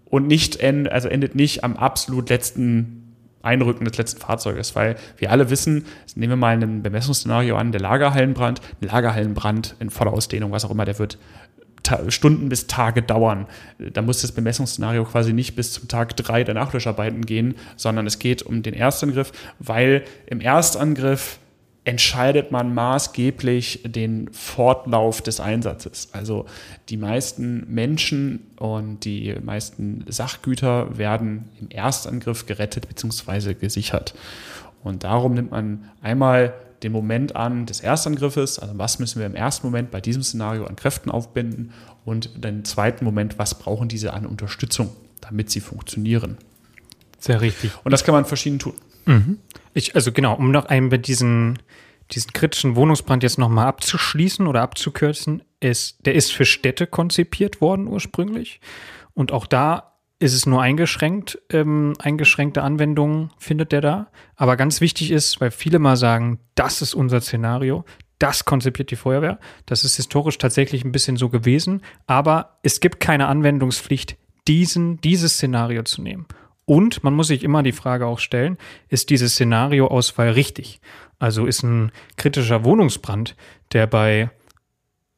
und 0.06 0.26
nicht 0.26 0.56
end, 0.56 0.90
also 0.90 1.08
endet 1.08 1.34
nicht 1.34 1.64
am 1.64 1.76
absolut 1.76 2.30
letzten 2.30 3.14
Einrücken 3.42 3.84
des 3.84 3.96
letzten 3.96 4.20
Fahrzeuges, 4.20 4.74
weil 4.74 4.96
wir 5.16 5.30
alle 5.30 5.48
wissen, 5.50 5.86
nehmen 6.16 6.32
wir 6.32 6.36
mal 6.36 6.60
ein 6.60 6.82
Bemessungsszenario 6.82 7.56
an, 7.56 7.72
der 7.72 7.80
Lagerhallenbrand, 7.80 8.60
ein 8.80 8.88
Lagerhallenbrand 8.88 9.76
in 9.78 9.90
voller 9.90 10.12
Ausdehnung, 10.12 10.50
was 10.50 10.64
auch 10.64 10.70
immer, 10.70 10.84
der 10.84 10.98
wird 10.98 11.18
Stunden 12.08 12.48
bis 12.48 12.66
Tage 12.66 13.02
dauern. 13.02 13.46
Da 13.78 14.02
muss 14.02 14.20
das 14.20 14.32
Bemessungsszenario 14.32 15.04
quasi 15.04 15.32
nicht 15.32 15.56
bis 15.56 15.72
zum 15.72 15.88
Tag 15.88 16.16
drei 16.16 16.44
der 16.44 16.54
Nachlöscharbeiten 16.54 17.24
gehen, 17.24 17.54
sondern 17.76 18.06
es 18.06 18.18
geht 18.18 18.42
um 18.42 18.62
den 18.62 18.74
Erstangriff, 18.74 19.32
weil 19.58 20.04
im 20.26 20.40
Erstangriff 20.40 21.38
entscheidet 21.88 22.52
man 22.52 22.74
maßgeblich 22.74 23.80
den 23.86 24.30
Fortlauf 24.30 25.22
des 25.22 25.40
Einsatzes. 25.40 26.10
Also 26.12 26.44
die 26.90 26.98
meisten 26.98 27.64
Menschen 27.72 28.40
und 28.58 29.06
die 29.06 29.34
meisten 29.42 30.04
Sachgüter 30.06 30.98
werden 30.98 31.48
im 31.58 31.70
Erstangriff 31.70 32.44
gerettet 32.44 32.88
bzw. 32.88 33.54
gesichert. 33.54 34.14
Und 34.84 35.02
darum 35.04 35.32
nimmt 35.32 35.50
man 35.50 35.88
einmal 36.02 36.52
den 36.82 36.92
Moment 36.92 37.34
an 37.34 37.64
des 37.64 37.80
Erstangriffes, 37.80 38.58
also 38.58 38.76
was 38.76 38.98
müssen 38.98 39.20
wir 39.20 39.26
im 39.26 39.34
ersten 39.34 39.66
Moment 39.66 39.90
bei 39.90 40.02
diesem 40.02 40.22
Szenario 40.22 40.66
an 40.66 40.76
Kräften 40.76 41.10
aufbinden 41.10 41.72
und 42.04 42.44
den 42.44 42.66
zweiten 42.66 43.02
Moment, 43.02 43.38
was 43.38 43.54
brauchen 43.54 43.88
diese 43.88 44.12
an 44.12 44.26
Unterstützung, 44.26 44.90
damit 45.22 45.50
sie 45.50 45.60
funktionieren. 45.60 46.36
Sehr 47.18 47.40
richtig. 47.40 47.70
Und 47.82 47.92
das 47.92 48.04
kann 48.04 48.12
man 48.12 48.26
verschieden 48.26 48.58
tun. 48.58 48.74
Mhm. 49.06 49.38
Ich, 49.78 49.94
also 49.94 50.10
genau, 50.10 50.34
um 50.34 50.50
noch 50.50 50.64
einmal 50.64 50.98
diesen, 50.98 51.60
diesen 52.10 52.32
kritischen 52.32 52.74
Wohnungsbrand 52.74 53.22
jetzt 53.22 53.38
nochmal 53.38 53.68
abzuschließen 53.68 54.48
oder 54.48 54.60
abzukürzen, 54.60 55.44
ist, 55.60 56.04
der 56.04 56.16
ist 56.16 56.32
für 56.32 56.44
Städte 56.44 56.88
konzipiert 56.88 57.60
worden 57.60 57.86
ursprünglich. 57.86 58.60
Und 59.14 59.30
auch 59.30 59.46
da 59.46 59.92
ist 60.18 60.34
es 60.34 60.46
nur 60.46 60.62
eingeschränkt, 60.62 61.38
ähm, 61.50 61.94
eingeschränkte 62.00 62.62
Anwendungen 62.62 63.30
findet 63.38 63.70
der 63.70 63.80
da. 63.80 64.10
Aber 64.34 64.56
ganz 64.56 64.80
wichtig 64.80 65.12
ist, 65.12 65.40
weil 65.40 65.52
viele 65.52 65.78
mal 65.78 65.96
sagen, 65.96 66.40
das 66.56 66.82
ist 66.82 66.94
unser 66.94 67.20
Szenario, 67.20 67.84
das 68.18 68.44
konzipiert 68.44 68.90
die 68.90 68.96
Feuerwehr. 68.96 69.38
Das 69.64 69.84
ist 69.84 69.94
historisch 69.94 70.38
tatsächlich 70.38 70.84
ein 70.84 70.90
bisschen 70.90 71.16
so 71.16 71.28
gewesen, 71.28 71.82
aber 72.08 72.58
es 72.64 72.80
gibt 72.80 72.98
keine 72.98 73.28
Anwendungspflicht, 73.28 74.16
diesen, 74.48 75.00
dieses 75.02 75.34
Szenario 75.34 75.84
zu 75.84 76.02
nehmen. 76.02 76.26
Und 76.68 77.02
man 77.02 77.14
muss 77.14 77.28
sich 77.28 77.44
immer 77.44 77.62
die 77.62 77.72
Frage 77.72 78.04
auch 78.04 78.18
stellen, 78.18 78.58
ist 78.90 79.08
diese 79.08 79.26
Szenarioauswahl 79.26 80.32
richtig? 80.32 80.82
Also 81.18 81.46
ist 81.46 81.62
ein 81.62 81.92
kritischer 82.18 82.62
Wohnungsbrand, 82.62 83.36
der 83.72 83.86
bei 83.86 84.28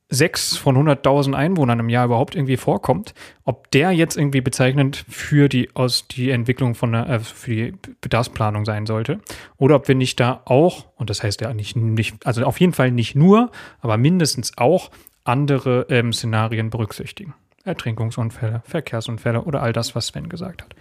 sechs 0.09 0.57
von 0.57 0.77
100.000 0.77 1.35
Einwohnern 1.35 1.81
im 1.81 1.89
Jahr 1.89 2.05
überhaupt 2.05 2.37
irgendwie 2.37 2.57
vorkommt, 2.57 3.15
ob 3.43 3.69
der 3.73 3.91
jetzt 3.91 4.17
irgendwie 4.17 4.41
bezeichnend 4.41 5.05
für 5.09 5.49
die 5.49 5.75
aus 5.75 6.07
die 6.07 6.31
Entwicklung 6.31 6.77
von 6.77 6.93
der, 6.93 7.09
äh, 7.09 7.19
für 7.19 7.51
die 7.51 7.75
Bedarfsplanung 8.01 8.65
sein 8.65 8.87
sollte 8.87 9.19
oder 9.57 9.75
ob 9.75 9.89
wir 9.89 9.97
nicht 9.97 10.21
da 10.21 10.43
auch 10.45 10.87
und 10.95 11.11
das 11.11 11.25
heißt 11.25 11.41
ja 11.41 11.53
nicht 11.53 11.75
nicht 11.75 12.25
also 12.25 12.45
auf 12.45 12.61
jeden 12.61 12.75
Fall 12.75 12.93
nicht 12.93 13.17
nur, 13.17 13.51
aber 13.81 13.97
mindestens 13.97 14.57
auch 14.57 14.93
andere 15.25 15.87
ähm, 15.91 16.13
Szenarien 16.13 16.71
berücksichtigen. 16.71 17.35
Ertrinkungsunfälle, 17.65 18.63
Verkehrsunfälle 18.65 19.43
oder 19.43 19.63
all 19.63 19.73
das, 19.73 19.95
was 19.95 20.09
Sven 20.09 20.29
gesagt 20.29 20.63
hat. 20.63 20.75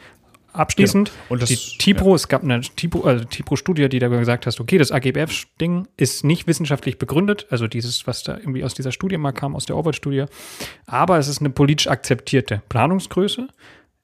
Abschließend, 0.51 1.11
genau. 1.11 1.23
und 1.29 1.41
das, 1.41 1.49
die 1.49 1.77
TIPRO, 1.77 2.09
ja. 2.09 2.15
es 2.15 2.27
gab 2.27 2.43
eine 2.43 2.61
TIPRO, 2.61 3.01
also 3.01 3.23
TIPRO-Studie, 3.23 3.87
die 3.87 3.99
da 3.99 4.07
gesagt 4.07 4.47
hat, 4.47 4.59
okay, 4.59 4.77
das 4.77 4.91
AGBF-Ding 4.91 5.87
ist 5.95 6.23
nicht 6.23 6.47
wissenschaftlich 6.47 6.97
begründet, 6.97 7.45
also 7.49 7.67
dieses, 7.67 8.07
was 8.07 8.23
da 8.23 8.37
irgendwie 8.37 8.63
aus 8.63 8.73
dieser 8.73 8.91
Studie 8.91 9.17
mal 9.17 9.31
kam, 9.31 9.55
aus 9.55 9.65
der 9.65 9.75
Orwell-Studie, 9.75 10.25
aber 10.87 11.19
es 11.19 11.27
ist 11.27 11.39
eine 11.39 11.51
politisch 11.51 11.87
akzeptierte 11.87 12.63
Planungsgröße, 12.67 13.47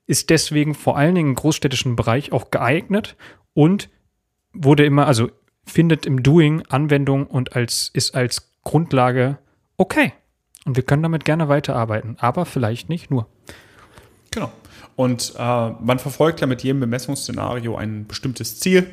ist 0.05 0.29
deswegen 0.29 0.75
vor 0.75 0.97
allen 0.97 1.15
Dingen 1.15 1.29
im 1.29 1.35
großstädtischen 1.35 1.95
Bereich 1.95 2.31
auch 2.31 2.51
geeignet 2.51 3.15
und 3.53 3.89
wurde 4.53 4.85
immer, 4.85 5.07
also 5.07 5.31
findet 5.65 6.05
im 6.05 6.21
Doing 6.21 6.63
Anwendung 6.69 7.25
und 7.25 7.55
als, 7.55 7.89
ist 7.93 8.13
als 8.13 8.51
Grundlage 8.63 9.39
okay. 9.77 10.13
Und 10.65 10.75
wir 10.75 10.83
können 10.83 11.03
damit 11.03 11.25
gerne 11.25 11.47
weiterarbeiten, 11.47 12.17
aber 12.19 12.45
vielleicht 12.45 12.89
nicht 12.89 13.11
nur. 13.11 13.27
Genau. 14.31 14.51
Und 14.95 15.33
äh, 15.37 15.69
man 15.69 15.99
verfolgt 15.99 16.41
ja 16.41 16.47
mit 16.47 16.63
jedem 16.63 16.79
Bemessungsszenario 16.79 17.75
ein 17.75 18.07
bestimmtes 18.07 18.59
Ziel. 18.59 18.87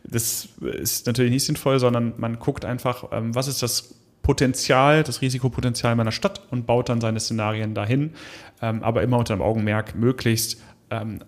Das 0.03 0.49
ist 0.61 1.07
natürlich 1.07 1.31
nicht 1.31 1.45
sinnvoll, 1.45 1.79
sondern 1.79 2.13
man 2.17 2.39
guckt 2.39 2.63
einfach, 2.63 3.05
ähm, 3.11 3.33
was 3.33 3.47
ist 3.47 3.63
das 3.63 3.95
Potenzial, 4.21 5.03
das 5.03 5.21
Risikopotenzial 5.21 5.95
meiner 5.95 6.11
Stadt 6.11 6.41
und 6.51 6.67
baut 6.67 6.89
dann 6.89 7.01
seine 7.01 7.19
Szenarien 7.19 7.73
dahin, 7.73 8.11
ähm, 8.61 8.83
aber 8.83 9.01
immer 9.01 9.17
unter 9.17 9.35
dem 9.35 9.41
Augenmerk, 9.41 9.95
möglichst 9.95 10.61
ähm, 10.91 11.19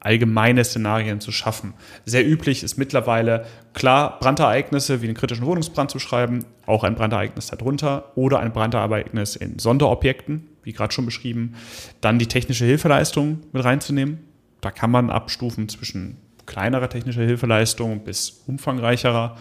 allgemeine 0.00 0.64
Szenarien 0.64 1.20
zu 1.20 1.32
schaffen. 1.32 1.74
Sehr 2.04 2.26
üblich 2.26 2.62
ist 2.62 2.78
mittlerweile 2.78 3.44
klar 3.74 4.18
Brandereignisse 4.18 5.02
wie 5.02 5.06
einen 5.06 5.16
kritischen 5.16 5.44
Wohnungsbrand 5.44 5.90
zu 5.90 5.98
schreiben, 5.98 6.44
auch 6.66 6.84
ein 6.84 6.94
Brandereignis 6.94 7.48
darunter 7.48 8.12
oder 8.14 8.38
ein 8.38 8.52
Brandereignis 8.52 9.36
in 9.36 9.58
Sonderobjekten, 9.58 10.48
wie 10.68 10.74
gerade 10.74 10.92
schon 10.92 11.06
beschrieben. 11.06 11.54
Dann 12.02 12.18
die 12.18 12.26
technische 12.26 12.66
Hilfeleistung 12.66 13.40
mit 13.52 13.64
reinzunehmen. 13.64 14.18
Da 14.60 14.70
kann 14.70 14.90
man 14.90 15.08
abstufen 15.08 15.68
zwischen 15.70 16.18
kleinerer 16.44 16.90
technischer 16.90 17.22
Hilfeleistung 17.22 18.04
bis 18.04 18.42
umfangreicherer 18.46 19.36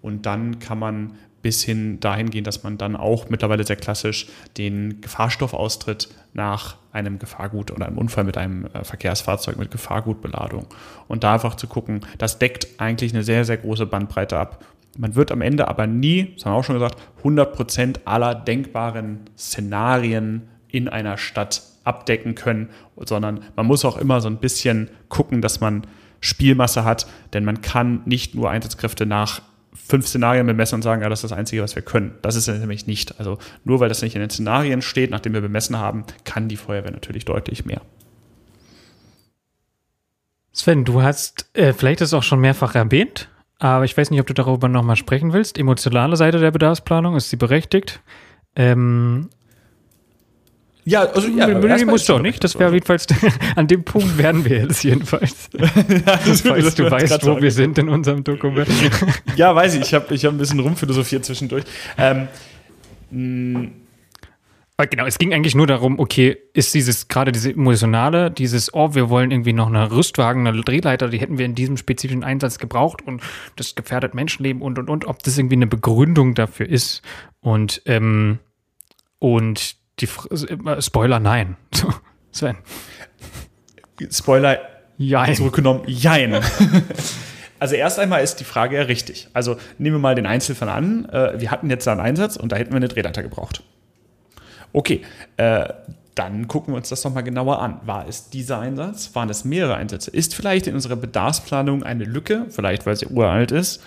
und 0.00 0.26
dann 0.26 0.58
kann 0.58 0.78
man 0.80 1.12
bis 1.40 1.62
hin 1.62 2.00
dahin 2.00 2.30
gehen, 2.30 2.44
dass 2.44 2.62
man 2.62 2.78
dann 2.78 2.96
auch 2.96 3.28
mittlerweile 3.28 3.64
sehr 3.64 3.76
klassisch 3.76 4.26
den 4.58 5.00
Gefahrstoffaustritt 5.00 6.08
nach 6.32 6.76
einem 6.92 7.18
Gefahrgut 7.18 7.70
oder 7.70 7.86
einem 7.86 7.98
Unfall 7.98 8.24
mit 8.24 8.36
einem 8.36 8.66
äh, 8.66 8.84
Verkehrsfahrzeug 8.84 9.56
mit 9.58 9.70
Gefahrgutbeladung 9.70 10.66
und 11.08 11.24
da 11.24 11.34
einfach 11.34 11.56
zu 11.56 11.66
gucken, 11.66 12.00
das 12.18 12.38
deckt 12.38 12.68
eigentlich 12.78 13.12
eine 13.12 13.24
sehr, 13.24 13.44
sehr 13.44 13.56
große 13.56 13.86
Bandbreite 13.86 14.38
ab. 14.38 14.64
Man 14.98 15.14
wird 15.14 15.32
am 15.32 15.40
Ende 15.40 15.68
aber 15.68 15.86
nie, 15.86 16.34
das 16.34 16.44
haben 16.44 16.52
wir 16.52 16.58
auch 16.58 16.64
schon 16.64 16.76
gesagt, 16.76 17.00
100% 17.24 18.00
aller 18.04 18.34
denkbaren 18.34 19.20
Szenarien 19.36 20.48
in 20.72 20.88
einer 20.88 21.16
Stadt 21.18 21.62
abdecken 21.84 22.34
können, 22.34 22.70
sondern 22.96 23.44
man 23.56 23.66
muss 23.66 23.84
auch 23.84 23.96
immer 23.96 24.20
so 24.20 24.28
ein 24.28 24.38
bisschen 24.38 24.90
gucken, 25.08 25.40
dass 25.42 25.60
man 25.60 25.86
Spielmasse 26.20 26.84
hat, 26.84 27.06
denn 27.32 27.44
man 27.44 27.60
kann 27.62 28.02
nicht 28.04 28.34
nur 28.34 28.50
Einsatzkräfte 28.50 29.06
nach 29.06 29.42
fünf 29.74 30.06
Szenarien 30.06 30.46
bemessen 30.46 30.76
und 30.76 30.82
sagen, 30.82 31.02
ja, 31.02 31.08
das 31.08 31.24
ist 31.24 31.30
das 31.30 31.38
Einzige, 31.38 31.62
was 31.62 31.74
wir 31.74 31.82
können. 31.82 32.14
Das 32.22 32.36
ist 32.36 32.46
es 32.46 32.60
nämlich 32.60 32.86
nicht. 32.86 33.18
Also 33.18 33.38
nur 33.64 33.80
weil 33.80 33.88
das 33.88 34.02
nicht 34.02 34.14
in 34.14 34.20
den 34.20 34.30
Szenarien 34.30 34.82
steht, 34.82 35.10
nachdem 35.10 35.34
wir 35.34 35.40
bemessen 35.40 35.78
haben, 35.78 36.04
kann 36.24 36.48
die 36.48 36.56
Feuerwehr 36.56 36.92
natürlich 36.92 37.24
deutlich 37.24 37.64
mehr. 37.64 37.80
Sven, 40.52 40.84
du 40.84 41.02
hast 41.02 41.48
äh, 41.54 41.72
vielleicht 41.72 42.02
das 42.02 42.12
auch 42.12 42.22
schon 42.22 42.40
mehrfach 42.40 42.74
erwähnt, 42.74 43.28
aber 43.58 43.84
ich 43.84 43.96
weiß 43.96 44.10
nicht, 44.10 44.20
ob 44.20 44.26
du 44.26 44.34
darüber 44.34 44.68
nochmal 44.68 44.96
sprechen 44.96 45.32
willst. 45.32 45.58
Emotionale 45.58 46.16
Seite 46.16 46.38
der 46.38 46.50
Bedarfsplanung, 46.50 47.16
ist 47.16 47.30
sie 47.30 47.36
berechtigt? 47.36 48.00
Ähm, 48.54 49.30
ja, 50.84 51.02
also 51.02 51.28
ja, 51.28 51.84
musst 51.86 52.08
du 52.08 52.14
auch 52.14 52.20
nicht. 52.20 52.42
Das 52.42 52.58
wäre 52.58 52.72
jedenfalls 52.72 53.06
an 53.56 53.68
dem 53.68 53.84
Punkt 53.84 54.18
werden 54.18 54.44
wir 54.44 54.62
jetzt 54.62 54.82
jedenfalls. 54.82 55.48
ja, 55.58 55.66
das 56.26 56.40
falls 56.42 56.74
du 56.74 56.90
weißt, 56.90 57.24
wo 57.26 57.40
wir 57.40 57.50
sind 57.50 57.78
in 57.78 57.88
unserem 57.88 58.24
Dokument. 58.24 58.68
ja, 59.36 59.54
weiß 59.54 59.74
ich. 59.74 59.82
Ich 59.82 59.94
habe 59.94 60.12
ich 60.14 60.24
hab 60.24 60.32
ein 60.32 60.38
bisschen 60.38 60.60
rumphilosophiert 60.60 61.24
zwischendurch. 61.24 61.64
Ähm, 61.98 62.28
genau, 64.90 65.06
es 65.06 65.18
ging 65.18 65.32
eigentlich 65.32 65.54
nur 65.54 65.66
darum, 65.66 66.00
okay, 66.00 66.36
ist 66.52 66.74
dieses 66.74 67.06
gerade 67.06 67.30
diese 67.30 67.52
emotionale, 67.52 68.30
dieses, 68.30 68.74
oh, 68.74 68.94
wir 68.94 69.08
wollen 69.08 69.30
irgendwie 69.30 69.52
noch 69.52 69.68
eine 69.68 69.90
Rüstwagen, 69.90 70.46
eine 70.46 70.62
Drehleiter, 70.62 71.08
die 71.08 71.20
hätten 71.20 71.38
wir 71.38 71.44
in 71.44 71.54
diesem 71.54 71.76
spezifischen 71.76 72.24
Einsatz 72.24 72.58
gebraucht 72.58 73.02
und 73.06 73.22
das 73.56 73.74
gefährdet 73.74 74.14
Menschenleben 74.14 74.62
und 74.62 74.78
und 74.78 74.90
und, 74.90 75.04
ob 75.04 75.22
das 75.22 75.38
irgendwie 75.38 75.56
eine 75.56 75.68
Begründung 75.68 76.34
dafür 76.34 76.68
ist. 76.68 77.02
Und 77.40 77.82
ähm, 77.86 78.38
und 79.18 79.81
die 80.00 80.08
Spoiler, 80.80 81.20
nein. 81.20 81.56
Sven. 82.32 82.56
Spoiler, 84.10 84.58
jein. 84.98 85.34
zurückgenommen, 85.34 85.82
jein. 85.86 86.40
Also 87.62 87.76
erst 87.76 88.00
einmal 88.00 88.24
ist 88.24 88.40
die 88.40 88.44
Frage 88.44 88.74
ja 88.74 88.82
richtig. 88.82 89.28
Also 89.34 89.56
nehmen 89.78 89.94
wir 89.94 90.00
mal 90.00 90.16
den 90.16 90.26
Einzelfall 90.26 90.68
an. 90.68 91.08
Äh, 91.10 91.40
wir 91.40 91.52
hatten 91.52 91.70
jetzt 91.70 91.86
da 91.86 91.92
einen 91.92 92.00
Einsatz 92.00 92.34
und 92.34 92.50
da 92.50 92.56
hätten 92.56 92.72
wir 92.72 92.78
eine 92.78 92.88
Drehleiter 92.88 93.22
gebraucht. 93.22 93.62
Okay, 94.72 95.02
äh, 95.36 95.68
dann 96.16 96.48
gucken 96.48 96.74
wir 96.74 96.78
uns 96.78 96.88
das 96.88 97.04
nochmal 97.04 97.22
genauer 97.22 97.62
an. 97.62 97.80
War 97.84 98.08
es 98.08 98.30
dieser 98.30 98.58
Einsatz? 98.58 99.14
Waren 99.14 99.30
es 99.30 99.44
mehrere 99.44 99.76
Einsätze? 99.76 100.10
Ist 100.10 100.34
vielleicht 100.34 100.66
in 100.66 100.74
unserer 100.74 100.96
Bedarfsplanung 100.96 101.84
eine 101.84 102.02
Lücke, 102.02 102.46
vielleicht 102.50 102.84
weil 102.84 102.96
sie 102.96 103.06
uralt 103.06 103.52
ist, 103.52 103.80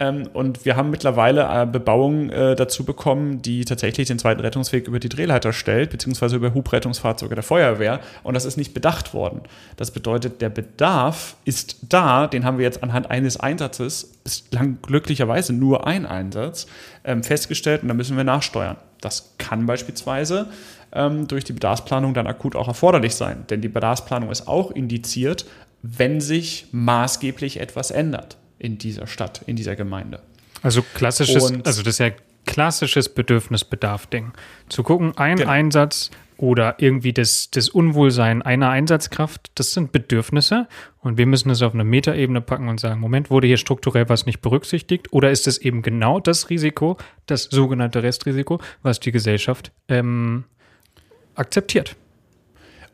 Ähm, 0.00 0.28
und 0.32 0.64
wir 0.64 0.76
haben 0.76 0.90
mittlerweile 0.90 1.42
äh, 1.42 1.66
Bebauung 1.66 2.30
äh, 2.30 2.56
dazu 2.56 2.84
bekommen, 2.84 3.42
die 3.42 3.66
tatsächlich 3.66 4.08
den 4.08 4.18
zweiten 4.18 4.40
Rettungsweg 4.40 4.88
über 4.88 4.98
die 4.98 5.10
Drehleiter 5.10 5.52
stellt, 5.52 5.90
beziehungsweise 5.90 6.36
über 6.36 6.54
Hubrettungsfahrzeuge 6.54 7.34
der 7.34 7.44
Feuerwehr. 7.44 8.00
Und 8.22 8.32
das 8.32 8.46
ist 8.46 8.56
nicht 8.56 8.72
bedacht 8.72 9.12
worden. 9.12 9.42
Das 9.76 9.90
bedeutet, 9.90 10.40
der 10.40 10.48
Bedarf 10.48 11.36
ist 11.44 11.76
da. 11.90 12.26
Den 12.26 12.46
haben 12.46 12.56
wir 12.56 12.64
jetzt 12.64 12.82
anhand 12.82 13.10
eines 13.10 13.38
Einsatzes, 13.38 14.04
bislang 14.24 14.78
glücklicherweise 14.80 15.52
nur 15.52 15.86
ein 15.86 16.06
Einsatz, 16.06 16.66
ähm, 17.04 17.22
festgestellt. 17.22 17.82
Und 17.82 17.88
da 17.88 17.94
müssen 17.94 18.16
wir 18.16 18.24
nachsteuern. 18.24 18.76
Das 19.02 19.34
kann 19.36 19.66
beispielsweise 19.66 20.46
ähm, 20.92 21.28
durch 21.28 21.44
die 21.44 21.52
Bedarfsplanung 21.52 22.14
dann 22.14 22.26
akut 22.26 22.56
auch 22.56 22.68
erforderlich 22.68 23.14
sein. 23.14 23.44
Denn 23.50 23.60
die 23.60 23.68
Bedarfsplanung 23.68 24.30
ist 24.30 24.48
auch 24.48 24.70
indiziert, 24.70 25.44
wenn 25.82 26.22
sich 26.22 26.68
maßgeblich 26.72 27.60
etwas 27.60 27.90
ändert 27.90 28.38
in 28.60 28.78
dieser 28.78 29.06
Stadt, 29.06 29.42
in 29.46 29.56
dieser 29.56 29.74
Gemeinde. 29.74 30.20
Also 30.62 30.82
klassisches, 30.94 31.50
Und 31.50 31.66
also 31.66 31.82
das 31.82 31.94
ist 31.94 31.98
ja 31.98 32.10
klassisches 32.46 33.08
Bedürfnisbedarf-Ding. 33.08 34.32
Zu 34.68 34.82
gucken, 34.82 35.16
ein 35.16 35.36
genau. 35.36 35.50
Einsatz 35.50 36.10
oder 36.36 36.76
irgendwie 36.78 37.12
das, 37.12 37.50
das 37.50 37.68
Unwohlsein 37.68 38.40
einer 38.40 38.70
Einsatzkraft, 38.70 39.50
das 39.56 39.72
sind 39.72 39.92
Bedürfnisse 39.92 40.68
und 41.00 41.18
wir 41.18 41.26
müssen 41.26 41.50
es 41.50 41.60
auf 41.60 41.74
eine 41.74 41.84
Metaebene 41.84 42.40
packen 42.40 42.68
und 42.68 42.80
sagen, 42.80 43.00
Moment, 43.00 43.30
wurde 43.30 43.46
hier 43.46 43.58
strukturell 43.58 44.08
was 44.08 44.24
nicht 44.24 44.40
berücksichtigt 44.40 45.12
oder 45.12 45.30
ist 45.30 45.46
es 45.46 45.58
eben 45.58 45.82
genau 45.82 46.18
das 46.18 46.48
Risiko, 46.48 46.96
das 47.26 47.44
sogenannte 47.44 48.02
Restrisiko, 48.02 48.58
was 48.82 49.00
die 49.00 49.12
Gesellschaft 49.12 49.70
ähm, 49.88 50.44
akzeptiert? 51.34 51.96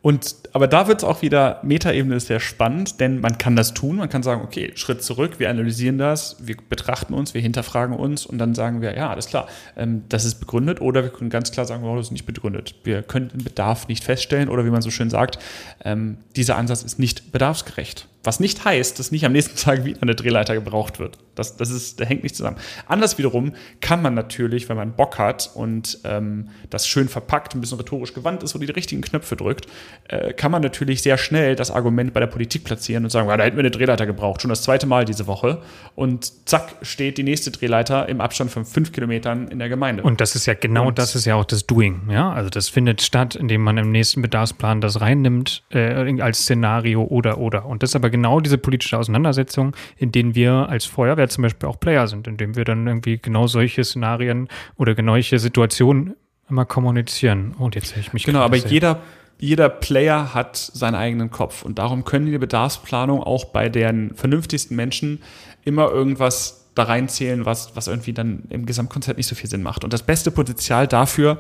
Und 0.06 0.36
aber 0.52 0.68
da 0.68 0.86
wird 0.86 0.98
es 0.98 1.04
auch 1.04 1.22
wieder, 1.22 1.58
Metaebene 1.64 2.14
ist 2.14 2.28
sehr 2.28 2.38
spannend, 2.38 3.00
denn 3.00 3.18
man 3.18 3.38
kann 3.38 3.56
das 3.56 3.74
tun, 3.74 3.96
man 3.96 4.08
kann 4.08 4.22
sagen, 4.22 4.42
okay, 4.44 4.70
Schritt 4.76 5.02
zurück, 5.02 5.40
wir 5.40 5.50
analysieren 5.50 5.98
das, 5.98 6.36
wir 6.46 6.56
betrachten 6.68 7.12
uns, 7.12 7.34
wir 7.34 7.40
hinterfragen 7.40 7.92
uns 7.96 8.24
und 8.24 8.38
dann 8.38 8.54
sagen 8.54 8.80
wir, 8.80 8.96
ja, 8.96 9.10
alles 9.10 9.26
klar, 9.26 9.48
ähm, 9.76 10.04
das 10.08 10.24
ist 10.24 10.36
begründet 10.36 10.80
oder 10.80 11.02
wir 11.02 11.10
können 11.10 11.28
ganz 11.28 11.50
klar 11.50 11.66
sagen, 11.66 11.82
oh, 11.82 11.96
das 11.96 12.06
ist 12.06 12.12
nicht 12.12 12.24
begründet. 12.24 12.76
Wir 12.84 13.02
können 13.02 13.30
den 13.30 13.42
Bedarf 13.42 13.88
nicht 13.88 14.04
feststellen 14.04 14.48
oder 14.48 14.64
wie 14.64 14.70
man 14.70 14.80
so 14.80 14.92
schön 14.92 15.10
sagt, 15.10 15.40
ähm, 15.84 16.18
dieser 16.36 16.56
Ansatz 16.56 16.84
ist 16.84 17.00
nicht 17.00 17.32
bedarfsgerecht. 17.32 18.06
Was 18.26 18.40
nicht 18.40 18.64
heißt, 18.64 18.98
dass 18.98 19.12
nicht 19.12 19.24
am 19.24 19.32
nächsten 19.32 19.56
Tag 19.64 19.84
wieder 19.84 20.02
eine 20.02 20.14
Drehleiter 20.14 20.54
gebraucht 20.54 20.98
wird. 20.98 21.18
Das, 21.34 21.56
das, 21.56 21.70
ist, 21.70 22.00
das 22.00 22.08
hängt 22.08 22.22
nicht 22.22 22.34
zusammen. 22.34 22.56
Anders 22.86 23.18
wiederum 23.18 23.52
kann 23.80 24.02
man 24.02 24.14
natürlich, 24.14 24.68
wenn 24.68 24.76
man 24.76 24.92
Bock 24.92 25.18
hat 25.18 25.50
und 25.54 25.98
ähm, 26.04 26.48
das 26.70 26.86
schön 26.86 27.08
verpackt, 27.08 27.54
ein 27.54 27.60
bisschen 27.60 27.78
rhetorisch 27.78 28.14
gewandt 28.14 28.42
ist 28.42 28.54
und 28.54 28.62
die 28.62 28.70
richtigen 28.70 29.02
Knöpfe 29.02 29.36
drückt, 29.36 29.66
äh, 30.08 30.32
kann 30.32 30.50
man 30.50 30.62
natürlich 30.62 31.02
sehr 31.02 31.18
schnell 31.18 31.54
das 31.54 31.70
Argument 31.70 32.12
bei 32.12 32.20
der 32.20 32.26
Politik 32.26 32.64
platzieren 32.64 33.04
und 33.04 33.10
sagen, 33.10 33.28
ja, 33.28 33.36
da 33.36 33.44
hätten 33.44 33.56
wir 33.56 33.62
eine 33.62 33.70
Drehleiter 33.70 34.06
gebraucht, 34.06 34.42
schon 34.42 34.48
das 34.48 34.62
zweite 34.62 34.86
Mal 34.86 35.04
diese 35.04 35.26
Woche. 35.26 35.62
Und 35.94 36.48
zack, 36.48 36.74
steht 36.82 37.18
die 37.18 37.22
nächste 37.22 37.50
Drehleiter 37.50 38.08
im 38.08 38.20
Abstand 38.20 38.50
von 38.50 38.64
fünf 38.64 38.92
Kilometern 38.92 39.48
in 39.48 39.58
der 39.58 39.68
Gemeinde. 39.68 40.02
Und 40.02 40.20
das 40.20 40.34
ist 40.34 40.46
ja 40.46 40.54
genau 40.54 40.88
und 40.88 40.98
das 40.98 41.14
ist 41.14 41.26
ja 41.26 41.34
auch 41.34 41.44
das 41.44 41.66
Doing. 41.66 42.08
Ja? 42.10 42.32
Also 42.32 42.50
das 42.50 42.68
findet 42.68 43.02
statt, 43.02 43.34
indem 43.36 43.62
man 43.62 43.76
im 43.76 43.92
nächsten 43.92 44.22
Bedarfsplan 44.22 44.80
das 44.80 45.00
reinnimmt 45.00 45.64
äh, 45.70 46.20
als 46.20 46.40
Szenario 46.40 47.04
oder 47.04 47.38
oder. 47.38 47.66
Und 47.66 47.82
das 47.82 47.90
ist 47.90 47.96
aber 47.96 48.10
genau 48.16 48.40
diese 48.40 48.56
politische 48.56 48.98
Auseinandersetzung, 48.98 49.76
in 49.98 50.10
denen 50.10 50.34
wir 50.34 50.70
als 50.70 50.86
Feuerwehr 50.86 51.28
zum 51.28 51.42
Beispiel 51.42 51.68
auch 51.68 51.78
Player 51.78 52.08
sind, 52.08 52.26
indem 52.26 52.56
wir 52.56 52.64
dann 52.64 52.86
irgendwie 52.86 53.18
genau 53.18 53.46
solche 53.46 53.84
Szenarien 53.84 54.48
oder 54.76 54.94
genau 54.94 55.12
solche 55.12 55.38
Situationen 55.38 56.16
immer 56.48 56.64
kommunizieren. 56.64 57.54
Und 57.58 57.74
jetzt 57.74 57.94
ich 57.96 58.12
mich 58.14 58.24
Genau, 58.24 58.40
aber 58.40 58.56
jeder, 58.56 59.00
jeder 59.38 59.68
Player 59.68 60.32
hat 60.32 60.56
seinen 60.56 60.94
eigenen 60.94 61.30
Kopf. 61.30 61.62
Und 61.62 61.78
darum 61.78 62.04
können 62.04 62.26
die 62.26 62.38
Bedarfsplanung 62.38 63.22
auch 63.22 63.44
bei 63.46 63.68
den 63.68 64.14
vernünftigsten 64.14 64.74
Menschen 64.76 65.20
immer 65.64 65.90
irgendwas 65.90 66.70
da 66.74 66.84
reinzählen, 66.84 67.44
was, 67.44 67.76
was 67.76 67.86
irgendwie 67.86 68.12
dann 68.12 68.44
im 68.48 68.64
Gesamtkonzept 68.64 69.18
nicht 69.18 69.26
so 69.26 69.34
viel 69.34 69.50
Sinn 69.50 69.62
macht. 69.62 69.84
Und 69.84 69.92
das 69.92 70.02
beste 70.02 70.30
Potenzial 70.30 70.86
dafür 70.86 71.38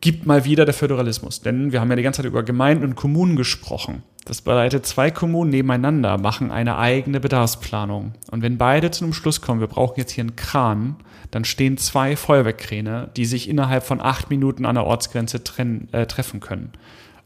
gibt 0.00 0.26
mal 0.26 0.44
wieder 0.44 0.64
der 0.64 0.74
Föderalismus. 0.74 1.40
Denn 1.40 1.72
wir 1.72 1.80
haben 1.80 1.90
ja 1.90 1.96
die 1.96 2.02
ganze 2.02 2.18
Zeit 2.18 2.26
über 2.26 2.42
Gemeinden 2.42 2.84
und 2.84 2.94
Kommunen 2.94 3.36
gesprochen. 3.36 4.02
Das 4.24 4.42
bedeutet, 4.42 4.86
zwei 4.86 5.10
Kommunen 5.10 5.50
nebeneinander 5.50 6.18
machen 6.18 6.50
eine 6.50 6.76
eigene 6.76 7.18
Bedarfsplanung. 7.18 8.12
Und 8.30 8.42
wenn 8.42 8.58
beide 8.58 8.90
zu 8.90 9.04
einem 9.04 9.14
Schluss 9.14 9.40
kommen, 9.40 9.60
wir 9.60 9.68
brauchen 9.68 9.94
jetzt 9.96 10.12
hier 10.12 10.22
einen 10.22 10.36
Kran, 10.36 10.96
dann 11.30 11.44
stehen 11.44 11.78
zwei 11.78 12.14
Feuerwehrkräne, 12.14 13.10
die 13.16 13.24
sich 13.24 13.48
innerhalb 13.48 13.84
von 13.84 14.00
acht 14.00 14.30
Minuten 14.30 14.66
an 14.66 14.74
der 14.74 14.84
Ortsgrenze 14.84 15.42
trennen, 15.44 15.88
äh, 15.92 16.06
treffen 16.06 16.40
können. 16.40 16.72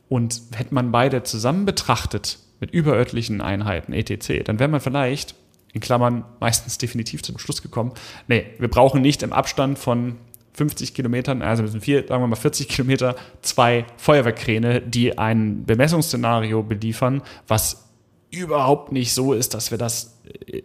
Und 0.08 0.40
hätte 0.54 0.74
man 0.74 0.92
beide 0.92 1.22
zusammen 1.22 1.64
betrachtet, 1.64 2.38
mit 2.60 2.70
überörtlichen 2.70 3.40
Einheiten, 3.40 3.92
etc., 3.92 4.44
dann 4.44 4.60
wäre 4.60 4.70
man 4.70 4.80
vielleicht, 4.80 5.34
in 5.72 5.80
Klammern, 5.80 6.24
meistens 6.38 6.78
definitiv 6.78 7.22
zum 7.22 7.38
Schluss 7.38 7.62
gekommen, 7.62 7.92
nee, 8.28 8.46
wir 8.58 8.68
brauchen 8.68 9.02
nicht 9.02 9.24
im 9.24 9.32
Abstand 9.32 9.78
von 9.78 10.16
50 10.55 10.94
Kilometern, 10.94 11.42
also 11.42 11.62
müssen 11.62 11.80
vier, 11.80 12.07
sagen 12.07 12.22
wir 12.22 12.26
mal 12.26 12.36
40 12.36 12.68
Kilometer, 12.68 13.16
zwei 13.40 13.86
Feuerwehrkräne, 13.96 14.82
die 14.82 15.18
ein 15.18 15.64
Bemessungsszenario 15.64 16.62
beliefern, 16.62 17.22
was 17.48 17.88
überhaupt 18.30 18.92
nicht 18.92 19.12
so 19.12 19.32
ist, 19.32 19.55
dass 19.55 19.70
wir 19.70 19.78
das 19.78 20.18
äh, 20.46 20.62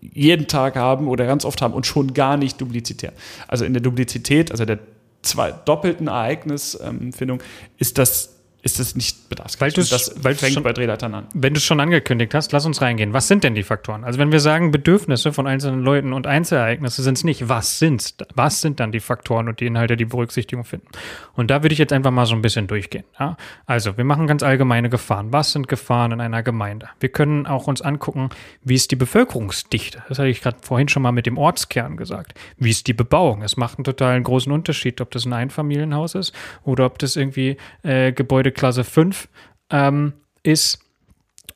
jeden 0.00 0.46
Tag 0.46 0.76
haben 0.76 1.08
oder 1.08 1.26
ganz 1.26 1.44
oft 1.44 1.62
haben 1.62 1.74
und 1.74 1.86
schon 1.86 2.14
gar 2.14 2.36
nicht 2.36 2.60
duplizitär. 2.60 3.12
Also 3.48 3.64
in 3.64 3.72
der 3.72 3.82
Duplizität, 3.82 4.50
also 4.50 4.64
der 4.64 4.78
zwei 5.22 5.52
doppelten 5.52 6.06
Ereignisfindung, 6.06 7.42
ist 7.78 7.98
das 7.98 8.33
ist 8.64 8.80
das 8.80 8.96
nicht 8.96 9.28
bedarfsgerecht. 9.28 9.76
Weil 9.76 9.84
das 9.84 10.24
weil 10.24 10.34
fängt 10.34 10.54
schon, 10.54 10.62
bei 10.62 10.72
Drehleitern 10.72 11.14
an. 11.14 11.26
Wenn 11.34 11.52
du 11.52 11.58
es 11.58 11.64
schon 11.64 11.80
angekündigt 11.80 12.34
hast, 12.34 12.50
lass 12.52 12.64
uns 12.64 12.80
reingehen. 12.80 13.12
Was 13.12 13.28
sind 13.28 13.44
denn 13.44 13.54
die 13.54 13.62
Faktoren? 13.62 14.04
Also 14.04 14.18
wenn 14.18 14.32
wir 14.32 14.40
sagen 14.40 14.70
Bedürfnisse 14.70 15.34
von 15.34 15.46
einzelnen 15.46 15.82
Leuten 15.82 16.14
und 16.14 16.26
Einzelereignisse 16.26 17.02
sind 17.02 17.18
es 17.18 17.24
nicht, 17.24 17.48
was 17.48 17.78
sind's? 17.78 18.16
Was 18.34 18.62
sind 18.62 18.80
dann 18.80 18.90
die 18.90 19.00
Faktoren 19.00 19.48
und 19.48 19.60
die 19.60 19.66
Inhalte, 19.66 19.98
die 19.98 20.06
Berücksichtigung 20.06 20.64
finden? 20.64 20.86
Und 21.34 21.50
da 21.50 21.62
würde 21.62 21.74
ich 21.74 21.78
jetzt 21.78 21.92
einfach 21.92 22.10
mal 22.10 22.24
so 22.24 22.34
ein 22.34 22.40
bisschen 22.40 22.66
durchgehen. 22.66 23.04
Ja? 23.20 23.36
Also 23.66 23.98
wir 23.98 24.04
machen 24.04 24.26
ganz 24.26 24.42
allgemeine 24.42 24.88
Gefahren. 24.88 25.32
Was 25.32 25.52
sind 25.52 25.68
Gefahren 25.68 26.12
in 26.12 26.20
einer 26.22 26.42
Gemeinde? 26.42 26.88
Wir 27.00 27.10
können 27.10 27.46
auch 27.46 27.66
uns 27.66 27.82
angucken, 27.82 28.30
wie 28.62 28.74
ist 28.74 28.90
die 28.90 28.96
Bevölkerungsdichte? 28.96 30.02
Das 30.08 30.18
hatte 30.18 30.28
ich 30.28 30.40
gerade 30.40 30.56
vorhin 30.62 30.88
schon 30.88 31.02
mal 31.02 31.12
mit 31.12 31.26
dem 31.26 31.36
Ortskern 31.36 31.98
gesagt. 31.98 32.32
Wie 32.56 32.70
ist 32.70 32.86
die 32.86 32.94
Bebauung? 32.94 33.42
Es 33.42 33.58
macht 33.58 33.78
einen 33.78 33.84
total 33.84 34.20
großen 34.22 34.50
Unterschied, 34.50 35.02
ob 35.02 35.10
das 35.10 35.26
ein 35.26 35.34
Einfamilienhaus 35.34 36.14
ist 36.14 36.32
oder 36.62 36.86
ob 36.86 36.98
das 36.98 37.16
irgendwie 37.16 37.58
äh, 37.82 38.12
Gebäude 38.12 38.53
Klasse 38.54 38.84
5 38.84 39.28
ähm, 39.70 40.14
ist, 40.42 40.78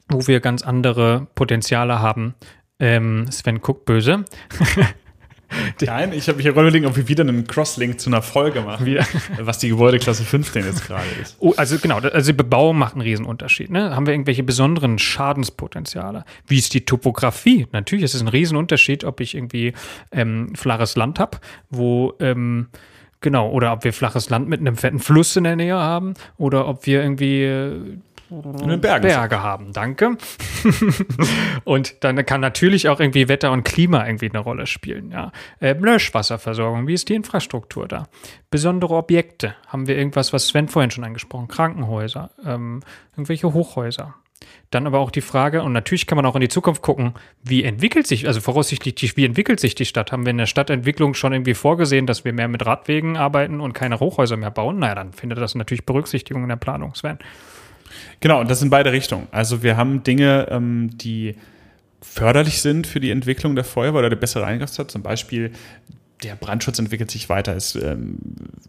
wo 0.09 0.26
wir 0.26 0.40
ganz 0.40 0.62
andere 0.62 1.26
Potenziale 1.34 2.01
haben. 2.01 2.34
Ähm, 2.78 3.30
Sven 3.30 3.61
guckt 3.61 3.84
böse. 3.84 4.24
Nein, 5.80 6.12
ich 6.12 6.28
habe 6.28 6.36
mich 6.36 6.46
überlegt, 6.46 6.84
ob 6.86 6.96
wir 6.96 7.09
wieder 7.09 7.22
einen 7.22 7.46
Crosslink 7.46 7.99
zu 7.99 8.11
einer 8.11 8.20
Folge 8.20 8.61
machen, 8.61 8.84
wieder. 8.84 9.07
was 9.40 9.59
die 9.59 9.70
Gebäudeklasse 9.70 10.22
15 10.24 10.64
jetzt 10.64 10.86
gerade 10.86 11.07
ist. 11.20 11.36
Oh, 11.38 11.55
also 11.57 11.78
genau, 11.78 11.99
also 11.99 12.32
die 12.32 12.36
Bebauung 12.36 12.76
macht 12.76 12.92
einen 12.92 13.03
Riesenunterschied. 13.03 13.70
Ne? 13.70 13.94
Haben 13.96 14.07
wir 14.07 14.12
irgendwelche 14.12 14.42
besonderen 14.42 14.99
Schadenspotenziale? 14.99 16.24
Wie 16.46 16.59
ist 16.59 16.74
die 16.74 16.84
Topografie? 16.84 17.66
Natürlich 17.72 18.05
ist 18.05 18.14
es 18.14 18.20
ein 18.20 18.28
Riesenunterschied, 18.28 19.05
ob 19.05 19.20
ich 19.20 19.34
irgendwie 19.34 19.72
ähm, 20.12 20.55
flaches 20.55 20.96
Land 20.96 21.18
habe, 21.18 21.38
wo 21.70 22.14
ähm, 22.20 22.68
Genau, 23.21 23.51
oder 23.51 23.73
ob 23.73 23.85
wir 23.85 23.93
flaches 23.93 24.31
Land 24.31 24.49
mit 24.49 24.61
einem 24.61 24.77
fetten 24.77 25.01
Fluss 25.01 25.35
in 25.37 25.45
der 25.45 25.57
Nähe 25.57 25.75
haben 25.75 26.14
oder 26.37 26.69
ob 26.69 26.87
wir 26.87 27.03
irgendwie 27.03 27.43
äh, 27.43 27.99
Berge 28.31 29.43
haben. 29.43 29.73
Danke. 29.73 30.16
und 31.64 32.05
dann 32.05 32.25
kann 32.27 32.41
natürlich 32.41 32.89
auch 32.89 33.01
irgendwie 33.01 33.29
Wetter 33.29 33.51
und 33.53 33.64
Klima 33.64 34.07
irgendwie 34.07 34.29
eine 34.29 34.39
Rolle 34.39 34.66
spielen. 34.66 35.11
Ja. 35.11 35.33
Äh, 35.61 35.73
Löschwasserversorgung, 35.73 36.87
wie 36.87 36.95
ist 36.95 37.09
die 37.09 37.14
Infrastruktur 37.14 37.89
da? 37.89 38.09
Besondere 38.51 38.95
Objekte. 38.95 39.55
Haben 39.66 39.89
wir 39.89 39.97
irgendwas, 39.97 40.33
was 40.33 40.49
Sven 40.49 40.69
vorhin 40.69 40.91
schon 40.91 41.05
angesprochen, 41.05 41.49
Krankenhäuser, 41.49 42.31
ähm, 42.45 42.83
irgendwelche 43.12 43.53
Hochhäuser. 43.53 44.14
Dann 44.70 44.86
aber 44.86 44.99
auch 44.99 45.11
die 45.11 45.22
Frage, 45.22 45.62
und 45.62 45.72
natürlich 45.72 46.07
kann 46.07 46.16
man 46.16 46.26
auch 46.26 46.34
in 46.34 46.43
die 46.43 46.49
Zukunft 46.49 46.82
gucken, 46.82 47.14
wie 47.43 47.64
entwickelt 47.64 48.07
sich, 48.07 48.26
also 48.26 48.41
voraussichtlich, 48.41 49.16
wie 49.16 49.24
entwickelt 49.24 49.61
sich 49.61 49.74
die 49.74 49.86
Stadt? 49.86 50.12
Haben 50.12 50.26
wir 50.26 50.30
in 50.30 50.39
der 50.39 50.47
Stadtentwicklung 50.47 51.14
schon 51.14 51.32
irgendwie 51.32 51.55
vorgesehen, 51.55 52.07
dass 52.07 52.24
wir 52.24 52.32
mehr 52.32 52.49
mit 52.49 52.66
Radwegen 52.66 53.16
arbeiten 53.16 53.61
und 53.61 53.72
keine 53.72 53.99
Hochhäuser 53.99 54.36
mehr 54.36 54.51
bauen? 54.51 54.78
Naja, 54.78 54.95
dann 54.95 55.12
findet 55.12 55.39
das 55.39 55.55
natürlich 55.55 55.86
Berücksichtigung 55.86 56.43
in 56.43 56.51
der 56.51 56.57
Planung, 56.57 56.95
Sven. 56.95 57.18
Genau, 58.20 58.41
und 58.41 58.51
das 58.51 58.61
in 58.61 58.70
beide 58.70 58.93
Richtungen. 58.93 59.26
Also 59.30 59.62
wir 59.62 59.76
haben 59.76 60.03
Dinge, 60.03 60.49
ähm, 60.51 60.91
die 60.99 61.36
förderlich 62.03 62.61
sind 62.61 62.86
für 62.86 63.01
die 63.01 63.11
Entwicklung 63.11 63.55
der 63.55 63.64
Feuerwehr 63.64 64.01
oder 64.01 64.11
der 64.11 64.16
bessere 64.16 64.45
Eingriffszeit, 64.45 64.91
zum 64.91 65.03
Beispiel 65.03 65.53
der 66.23 66.35
Brandschutz 66.35 66.79
entwickelt 66.79 67.11
sich 67.11 67.29
weiter. 67.29 67.55
Es 67.55 67.75
ähm, 67.75 68.19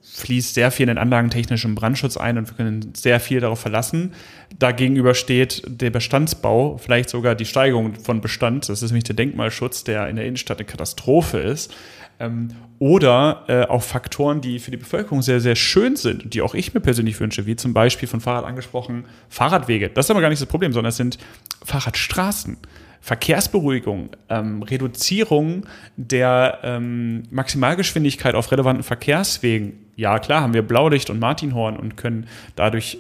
fließt 0.03 0.53
sehr 0.53 0.71
viel 0.71 0.83
in 0.83 0.89
den 0.89 0.97
anlagentechnischen 0.97 1.75
Brandschutz 1.75 2.17
ein 2.17 2.37
und 2.37 2.47
wir 2.47 2.55
können 2.55 2.93
sehr 2.95 3.19
viel 3.19 3.39
darauf 3.39 3.59
verlassen. 3.59 4.13
Dagegenüber 4.57 5.13
steht 5.15 5.63
der 5.67 5.89
Bestandsbau, 5.89 6.77
vielleicht 6.77 7.09
sogar 7.09 7.35
die 7.35 7.45
Steigerung 7.45 7.95
von 7.95 8.21
Bestand. 8.21 8.69
Das 8.69 8.83
ist 8.83 8.91
nämlich 8.91 9.05
der 9.05 9.15
Denkmalschutz, 9.15 9.83
der 9.83 10.09
in 10.09 10.15
der 10.15 10.25
Innenstadt 10.25 10.59
eine 10.59 10.65
Katastrophe 10.65 11.39
ist. 11.39 11.73
Ähm, 12.19 12.49
oder 12.77 13.45
äh, 13.47 13.65
auch 13.65 13.83
Faktoren, 13.83 14.41
die 14.41 14.59
für 14.59 14.71
die 14.71 14.77
Bevölkerung 14.77 15.21
sehr, 15.21 15.41
sehr 15.41 15.55
schön 15.55 15.95
sind 15.95 16.25
und 16.25 16.33
die 16.33 16.41
auch 16.41 16.53
ich 16.53 16.73
mir 16.73 16.79
persönlich 16.81 17.19
wünsche, 17.19 17.45
wie 17.45 17.55
zum 17.55 17.73
Beispiel 17.73 18.07
von 18.07 18.21
Fahrrad 18.21 18.45
angesprochen 18.45 19.05
Fahrradwege. 19.29 19.89
Das 19.89 20.05
ist 20.05 20.11
aber 20.11 20.21
gar 20.21 20.29
nicht 20.29 20.41
das 20.41 20.47
Problem, 20.47 20.71
sondern 20.71 20.89
es 20.89 20.97
sind 20.97 21.17
Fahrradstraßen. 21.63 22.57
Verkehrsberuhigung, 23.01 24.09
ähm, 24.29 24.61
Reduzierung 24.63 25.65
der 25.95 26.59
ähm, 26.63 27.23
Maximalgeschwindigkeit 27.31 28.35
auf 28.35 28.51
relevanten 28.51 28.83
Verkehrswegen. 28.83 29.85
Ja, 29.95 30.19
klar, 30.19 30.41
haben 30.41 30.53
wir 30.53 30.61
Blaulicht 30.61 31.09
und 31.09 31.19
Martinhorn 31.19 31.77
und 31.77 31.97
können 31.97 32.27
dadurch 32.55 32.99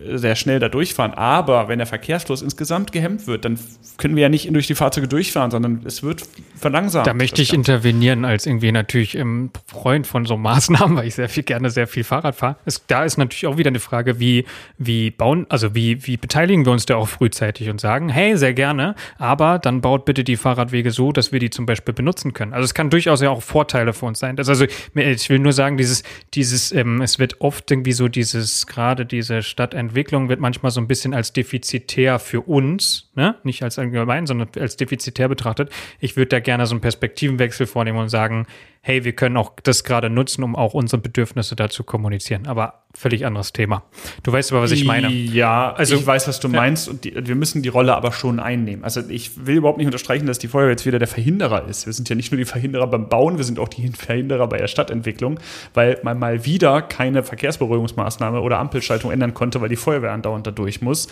sehr 0.00 0.36
schnell 0.36 0.60
da 0.60 0.68
durchfahren. 0.68 1.12
Aber 1.14 1.68
wenn 1.68 1.78
der 1.78 1.86
Verkehrsfluss 1.86 2.42
insgesamt 2.42 2.92
gehemmt 2.92 3.26
wird, 3.26 3.44
dann 3.44 3.58
können 3.96 4.14
wir 4.14 4.22
ja 4.22 4.28
nicht 4.28 4.52
durch 4.54 4.66
die 4.66 4.74
Fahrzeuge 4.74 5.08
durchfahren, 5.08 5.50
sondern 5.50 5.82
es 5.84 6.02
wird 6.02 6.22
verlangsamt. 6.56 7.06
Da 7.06 7.14
möchte 7.14 7.42
ich 7.42 7.52
intervenieren 7.52 8.24
als 8.24 8.46
irgendwie 8.46 8.70
natürlich 8.70 9.16
ähm, 9.16 9.50
Freund 9.66 10.06
von 10.06 10.24
so 10.24 10.36
Maßnahmen, 10.36 10.96
weil 10.98 11.08
ich 11.08 11.16
sehr 11.16 11.28
viel 11.28 11.42
gerne 11.42 11.70
sehr 11.70 11.88
viel 11.88 12.04
Fahrrad 12.04 12.36
fahre. 12.36 12.56
Es, 12.64 12.86
da 12.86 13.04
ist 13.04 13.18
natürlich 13.18 13.46
auch 13.46 13.56
wieder 13.56 13.68
eine 13.68 13.80
Frage, 13.80 14.20
wie, 14.20 14.44
wie 14.78 15.10
bauen, 15.10 15.46
also 15.48 15.74
wie, 15.74 16.06
wie 16.06 16.16
beteiligen 16.16 16.64
wir 16.64 16.72
uns 16.72 16.86
da 16.86 16.96
auch 16.96 17.08
frühzeitig 17.08 17.68
und 17.68 17.80
sagen, 17.80 18.08
hey, 18.08 18.36
sehr 18.36 18.54
gerne, 18.54 18.94
aber 19.18 19.58
dann 19.58 19.80
baut 19.80 20.04
bitte 20.04 20.22
die 20.22 20.36
Fahrradwege 20.36 20.92
so, 20.92 21.10
dass 21.10 21.32
wir 21.32 21.40
die 21.40 21.50
zum 21.50 21.66
Beispiel 21.66 21.92
benutzen 21.92 22.32
können. 22.32 22.52
Also 22.52 22.64
es 22.64 22.74
kann 22.74 22.90
durchaus 22.90 23.20
ja 23.20 23.30
auch 23.30 23.42
Vorteile 23.42 23.92
für 23.92 24.06
uns 24.06 24.20
sein. 24.20 24.36
Das, 24.36 24.48
also 24.48 24.64
ich 24.94 25.30
will 25.30 25.40
nur 25.40 25.52
sagen, 25.52 25.76
dieses, 25.76 26.04
dieses, 26.34 26.70
ähm, 26.72 27.00
es 27.02 27.18
wird 27.18 27.40
oft 27.40 27.68
irgendwie 27.70 27.92
so 27.92 28.06
dieses, 28.06 28.66
gerade 28.66 29.04
diese 29.04 29.42
Stadtentwicklung 29.88 30.28
wird 30.28 30.40
manchmal 30.40 30.70
so 30.70 30.80
ein 30.80 30.86
bisschen 30.86 31.14
als 31.14 31.32
defizitär 31.32 32.18
für 32.18 32.42
uns, 32.42 33.10
ne? 33.14 33.36
nicht 33.42 33.62
als 33.62 33.78
allgemein, 33.78 34.26
sondern 34.26 34.48
als 34.58 34.76
defizitär 34.76 35.28
betrachtet. 35.28 35.70
Ich 35.98 36.16
würde 36.16 36.28
da 36.28 36.40
gerne 36.40 36.66
so 36.66 36.74
einen 36.74 36.80
Perspektivenwechsel 36.80 37.66
vornehmen 37.66 37.98
und 37.98 38.08
sagen, 38.08 38.46
hey, 38.82 39.04
wir 39.04 39.12
können 39.12 39.36
auch 39.36 39.52
das 39.62 39.84
gerade 39.84 40.10
nutzen, 40.10 40.44
um 40.44 40.56
auch 40.56 40.74
unsere 40.74 41.00
Bedürfnisse 41.00 41.56
da 41.56 41.68
zu 41.68 41.84
kommunizieren. 41.84 42.46
Aber 42.46 42.84
völlig 42.98 43.24
anderes 43.24 43.52
Thema. 43.52 43.84
Du 44.24 44.32
weißt 44.32 44.50
aber, 44.50 44.62
was 44.62 44.72
ich 44.72 44.84
meine. 44.84 45.08
Ja, 45.08 45.72
also 45.72 45.94
ich 45.94 46.04
weiß, 46.04 46.26
was 46.26 46.40
du 46.40 46.48
meinst 46.48 46.88
und 46.88 47.04
die, 47.04 47.14
wir 47.14 47.36
müssen 47.36 47.62
die 47.62 47.68
Rolle 47.68 47.94
aber 47.94 48.10
schon 48.10 48.40
einnehmen. 48.40 48.82
Also 48.82 49.02
ich 49.08 49.46
will 49.46 49.56
überhaupt 49.56 49.78
nicht 49.78 49.86
unterstreichen, 49.86 50.26
dass 50.26 50.40
die 50.40 50.48
Feuerwehr 50.48 50.72
jetzt 50.72 50.84
wieder 50.84 50.98
der 50.98 51.06
Verhinderer 51.06 51.68
ist. 51.68 51.86
Wir 51.86 51.92
sind 51.92 52.08
ja 52.08 52.16
nicht 52.16 52.32
nur 52.32 52.38
die 52.38 52.44
Verhinderer 52.44 52.88
beim 52.88 53.08
Bauen, 53.08 53.36
wir 53.36 53.44
sind 53.44 53.60
auch 53.60 53.68
die 53.68 53.86
Verhinderer 53.96 54.48
bei 54.48 54.58
der 54.58 54.66
Stadtentwicklung, 54.66 55.38
weil 55.74 56.00
man 56.02 56.18
mal 56.18 56.44
wieder 56.44 56.82
keine 56.82 57.22
Verkehrsberuhigungsmaßnahme 57.22 58.40
oder 58.40 58.58
Ampelschaltung 58.58 59.12
ändern 59.12 59.32
konnte, 59.32 59.60
weil 59.60 59.68
die 59.68 59.76
Feuerwehr 59.76 60.10
andauernd 60.10 60.48
da 60.48 60.50
durch 60.50 60.82
muss. 60.82 61.06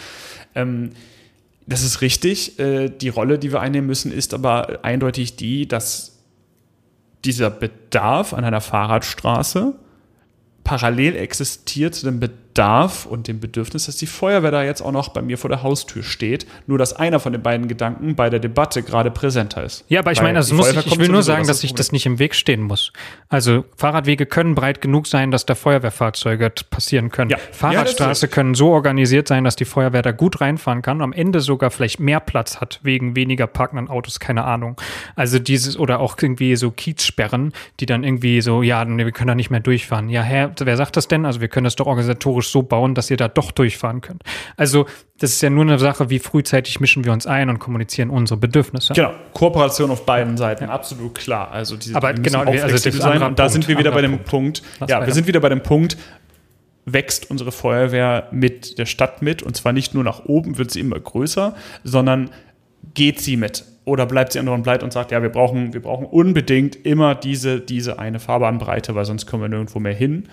Ähm, 0.56 0.90
das 1.66 1.84
ist 1.84 2.00
richtig. 2.00 2.58
Äh, 2.58 2.88
die 2.88 3.10
Rolle, 3.10 3.38
die 3.38 3.52
wir 3.52 3.60
einnehmen 3.60 3.86
müssen, 3.86 4.10
ist 4.10 4.34
aber 4.34 4.80
eindeutig 4.82 5.36
die, 5.36 5.68
dass 5.68 6.18
dieser 7.24 7.50
Bedarf 7.50 8.34
an 8.34 8.44
einer 8.44 8.60
Fahrradstraße 8.60 9.74
parallel 10.66 11.14
existiert 11.14 11.94
zu 11.94 12.06
dem 12.06 12.18
Bedarf 12.56 13.04
und 13.04 13.28
dem 13.28 13.38
Bedürfnis, 13.38 13.84
dass 13.84 13.96
die 13.96 14.06
Feuerwehr 14.06 14.50
da 14.50 14.64
jetzt 14.64 14.80
auch 14.80 14.90
noch 14.90 15.10
bei 15.10 15.20
mir 15.20 15.36
vor 15.36 15.50
der 15.50 15.62
Haustür 15.62 16.02
steht. 16.02 16.46
Nur, 16.66 16.78
dass 16.78 16.94
einer 16.94 17.20
von 17.20 17.34
den 17.34 17.42
beiden 17.42 17.68
Gedanken 17.68 18.16
bei 18.16 18.30
der 18.30 18.40
Debatte 18.40 18.82
gerade 18.82 19.10
präsenter 19.10 19.62
ist. 19.62 19.84
Ja, 19.88 20.00
aber 20.00 20.12
ich 20.12 20.22
meine, 20.22 20.38
also 20.38 20.54
muss 20.54 20.70
ich, 20.70 20.86
ich 20.86 20.98
will 20.98 21.10
nur 21.10 21.22
sagen, 21.22 21.46
dass 21.46 21.60
sich 21.60 21.74
das 21.74 21.92
nicht 21.92 22.06
im 22.06 22.18
Weg 22.18 22.34
stehen 22.34 22.62
muss. 22.62 22.94
Also 23.28 23.66
Fahrradwege 23.76 24.24
können 24.24 24.54
breit 24.54 24.80
genug 24.80 25.06
sein, 25.06 25.30
dass 25.30 25.44
da 25.44 25.54
Feuerwehrfahrzeuge 25.54 26.50
passieren 26.70 27.10
können. 27.10 27.30
Ja. 27.30 27.36
Fahrradstraße 27.52 28.26
ja, 28.26 28.32
können 28.32 28.54
so 28.54 28.70
organisiert 28.70 29.28
sein, 29.28 29.44
dass 29.44 29.56
die 29.56 29.66
Feuerwehr 29.66 30.00
da 30.00 30.12
gut 30.12 30.40
reinfahren 30.40 30.80
kann 30.80 31.02
am 31.02 31.12
Ende 31.12 31.40
sogar 31.40 31.70
vielleicht 31.70 32.00
mehr 32.00 32.20
Platz 32.20 32.58
hat 32.58 32.80
wegen 32.82 33.16
weniger 33.16 33.46
parkenden 33.46 33.88
Autos, 33.88 34.18
keine 34.18 34.44
Ahnung. 34.44 34.80
Also 35.14 35.38
dieses 35.38 35.78
oder 35.78 36.00
auch 36.00 36.16
irgendwie 36.18 36.56
so 36.56 36.70
Kiezsperren, 36.70 37.52
die 37.80 37.86
dann 37.86 38.02
irgendwie 38.02 38.40
so, 38.40 38.62
ja, 38.62 38.86
wir 38.86 39.12
können 39.12 39.28
da 39.28 39.34
nicht 39.34 39.50
mehr 39.50 39.60
durchfahren. 39.60 40.08
Ja, 40.08 40.22
Herr, 40.22 40.52
wer 40.58 40.76
sagt 40.78 40.96
das 40.96 41.06
denn? 41.06 41.26
Also 41.26 41.42
wir 41.42 41.48
können 41.48 41.64
das 41.64 41.76
doch 41.76 41.86
organisatorisch 41.86 42.45
technisch 42.46 42.52
so 42.52 42.62
bauen, 42.62 42.94
dass 42.94 43.10
ihr 43.10 43.16
da 43.16 43.28
doch 43.28 43.50
durchfahren 43.52 44.00
könnt. 44.00 44.22
Also 44.56 44.86
das 45.18 45.32
ist 45.32 45.42
ja 45.42 45.50
nur 45.50 45.64
eine 45.64 45.78
Sache, 45.78 46.10
wie 46.10 46.18
frühzeitig 46.18 46.80
mischen 46.80 47.04
wir 47.04 47.12
uns 47.12 47.26
ein 47.26 47.48
und 47.48 47.58
kommunizieren 47.58 48.10
unsere 48.10 48.38
Bedürfnisse. 48.38 48.92
Genau, 48.94 49.12
Kooperation 49.32 49.90
auf 49.90 50.04
beiden 50.04 50.36
Seiten, 50.36 50.64
ja. 50.64 50.70
absolut 50.70 51.14
klar. 51.14 51.50
Also 51.50 51.76
diese, 51.76 51.96
Aber 51.96 52.12
genau, 52.12 52.40
also 52.40 52.76
sein. 52.76 53.22
Und 53.22 53.38
da 53.38 53.44
Punkt, 53.44 53.52
sind 53.52 53.68
wir 53.68 53.78
wieder 53.78 53.92
bei 53.92 54.02
dem 54.02 54.18
Punkt. 54.18 54.62
Punkt 54.78 54.90
ja, 54.90 55.04
wir 55.04 55.14
sind 55.14 55.26
wieder 55.26 55.40
bei 55.40 55.48
dem 55.48 55.62
Punkt. 55.62 55.96
Wächst 56.88 57.30
unsere 57.30 57.50
Feuerwehr 57.50 58.28
mit 58.30 58.78
der 58.78 58.86
Stadt 58.86 59.20
mit 59.20 59.42
und 59.42 59.56
zwar 59.56 59.72
nicht 59.72 59.92
nur 59.94 60.04
nach 60.04 60.26
oben, 60.26 60.56
wird 60.56 60.70
sie 60.70 60.78
immer 60.78 61.00
größer, 61.00 61.56
sondern 61.82 62.30
geht 62.94 63.20
sie 63.20 63.36
mit 63.36 63.64
oder 63.84 64.06
bleibt 64.06 64.32
sie 64.32 64.38
anderen 64.38 64.62
Bleit 64.62 64.84
und 64.84 64.92
sagt, 64.92 65.10
ja, 65.10 65.20
wir 65.20 65.28
brauchen, 65.28 65.72
wir 65.72 65.82
brauchen 65.82 66.06
unbedingt 66.06 66.76
immer 66.86 67.16
diese, 67.16 67.60
diese 67.60 67.98
eine 67.98 68.20
Fahrbahnbreite, 68.20 68.94
weil 68.94 69.04
sonst 69.04 69.26
kommen 69.26 69.42
wir 69.42 69.48
nirgendwo 69.48 69.80
mehr 69.80 69.94
hin. 69.94 70.28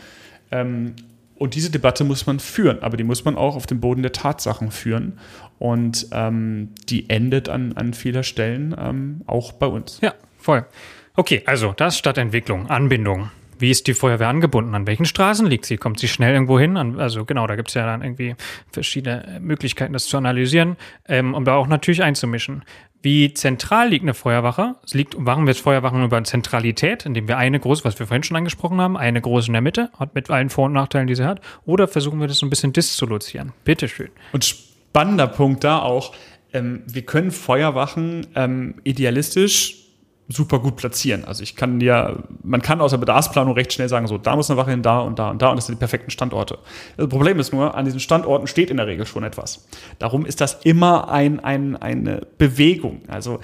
Ähm, 0.51 0.93
und 1.35 1.55
diese 1.55 1.71
Debatte 1.71 2.03
muss 2.03 2.25
man 2.25 2.39
führen, 2.39 2.81
aber 2.81 2.97
die 2.97 3.03
muss 3.03 3.25
man 3.25 3.35
auch 3.35 3.55
auf 3.55 3.65
dem 3.65 3.79
Boden 3.79 4.01
der 4.01 4.11
Tatsachen 4.11 4.71
führen. 4.71 5.19
Und 5.59 6.07
ähm, 6.11 6.69
die 6.89 7.09
endet 7.09 7.49
an, 7.49 7.73
an 7.73 7.93
vieler 7.93 8.23
Stellen 8.23 8.75
ähm, 8.77 9.21
auch 9.25 9.53
bei 9.53 9.67
uns. 9.67 9.99
Ja, 10.01 10.13
voll. 10.37 10.65
Okay, 11.15 11.43
also 11.45 11.73
das 11.75 11.97
Stadtentwicklung, 11.97 12.69
Anbindung. 12.69 13.29
Wie 13.59 13.69
ist 13.69 13.87
die 13.87 13.93
Feuerwehr 13.93 14.27
angebunden? 14.27 14.75
An 14.75 14.87
welchen 14.87 15.05
Straßen 15.05 15.45
liegt 15.45 15.65
sie? 15.65 15.77
Kommt 15.77 15.99
sie 15.99 16.07
schnell 16.07 16.33
irgendwo 16.33 16.59
hin? 16.59 16.75
also 16.99 17.23
genau, 17.23 17.47
da 17.47 17.55
gibt 17.55 17.69
es 17.69 17.75
ja 17.75 17.85
dann 17.85 18.01
irgendwie 18.01 18.35
verschiedene 18.71 19.39
Möglichkeiten, 19.39 19.93
das 19.93 20.07
zu 20.07 20.17
analysieren 20.17 20.75
ähm, 21.07 21.33
und 21.33 21.45
da 21.45 21.55
auch 21.55 21.67
natürlich 21.67 22.03
einzumischen. 22.03 22.63
Wie 23.03 23.33
zentral 23.33 23.89
liegt 23.89 24.03
eine 24.03 24.13
Feuerwache? 24.13 24.75
Es 24.85 24.93
liegt, 24.93 25.19
machen 25.19 25.45
wir 25.45 25.53
Feuerwachen 25.53 26.05
über 26.05 26.23
Zentralität, 26.23 27.05
indem 27.05 27.27
wir 27.27 27.37
eine 27.37 27.59
große, 27.59 27.83
was 27.83 27.99
wir 27.99 28.07
vorhin 28.07 28.23
schon 28.23 28.37
angesprochen 28.37 28.79
haben, 28.79 28.95
eine 28.95 29.19
große 29.19 29.47
in 29.47 29.53
der 29.53 29.61
Mitte, 29.61 29.89
hat 29.99 30.15
mit 30.15 30.29
allen 30.29 30.49
Vor- 30.49 30.67
und 30.67 30.73
Nachteilen, 30.73 31.07
die 31.07 31.15
sie 31.15 31.25
hat, 31.25 31.41
oder 31.65 31.89
versuchen 31.89 32.21
wir 32.21 32.27
das 32.27 32.37
so 32.37 32.45
ein 32.45 32.49
bisschen 32.49 32.71
dissolutieren? 32.71 33.51
Bitteschön. 33.65 34.09
Und 34.31 34.45
spannender 34.45 35.27
Punkt 35.27 35.65
da 35.65 35.79
auch, 35.79 36.13
ähm, 36.53 36.83
wir 36.87 37.01
können 37.01 37.31
Feuerwachen 37.31 38.25
ähm, 38.35 38.75
idealistisch 38.85 39.82
super 40.33 40.59
gut 40.59 40.75
platzieren. 40.75 41.25
Also 41.25 41.43
ich 41.43 41.55
kann 41.55 41.79
dir, 41.79 42.23
man 42.43 42.61
kann 42.61 42.81
aus 42.81 42.91
der 42.91 42.97
Bedarfsplanung 42.97 43.53
recht 43.53 43.73
schnell 43.73 43.89
sagen, 43.89 44.07
so, 44.07 44.17
da 44.17 44.35
muss 44.35 44.49
eine 44.49 44.57
Wache 44.57 44.71
hin, 44.71 44.81
da 44.81 44.99
und 44.99 45.19
da 45.19 45.29
und 45.29 45.41
da 45.41 45.49
und 45.49 45.57
das 45.57 45.67
sind 45.67 45.75
die 45.75 45.79
perfekten 45.79 46.11
Standorte. 46.11 46.57
Das 46.97 47.07
Problem 47.07 47.39
ist 47.39 47.53
nur, 47.53 47.75
an 47.75 47.85
diesen 47.85 47.99
Standorten 47.99 48.47
steht 48.47 48.69
in 48.69 48.77
der 48.77 48.87
Regel 48.87 49.05
schon 49.05 49.23
etwas. 49.23 49.67
Darum 49.99 50.25
ist 50.25 50.41
das 50.41 50.59
immer 50.63 51.09
ein, 51.09 51.39
ein, 51.39 51.75
eine 51.75 52.27
Bewegung. 52.37 53.01
Also 53.07 53.39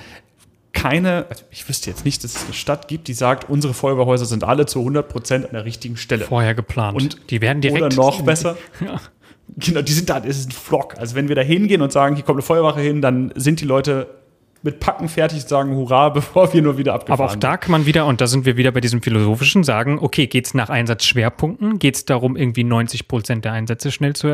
keine, 0.74 1.26
also 1.30 1.44
ich 1.52 1.68
wüsste 1.68 1.90
jetzt 1.90 2.06
nicht, 2.06 2.24
dass 2.24 2.36
es 2.36 2.46
eine 2.46 2.54
Stadt 2.54 2.88
gibt, 2.88 3.08
die 3.08 3.14
sagt, 3.14 3.50
unsere 3.50 3.74
Feuerwehrhäuser 3.74 4.26
sind 4.26 4.44
alle 4.44 4.66
zu 4.66 4.80
100 4.80 5.10
Prozent 5.10 5.46
an 5.46 5.54
der 5.54 5.66
richtigen 5.66 5.98
Stelle. 5.98 6.26
Vorher 6.26 6.56
geplant. 6.56 6.96
Und 6.96 7.32
die 7.32 7.42
werden 7.42 7.62
direkt. 7.62 7.82
Oder 7.82 7.96
noch 7.96 8.22
besser. 8.22 8.58
ja. 8.80 9.00
Genau, 9.58 9.82
die 9.82 9.94
sind 9.94 10.10
da, 10.10 10.20
es 10.20 10.40
ist 10.40 10.50
ein 10.50 10.52
Flock. 10.52 10.96
Also 10.98 11.16
wenn 11.16 11.28
wir 11.28 11.36
da 11.36 11.42
hingehen 11.42 11.82
und 11.82 11.92
sagen, 11.92 12.16
hier 12.16 12.24
kommt 12.24 12.38
eine 12.38 12.44
Feuerwache 12.44 12.82
hin, 12.82 13.02
dann 13.02 13.34
sind 13.36 13.62
die 13.62 13.66
Leute 13.66 14.08
mit 14.62 14.80
Packen 14.80 15.08
fertig 15.08 15.44
sagen 15.44 15.76
Hurra, 15.76 16.10
bevor 16.10 16.54
wir 16.54 16.62
nur 16.62 16.78
wieder 16.78 16.94
abgefahren 16.94 17.22
Aber 17.22 17.32
auch 17.32 17.36
da 17.36 17.58
kann 17.58 17.72
man 17.72 17.86
wieder, 17.86 18.06
und 18.06 18.22
da 18.22 18.28
sind 18.28 18.46
wir 18.46 18.58
wieder 18.58 18.72
bei 18.72 18.82
diesem 18.82 19.02
philosophischen, 19.02 19.64
sagen, 19.64 20.00
okay, 20.00 20.28
geht 20.28 20.48
es 20.48 20.54
nach 20.54 20.70
Einsatzschwerpunkten? 20.70 21.80
Geht 21.80 21.96
es 21.96 22.06
darum, 22.06 22.36
irgendwie 22.36 22.64
90 22.64 23.08
Prozent 23.08 23.46
der 23.46 23.54
Einsätze 23.54 23.92
schnell 23.92 24.16
zu, 24.16 24.28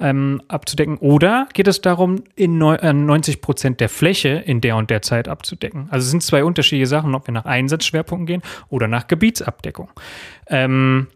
ähm, 0.00 0.42
abzudecken? 0.48 0.96
Oder 0.98 1.48
geht 1.52 1.68
es 1.68 1.80
darum, 1.80 2.24
in 2.36 2.58
90 2.58 3.34
äh, 3.34 3.38
Prozent 3.38 3.80
der 3.80 3.88
Fläche 3.88 4.28
in 4.28 4.60
der 4.60 4.76
und 4.76 4.90
der 4.90 5.02
Zeit 5.02 5.28
abzudecken? 5.28 5.88
Also 5.90 6.04
es 6.04 6.10
sind 6.10 6.22
zwei 6.22 6.44
unterschiedliche 6.44 6.86
Sachen, 6.86 7.14
ob 7.14 7.26
wir 7.26 7.32
nach 7.32 7.44
Einsatzschwerpunkten 7.44 8.26
gehen 8.26 8.42
oder 8.68 8.88
nach 8.88 9.06
Gebietsabdeckung. 9.06 9.90
Ähm, 10.48 11.06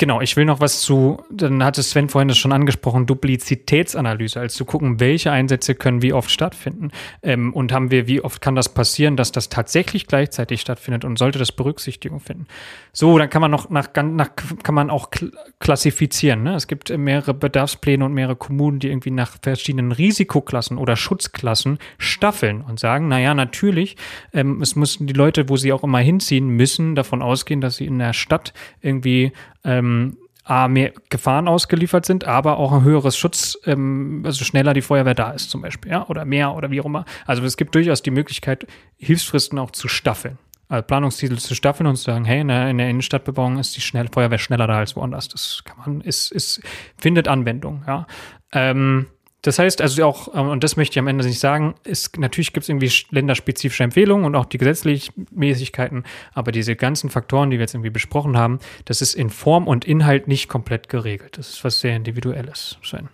Genau, 0.00 0.20
ich 0.20 0.36
will 0.36 0.44
noch 0.44 0.60
was 0.60 0.82
zu, 0.82 1.24
dann 1.28 1.64
hatte 1.64 1.82
Sven 1.82 2.08
vorhin 2.08 2.28
das 2.28 2.38
schon 2.38 2.52
angesprochen, 2.52 3.06
Duplizitätsanalyse, 3.06 4.38
also 4.38 4.58
zu 4.58 4.64
gucken, 4.64 5.00
welche 5.00 5.32
Einsätze 5.32 5.74
können 5.74 6.02
wie 6.02 6.12
oft 6.12 6.30
stattfinden 6.30 6.92
ähm, 7.24 7.52
und 7.52 7.72
haben 7.72 7.90
wir, 7.90 8.06
wie 8.06 8.20
oft 8.20 8.40
kann 8.40 8.54
das 8.54 8.68
passieren, 8.68 9.16
dass 9.16 9.32
das 9.32 9.48
tatsächlich 9.48 10.06
gleichzeitig 10.06 10.60
stattfindet 10.60 11.04
und 11.04 11.18
sollte 11.18 11.40
das 11.40 11.50
Berücksichtigung 11.50 12.20
finden. 12.20 12.46
So, 12.92 13.18
dann 13.18 13.28
kann 13.28 13.42
man 13.42 13.50
noch 13.50 13.70
nach, 13.70 13.88
nach 13.92 14.30
kann 14.62 14.74
man 14.76 14.88
auch 14.88 15.10
klassifizieren. 15.58 16.44
Ne? 16.44 16.54
Es 16.54 16.68
gibt 16.68 16.96
mehrere 16.96 17.34
Bedarfspläne 17.34 18.04
und 18.04 18.12
mehrere 18.12 18.36
Kommunen, 18.36 18.78
die 18.78 18.90
irgendwie 18.90 19.10
nach 19.10 19.38
verschiedenen 19.42 19.90
Risikoklassen 19.90 20.78
oder 20.78 20.94
Schutzklassen 20.94 21.78
staffeln 21.98 22.60
und 22.60 22.78
sagen, 22.78 23.08
naja, 23.08 23.34
natürlich, 23.34 23.96
ähm, 24.32 24.62
es 24.62 24.76
müssen 24.76 25.08
die 25.08 25.12
Leute, 25.12 25.48
wo 25.48 25.56
sie 25.56 25.72
auch 25.72 25.82
immer 25.82 25.98
hinziehen, 25.98 26.46
müssen 26.46 26.94
davon 26.94 27.20
ausgehen, 27.20 27.60
dass 27.60 27.78
sie 27.78 27.86
in 27.86 27.98
der 27.98 28.12
Stadt 28.12 28.52
irgendwie 28.80 29.32
ähm, 29.64 30.16
A, 30.44 30.66
mehr 30.66 30.92
Gefahren 31.10 31.46
ausgeliefert 31.46 32.06
sind, 32.06 32.24
aber 32.24 32.56
auch 32.56 32.72
ein 32.72 32.82
höheres 32.82 33.18
Schutz, 33.18 33.58
ähm, 33.66 34.22
also 34.24 34.44
schneller 34.44 34.72
die 34.72 34.80
Feuerwehr 34.80 35.14
da 35.14 35.32
ist 35.32 35.50
zum 35.50 35.60
Beispiel, 35.60 35.90
ja, 35.92 36.06
oder 36.06 36.24
mehr 36.24 36.54
oder 36.54 36.70
wie 36.70 36.80
auch 36.80 36.86
immer. 36.86 37.04
Also 37.26 37.44
es 37.44 37.58
gibt 37.58 37.74
durchaus 37.74 38.00
die 38.00 38.10
Möglichkeit, 38.10 38.66
Hilfsfristen 38.96 39.58
auch 39.58 39.72
zu 39.72 39.88
staffeln. 39.88 40.38
Also 40.70 40.82
Planungstitel 40.86 41.36
zu 41.36 41.54
staffeln 41.54 41.86
und 41.86 41.96
zu 41.96 42.04
sagen, 42.04 42.24
hey, 42.24 42.40
in 42.40 42.48
der, 42.48 42.70
in 42.70 42.78
der 42.78 42.88
Innenstadtbebauung 42.88 43.58
ist 43.58 43.76
die 43.76 43.80
Feuerwehr 43.80 44.38
schneller 44.38 44.66
da 44.66 44.78
als 44.78 44.96
woanders. 44.96 45.28
Das 45.28 45.62
kann 45.64 45.78
man, 45.78 46.00
ist, 46.00 46.32
ist, 46.32 46.62
findet 46.98 47.28
Anwendung, 47.28 47.84
ja. 47.86 48.06
Ähm, 48.52 49.06
Das 49.48 49.58
heißt 49.58 49.80
also 49.80 50.04
auch, 50.04 50.34
ähm, 50.34 50.50
und 50.50 50.62
das 50.62 50.76
möchte 50.76 50.92
ich 50.92 50.98
am 50.98 51.06
Ende 51.06 51.24
nicht 51.24 51.40
sagen, 51.40 51.74
ist, 51.84 52.18
natürlich 52.18 52.52
gibt 52.52 52.64
es 52.64 52.68
irgendwie 52.68 52.92
länderspezifische 53.08 53.82
Empfehlungen 53.82 54.26
und 54.26 54.34
auch 54.34 54.44
die 54.44 54.58
gesetzlichen 54.58 55.26
Mäßigkeiten, 55.30 56.04
aber 56.34 56.52
diese 56.52 56.76
ganzen 56.76 57.08
Faktoren, 57.08 57.48
die 57.48 57.56
wir 57.56 57.62
jetzt 57.62 57.72
irgendwie 57.72 57.88
besprochen 57.88 58.36
haben, 58.36 58.58
das 58.84 59.00
ist 59.00 59.14
in 59.14 59.30
Form 59.30 59.66
und 59.66 59.86
Inhalt 59.86 60.28
nicht 60.28 60.50
komplett 60.50 60.90
geregelt. 60.90 61.38
Das 61.38 61.48
ist 61.48 61.64
was 61.64 61.80
sehr 61.80 61.96
Individuelles, 61.96 62.76
Sven. 62.84 63.08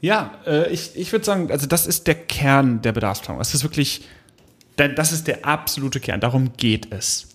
Ja, 0.00 0.32
äh, 0.48 0.68
ich, 0.72 0.96
ich 0.96 1.12
würde 1.12 1.24
sagen, 1.24 1.48
also 1.52 1.68
das 1.68 1.86
ist 1.86 2.08
der 2.08 2.16
Kern 2.16 2.82
der 2.82 2.90
Bedarfsplanung. 2.90 3.38
Das 3.38 3.54
ist 3.54 3.62
wirklich, 3.62 4.08
das 4.74 5.12
ist 5.12 5.28
der 5.28 5.44
absolute 5.44 6.00
Kern. 6.00 6.18
Darum 6.18 6.54
geht 6.56 6.92
es. 6.92 7.28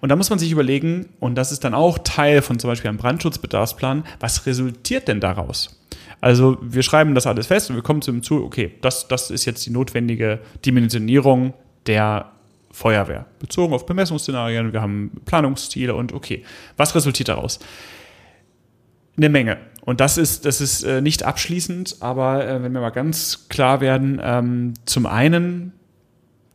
Und 0.00 0.08
da 0.08 0.16
muss 0.16 0.30
man 0.30 0.40
sich 0.40 0.50
überlegen, 0.50 1.10
und 1.20 1.36
das 1.36 1.52
ist 1.52 1.62
dann 1.62 1.74
auch 1.74 1.98
Teil 1.98 2.42
von 2.42 2.58
zum 2.58 2.70
Beispiel 2.70 2.88
einem 2.88 2.98
Brandschutzbedarfsplan, 2.98 4.04
was 4.18 4.46
resultiert 4.46 5.06
denn 5.06 5.20
daraus? 5.20 5.76
Also 6.26 6.58
wir 6.60 6.82
schreiben 6.82 7.14
das 7.14 7.24
alles 7.28 7.46
fest 7.46 7.70
und 7.70 7.76
wir 7.76 7.84
kommen 7.84 8.02
zu 8.02 8.10
dem 8.10 8.20
zu, 8.20 8.42
okay, 8.42 8.72
das, 8.80 9.06
das 9.06 9.30
ist 9.30 9.44
jetzt 9.44 9.64
die 9.64 9.70
notwendige 9.70 10.40
Dimensionierung 10.64 11.54
der 11.86 12.32
Feuerwehr. 12.72 13.26
Bezogen 13.38 13.72
auf 13.72 13.86
Bemessungsszenarien, 13.86 14.72
wir 14.72 14.82
haben 14.82 15.12
Planungsziele 15.24 15.94
und 15.94 16.12
okay, 16.12 16.42
was 16.76 16.96
resultiert 16.96 17.28
daraus? 17.28 17.60
Eine 19.16 19.28
Menge. 19.28 19.58
Und 19.82 20.00
das 20.00 20.18
ist, 20.18 20.44
das 20.46 20.60
ist 20.60 20.82
äh, 20.82 21.00
nicht 21.00 21.22
abschließend, 21.22 21.98
aber 22.00 22.44
äh, 22.44 22.60
wenn 22.60 22.72
wir 22.72 22.80
mal 22.80 22.90
ganz 22.90 23.48
klar 23.48 23.80
werden, 23.80 24.20
ähm, 24.20 24.74
zum 24.84 25.06
einen 25.06 25.74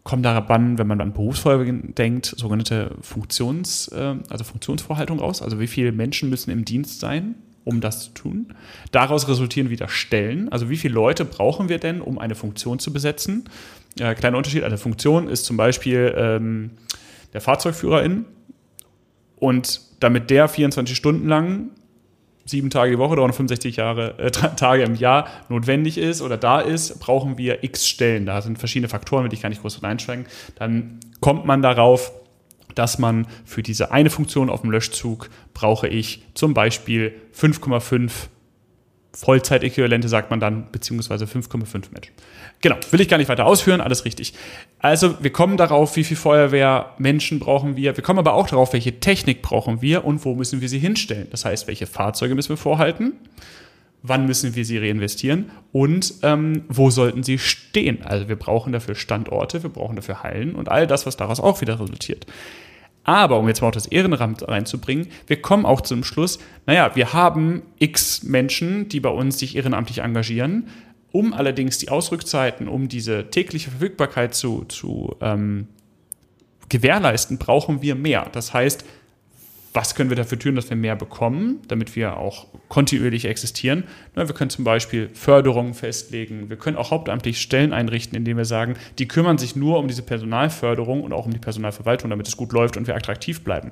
kommen 0.04 0.22
daran, 0.22 0.80
wenn 0.80 0.88
man 0.88 1.00
an 1.00 1.14
Berufsfeuerwehr 1.14 1.72
denkt, 1.72 2.26
sogenannte 2.26 2.98
Funktions, 3.00 3.88
äh, 3.88 4.16
also 4.28 4.44
Funktionsvorhaltung 4.44 5.20
raus. 5.20 5.42
Also 5.42 5.62
wie 5.62 5.68
viele 5.68 5.94
Menschen 5.94 6.30
müssen 6.30 6.52
im 6.52 6.66
Dienst 6.66 7.00
sein, 7.00 7.36
um 7.64 7.82
das 7.82 8.06
zu 8.06 8.12
tun. 8.12 8.54
Daraus 8.92 9.28
resultieren 9.28 9.70
wieder 9.70 9.88
Stellen. 9.88 10.50
Also 10.52 10.70
wie 10.70 10.78
viele 10.78 10.94
Leute 10.94 11.26
brauchen 11.26 11.70
wir 11.70 11.78
denn, 11.78 12.02
um 12.02 12.18
eine 12.18 12.36
Funktion 12.36 12.80
zu 12.80 12.92
besetzen? 12.92 13.46
Äh, 14.00 14.16
kleiner 14.16 14.38
Unterschied, 14.38 14.64
eine 14.64 14.78
Funktion 14.78 15.28
ist 15.28 15.46
zum 15.46 15.58
Beispiel 15.58 16.14
ähm, 16.18 16.72
der 17.34 17.42
Fahrzeugführerin. 17.42 18.26
Und 19.38 19.82
damit 20.00 20.30
der 20.30 20.48
24 20.48 20.96
Stunden 20.96 21.28
lang 21.28 21.72
sieben 22.46 22.70
Tage 22.70 22.92
die 22.92 22.98
Woche, 22.98 23.16
365 23.16 23.78
Jahre, 23.78 24.18
äh, 24.20 24.32
Tage 24.32 24.84
im 24.84 24.96
Jahr 24.96 25.28
notwendig 25.50 25.98
ist 25.98 26.22
oder 26.22 26.38
da 26.38 26.60
ist, 26.60 27.00
brauchen 27.00 27.38
wir 27.38 27.64
x 27.64 27.88
Stellen. 27.88 28.26
Da 28.26 28.42
sind 28.42 28.60
verschiedene 28.60 28.90
Faktoren, 28.90 29.24
will 29.24 29.34
ich 29.34 29.42
gar 29.42 29.50
nicht 29.50 29.62
groß 29.62 29.84
einsteigen. 29.84 30.26
Dann 30.56 31.00
kommt 31.20 31.46
man 31.46 31.62
darauf, 31.62 32.12
dass 32.76 33.00
man 33.00 33.28
für 33.46 33.64
diese 33.64 33.92
eine 33.92 34.10
Funktion 34.10 34.50
auf 34.50 34.62
dem 34.62 34.72
Löschzug 34.72 35.30
brauche 35.54 35.88
ich 35.88 36.24
zum 36.34 36.54
Beispiel 36.54 37.14
5,5 37.38 38.12
Vollzeitäquivalente, 39.14 40.08
sagt 40.08 40.32
man 40.32 40.40
dann, 40.40 40.72
beziehungsweise 40.72 41.26
5,5 41.26 41.92
Menschen. 41.92 42.14
Genau, 42.62 42.78
will 42.92 43.02
ich 43.02 43.10
gar 43.10 43.18
nicht 43.18 43.28
weiter 43.28 43.46
ausführen, 43.46 43.82
alles 43.82 44.06
richtig. 44.06 44.34
Also 44.80 45.22
wir 45.22 45.32
kommen 45.32 45.58
darauf, 45.58 45.96
wie 45.98 46.04
viel 46.04 46.16
Feuerwehrmenschen 46.16 47.40
brauchen 47.40 47.76
wir. 47.76 47.98
Wir 47.98 48.04
kommen 48.04 48.20
aber 48.20 48.34
auch 48.34 48.48
darauf, 48.48 48.72
welche 48.72 49.00
Technik 49.00 49.42
brauchen 49.42 49.82
wir 49.82 50.06
und 50.06 50.24
wo 50.24 50.34
müssen 50.36 50.62
wir 50.62 50.70
sie 50.70 50.80
hinstellen. 50.80 51.28
Das 51.30 51.44
heißt, 51.44 51.68
welche 51.68 51.88
Fahrzeuge 51.88 52.36
müssen 52.36 52.50
wir 52.50 52.58
vorhalten, 52.58 53.14
wann 54.04 54.26
müssen 54.26 54.56
wir 54.56 54.66
sie 54.66 54.78
reinvestieren 54.78 55.52
und 55.72 56.16
ähm, 56.24 56.64
wo 56.70 56.90
sollten 56.90 57.24
sie 57.24 57.38
stehen. 57.38 58.04
Also 58.04 58.28
wir 58.28 58.36
brauchen 58.36 58.74
dafür 58.74 58.96
Standorte, 58.96 59.64
wir 59.64 59.70
brauchen 59.70 59.96
dafür 59.96 60.24
Hallen 60.24 60.56
und 60.56 60.70
all 60.70 60.88
das, 60.88 61.06
was 61.06 61.18
daraus 61.18 61.40
auch 61.40 61.62
wieder 61.62 61.80
resultiert. 61.80 62.26
Aber 63.04 63.40
um 63.40 63.48
jetzt 63.48 63.62
mal 63.62 63.70
auch 63.70 63.74
das 63.74 63.88
Ehrenamt 63.88 64.48
reinzubringen, 64.48 65.08
wir 65.28 65.42
kommen 65.42 65.66
auch 65.66 65.82
zum 65.82 66.04
Schluss, 66.04 66.40
naja, 66.66 66.96
wir 66.96 67.14
haben 67.14 67.64
x 67.80 68.24
Menschen, 68.24 68.90
die 68.90 69.00
bei 69.00 69.10
uns 69.10 69.40
sich 69.40 69.56
ehrenamtlich 69.56 70.00
engagieren. 70.00 70.68
Um 71.12 71.34
allerdings 71.34 71.78
die 71.78 71.90
Ausrückzeiten, 71.90 72.70
um 72.70 72.88
diese 72.88 73.30
tägliche 73.30 73.70
Verfügbarkeit 73.70 74.34
zu, 74.34 74.64
zu 74.70 75.18
ähm, 75.20 75.68
gewährleisten, 76.70 77.38
brauchen 77.38 77.82
wir 77.82 77.96
mehr. 77.96 78.28
Das 78.32 78.54
heißt, 78.54 78.86
was 79.74 79.96
können 79.96 80.10
wir 80.10 80.18
dafür 80.18 80.38
tun, 80.38 80.56
dass 80.56 80.70
wir 80.70 80.76
mehr 80.76 80.96
bekommen, 80.96 81.62
damit 81.68 81.96
wir 81.96 82.18
auch 82.18 82.48
kontinuierlich 82.68 83.26
existieren? 83.26 83.86
wir 84.16 84.26
können 84.28 84.50
zum 84.50 84.66
Beispiel 84.66 85.10
Förderungen 85.14 85.74
festlegen. 85.74 86.50
Wir 86.50 86.58
können 86.58 86.78
auch 86.78 86.92
hauptamtlich 86.92 87.40
Stellen 87.40 87.72
einrichten, 87.72 88.18
indem 88.18 88.38
wir 88.38 88.46
sagen, 88.46 88.76
die 89.00 89.08
kümmern 89.08 89.38
sich 89.38 89.56
nur 89.56 89.80
um 89.80 89.88
diese 89.88 90.04
Personalförderung 90.04 91.04
und 91.04 91.14
auch 91.14 91.26
um 91.26 91.34
die 91.34 91.40
Personalverwaltung, 91.40 92.10
damit 92.10 92.28
es 92.28 92.36
gut 92.36 92.52
läuft 92.52 92.76
und 92.76 92.88
wir 92.88 92.96
attraktiv 92.96 93.44
bleiben. 93.44 93.72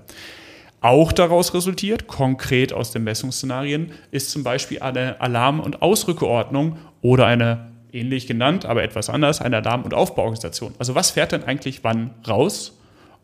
Auch 0.81 1.11
daraus 1.11 1.53
resultiert, 1.53 2.07
konkret 2.07 2.71
aus 2.71 2.91
den 2.91 3.03
Messungsszenarien, 3.03 3.91
ist 4.11 4.31
zum 4.31 4.43
Beispiel 4.43 4.79
eine 4.79 5.19
Alarm- 5.19 5.59
und 5.59 5.81
Ausrückeordnung 5.81 6.77
oder 7.01 7.25
eine 7.25 7.71
ähnlich 7.91 8.27
genannt, 8.27 8.65
aber 8.65 8.83
etwas 8.83 9.09
anders, 9.09 9.41
eine 9.41 9.57
Alarm- 9.57 9.83
und 9.83 9.93
Aufbauorganisation. 9.93 10.73
Also 10.79 10.95
was 10.95 11.11
fährt 11.11 11.33
denn 11.33 11.43
eigentlich 11.43 11.83
wann 11.83 12.11
raus 12.27 12.78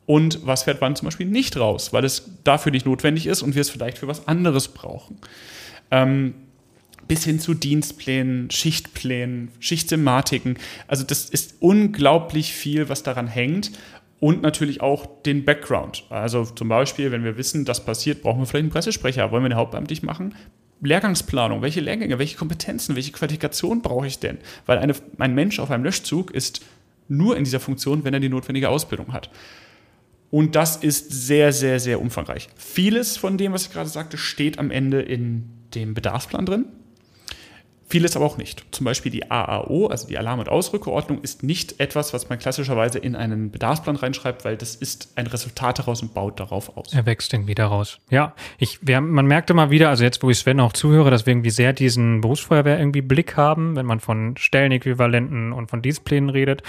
und 0.06 0.46
was 0.46 0.64
fährt 0.64 0.82
wann 0.82 0.96
zum 0.96 1.08
Beispiel 1.08 1.26
nicht 1.26 1.58
raus, 1.58 1.94
weil 1.94 2.06
es 2.06 2.30
dafür 2.44 2.72
nicht 2.72 2.86
notwendig 2.86 3.28
ist 3.28 3.42
und 3.42 3.56
wir 3.56 3.62
es 3.62 3.70
vielleicht 3.70 3.98
für 3.98 4.08
was 4.08 4.28
anderes 4.28 4.70
brauchen. 4.70 5.18
Ähm, 5.92 6.36
bis 7.08 7.24
hin 7.24 7.40
zu 7.40 7.54
Dienstplänen, 7.54 8.50
Schichtplänen, 8.50 9.52
Schichtsematiken. 9.60 10.58
Also 10.88 11.04
das 11.04 11.30
ist 11.30 11.56
unglaublich 11.60 12.54
viel, 12.54 12.90
was 12.90 13.04
daran 13.04 13.28
hängt 13.28 13.72
und 14.20 14.42
natürlich 14.42 14.82
auch 14.82 15.06
den 15.24 15.46
Background. 15.46 16.06
Also 16.10 16.46
zum 16.46 16.68
Beispiel, 16.68 17.12
wenn 17.12 17.24
wir 17.24 17.38
wissen, 17.38 17.66
das 17.66 17.86
passiert, 17.86 18.22
brauchen 18.22 18.40
wir 18.40 18.46
vielleicht 18.46 18.64
einen 18.64 18.72
Pressesprecher. 18.72 19.32
Wollen 19.32 19.44
wir 19.44 19.50
den 19.50 19.58
hauptamtlich 19.58 20.04
machen? 20.04 20.34
Lehrgangsplanung, 20.82 21.62
welche 21.62 21.80
Lehrgänge, 21.80 22.20
welche 22.20 22.38
Kompetenzen, 22.38 22.96
welche 22.96 23.12
Qualifikation 23.12 23.82
brauche 23.82 24.08
ich 24.08 24.20
denn? 24.20 24.38
Weil 24.66 24.78
eine, 24.80 24.94
ein 25.20 25.36
Mensch 25.36 25.60
auf 25.60 25.72
einem 25.72 25.84
Löschzug 25.84 26.32
ist 26.32 26.66
nur 27.08 27.38
in 27.38 27.44
dieser 27.44 27.60
Funktion, 27.60 28.04
wenn 28.04 28.14
er 28.14 28.20
die 28.20 28.30
notwendige 28.30 28.70
Ausbildung 28.70 29.14
hat. 29.14 29.30
Und 30.36 30.54
das 30.54 30.76
ist 30.76 31.14
sehr, 31.14 31.54
sehr, 31.54 31.80
sehr 31.80 32.02
umfangreich. 32.02 32.50
Vieles 32.58 33.16
von 33.16 33.38
dem, 33.38 33.54
was 33.54 33.68
ich 33.68 33.72
gerade 33.72 33.88
sagte, 33.88 34.18
steht 34.18 34.60
am 34.60 34.70
Ende 34.70 35.02
in 35.02 35.50
dem 35.74 35.94
Bedarfsplan 35.94 36.46
drin. 36.46 36.66
Vieles 37.88 38.18
aber 38.18 38.26
auch 38.26 38.38
nicht. 38.38 38.66
Zum 38.72 38.84
Beispiel 38.84 39.14
die 39.14 39.32
AAO, 39.32 39.88
also 39.88 40.10
die 40.10 40.18
Alarm- 40.18 40.40
und 40.40 40.50
Ausrückeordnung, 40.50 41.22
ist 41.22 41.44
nicht 41.44 41.80
etwas, 41.80 42.12
was 42.12 42.28
man 42.28 42.38
klassischerweise 42.38 43.00
in 43.00 43.16
einen 43.16 43.50
Bedarfsplan 43.50 43.96
reinschreibt, 43.96 44.44
weil 44.44 44.58
das 44.58 44.76
ist 44.76 45.14
ein 45.16 45.28
Resultat 45.28 45.80
daraus 45.80 46.02
und 46.02 46.14
baut 46.14 46.38
darauf 46.38 46.76
aus. 46.76 46.92
Er 46.92 47.06
wächst 47.06 47.32
irgendwie 47.32 47.56
daraus. 47.56 48.00
Ja, 48.10 48.36
ich, 48.58 48.86
wir, 48.86 49.00
man 49.00 49.28
merkt 49.28 49.50
immer 49.52 49.72
wieder, 49.72 49.88
also 49.88 50.04
jetzt, 50.04 50.22
wo 50.22 50.30
ich 50.30 50.40
Sven 50.40 50.60
auch 50.60 50.74
zuhöre, 50.74 51.12
dass 51.12 51.26
wir 51.26 51.32
irgendwie 51.32 51.50
sehr 51.50 51.72
diesen 51.72 52.20
Berufsfeuerwehr 52.20 52.78
irgendwie 52.78 53.02
Blick 53.02 53.38
haben, 53.38 53.78
wenn 53.78 53.86
man 53.86 54.02
von 54.02 54.36
Stellenäquivalenten 54.36 55.54
und 55.54 55.70
von 55.70 55.82
Dienstplänen 55.82 56.30
redet. 56.30 56.62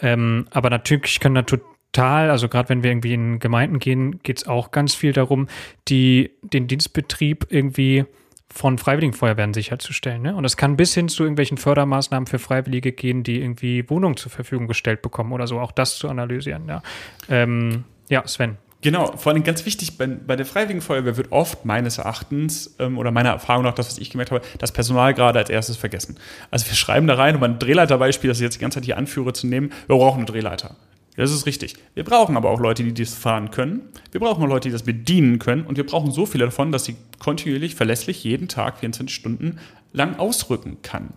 Ähm, 0.00 0.48
aber 0.50 0.70
natürlich 0.70 1.20
können 1.20 1.36
da 1.36 1.46
total, 1.92 2.30
also 2.30 2.48
gerade 2.48 2.68
wenn 2.70 2.82
wir 2.82 2.90
irgendwie 2.90 3.14
in 3.14 3.38
Gemeinden 3.38 3.78
gehen, 3.78 4.20
geht 4.22 4.38
es 4.38 4.46
auch 4.48 4.70
ganz 4.70 4.94
viel 4.94 5.12
darum, 5.12 5.48
die, 5.88 6.30
den 6.42 6.66
Dienstbetrieb 6.66 7.46
irgendwie 7.50 8.04
von 8.50 8.76
Freiwilligenfeuerwehren 8.76 9.54
sicherzustellen. 9.54 10.22
Ne? 10.22 10.34
Und 10.34 10.44
es 10.44 10.56
kann 10.56 10.76
bis 10.76 10.94
hin 10.94 11.08
zu 11.08 11.22
irgendwelchen 11.22 11.56
Fördermaßnahmen 11.56 12.26
für 12.26 12.38
Freiwillige 12.38 12.92
gehen, 12.92 13.22
die 13.22 13.40
irgendwie 13.40 13.88
Wohnungen 13.88 14.16
zur 14.16 14.30
Verfügung 14.30 14.68
gestellt 14.68 15.00
bekommen 15.00 15.32
oder 15.32 15.46
so, 15.46 15.58
auch 15.58 15.72
das 15.72 15.96
zu 15.96 16.08
analysieren. 16.08 16.68
Ja, 16.68 16.82
ähm, 17.30 17.84
ja 18.08 18.26
Sven. 18.26 18.58
Genau, 18.82 19.16
vor 19.16 19.32
allem 19.32 19.44
ganz 19.44 19.64
wichtig, 19.64 19.96
bei, 19.96 20.06
bei 20.08 20.34
der 20.34 20.44
Freiwilligenfeuerwehr 20.44 21.16
wird 21.16 21.30
oft 21.30 21.64
meines 21.64 21.98
Erachtens 21.98 22.74
ähm, 22.80 22.98
oder 22.98 23.12
meiner 23.12 23.30
Erfahrung 23.30 23.62
nach, 23.62 23.74
das, 23.74 23.86
was 23.86 23.98
ich 23.98 24.10
gemerkt 24.10 24.32
habe, 24.32 24.44
das 24.58 24.72
Personal 24.72 25.14
gerade 25.14 25.38
als 25.38 25.50
erstes 25.50 25.76
vergessen. 25.76 26.18
Also 26.50 26.66
wir 26.66 26.74
schreiben 26.74 27.06
da 27.06 27.14
rein, 27.14 27.36
um 27.36 27.42
ein 27.44 27.60
Drehleiterbeispiel, 27.60 28.28
das 28.28 28.38
ich 28.38 28.42
jetzt 28.42 28.56
die 28.56 28.60
ganze 28.60 28.80
Zeit 28.80 28.86
hier 28.86 28.98
anführe, 28.98 29.32
zu 29.32 29.46
nehmen, 29.46 29.72
wir 29.86 29.96
brauchen 29.96 30.18
einen 30.18 30.26
Drehleiter. 30.26 30.76
Das 31.16 31.30
ist 31.30 31.44
richtig. 31.44 31.74
Wir 31.94 32.04
brauchen 32.04 32.36
aber 32.36 32.50
auch 32.50 32.60
Leute, 32.60 32.84
die 32.84 32.94
das 32.94 33.14
fahren 33.14 33.50
können. 33.50 33.82
Wir 34.12 34.20
brauchen 34.20 34.42
auch 34.42 34.48
Leute, 34.48 34.68
die 34.68 34.72
das 34.72 34.82
bedienen 34.82 35.38
können. 35.38 35.64
Und 35.64 35.76
wir 35.76 35.84
brauchen 35.84 36.10
so 36.10 36.24
viele 36.24 36.46
davon, 36.46 36.72
dass 36.72 36.84
sie 36.84 36.96
kontinuierlich, 37.18 37.74
verlässlich 37.74 38.24
jeden 38.24 38.48
Tag 38.48 38.78
24 38.78 39.14
Stunden 39.14 39.58
lang 39.92 40.18
ausrücken 40.18 40.78
kann. 40.82 41.10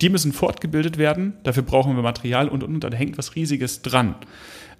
Die 0.00 0.08
müssen 0.08 0.32
fortgebildet 0.32 0.98
werden. 0.98 1.34
Dafür 1.44 1.62
brauchen 1.62 1.94
wir 1.94 2.02
Material 2.02 2.48
und, 2.48 2.64
und, 2.64 2.74
und. 2.74 2.84
Da 2.84 2.90
hängt 2.90 3.18
was 3.18 3.36
Riesiges 3.36 3.82
dran. 3.82 4.16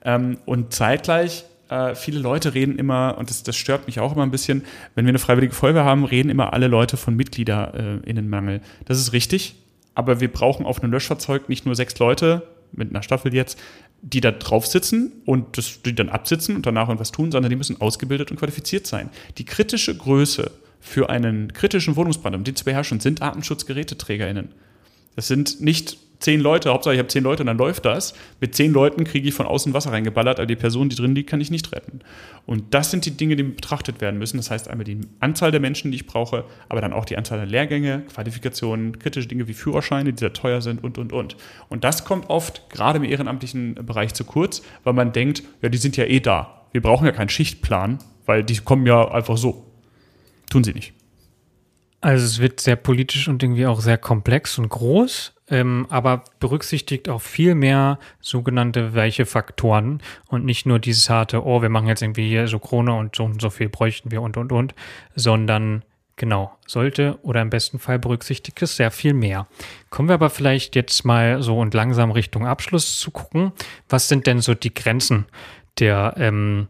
Ähm, 0.05 0.39
und 0.47 0.73
zeitgleich 0.73 1.45
äh, 1.71 1.95
viele 1.95 2.19
Leute 2.19 2.55
reden 2.55 2.79
immer, 2.79 3.17
und 3.19 3.31
das, 3.31 3.43
das, 3.45 3.57
stört 3.57 3.87
mich 3.87 4.01
auch 4.01 4.13
immer 4.13 4.25
ein 4.25 4.33
bisschen, 4.33 4.65
wenn 4.95 5.05
wir 5.05 5.11
eine 5.11 5.19
freiwillige 5.19 5.55
Feuerwehr 5.55 5.85
haben, 5.85 6.05
reden 6.05 6.29
immer 6.29 6.53
alle 6.53 6.67
Leute 6.67 6.97
von 6.97 7.15
MitgliederInnenmangel. 7.15 8.61
Das 8.87 8.99
ist 8.99 9.13
richtig, 9.13 9.55
aber 9.95 10.21
wir 10.21 10.33
brauchen 10.33 10.67
auf 10.67 10.83
einem 10.83 10.93
Löschfahrzeug 10.93 11.49
nicht 11.49 11.67
nur 11.67 11.77
sechs 11.77 11.99
Leute 11.99 12.43
mit 12.73 12.91
einer 12.91 13.03
Staffel 13.03 13.35
jetzt, 13.35 13.59
die 14.03 14.21
da 14.21 14.31
drauf 14.31 14.67
sitzen 14.67 15.13
und 15.27 15.59
das, 15.59 15.83
die 15.83 15.95
dann 15.95 16.09
absitzen 16.09 16.57
und 16.57 16.67
danach 16.67 16.89
irgendwas 16.89 17.13
tun, 17.13 17.31
sondern 17.31 17.51
die 17.51 17.57
müssen 17.57 17.81
ausgebildet 17.81 18.31
und 18.31 18.39
qualifiziert 18.39 18.87
sein. 18.87 19.11
Die 19.39 19.45
kritische 19.45 19.97
Größe 19.97 20.51
für 20.81 21.11
einen 21.11 21.53
kritischen 21.53 21.97
Wohnungsbrand, 21.97 22.35
um 22.35 22.45
den 22.45 22.57
zu 22.57 22.65
beherrschen, 22.65 23.01
sind 23.01 23.21
Atemschutzgeräteträgerinnen. 23.21 24.49
Das 25.17 25.29
sind 25.29 25.61
nicht 25.61 25.99
zehn 26.21 26.41
Leute, 26.41 26.71
Hauptsache 26.71 26.95
ich 26.95 26.99
habe 26.99 27.09
zehn 27.09 27.25
Leute 27.25 27.43
und 27.43 27.47
dann 27.47 27.59
läuft 27.59 27.85
das. 27.85 28.15
Mit 28.41 28.55
zehn 28.55 28.73
Leuten 28.73 29.05
kriege 29.05 29.27
ich 29.27 29.35
von 29.35 29.47
außen 29.47 29.75
Wasser 29.75 29.91
reingeballert, 29.91 30.39
aber 30.39 30.47
die 30.47 30.57
Person, 30.57 30.89
die 30.89 30.97
drin 30.97 31.15
liegt, 31.15 31.31
kann 31.31 31.41
ich 31.41 31.51
nicht 31.51 31.73
retten. 31.73 32.01
Und 32.47 32.75
das 32.75 32.91
sind 32.91 33.07
die 33.07 33.13
Dinge, 33.13 33.37
die 33.37 33.43
betrachtet 33.43 34.01
werden 34.01 34.19
müssen. 34.19 34.37
Das 34.37 34.51
heißt 34.51 34.69
einmal 34.69 34.85
die 34.85 35.01
Anzahl 35.19 35.51
der 35.51 35.61
Menschen, 35.61 35.91
die 35.91 35.97
ich 35.97 36.07
brauche, 36.07 36.45
aber 36.69 36.81
dann 36.81 36.93
auch 36.93 37.05
die 37.05 37.17
Anzahl 37.17 37.39
der 37.39 37.47
Lehrgänge, 37.47 38.03
Qualifikationen, 38.13 38.99
kritische 38.99 39.29
Dinge 39.29 39.49
wie 39.49 39.55
Führerscheine, 39.55 40.13
die 40.13 40.19
sehr 40.19 40.33
teuer 40.33 40.61
sind 40.61 40.85
und, 40.85 40.99
und, 40.99 41.13
und. 41.13 41.37
Und 41.69 41.85
das 41.85 42.05
kommt 42.05 42.29
oft 42.29 42.69
gerade 42.71 42.99
im 42.99 43.05
ehrenamtlichen 43.05 43.75
Bereich 43.75 44.15
zu 44.15 44.25
kurz, 44.25 44.63
weil 44.85 44.93
man 44.93 45.13
denkt, 45.13 45.43
ja, 45.63 45.69
die 45.69 45.79
sind 45.79 45.97
ja 45.97 46.05
eh 46.05 46.21
da. 46.21 46.67
Wir 46.73 46.83
brauchen 46.83 47.07
ja 47.07 47.13
keinen 47.13 47.31
Schichtplan, 47.31 47.99
weil 48.27 48.45
die 48.45 48.57
kommen 48.59 48.87
ja 48.87 49.11
einfach 49.11 49.37
so. 49.37 49.67
Tun 50.51 50.65
sie 50.65 50.73
nicht. 50.73 50.93
Also 52.01 52.25
es 52.25 52.39
wird 52.41 52.61
sehr 52.61 52.77
politisch 52.77 53.29
und 53.29 53.43
irgendwie 53.43 53.67
auch 53.67 53.81
sehr 53.81 53.99
komplex 53.99 54.59
und 54.59 54.69
groß 54.69 55.35
ähm, 55.51 55.87
aber 55.91 56.25
berücksichtigt 56.39 57.09
auch 57.09 57.21
viel 57.21 57.55
mehr 57.55 57.99
sogenannte 58.21 58.95
weiche 58.95 59.27
Faktoren 59.27 60.01
und 60.29 60.45
nicht 60.45 60.65
nur 60.65 60.79
dieses 60.79 61.11
harte, 61.11 61.45
oh, 61.45 61.61
wir 61.61 61.69
machen 61.69 61.89
jetzt 61.89 62.03
irgendwie 62.03 62.29
hier 62.29 62.47
so 62.47 62.59
Krone 62.59 62.95
und 62.95 63.17
so 63.17 63.25
und 63.25 63.43
so 63.43 63.51
viel 63.51 63.69
bräuchten 63.69 64.11
wir 64.11 64.23
und 64.23 64.37
und 64.37 64.53
und, 64.53 64.75
sondern 65.15 65.83
genau, 66.17 66.57
sollte 66.67 67.19
oder 67.23 67.43
im 67.43 67.51
besten 67.51 67.79
Fall 67.79 67.99
berücksichtigt 67.99 68.63
es 68.63 68.77
sehr 68.77 68.91
viel 68.91 69.13
mehr. 69.13 69.49
Kommen 69.91 70.09
wir 70.09 70.15
aber 70.15 70.31
vielleicht 70.31 70.77
jetzt 70.77 71.05
mal 71.05 71.43
so 71.43 71.59
und 71.59 71.75
langsam 71.75 72.13
Richtung 72.13 72.47
Abschluss 72.47 72.99
zu 72.99 73.11
gucken, 73.11 73.53
was 73.89 74.09
sind 74.09 74.27
denn 74.27 74.41
so 74.41 74.55
die 74.55 74.73
Grenzen 74.73 75.27
der 75.79 76.15
ähm, 76.17 76.69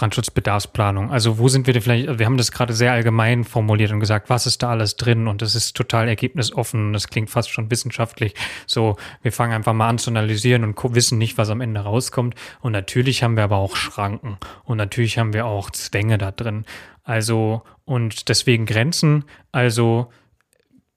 Brandschutzbedarfsplanung? 0.00 1.10
Also 1.10 1.38
wo 1.38 1.48
sind 1.48 1.66
wir 1.66 1.74
denn 1.74 1.82
vielleicht, 1.82 2.18
wir 2.18 2.24
haben 2.24 2.38
das 2.38 2.52
gerade 2.52 2.72
sehr 2.72 2.92
allgemein 2.92 3.44
formuliert 3.44 3.92
und 3.92 4.00
gesagt, 4.00 4.30
was 4.30 4.46
ist 4.46 4.62
da 4.62 4.70
alles 4.70 4.96
drin 4.96 5.28
und 5.28 5.42
das 5.42 5.54
ist 5.54 5.76
total 5.76 6.08
ergebnisoffen, 6.08 6.94
das 6.94 7.08
klingt 7.08 7.28
fast 7.28 7.50
schon 7.50 7.70
wissenschaftlich. 7.70 8.34
So, 8.66 8.96
wir 9.20 9.30
fangen 9.30 9.52
einfach 9.52 9.74
mal 9.74 9.88
an 9.88 9.98
zu 9.98 10.10
analysieren 10.10 10.64
und 10.64 10.94
wissen 10.94 11.18
nicht, 11.18 11.36
was 11.36 11.50
am 11.50 11.60
Ende 11.60 11.80
rauskommt. 11.80 12.34
Und 12.62 12.72
natürlich 12.72 13.22
haben 13.22 13.36
wir 13.36 13.44
aber 13.44 13.58
auch 13.58 13.76
Schranken 13.76 14.38
und 14.64 14.78
natürlich 14.78 15.18
haben 15.18 15.34
wir 15.34 15.44
auch 15.44 15.70
Zwänge 15.70 16.16
da 16.16 16.32
drin. 16.32 16.64
Also, 17.02 17.62
und 17.84 18.28
deswegen 18.30 18.64
Grenzen. 18.64 19.24
Also, 19.52 20.10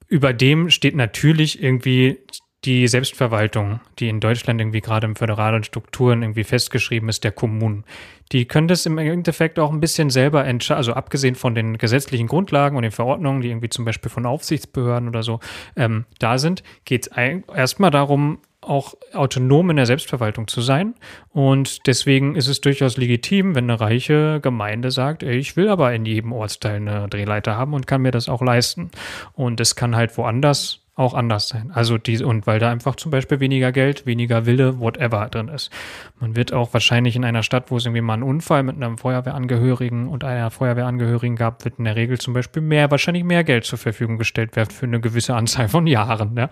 über 0.08 0.32
dem 0.32 0.70
steht 0.70 0.96
natürlich 0.96 1.62
irgendwie 1.62 2.20
die 2.66 2.88
Selbstverwaltung, 2.88 3.82
die 4.00 4.10
in 4.10 4.20
Deutschland 4.20 4.62
irgendwie 4.62 4.82
gerade 4.82 5.08
in 5.08 5.16
föderalen 5.16 5.64
Strukturen 5.64 6.22
irgendwie 6.22 6.44
festgeschrieben 6.44 7.10
ist, 7.10 7.24
der 7.24 7.32
Kommunen. 7.32 7.84
Die 8.32 8.46
können 8.46 8.68
das 8.68 8.86
im 8.86 8.98
Endeffekt 8.98 9.60
auch 9.60 9.72
ein 9.72 9.80
bisschen 9.80 10.10
selber 10.10 10.46
entscheiden, 10.46 10.78
also 10.78 10.94
abgesehen 10.94 11.36
von 11.36 11.56
den 11.56 11.78
gesetzlichen 11.78 12.28
Grundlagen 12.28 12.78
und 12.78 12.84
den 12.84 12.92
Verordnungen, 12.92 13.42
die 13.42 13.50
irgendwie 13.50 13.70
zum 13.70 13.86
Beispiel 13.86 14.10
von 14.10 14.26
Aufsichtsbehörden 14.26 15.10
oder 15.10 15.24
so 15.24 15.40
ähm, 15.76 16.06
da 16.20 16.38
sind, 16.38 16.64
geht 16.86 17.08
es 17.08 17.48
erstmal 17.54 17.92
darum, 17.92 18.40
auch 18.62 18.94
autonom 19.14 19.70
in 19.70 19.76
der 19.76 19.86
Selbstverwaltung 19.86 20.48
zu 20.48 20.62
sein. 20.62 20.96
Und 21.30 21.86
deswegen 21.88 22.36
ist 22.36 22.48
es 22.48 22.62
durchaus 22.62 22.98
legitim, 22.98 23.56
wenn 23.56 23.70
eine 23.70 23.80
reiche 23.80 24.40
Gemeinde 24.42 24.92
sagt, 24.92 25.24
ey, 25.24 25.38
ich 25.38 25.56
will 25.56 25.70
aber 25.70 25.94
in 25.94 26.06
jedem 26.06 26.32
Ortsteil 26.32 26.76
eine 26.78 27.08
Drehleiter 27.10 27.58
haben 27.58 27.74
und 27.74 27.88
kann 27.88 28.02
mir 28.02 28.12
das 28.12 28.30
auch 28.30 28.42
leisten. 28.42 28.90
Und 29.34 29.60
es 29.60 29.76
kann 29.76 29.96
halt 29.96 30.18
woanders 30.18 30.83
auch 30.96 31.16
anders 31.16 31.48
sein. 31.48 31.72
Also 31.74 31.98
die, 31.98 32.24
und 32.24 32.46
weil 32.46 32.60
da 32.60 32.72
einfach 32.72 32.96
zum 32.96 33.10
Beispiel 33.10 33.40
weniger 33.40 33.72
Geld, 33.72 34.06
weniger 34.06 34.46
Wille, 34.46 34.80
whatever 34.80 35.28
drin 35.28 35.48
ist. 35.48 35.72
Man 36.20 36.36
wird 36.36 36.54
auch 36.54 36.72
wahrscheinlich 36.74 37.16
in 37.16 37.26
einer 37.26 37.42
Stadt, 37.42 37.72
wo 37.72 37.78
es 37.78 37.86
irgendwie 37.86 38.02
mal 38.02 38.14
einen 38.14 38.24
Unfall 38.24 38.62
mit 38.62 38.76
einem 38.76 39.00
Feuerwehrangehörigen 39.00 40.08
und 40.08 40.24
einer 40.24 40.52
Feuerwehrangehörigen 40.52 41.36
gab, 41.36 41.66
wird 41.66 41.80
in 41.80 41.86
der 41.86 41.96
Regel 41.96 42.20
zum 42.20 42.34
Beispiel 42.34 42.62
mehr, 42.62 42.92
wahrscheinlich 42.92 43.24
mehr 43.24 43.44
Geld 43.44 43.66
zur 43.66 43.80
Verfügung 43.80 44.18
gestellt 44.18 44.56
werden 44.56 44.70
für 44.70 44.86
eine 44.86 45.00
gewisse 45.00 45.34
Anzahl 45.34 45.68
von 45.68 45.88
Jahren. 45.88 46.38
Ja? 46.38 46.50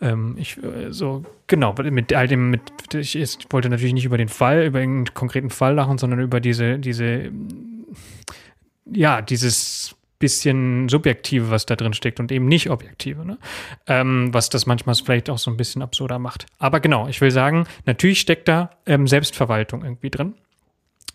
Ähm, 0.00 0.34
ich, 0.38 0.58
äh, 0.58 0.90
so, 0.90 1.24
genau, 1.46 1.74
mit 1.74 2.12
all 2.12 2.26
dem, 2.26 2.50
mit, 2.50 2.62
ich, 2.94 3.14
ich 3.14 3.38
wollte 3.50 3.68
natürlich 3.68 3.94
nicht 3.94 4.04
über 4.04 4.18
den 4.18 4.28
Fall, 4.28 4.64
über 4.64 4.80
irgendeinen 4.80 5.14
konkreten 5.14 5.50
Fall 5.50 5.74
lachen, 5.74 5.98
sondern 5.98 6.18
über 6.18 6.40
diese, 6.40 6.80
diese, 6.80 7.30
ja, 8.86 9.22
dieses 9.22 9.94
bisschen 10.18 10.88
subjektive, 10.88 11.50
was 11.50 11.66
da 11.66 11.76
drin 11.76 11.92
steckt 11.92 12.20
und 12.20 12.32
eben 12.32 12.46
nicht 12.46 12.70
objektive, 12.70 13.24
ne? 13.24 13.38
ähm, 13.86 14.32
was 14.32 14.50
das 14.50 14.66
manchmal 14.66 14.94
vielleicht 14.96 15.30
auch 15.30 15.38
so 15.38 15.50
ein 15.50 15.56
bisschen 15.56 15.82
absurder 15.82 16.18
macht. 16.18 16.46
Aber 16.58 16.80
genau, 16.80 17.08
ich 17.08 17.20
will 17.20 17.30
sagen, 17.30 17.66
natürlich 17.86 18.20
steckt 18.20 18.48
da 18.48 18.70
ähm, 18.86 19.06
Selbstverwaltung 19.06 19.84
irgendwie 19.84 20.10
drin. 20.10 20.34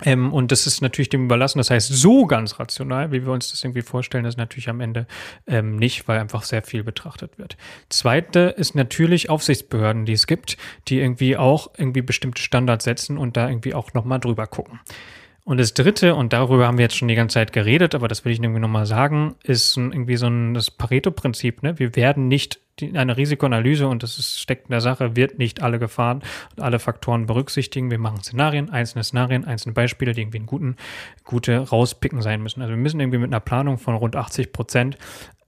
Ähm, 0.03 0.33
und 0.33 0.51
das 0.51 0.67
ist 0.67 0.81
natürlich 0.81 1.09
dem 1.09 1.25
überlassen. 1.25 1.59
Das 1.59 1.69
heißt, 1.69 1.87
so 1.87 2.25
ganz 2.25 2.59
rational, 2.59 3.11
wie 3.11 3.25
wir 3.25 3.31
uns 3.31 3.51
das 3.51 3.63
irgendwie 3.63 3.81
vorstellen, 3.81 4.25
ist 4.25 4.37
natürlich 4.37 4.69
am 4.69 4.81
Ende 4.81 5.05
ähm, 5.47 5.75
nicht, 5.75 6.07
weil 6.07 6.19
einfach 6.19 6.43
sehr 6.43 6.63
viel 6.63 6.83
betrachtet 6.83 7.37
wird. 7.37 7.57
Zweite 7.89 8.55
ist 8.57 8.75
natürlich 8.75 9.29
Aufsichtsbehörden, 9.29 10.05
die 10.05 10.13
es 10.13 10.27
gibt, 10.27 10.57
die 10.87 10.99
irgendwie 10.99 11.37
auch 11.37 11.71
irgendwie 11.77 12.01
bestimmte 12.01 12.41
Standards 12.41 12.85
setzen 12.85 13.17
und 13.17 13.37
da 13.37 13.47
irgendwie 13.47 13.73
auch 13.73 13.93
nochmal 13.93 14.19
drüber 14.19 14.47
gucken. 14.47 14.79
Und 15.45 15.59
das 15.59 15.73
dritte, 15.73 16.15
und 16.15 16.31
darüber 16.31 16.67
haben 16.67 16.77
wir 16.77 16.83
jetzt 16.83 16.95
schon 16.95 17.09
die 17.09 17.15
ganze 17.15 17.33
Zeit 17.33 17.51
geredet, 17.51 17.95
aber 17.95 18.07
das 18.07 18.23
will 18.23 18.31
ich 18.31 18.39
irgendwie 18.39 18.61
nochmal 18.61 18.85
sagen, 18.85 19.35
ist 19.43 19.75
irgendwie 19.75 20.15
so 20.15 20.27
ein 20.27 20.53
das 20.53 20.71
Pareto-Prinzip. 20.71 21.63
Ne? 21.63 21.77
Wir 21.79 21.97
werden 21.97 22.29
nicht 22.29 22.61
die, 22.79 22.97
eine 22.97 23.17
Risikoanalyse, 23.17 23.87
und 23.87 24.03
das 24.03 24.17
ist, 24.17 24.39
steckt 24.39 24.67
in 24.67 24.71
der 24.71 24.79
Sache, 24.79 25.17
wird 25.17 25.37
nicht 25.39 25.61
alle 25.61 25.79
Gefahren 25.79 26.23
und 26.55 26.63
alle 26.63 26.79
Faktoren 26.79 27.25
berücksichtigen. 27.25 27.91
Wir 27.91 27.99
machen 27.99 28.23
Szenarien, 28.23 28.69
einzelne 28.69 29.03
Szenarien, 29.03 29.43
einzelne 29.43 29.73
Beispiele, 29.73 30.13
die 30.13 30.21
irgendwie 30.21 30.37
einen 30.37 30.47
guten, 30.47 30.75
gute 31.25 31.57
rauspicken 31.57 32.21
sein 32.21 32.41
müssen. 32.41 32.61
Also 32.61 32.73
wir 32.73 32.81
müssen 32.81 33.01
irgendwie 33.01 33.19
mit 33.19 33.29
einer 33.29 33.41
Planung 33.41 33.77
von 33.77 33.95
rund 33.95 34.15
80 34.15 34.53
Prozent 34.53 34.97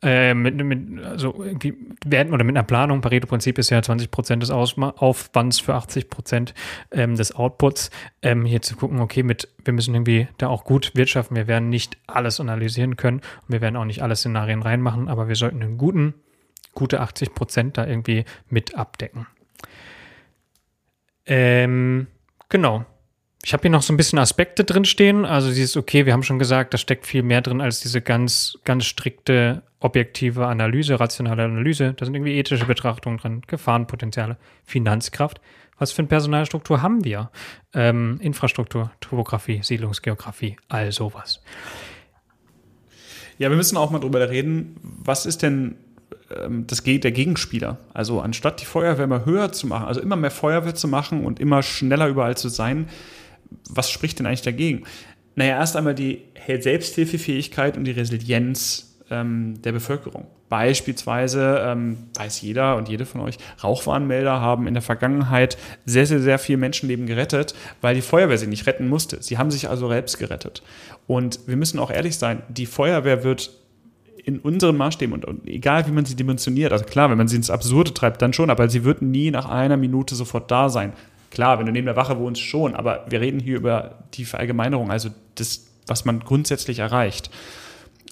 äh, 0.02 0.34
mit, 0.34 0.56
mit, 0.56 1.04
also 1.04 1.34
irgendwie 1.44 1.76
werden 2.06 2.34
oder 2.34 2.44
mit 2.44 2.56
einer 2.56 2.66
Planung, 2.66 3.02
Pareto-Prinzip 3.02 3.58
ist 3.58 3.70
ja 3.70 3.82
20 3.82 4.12
Prozent 4.12 4.44
des 4.44 4.52
Ausma 4.52 4.94
Aufwands 4.98 5.60
für 5.60 5.74
80 5.74 6.10
Prozent 6.10 6.54
ähm, 6.92 7.16
des 7.16 7.36
Outputs, 7.36 7.90
ähm, 8.22 8.46
hier 8.46 8.62
zu 8.62 8.76
gucken, 8.76 9.00
okay, 9.00 9.24
mit, 9.24 9.50
wir 9.64 9.74
müssen 9.74 9.96
irgendwie 9.96 10.28
da 10.38 10.48
auch 10.48 10.64
gut 10.64 10.92
wirtschaften. 10.96 11.36
Wir 11.36 11.48
werden 11.48 11.70
nicht 11.70 11.98
alles 12.08 12.40
analysieren 12.40 12.98
können 12.98 13.18
und 13.20 13.54
wir 13.54 13.62
werden 13.62 13.78
auch 13.78 13.86
nicht 13.86 14.02
alle 14.02 14.16
Szenarien 14.16 14.62
reinmachen, 14.62 15.08
aber 15.08 15.28
wir 15.28 15.36
sollten 15.36 15.62
einen 15.62 15.78
guten, 15.78 16.14
gute 16.74 17.02
80 17.02 17.34
Prozent 17.34 17.78
da 17.78 17.88
irgendwie 17.88 18.26
mit 18.50 18.76
abdecken. 18.76 19.28
Ähm, 21.26 22.08
genau. 22.50 22.86
Ich 23.44 23.54
habe 23.54 23.62
hier 23.62 23.72
noch 23.72 23.84
so 23.84 23.94
ein 23.94 23.98
bisschen 23.98 24.18
Aspekte 24.18 24.64
drin 24.64 24.86
stehen. 24.86 25.24
Also 25.24 25.50
dieses, 25.50 25.78
okay, 25.78 26.06
wir 26.06 26.14
haben 26.14 26.24
schon 26.24 26.40
gesagt, 26.40 26.74
da 26.74 26.80
steckt 26.80 27.06
viel 27.06 27.22
mehr 27.22 27.42
drin 27.42 27.62
als 27.62 27.80
diese 27.80 28.02
ganz, 28.02 28.58
ganz 28.64 28.86
strikte 28.86 29.62
objektive 29.86 30.48
Analyse, 30.48 30.99
rationale 30.99 31.44
Analyse. 31.44 31.94
Da 31.94 32.06
sind 32.06 32.16
irgendwie 32.16 32.38
ethische 32.38 32.66
Betrachtungen 32.66 33.20
drin, 33.20 33.41
Gefahrenpotenziale, 33.45 34.38
Finanzkraft. 34.66 35.40
Was 35.78 35.91
für 35.91 35.99
eine 35.99 36.07
Personalstruktur 36.07 36.82
haben 36.82 37.06
wir? 37.06 37.30
Ähm, 37.74 38.20
Infrastruktur, 38.20 38.91
Topografie, 38.99 39.62
Siedlungsgeografie, 39.62 40.57
all 40.70 40.91
sowas. 40.91 41.44
Ja, 43.38 43.49
wir 43.49 43.57
müssen 43.57 43.78
auch 43.78 43.91
mal 43.91 43.99
drüber 43.99 44.28
reden, 44.30 44.78
was 44.82 45.26
ist 45.28 45.44
denn 45.44 45.76
ähm, 46.36 46.66
das, 46.66 46.82
der 46.82 47.12
Gegenspieler? 47.12 47.78
Also 47.94 48.22
anstatt 48.22 48.62
die 48.62 48.66
Feuerwehr 48.66 49.06
immer 49.06 49.26
höher 49.26 49.52
zu 49.52 49.68
machen, 49.68 49.86
also 49.86 50.02
immer 50.02 50.16
mehr 50.16 50.32
Feuerwehr 50.32 50.74
zu 50.74 50.88
machen 50.88 51.24
und 51.26 51.40
immer 51.40 51.62
schneller 51.62 52.07
überall 52.07 52.38
zu 52.38 52.49
sein, 52.49 52.90
was 53.70 53.91
spricht 53.91 54.18
denn 54.18 54.26
eigentlich 54.26 54.41
dagegen? 54.41 54.86
Naja, 55.36 55.60
erst 55.60 55.76
einmal 55.76 55.94
die 55.94 56.24
Selbsthilfefähigkeit 56.48 57.78
und 57.78 57.84
die 57.84 57.91
Resilienz 57.91 58.95
ähm, 59.10 59.61
der 59.61 59.72
Bevölkerung. 59.72 60.27
Beispielsweise 60.49 61.64
ähm, 61.65 61.98
weiß 62.15 62.41
jeder 62.41 62.76
und 62.76 62.88
jede 62.88 63.06
von 63.06 63.22
euch, 63.22 63.38
Rauchwarnmelder 63.64 64.40
haben 64.41 64.68
in 64.68 64.73
der 64.73 64.84
Vergangenheit 64.84 65.57
sehr, 65.86 66.06
sehr, 66.06 66.19
sehr 66.19 66.40
viel 66.40 66.57
Menschenleben 66.57 67.07
gerettet, 67.07 67.56
weil 67.82 67.95
die 67.95 68.02
Feuerwehr 68.02 68.38
sie 68.38 68.48
nicht 68.48 68.68
retten 68.68 68.88
musste. 68.88 69.22
Sie 69.22 69.38
haben 69.38 69.52
sich 69.52 69.69
also 69.69 69.90
selbst 69.90 70.19
gerettet. 70.19 70.61
Und 71.07 71.40
wir 71.48 71.57
müssen 71.57 71.80
auch 71.80 71.91
ehrlich 71.91 72.18
sein, 72.18 72.44
die 72.49 72.65
Feuerwehr 72.68 73.23
wird 73.23 73.52
in 74.23 74.40
unseren 74.40 74.76
Maßstäben 74.77 75.14
und, 75.14 75.26
und, 75.26 75.48
egal 75.48 75.86
wie 75.88 75.91
man 75.91 76.06
sie 76.06 76.15
dimensioniert, 76.15 76.72
also 76.72 76.86
klar, 76.86 77.11
wenn 77.11 77.18
man 77.18 77.27
sie 77.27 77.36
ins 77.36 77.52
Absurde 77.52 77.94
treibt, 77.94 78.22
dann 78.23 78.34
schon, 78.34 78.49
aber 78.49 78.69
sie 78.69 78.84
wird 78.84 79.03
nie 79.03 79.30
nach 79.30 79.48
einer 79.48 79.77
Minute 79.77 80.15
sofort 80.15 80.49
da 80.49 80.69
sein. 80.69 80.94
Klar, 81.30 81.60
wenn 81.60 81.68
du 81.68 81.72
neben 81.72 81.86
der 81.86 81.95
Wache 81.95 82.18
wohnst, 82.18 82.41
schon, 82.41 82.76
aber 82.76 83.06
wir 83.07 83.22
reden 83.22 83.40
hier 83.40 83.57
über 83.57 83.99
die 84.15 84.26
Verallgemeinerung, 84.26 84.90
also 84.90 85.10
das, 85.36 85.68
was 85.86 86.06
man 86.06 86.22
grundsätzlich 86.22 86.80
erreicht. 86.80 87.30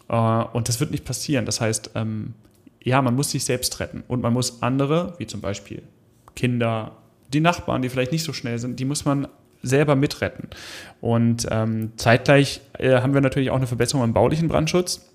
Äh, 0.09 0.15
und 0.15 0.69
das 0.69 0.79
wird 0.79 0.91
nicht 0.91 1.05
passieren. 1.05 1.45
Das 1.45 1.61
heißt, 1.61 1.91
ähm, 1.95 2.33
ja, 2.81 3.01
man 3.01 3.15
muss 3.15 3.31
sich 3.31 3.45
selbst 3.45 3.79
retten 3.79 4.03
und 4.07 4.21
man 4.21 4.33
muss 4.33 4.61
andere, 4.61 5.15
wie 5.17 5.27
zum 5.27 5.41
Beispiel 5.41 5.83
Kinder, 6.35 6.91
die 7.31 7.39
Nachbarn, 7.39 7.81
die 7.81 7.89
vielleicht 7.89 8.11
nicht 8.11 8.23
so 8.23 8.33
schnell 8.33 8.59
sind, 8.59 8.79
die 8.79 8.85
muss 8.85 9.05
man 9.05 9.27
selber 9.61 9.95
mitretten. 9.95 10.49
Und 11.01 11.47
ähm, 11.49 11.93
zeitgleich 11.95 12.61
äh, 12.77 12.99
haben 13.01 13.13
wir 13.13 13.21
natürlich 13.21 13.49
auch 13.49 13.55
eine 13.55 13.67
Verbesserung 13.67 14.03
im 14.03 14.13
baulichen 14.13 14.49
Brandschutz. 14.49 15.09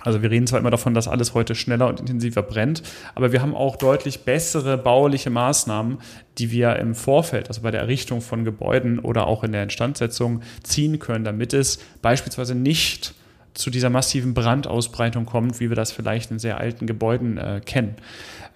Also 0.00 0.22
wir 0.22 0.30
reden 0.30 0.46
zwar 0.46 0.60
immer 0.60 0.70
davon, 0.70 0.94
dass 0.94 1.08
alles 1.08 1.34
heute 1.34 1.56
schneller 1.56 1.88
und 1.88 1.98
intensiver 1.98 2.42
brennt, 2.42 2.82
aber 3.16 3.32
wir 3.32 3.42
haben 3.42 3.54
auch 3.54 3.74
deutlich 3.74 4.20
bessere 4.20 4.78
bauliche 4.78 5.28
Maßnahmen, 5.28 5.98
die 6.38 6.52
wir 6.52 6.76
im 6.76 6.94
Vorfeld, 6.94 7.48
also 7.48 7.62
bei 7.62 7.72
der 7.72 7.80
Errichtung 7.80 8.20
von 8.20 8.44
Gebäuden 8.44 9.00
oder 9.00 9.26
auch 9.26 9.42
in 9.42 9.50
der 9.50 9.64
Instandsetzung 9.64 10.42
ziehen 10.62 11.00
können, 11.00 11.24
damit 11.24 11.52
es 11.52 11.78
beispielsweise 12.00 12.54
nicht 12.54 13.14
zu 13.58 13.70
dieser 13.70 13.90
massiven 13.90 14.34
Brandausbreitung 14.34 15.26
kommt, 15.26 15.60
wie 15.60 15.68
wir 15.68 15.76
das 15.76 15.90
vielleicht 15.92 16.30
in 16.30 16.38
sehr 16.38 16.58
alten 16.58 16.86
Gebäuden 16.86 17.38
äh, 17.38 17.60
kennen. 17.64 17.96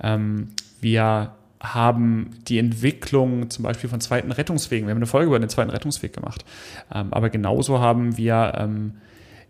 Ähm, 0.00 0.48
wir 0.80 1.32
haben 1.60 2.30
die 2.48 2.58
Entwicklung 2.58 3.50
zum 3.50 3.64
Beispiel 3.64 3.88
von 3.90 4.00
zweiten 4.00 4.32
Rettungswegen. 4.32 4.86
Wir 4.86 4.92
haben 4.92 4.98
eine 4.98 5.06
Folge 5.06 5.26
über 5.28 5.38
den 5.38 5.48
zweiten 5.48 5.70
Rettungsweg 5.70 6.12
gemacht. 6.12 6.44
Ähm, 6.92 7.12
aber 7.12 7.30
genauso 7.30 7.80
haben 7.80 8.16
wir 8.16 8.54
ähm, 8.56 8.94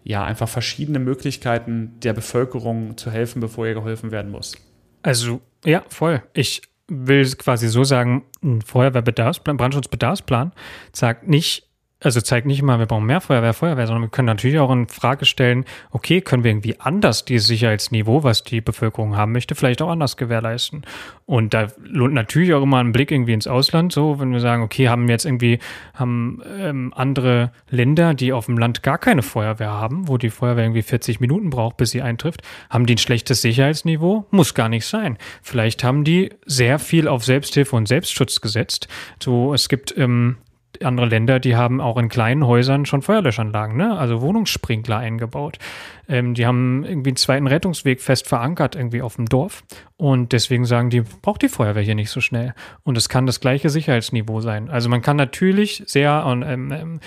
ja 0.05 0.25
einfach 0.25 0.49
verschiedene 0.49 0.99
Möglichkeiten 0.99 1.95
der 2.03 2.13
Bevölkerung 2.13 2.97
zu 2.97 3.11
helfen, 3.11 3.41
bevor 3.41 3.67
ihr 3.67 3.75
geholfen 3.75 4.11
werden 4.11 4.31
muss. 4.31 4.57
Also, 5.03 5.41
ja, 5.65 5.83
voll. 5.89 6.23
Ich 6.33 6.63
will 6.89 7.31
quasi 7.37 7.69
so 7.69 7.85
sagen, 7.85 8.25
ein 8.43 8.63
Feuerwehrbedarfsplan, 8.63 9.57
Brandschutzbedarfsplan 9.57 10.53
sagt 10.93 11.29
nicht, 11.29 11.67
also 12.03 12.21
zeigt 12.21 12.47
nicht 12.47 12.61
immer, 12.61 12.79
wir 12.79 12.87
brauchen 12.87 13.07
mehr 13.07 13.21
Feuerwehr, 13.21 13.55
Feuerwehr, 13.55 13.87
sondern 13.87 14.03
wir 14.03 14.11
können 14.11 14.27
natürlich 14.27 14.59
auch 14.59 14.71
in 14.71 14.89
Frage 14.89 15.25
stellen, 15.25 15.65
okay, 15.91 16.21
können 16.21 16.45
wir 16.45 16.51
irgendwie 16.51 16.79
anders 16.81 17.25
dieses 17.25 17.47
Sicherheitsniveau, 17.49 18.25
was 18.25 18.45
die 18.45 18.61
Bevölkerung 18.61 19.17
haben 19.17 19.33
möchte, 19.33 19.55
vielleicht 19.55 19.83
auch 19.83 19.91
anders 19.91 20.17
gewährleisten. 20.17 20.83
Und 21.27 21.55
da 21.55 21.69
lohnt 21.83 22.15
natürlich 22.15 22.53
auch 22.55 22.63
immer 22.63 22.79
ein 22.79 22.93
Blick 22.93 23.11
irgendwie 23.11 23.33
ins 23.33 23.47
Ausland, 23.47 23.93
so, 23.93 24.21
wenn 24.21 24.33
wir 24.33 24.41
sagen, 24.41 24.63
okay, 24.63 24.89
haben 24.89 25.09
jetzt 25.09 25.25
irgendwie, 25.25 25.61
haben 25.95 26.43
ähm, 26.59 26.93
andere 26.95 27.53
Länder, 27.71 28.15
die 28.15 28.33
auf 28.33 28.47
dem 28.47 28.59
Land 28.59 28.83
gar 28.83 28.99
keine 28.99 29.23
Feuerwehr 29.23 29.71
haben, 29.71 30.09
wo 30.09 30.19
die 30.19 30.31
Feuerwehr 30.31 30.65
irgendwie 30.65 30.83
40 30.83 31.21
Minuten 31.21 31.51
braucht, 31.51 31.77
bis 31.77 31.91
sie 31.91 32.03
eintrifft, 32.03 32.43
haben 32.69 32.87
die 32.87 32.95
ein 32.95 32.99
schlechtes 32.99 33.43
Sicherheitsniveau? 33.43 34.27
Muss 34.31 34.55
gar 34.55 34.69
nicht 34.69 34.87
sein. 34.87 35.19
Vielleicht 35.43 35.85
haben 35.85 36.05
die 36.05 36.31
sehr 36.47 36.79
viel 36.79 37.09
auf 37.09 37.25
Selbsthilfe 37.25 37.77
und 37.77 37.87
Selbstschutz 37.87 38.41
gesetzt. 38.41 38.89
So, 39.21 39.55
es 39.55 39.69
gibt 39.69 39.97
ähm, 39.97 40.37
andere 40.83 41.07
Länder, 41.07 41.39
die 41.41 41.57
haben 41.57 41.81
auch 41.81 41.97
in 41.99 42.09
kleinen 42.09 42.47
Häusern 42.47 42.87
schon 42.87 43.03
Feuerlöschanlagen, 43.03 43.77
ne? 43.77 43.97
also 43.99 44.21
Wohnungssprinkler 44.21 44.99
eingebaut. 44.99 45.59
Ähm, 46.13 46.35
die 46.35 46.45
haben 46.45 46.85
irgendwie 46.85 47.09
einen 47.11 47.17
zweiten 47.17 47.47
Rettungsweg 47.47 48.03
fest 48.03 48.29
verankert 48.29 48.77
irgendwie 48.77 49.01
auf 49.01 49.17
dem 49.17 49.25
Dorf. 49.25 49.65
Und 49.97 50.33
deswegen 50.33 50.67
sagen 50.67 50.91
die, 50.91 51.01
braucht 51.01 51.41
die 51.41 51.49
Feuerwehr 51.49 51.83
hier 51.83 51.95
nicht 51.95 52.11
so 52.11 52.21
schnell. 52.21 52.53
Und 52.83 52.99
es 52.99 53.09
kann 53.09 53.25
das 53.25 53.41
gleiche 53.41 53.71
Sicherheitsniveau 53.71 54.43
sein. 54.43 54.69
Also 54.69 54.91
man 54.91 55.01
kann 55.01 55.17
natürlich 55.17 55.83
sehr, 55.87 56.27
und 56.27 56.43
ähm, 56.43 56.71
ähm, 56.71 57.01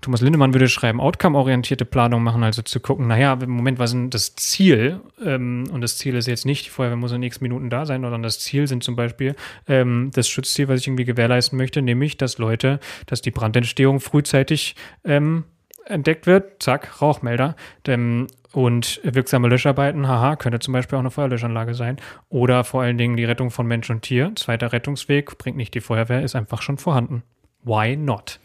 Thomas 0.00 0.20
Lindemann 0.20 0.54
würde 0.54 0.68
schreiben, 0.68 1.00
outcome-orientierte 1.00 1.84
Planung 1.84 2.22
machen, 2.22 2.44
also 2.44 2.62
zu 2.62 2.78
gucken, 2.78 3.08
naja, 3.08 3.36
im 3.42 3.50
Moment, 3.50 3.80
was 3.80 3.94
ist 3.94 4.14
das 4.14 4.36
Ziel? 4.36 5.00
Ähm, 5.24 5.64
und 5.72 5.80
das 5.80 5.98
Ziel 5.98 6.14
ist 6.14 6.28
jetzt 6.28 6.46
nicht, 6.46 6.66
die 6.66 6.70
Feuerwehr 6.70 6.96
muss 6.96 7.10
in 7.10 7.16
den 7.16 7.22
nächsten 7.22 7.44
Minuten 7.44 7.68
da 7.68 7.84
sein, 7.84 8.02
sondern 8.02 8.22
das 8.22 8.38
Ziel 8.38 8.68
sind 8.68 8.84
zum 8.84 8.94
Beispiel 8.94 9.34
ähm, 9.66 10.12
das 10.14 10.28
Schutzziel, 10.28 10.68
was 10.68 10.80
ich 10.80 10.86
irgendwie 10.86 11.04
gewährleisten 11.04 11.58
möchte, 11.58 11.82
nämlich, 11.82 12.16
dass 12.16 12.38
Leute, 12.38 12.78
dass 13.06 13.22
die 13.22 13.32
Brandentstehung 13.32 13.98
frühzeitig 13.98 14.76
ähm, 15.04 15.44
entdeckt 15.84 16.26
wird, 16.26 16.62
zack, 16.62 17.02
Rauchmelder. 17.02 17.56
Denn 17.86 18.28
und 18.52 19.00
wirksame 19.02 19.48
Löscharbeiten, 19.48 20.06
haha, 20.06 20.36
könnte 20.36 20.58
zum 20.58 20.72
Beispiel 20.72 20.96
auch 20.96 21.00
eine 21.00 21.10
Feuerlöschanlage 21.10 21.74
sein. 21.74 21.96
Oder 22.28 22.64
vor 22.64 22.82
allen 22.82 22.98
Dingen 22.98 23.16
die 23.16 23.24
Rettung 23.24 23.50
von 23.50 23.66
Mensch 23.66 23.90
und 23.90 24.02
Tier. 24.02 24.32
Zweiter 24.36 24.72
Rettungsweg 24.72 25.38
bringt 25.38 25.56
nicht 25.56 25.74
die 25.74 25.80
Feuerwehr, 25.80 26.22
ist 26.22 26.36
einfach 26.36 26.62
schon 26.62 26.78
vorhanden. 26.78 27.22
Why 27.64 27.96
not? 27.96 28.40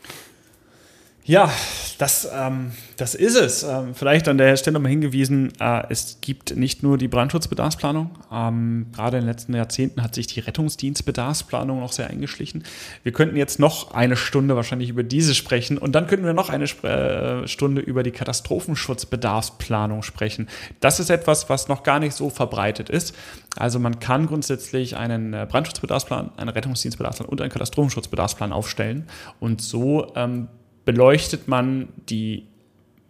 Ja, 1.27 1.51
das, 1.97 2.29
ähm, 2.33 2.71
das 2.95 3.13
ist 3.13 3.35
es. 3.35 3.63
Ähm, 3.63 3.93
vielleicht 3.93 4.29
an 4.29 4.37
der 4.37 4.55
Stelle 4.55 4.79
mal 4.79 4.87
hingewiesen, 4.87 5.51
äh, 5.59 5.83
es 5.89 6.19
gibt 6.21 6.55
nicht 6.55 6.83
nur 6.83 6.97
die 6.97 7.09
Brandschutzbedarfsplanung. 7.09 8.11
Ähm, 8.31 8.85
gerade 8.95 9.17
in 9.17 9.23
den 9.23 9.29
letzten 9.29 9.53
Jahrzehnten 9.53 10.01
hat 10.01 10.15
sich 10.15 10.27
die 10.27 10.39
Rettungsdienstbedarfsplanung 10.39 11.81
noch 11.81 11.91
sehr 11.91 12.09
eingeschlichen. 12.09 12.63
Wir 13.03 13.11
könnten 13.11 13.35
jetzt 13.35 13.59
noch 13.59 13.91
eine 13.91 14.15
Stunde 14.15 14.55
wahrscheinlich 14.55 14.87
über 14.87 15.03
diese 15.03 15.35
sprechen 15.35 15.77
und 15.77 15.95
dann 15.95 16.07
könnten 16.07 16.25
wir 16.25 16.31
noch 16.31 16.49
eine 16.49 16.63
äh, 16.63 17.45
Stunde 17.45 17.81
über 17.81 18.03
die 18.03 18.11
Katastrophenschutzbedarfsplanung 18.11 20.03
sprechen. 20.03 20.47
Das 20.79 21.01
ist 21.01 21.09
etwas, 21.09 21.49
was 21.49 21.67
noch 21.67 21.83
gar 21.83 21.99
nicht 21.99 22.15
so 22.15 22.29
verbreitet 22.29 22.89
ist. 22.89 23.13
Also 23.57 23.79
man 23.79 23.99
kann 23.99 24.27
grundsätzlich 24.27 24.95
einen 24.95 25.33
äh, 25.33 25.45
Brandschutzbedarfsplan, 25.49 26.31
einen 26.37 26.49
Rettungsdienstbedarfsplan 26.49 27.27
und 27.27 27.41
einen 27.41 27.51
Katastrophenschutzbedarfsplan 27.51 28.53
aufstellen 28.53 29.07
und 29.41 29.61
so 29.61 30.13
ähm, 30.15 30.47
beleuchtet 30.87 31.49
man 31.49 31.89
die 32.09 32.47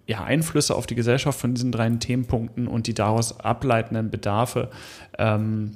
ja, 0.07 0.23
Einflüsse 0.23 0.73
auf 0.73 0.87
die 0.87 0.95
Gesellschaft 0.95 1.39
von 1.39 1.53
diesen 1.53 1.71
drei 1.71 1.87
Themenpunkten 1.87 2.67
und 2.67 2.87
die 2.87 2.95
daraus 2.95 3.39
ableitenden 3.39 4.09
Bedarfe 4.09 4.71
ähm, 5.19 5.73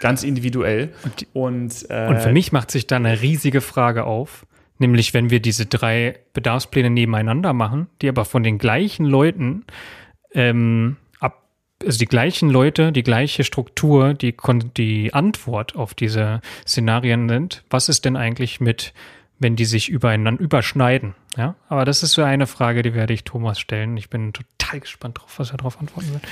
ganz 0.00 0.24
individuell. 0.24 0.92
Und, 1.32 1.88
äh, 1.88 2.06
und 2.06 2.20
für 2.20 2.32
mich 2.32 2.52
macht 2.52 2.70
sich 2.70 2.86
da 2.86 2.96
eine 2.96 3.22
riesige 3.22 3.62
Frage 3.62 4.04
auf, 4.04 4.44
nämlich 4.78 5.14
wenn 5.14 5.30
wir 5.30 5.40
diese 5.40 5.64
drei 5.64 6.18
Bedarfspläne 6.34 6.90
nebeneinander 6.90 7.54
machen, 7.54 7.86
die 8.02 8.10
aber 8.10 8.26
von 8.26 8.42
den 8.42 8.58
gleichen 8.58 9.06
Leuten 9.06 9.64
ähm, 10.34 10.98
also 11.82 11.98
die 11.98 12.06
gleichen 12.06 12.48
Leute, 12.48 12.92
die 12.92 13.02
gleiche 13.02 13.42
Struktur, 13.42 14.14
die, 14.14 14.36
die 14.76 15.12
Antwort 15.12 15.74
auf 15.74 15.94
diese 15.94 16.40
Szenarien 16.64 17.28
sind, 17.28 17.64
was 17.70 17.88
ist 17.88 18.04
denn 18.04 18.16
eigentlich 18.16 18.60
mit 18.60 18.92
wenn 19.42 19.56
die 19.56 19.64
sich 19.64 19.88
übereinander 19.88 20.42
überschneiden. 20.42 21.14
Ja, 21.36 21.56
aber 21.68 21.84
das 21.84 22.02
ist 22.02 22.12
so 22.12 22.22
eine 22.22 22.46
Frage, 22.46 22.82
die 22.82 22.94
werde 22.94 23.12
ich 23.12 23.24
Thomas 23.24 23.58
stellen. 23.58 23.96
Ich 23.96 24.10
bin 24.10 24.32
total 24.32 24.80
gespannt 24.80 25.18
drauf, 25.18 25.38
was 25.38 25.50
er 25.50 25.58
darauf 25.58 25.80
antworten 25.80 26.12
wird. 26.12 26.22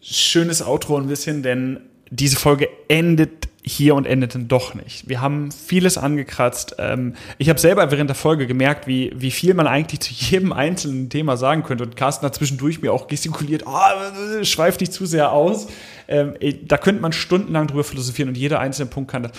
Schönes 0.00 0.62
Outro 0.62 0.98
ein 0.98 1.08
bisschen, 1.08 1.42
denn 1.42 1.80
diese 2.10 2.36
Folge 2.36 2.68
endet 2.88 3.48
hier 3.68 3.96
und 3.96 4.06
endet 4.06 4.36
dann 4.36 4.46
doch 4.46 4.74
nicht. 4.74 5.08
Wir 5.08 5.20
haben 5.20 5.50
vieles 5.50 5.98
angekratzt. 5.98 6.76
Ähm, 6.78 7.14
ich 7.36 7.48
habe 7.48 7.58
selber 7.58 7.90
während 7.90 8.08
der 8.08 8.14
Folge 8.14 8.46
gemerkt, 8.46 8.86
wie, 8.86 9.12
wie 9.16 9.32
viel 9.32 9.54
man 9.54 9.66
eigentlich 9.66 10.00
zu 10.00 10.12
jedem 10.12 10.52
einzelnen 10.52 11.10
Thema 11.10 11.36
sagen 11.36 11.64
könnte. 11.64 11.82
Und 11.82 11.96
Carsten 11.96 12.24
hat 12.24 12.36
zwischendurch 12.36 12.80
mir 12.80 12.92
auch 12.92 13.08
gestikuliert, 13.08 13.64
oh, 13.66 14.44
schweift 14.44 14.80
nicht 14.80 14.92
zu 14.92 15.04
sehr 15.04 15.32
aus. 15.32 15.66
Ähm, 16.06 16.34
da 16.62 16.78
könnte 16.78 17.02
man 17.02 17.12
stundenlang 17.12 17.66
drüber 17.66 17.82
philosophieren 17.82 18.28
und 18.28 18.38
jeder 18.38 18.60
einzelne 18.60 18.88
Punkt 18.88 19.10
kann 19.10 19.24
das. 19.24 19.32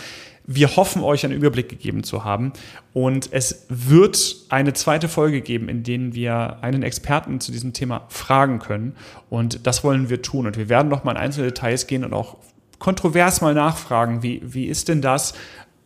Wir 0.50 0.76
hoffen, 0.76 1.04
euch 1.04 1.26
einen 1.26 1.34
Überblick 1.36 1.70
gegeben 1.70 2.04
zu 2.04 2.24
haben. 2.24 2.54
Und 2.94 3.30
es 3.32 3.66
wird 3.70 4.36
eine 4.50 4.74
zweite 4.74 5.08
Folge 5.08 5.42
geben, 5.42 5.68
in 5.70 5.84
denen 5.84 6.14
wir 6.14 6.60
einen 6.62 6.84
Experten 6.84 7.40
zu 7.40 7.52
diesem 7.52 7.74
Thema 7.74 8.06
fragen 8.10 8.60
können. 8.60 8.96
Und 9.30 9.68
das 9.68 9.84
wollen 9.84 10.10
wir 10.10 10.22
tun. 10.22 10.48
Und 10.48 10.58
wir 10.58 10.70
werden 10.70 10.88
noch 10.90 11.04
mal 11.04 11.12
in 11.12 11.18
einzelne 11.18 11.48
Details 11.48 11.88
gehen 11.88 12.06
und 12.06 12.14
auch 12.14 12.38
kontrovers 12.80 13.42
mal 13.42 13.54
nachfragen, 13.54 14.24
wie, 14.24 14.42
wie 14.44 14.66
ist 14.66 14.88
denn 14.88 15.02
das? 15.02 15.34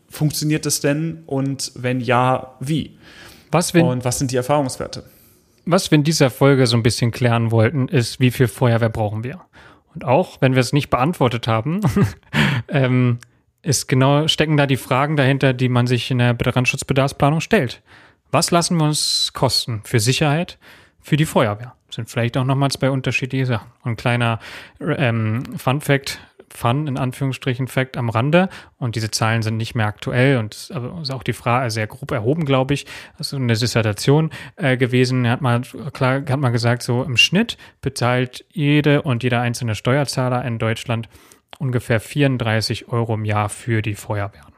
Funktioniert 0.09 0.65
das 0.65 0.81
denn? 0.81 1.23
Und 1.25 1.71
wenn 1.75 2.01
ja, 2.01 2.55
wie? 2.59 2.97
Was, 3.51 3.73
wenn, 3.73 3.85
und 3.85 4.05
was 4.05 4.19
sind 4.19 4.31
die 4.31 4.37
Erfahrungswerte? 4.37 5.03
Was 5.65 5.91
wir 5.91 5.97
in 5.97 6.03
dieser 6.03 6.29
Folge 6.29 6.67
so 6.67 6.75
ein 6.75 6.83
bisschen 6.83 7.11
klären 7.11 7.51
wollten, 7.51 7.87
ist, 7.87 8.19
wie 8.19 8.31
viel 8.31 8.47
Feuerwehr 8.47 8.89
brauchen 8.89 9.23
wir? 9.23 9.41
Und 9.93 10.05
auch, 10.05 10.41
wenn 10.41 10.53
wir 10.53 10.61
es 10.61 10.73
nicht 10.73 10.89
beantwortet 10.89 11.47
haben, 11.47 11.81
ähm, 12.67 13.19
ist 13.61 13.87
genau, 13.87 14.27
stecken 14.27 14.57
da 14.57 14.65
die 14.65 14.77
Fragen 14.77 15.17
dahinter, 15.17 15.53
die 15.53 15.69
man 15.69 15.87
sich 15.87 16.09
in 16.09 16.17
der 16.17 16.33
Brandschutzbedarfsplanung 16.33 17.41
stellt. 17.41 17.81
Was 18.31 18.51
lassen 18.51 18.77
wir 18.77 18.85
uns 18.85 19.31
kosten 19.33 19.81
für 19.83 19.99
Sicherheit, 19.99 20.57
für 21.01 21.17
die 21.17 21.25
Feuerwehr? 21.25 21.75
Sind 21.89 22.09
vielleicht 22.09 22.37
auch 22.37 22.45
nochmal 22.45 22.71
zwei 22.71 22.89
unterschiedliche 22.89 23.45
Sachen. 23.45 23.69
Und 23.83 23.91
ein 23.91 23.97
kleiner 23.97 24.39
ähm, 24.79 25.43
Fun 25.57 25.81
Fact, 25.81 26.19
Fun 26.51 26.87
in 26.87 26.97
Anführungsstrichen 26.97 27.67
Fact 27.67 27.97
am 27.97 28.09
Rande 28.09 28.49
und 28.77 28.95
diese 28.95 29.11
Zahlen 29.11 29.41
sind 29.41 29.57
nicht 29.57 29.75
mehr 29.75 29.87
aktuell 29.87 30.37
und 30.37 30.53
ist 30.53 30.71
auch 31.11 31.23
die 31.23 31.33
Frage 31.33 31.69
sehr 31.71 31.87
grob 31.87 32.11
erhoben, 32.11 32.45
glaube 32.45 32.73
ich. 32.73 32.85
Das 33.17 33.27
ist 33.27 33.33
eine 33.33 33.53
Dissertation 33.53 34.31
äh, 34.55 34.77
gewesen. 34.77 35.25
Er 35.25 35.31
hat 35.31 35.41
mal 35.41 35.61
klar 35.93 36.23
hat 36.27 36.39
mal 36.39 36.49
gesagt, 36.49 36.83
so 36.83 37.03
im 37.03 37.17
Schnitt 37.17 37.57
bezahlt 37.81 38.45
jede 38.51 39.01
und 39.01 39.23
jeder 39.23 39.41
einzelne 39.41 39.75
Steuerzahler 39.75 40.43
in 40.45 40.59
Deutschland 40.59 41.09
ungefähr 41.59 41.99
34 41.99 42.87
Euro 42.89 43.13
im 43.13 43.25
Jahr 43.25 43.49
für 43.49 43.81
die 43.81 43.95
Feuerwehren. 43.95 44.53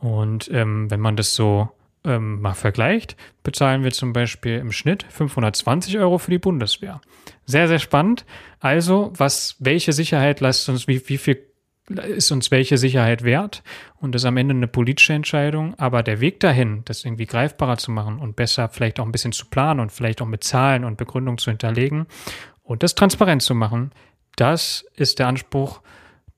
Und 0.00 0.50
ähm, 0.52 0.90
wenn 0.90 1.00
man 1.00 1.16
das 1.16 1.34
so 1.34 1.70
ähm, 2.04 2.40
mal 2.40 2.54
vergleicht, 2.54 3.16
bezahlen 3.42 3.82
wir 3.82 3.92
zum 3.92 4.12
Beispiel 4.12 4.58
im 4.58 4.72
Schnitt 4.72 5.04
520 5.08 5.98
Euro 5.98 6.18
für 6.18 6.30
die 6.30 6.38
Bundeswehr. 6.38 7.00
Sehr, 7.46 7.68
sehr 7.68 7.78
spannend. 7.78 8.24
Also, 8.60 9.12
was, 9.16 9.56
welche 9.58 9.92
Sicherheit 9.92 10.40
lässt 10.40 10.68
uns, 10.68 10.86
wie, 10.86 11.08
wie 11.08 11.18
viel 11.18 11.38
ist 11.88 12.32
uns 12.32 12.50
welche 12.50 12.78
Sicherheit 12.78 13.24
wert? 13.24 13.62
Und 13.96 14.14
das 14.14 14.22
ist 14.22 14.26
am 14.26 14.38
Ende 14.38 14.54
eine 14.54 14.68
politische 14.68 15.12
Entscheidung. 15.12 15.74
Aber 15.78 16.02
der 16.02 16.20
Weg 16.20 16.40
dahin, 16.40 16.82
das 16.86 17.04
irgendwie 17.04 17.26
greifbarer 17.26 17.76
zu 17.76 17.90
machen 17.90 18.18
und 18.18 18.36
besser 18.36 18.68
vielleicht 18.70 19.00
auch 19.00 19.04
ein 19.04 19.12
bisschen 19.12 19.32
zu 19.32 19.46
planen 19.46 19.80
und 19.80 19.92
vielleicht 19.92 20.22
auch 20.22 20.26
mit 20.26 20.44
Zahlen 20.44 20.84
und 20.84 20.96
Begründung 20.96 21.36
zu 21.38 21.50
hinterlegen 21.50 22.06
und 22.62 22.82
das 22.82 22.94
transparent 22.94 23.42
zu 23.42 23.54
machen, 23.54 23.92
das 24.36 24.86
ist 24.96 25.18
der 25.18 25.28
Anspruch 25.28 25.80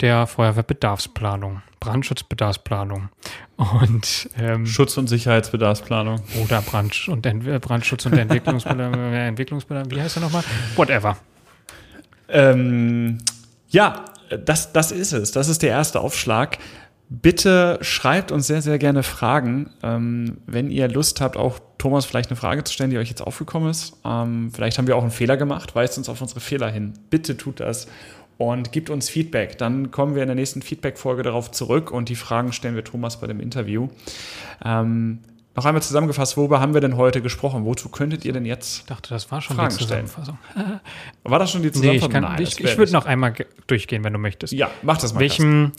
der 0.01 0.27
Feuerwehrbedarfsplanung, 0.27 1.63
Brandschutzbedarfsplanung 1.81 3.09
und 3.57 4.29
ähm, 4.39 4.67
Schutz- 4.67 4.97
und 4.99 5.09
Sicherheitsbedarfsplanung. 5.09 6.23
Oder 6.43 6.61
Brand 6.63 7.09
und 7.09 7.25
Ent 7.25 7.61
Brandschutz 7.63 8.05
und 8.07 8.13
Entwicklungsbedarf, 8.13 8.95
Entwicklungsbedarf, 9.13 9.87
wie 9.91 10.01
heißt 10.01 10.19
er 10.19 10.23
nochmal? 10.23 10.45
Whatever. 10.77 11.17
Ähm, 12.29 13.19
ja, 13.69 14.05
das, 14.45 14.73
das 14.73 14.93
ist 14.93 15.13
es. 15.13 15.33
Das 15.33 15.49
ist 15.49 15.63
der 15.63 15.71
erste 15.71 16.01
Aufschlag. 16.01 16.59
Bitte 17.09 17.79
schreibt 17.83 18.33
uns 18.33 18.49
sehr, 18.49 18.63
sehr 18.63 18.79
gerne 18.79 19.05
Fragen. 19.05 19.71
Ähm, 19.83 20.39
wenn 20.47 20.71
ihr 20.71 20.89
Lust 20.89 21.21
habt, 21.21 21.37
auch 21.37 21.61
Thomas 21.79 22.05
vielleicht 22.05 22.31
eine 22.31 22.37
Frage 22.37 22.65
zu 22.65 22.73
stellen, 22.73 22.91
die 22.91 22.99
euch 22.99 23.09
jetzt 23.09 23.23
aufgekommen 23.23 23.71
ist. 23.71 23.97
Ähm, 24.05 24.51
vielleicht 24.53 24.77
haben 24.77 24.89
wir 24.89 24.97
auch 24.97 25.03
einen 25.03 25.13
Fehler 25.13 25.37
gemacht. 25.37 25.75
Weist 25.77 25.99
uns 25.99 26.09
auf 26.09 26.21
unsere 26.21 26.41
Fehler 26.41 26.69
hin. 26.69 26.95
Bitte 27.09 27.37
tut 27.37 27.61
das 27.61 27.87
und 28.39 28.73
gibt 28.73 28.91
uns 28.91 29.09
Feedback. 29.09 29.59
Dann 29.59 29.91
kommen 29.91 30.15
wir 30.15 30.23
in 30.23 30.29
der 30.29 30.35
nächsten 30.37 30.63
Feedback-Folge 30.63 31.23
darauf 31.23 31.51
zurück 31.51 31.91
und 31.91 32.09
die 32.09 32.17
Fragen 32.17 32.53
stellen 32.53 32.75
wir 32.75 32.85
Thomas 32.85 33.21
bei 33.21 33.27
dem 33.27 33.41
Interview. 33.41 33.89
Ähm, 34.65 35.21
noch 35.55 35.65
einmal 35.65 35.83
zusammengefasst, 35.83 36.37
worüber 36.37 36.61
haben 36.61 36.75
wir 36.75 36.83
denn 36.83 36.99
heute 36.99 37.23
gesprochen? 37.23 37.65
Wozu 37.65 37.89
könntet 37.89 38.27
ihr 38.27 38.35
denn 38.35 38.45
jetzt? 38.45 38.81
Ich 38.81 38.85
dachte, 38.87 39.09
das 39.09 39.31
war 39.31 39.41
schon 39.41 39.57
Fragen 39.57 39.71
die 39.75 39.83
Zusammenfassung. 39.83 40.37
War 41.25 41.39
das 41.39 41.51
schon 41.51 41.63
die 41.63 41.69
Nee, 41.69 41.73
Zusammenfassung? 41.73 42.09
ich, 42.11 42.13
kann, 42.13 42.23
Nein, 42.25 42.43
ich, 42.43 42.61
ich 42.63 42.77
würde 42.77 42.93
noch 42.93 43.07
einmal 43.07 43.33
ge- 43.33 43.47
durchgehen, 43.67 44.05
wenn 44.05 44.13
du 44.13 44.19
möchtest. 44.19 44.53
Ja, 44.53 44.71
mach 44.83 44.99
das 44.99 45.15
mal. 45.15 45.21
Welchem, 45.21 45.73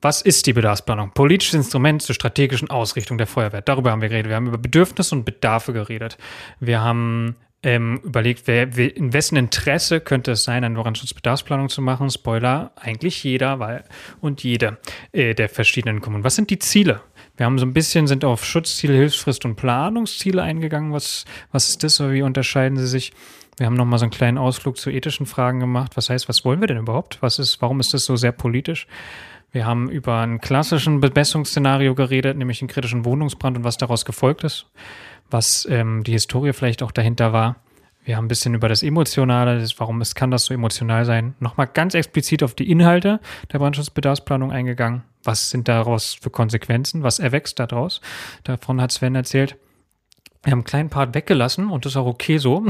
was 0.00 0.22
ist 0.22 0.46
die 0.46 0.54
Bedarfsplanung? 0.54 1.10
Politisches 1.12 1.54
Instrument 1.54 2.00
zur 2.00 2.14
strategischen 2.14 2.70
Ausrichtung 2.70 3.18
der 3.18 3.26
Feuerwehr. 3.26 3.60
Darüber 3.60 3.90
haben 3.90 4.00
wir 4.00 4.08
geredet. 4.08 4.28
Wir 4.30 4.36
haben 4.36 4.46
über 4.46 4.56
Bedürfnisse 4.58 5.14
und 5.14 5.24
Bedarfe 5.24 5.74
geredet. 5.74 6.16
Wir 6.58 6.80
haben 6.80 7.36
ähm, 7.66 8.00
überlegt, 8.04 8.46
wer, 8.46 8.76
wer, 8.76 8.96
in 8.96 9.12
wessen 9.12 9.34
Interesse 9.34 10.00
könnte 10.00 10.30
es 10.30 10.44
sein, 10.44 10.62
eine 10.62 10.76
Brandschutzbedarfsplanung 10.76 11.68
zu 11.68 11.82
machen. 11.82 12.08
Spoiler, 12.10 12.70
eigentlich 12.76 13.24
jeder 13.24 13.58
weil, 13.58 13.82
und 14.20 14.44
jede 14.44 14.78
äh, 15.10 15.34
der 15.34 15.48
verschiedenen 15.48 16.00
Kommunen. 16.00 16.22
Was 16.22 16.36
sind 16.36 16.50
die 16.50 16.60
Ziele? 16.60 17.00
Wir 17.36 17.44
haben 17.44 17.58
so 17.58 17.66
ein 17.66 17.72
bisschen, 17.72 18.06
sind 18.06 18.24
auf 18.24 18.44
Schutzziele, 18.44 18.94
Hilfsfrist 18.94 19.44
und 19.44 19.56
Planungsziele 19.56 20.44
eingegangen. 20.44 20.92
Was, 20.92 21.24
was 21.50 21.68
ist 21.68 21.82
das? 21.82 22.00
Oder 22.00 22.12
wie 22.12 22.22
unterscheiden 22.22 22.78
sie 22.78 22.86
sich? 22.86 23.12
Wir 23.56 23.66
haben 23.66 23.74
nochmal 23.74 23.98
so 23.98 24.04
einen 24.04 24.12
kleinen 24.12 24.38
Ausflug 24.38 24.76
zu 24.76 24.90
ethischen 24.90 25.26
Fragen 25.26 25.58
gemacht. 25.58 25.96
Was 25.96 26.08
heißt, 26.08 26.28
was 26.28 26.44
wollen 26.44 26.60
wir 26.60 26.68
denn 26.68 26.78
überhaupt? 26.78 27.18
Was 27.20 27.40
ist, 27.40 27.60
warum 27.60 27.80
ist 27.80 27.92
das 27.92 28.04
so 28.04 28.14
sehr 28.14 28.32
politisch? 28.32 28.86
Wir 29.50 29.66
haben 29.66 29.90
über 29.90 30.18
einen 30.18 30.40
klassischen 30.40 31.00
Bewässerungsszenario 31.00 31.96
geredet, 31.96 32.36
nämlich 32.36 32.60
den 32.60 32.68
kritischen 32.68 33.04
Wohnungsbrand 33.04 33.56
und 33.56 33.64
was 33.64 33.76
daraus 33.76 34.04
gefolgt 34.04 34.44
ist, 34.44 34.66
was 35.30 35.66
ähm, 35.70 36.04
die 36.04 36.12
Historie 36.12 36.52
vielleicht 36.52 36.82
auch 36.82 36.92
dahinter 36.92 37.32
war. 37.32 37.56
Wir 38.04 38.16
haben 38.16 38.26
ein 38.26 38.28
bisschen 38.28 38.54
über 38.54 38.68
das 38.68 38.84
Emotionale, 38.84 39.58
das, 39.58 39.80
warum 39.80 40.00
es 40.00 40.14
kann 40.14 40.30
das 40.30 40.44
so 40.44 40.54
emotional 40.54 41.04
sein, 41.04 41.34
nochmal 41.40 41.66
ganz 41.66 41.94
explizit 41.94 42.44
auf 42.44 42.54
die 42.54 42.70
Inhalte 42.70 43.18
der 43.52 43.58
Brandschutzbedarfsplanung 43.58 44.52
eingegangen. 44.52 45.02
Was 45.24 45.50
sind 45.50 45.66
daraus 45.66 46.14
für 46.14 46.30
Konsequenzen? 46.30 47.02
Was 47.02 47.18
erwächst 47.18 47.58
daraus? 47.58 48.00
Davon 48.44 48.80
hat 48.80 48.92
Sven 48.92 49.16
erzählt. 49.16 49.56
Wir 50.46 50.52
haben 50.52 50.60
einen 50.60 50.64
kleinen 50.64 50.90
Part 50.90 51.12
weggelassen 51.12 51.70
und 51.70 51.84
das 51.84 51.94
ist 51.94 51.96
auch 51.96 52.06
okay 52.06 52.38
so. 52.38 52.64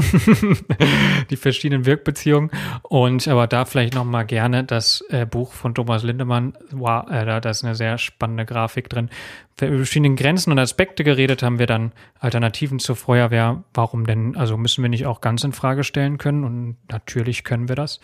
die 1.29 1.35
verschiedenen 1.35 1.85
Wirkbeziehungen. 1.85 2.49
Und 2.81 3.27
aber 3.27 3.45
da 3.45 3.65
vielleicht 3.65 3.93
noch 3.93 4.03
mal 4.03 4.23
gerne 4.23 4.63
das 4.63 5.01
äh, 5.09 5.27
Buch 5.27 5.53
von 5.53 5.75
Thomas 5.75 6.01
Lindemann. 6.01 6.57
Wow, 6.71 7.07
äh, 7.07 7.23
da, 7.23 7.39
da 7.39 7.49
ist 7.51 7.63
eine 7.63 7.75
sehr 7.75 7.99
spannende 7.99 8.45
Grafik 8.45 8.89
drin. 8.89 9.11
Wenn 9.57 9.69
wir 9.69 9.75
über 9.75 9.85
verschiedene 9.85 10.15
Grenzen 10.15 10.51
und 10.51 10.57
Aspekte 10.57 11.03
geredet 11.03 11.43
haben, 11.43 11.59
wir 11.59 11.67
dann 11.67 11.91
Alternativen 12.19 12.79
zur 12.79 12.95
Feuerwehr. 12.95 13.63
Warum 13.75 14.07
denn? 14.07 14.35
Also 14.35 14.57
müssen 14.57 14.81
wir 14.81 14.89
nicht 14.89 15.05
auch 15.05 15.21
ganz 15.21 15.43
in 15.43 15.51
Frage 15.51 15.83
stellen 15.83 16.17
können? 16.17 16.45
Und 16.45 16.77
natürlich 16.89 17.43
können 17.43 17.69
wir 17.69 17.75
das. 17.75 17.99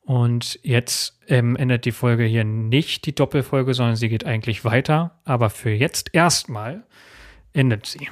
Und 0.00 0.58
jetzt 0.62 1.20
ähm, 1.28 1.56
endet 1.56 1.84
die 1.84 1.92
Folge 1.92 2.24
hier 2.24 2.44
nicht 2.44 3.04
die 3.04 3.14
Doppelfolge, 3.14 3.74
sondern 3.74 3.96
sie 3.96 4.08
geht 4.08 4.24
eigentlich 4.24 4.64
weiter. 4.64 5.20
Aber 5.26 5.50
für 5.50 5.72
jetzt 5.72 6.14
erstmal 6.14 6.84
endet 7.52 7.84
sie. 7.84 8.08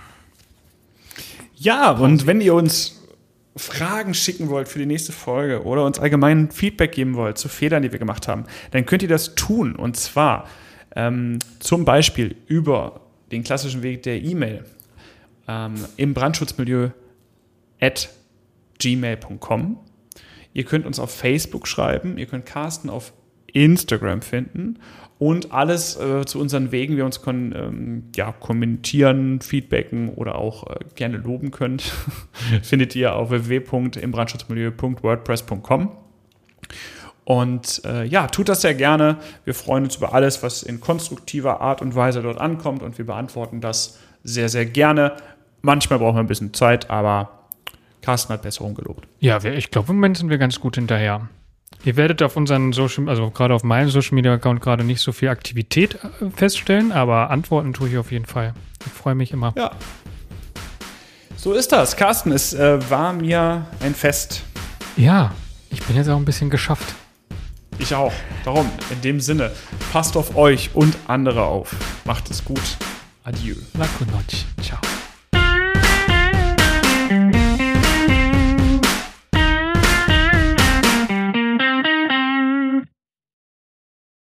Ja, 1.61 1.91
und 1.91 2.27
wenn 2.27 2.41
ihr 2.41 2.55
uns 2.55 3.03
Fragen 3.57 4.15
schicken 4.15 4.49
wollt 4.49 4.69
für 4.69 4.79
die 4.79 4.87
nächste 4.87 5.11
Folge 5.11 5.65
oder 5.65 5.85
uns 5.85 5.99
allgemein 5.99 6.53
Feedback 6.53 6.93
geben 6.93 7.15
wollt 7.15 7.37
zu 7.37 7.49
Fehlern, 7.49 7.83
die 7.83 7.91
wir 7.91 7.99
gemacht 7.99 8.29
haben, 8.29 8.45
dann 8.71 8.87
könnt 8.87 9.03
ihr 9.03 9.09
das 9.09 9.35
tun. 9.35 9.75
Und 9.75 9.97
zwar 9.97 10.49
ähm, 10.95 11.41
zum 11.59 11.85
Beispiel 11.85 12.37
über 12.47 13.01
den 13.33 13.43
klassischen 13.43 13.83
Weg 13.83 14.05
der 14.05 14.23
E-Mail 14.23 14.65
ähm, 15.49 15.75
im 15.97 16.15
Brandschutzmilieu 16.15 16.91
at 17.81 18.09
gmail.com. 18.79 19.81
Ihr 20.53 20.65
könnt 20.65 20.87
uns 20.87 21.01
auf 21.01 21.13
Facebook 21.13 21.67
schreiben, 21.67 22.19
ihr 22.19 22.27
könnt 22.27 22.47
Carsten 22.47 22.89
auf 22.89 23.13
Instagram 23.53 24.23
finden 24.23 24.79
und 25.19 25.53
alles 25.53 25.97
äh, 25.97 26.25
zu 26.25 26.41
unseren 26.41 26.71
Wegen, 26.71 26.97
wir 26.97 27.05
uns 27.05 27.21
kon 27.23 27.53
ähm, 27.57 28.05
ja, 28.15 28.31
kommentieren, 28.33 29.41
feedbacken 29.41 30.11
oder 30.11 30.37
auch 30.37 30.69
äh, 30.69 30.77
gerne 30.95 31.17
loben 31.17 31.51
könnt, 31.51 31.83
findet 32.63 32.95
ihr 32.95 33.17
auf 33.17 33.31
www.imbrandschutzmilieu.wordpress.com. 33.31 35.91
Und 37.25 37.83
äh, 37.85 38.05
ja, 38.05 38.29
tut 38.29 38.49
das 38.49 38.61
sehr 38.63 38.75
gerne. 38.75 39.19
Wir 39.45 39.55
freuen 39.55 39.85
uns 39.85 39.97
über 39.97 40.15
alles, 40.15 40.43
was 40.43 40.63
in 40.63 40.81
konstruktiver 40.81 41.61
Art 41.61 41.83
und 41.83 41.95
Weise 41.95 42.23
dort 42.23 42.39
ankommt 42.39 42.83
und 42.83 42.97
wir 42.97 43.05
beantworten 43.05 43.61
das 43.61 43.99
sehr, 44.23 44.49
sehr 44.49 44.65
gerne. 44.67 45.17
Manchmal 45.61 45.99
brauchen 45.99 46.17
wir 46.17 46.21
ein 46.21 46.29
bisschen 46.29 46.55
Zeit, 46.55 46.89
aber 46.89 47.49
Carsten 48.03 48.33
hat 48.33 48.43
Besserung 48.43 48.75
gelobt. 48.75 49.09
Ja, 49.21 49.43
ich 49.45 49.71
glaube, 49.71 49.91
im 49.91 49.97
Moment 49.97 50.17
sind 50.17 50.31
wir 50.31 50.39
ganz 50.39 50.61
gut 50.61 50.77
hinterher. 50.77 51.29
Ihr 51.85 51.97
werdet 51.97 52.23
auf 52.23 52.37
unseren 52.37 52.73
Social, 52.73 53.09
also 53.09 53.31
gerade 53.31 53.55
auf 53.55 53.63
meinem 53.63 53.91
Social 53.91 54.15
Media 54.15 54.33
Account 54.33 54.61
gerade 54.61 54.85
nicht 54.85 55.01
so 55.01 55.13
viel 55.13 55.29
Aktivität 55.29 55.95
äh, 55.95 56.31
feststellen, 56.35 56.93
aber 56.93 57.31
Antworten 57.31 57.73
tue 57.73 57.89
ich 57.89 57.99
auf 57.99 58.11
jeden 58.11 58.27
Fall. 58.27 58.55
Ich 58.85 58.93
freue 58.93 59.15
mich 59.15 59.33
immer. 59.33 59.55
Ja. 59.57 59.73
So 61.37 61.53
ist 61.53 61.71
das. 61.71 61.97
Carsten, 61.97 62.33
es 62.33 62.53
äh, 62.53 62.91
war 62.91 63.13
mir 63.13 63.67
ein 63.81 63.95
Fest. 63.95 64.43
Ja, 64.97 65.33
ich 65.71 65.83
bin 65.85 65.97
jetzt 65.97 66.09
auch 66.09 66.17
ein 66.17 66.25
bisschen 66.25 66.51
geschafft. 66.51 66.95
Ich 67.79 67.95
auch. 67.95 68.13
Darum, 68.45 68.69
in 68.91 69.01
dem 69.03 69.21
Sinne, 69.21 69.53
passt 69.93 70.17
auf 70.17 70.37
euch 70.37 70.71
und 70.75 70.97
andere 71.07 71.45
auf. 71.45 71.75
Macht 72.05 72.29
es 72.31 72.45
gut. 72.45 72.77
Adieu. 73.23 73.55
La. 73.75 73.87
Ciao. 74.61 74.88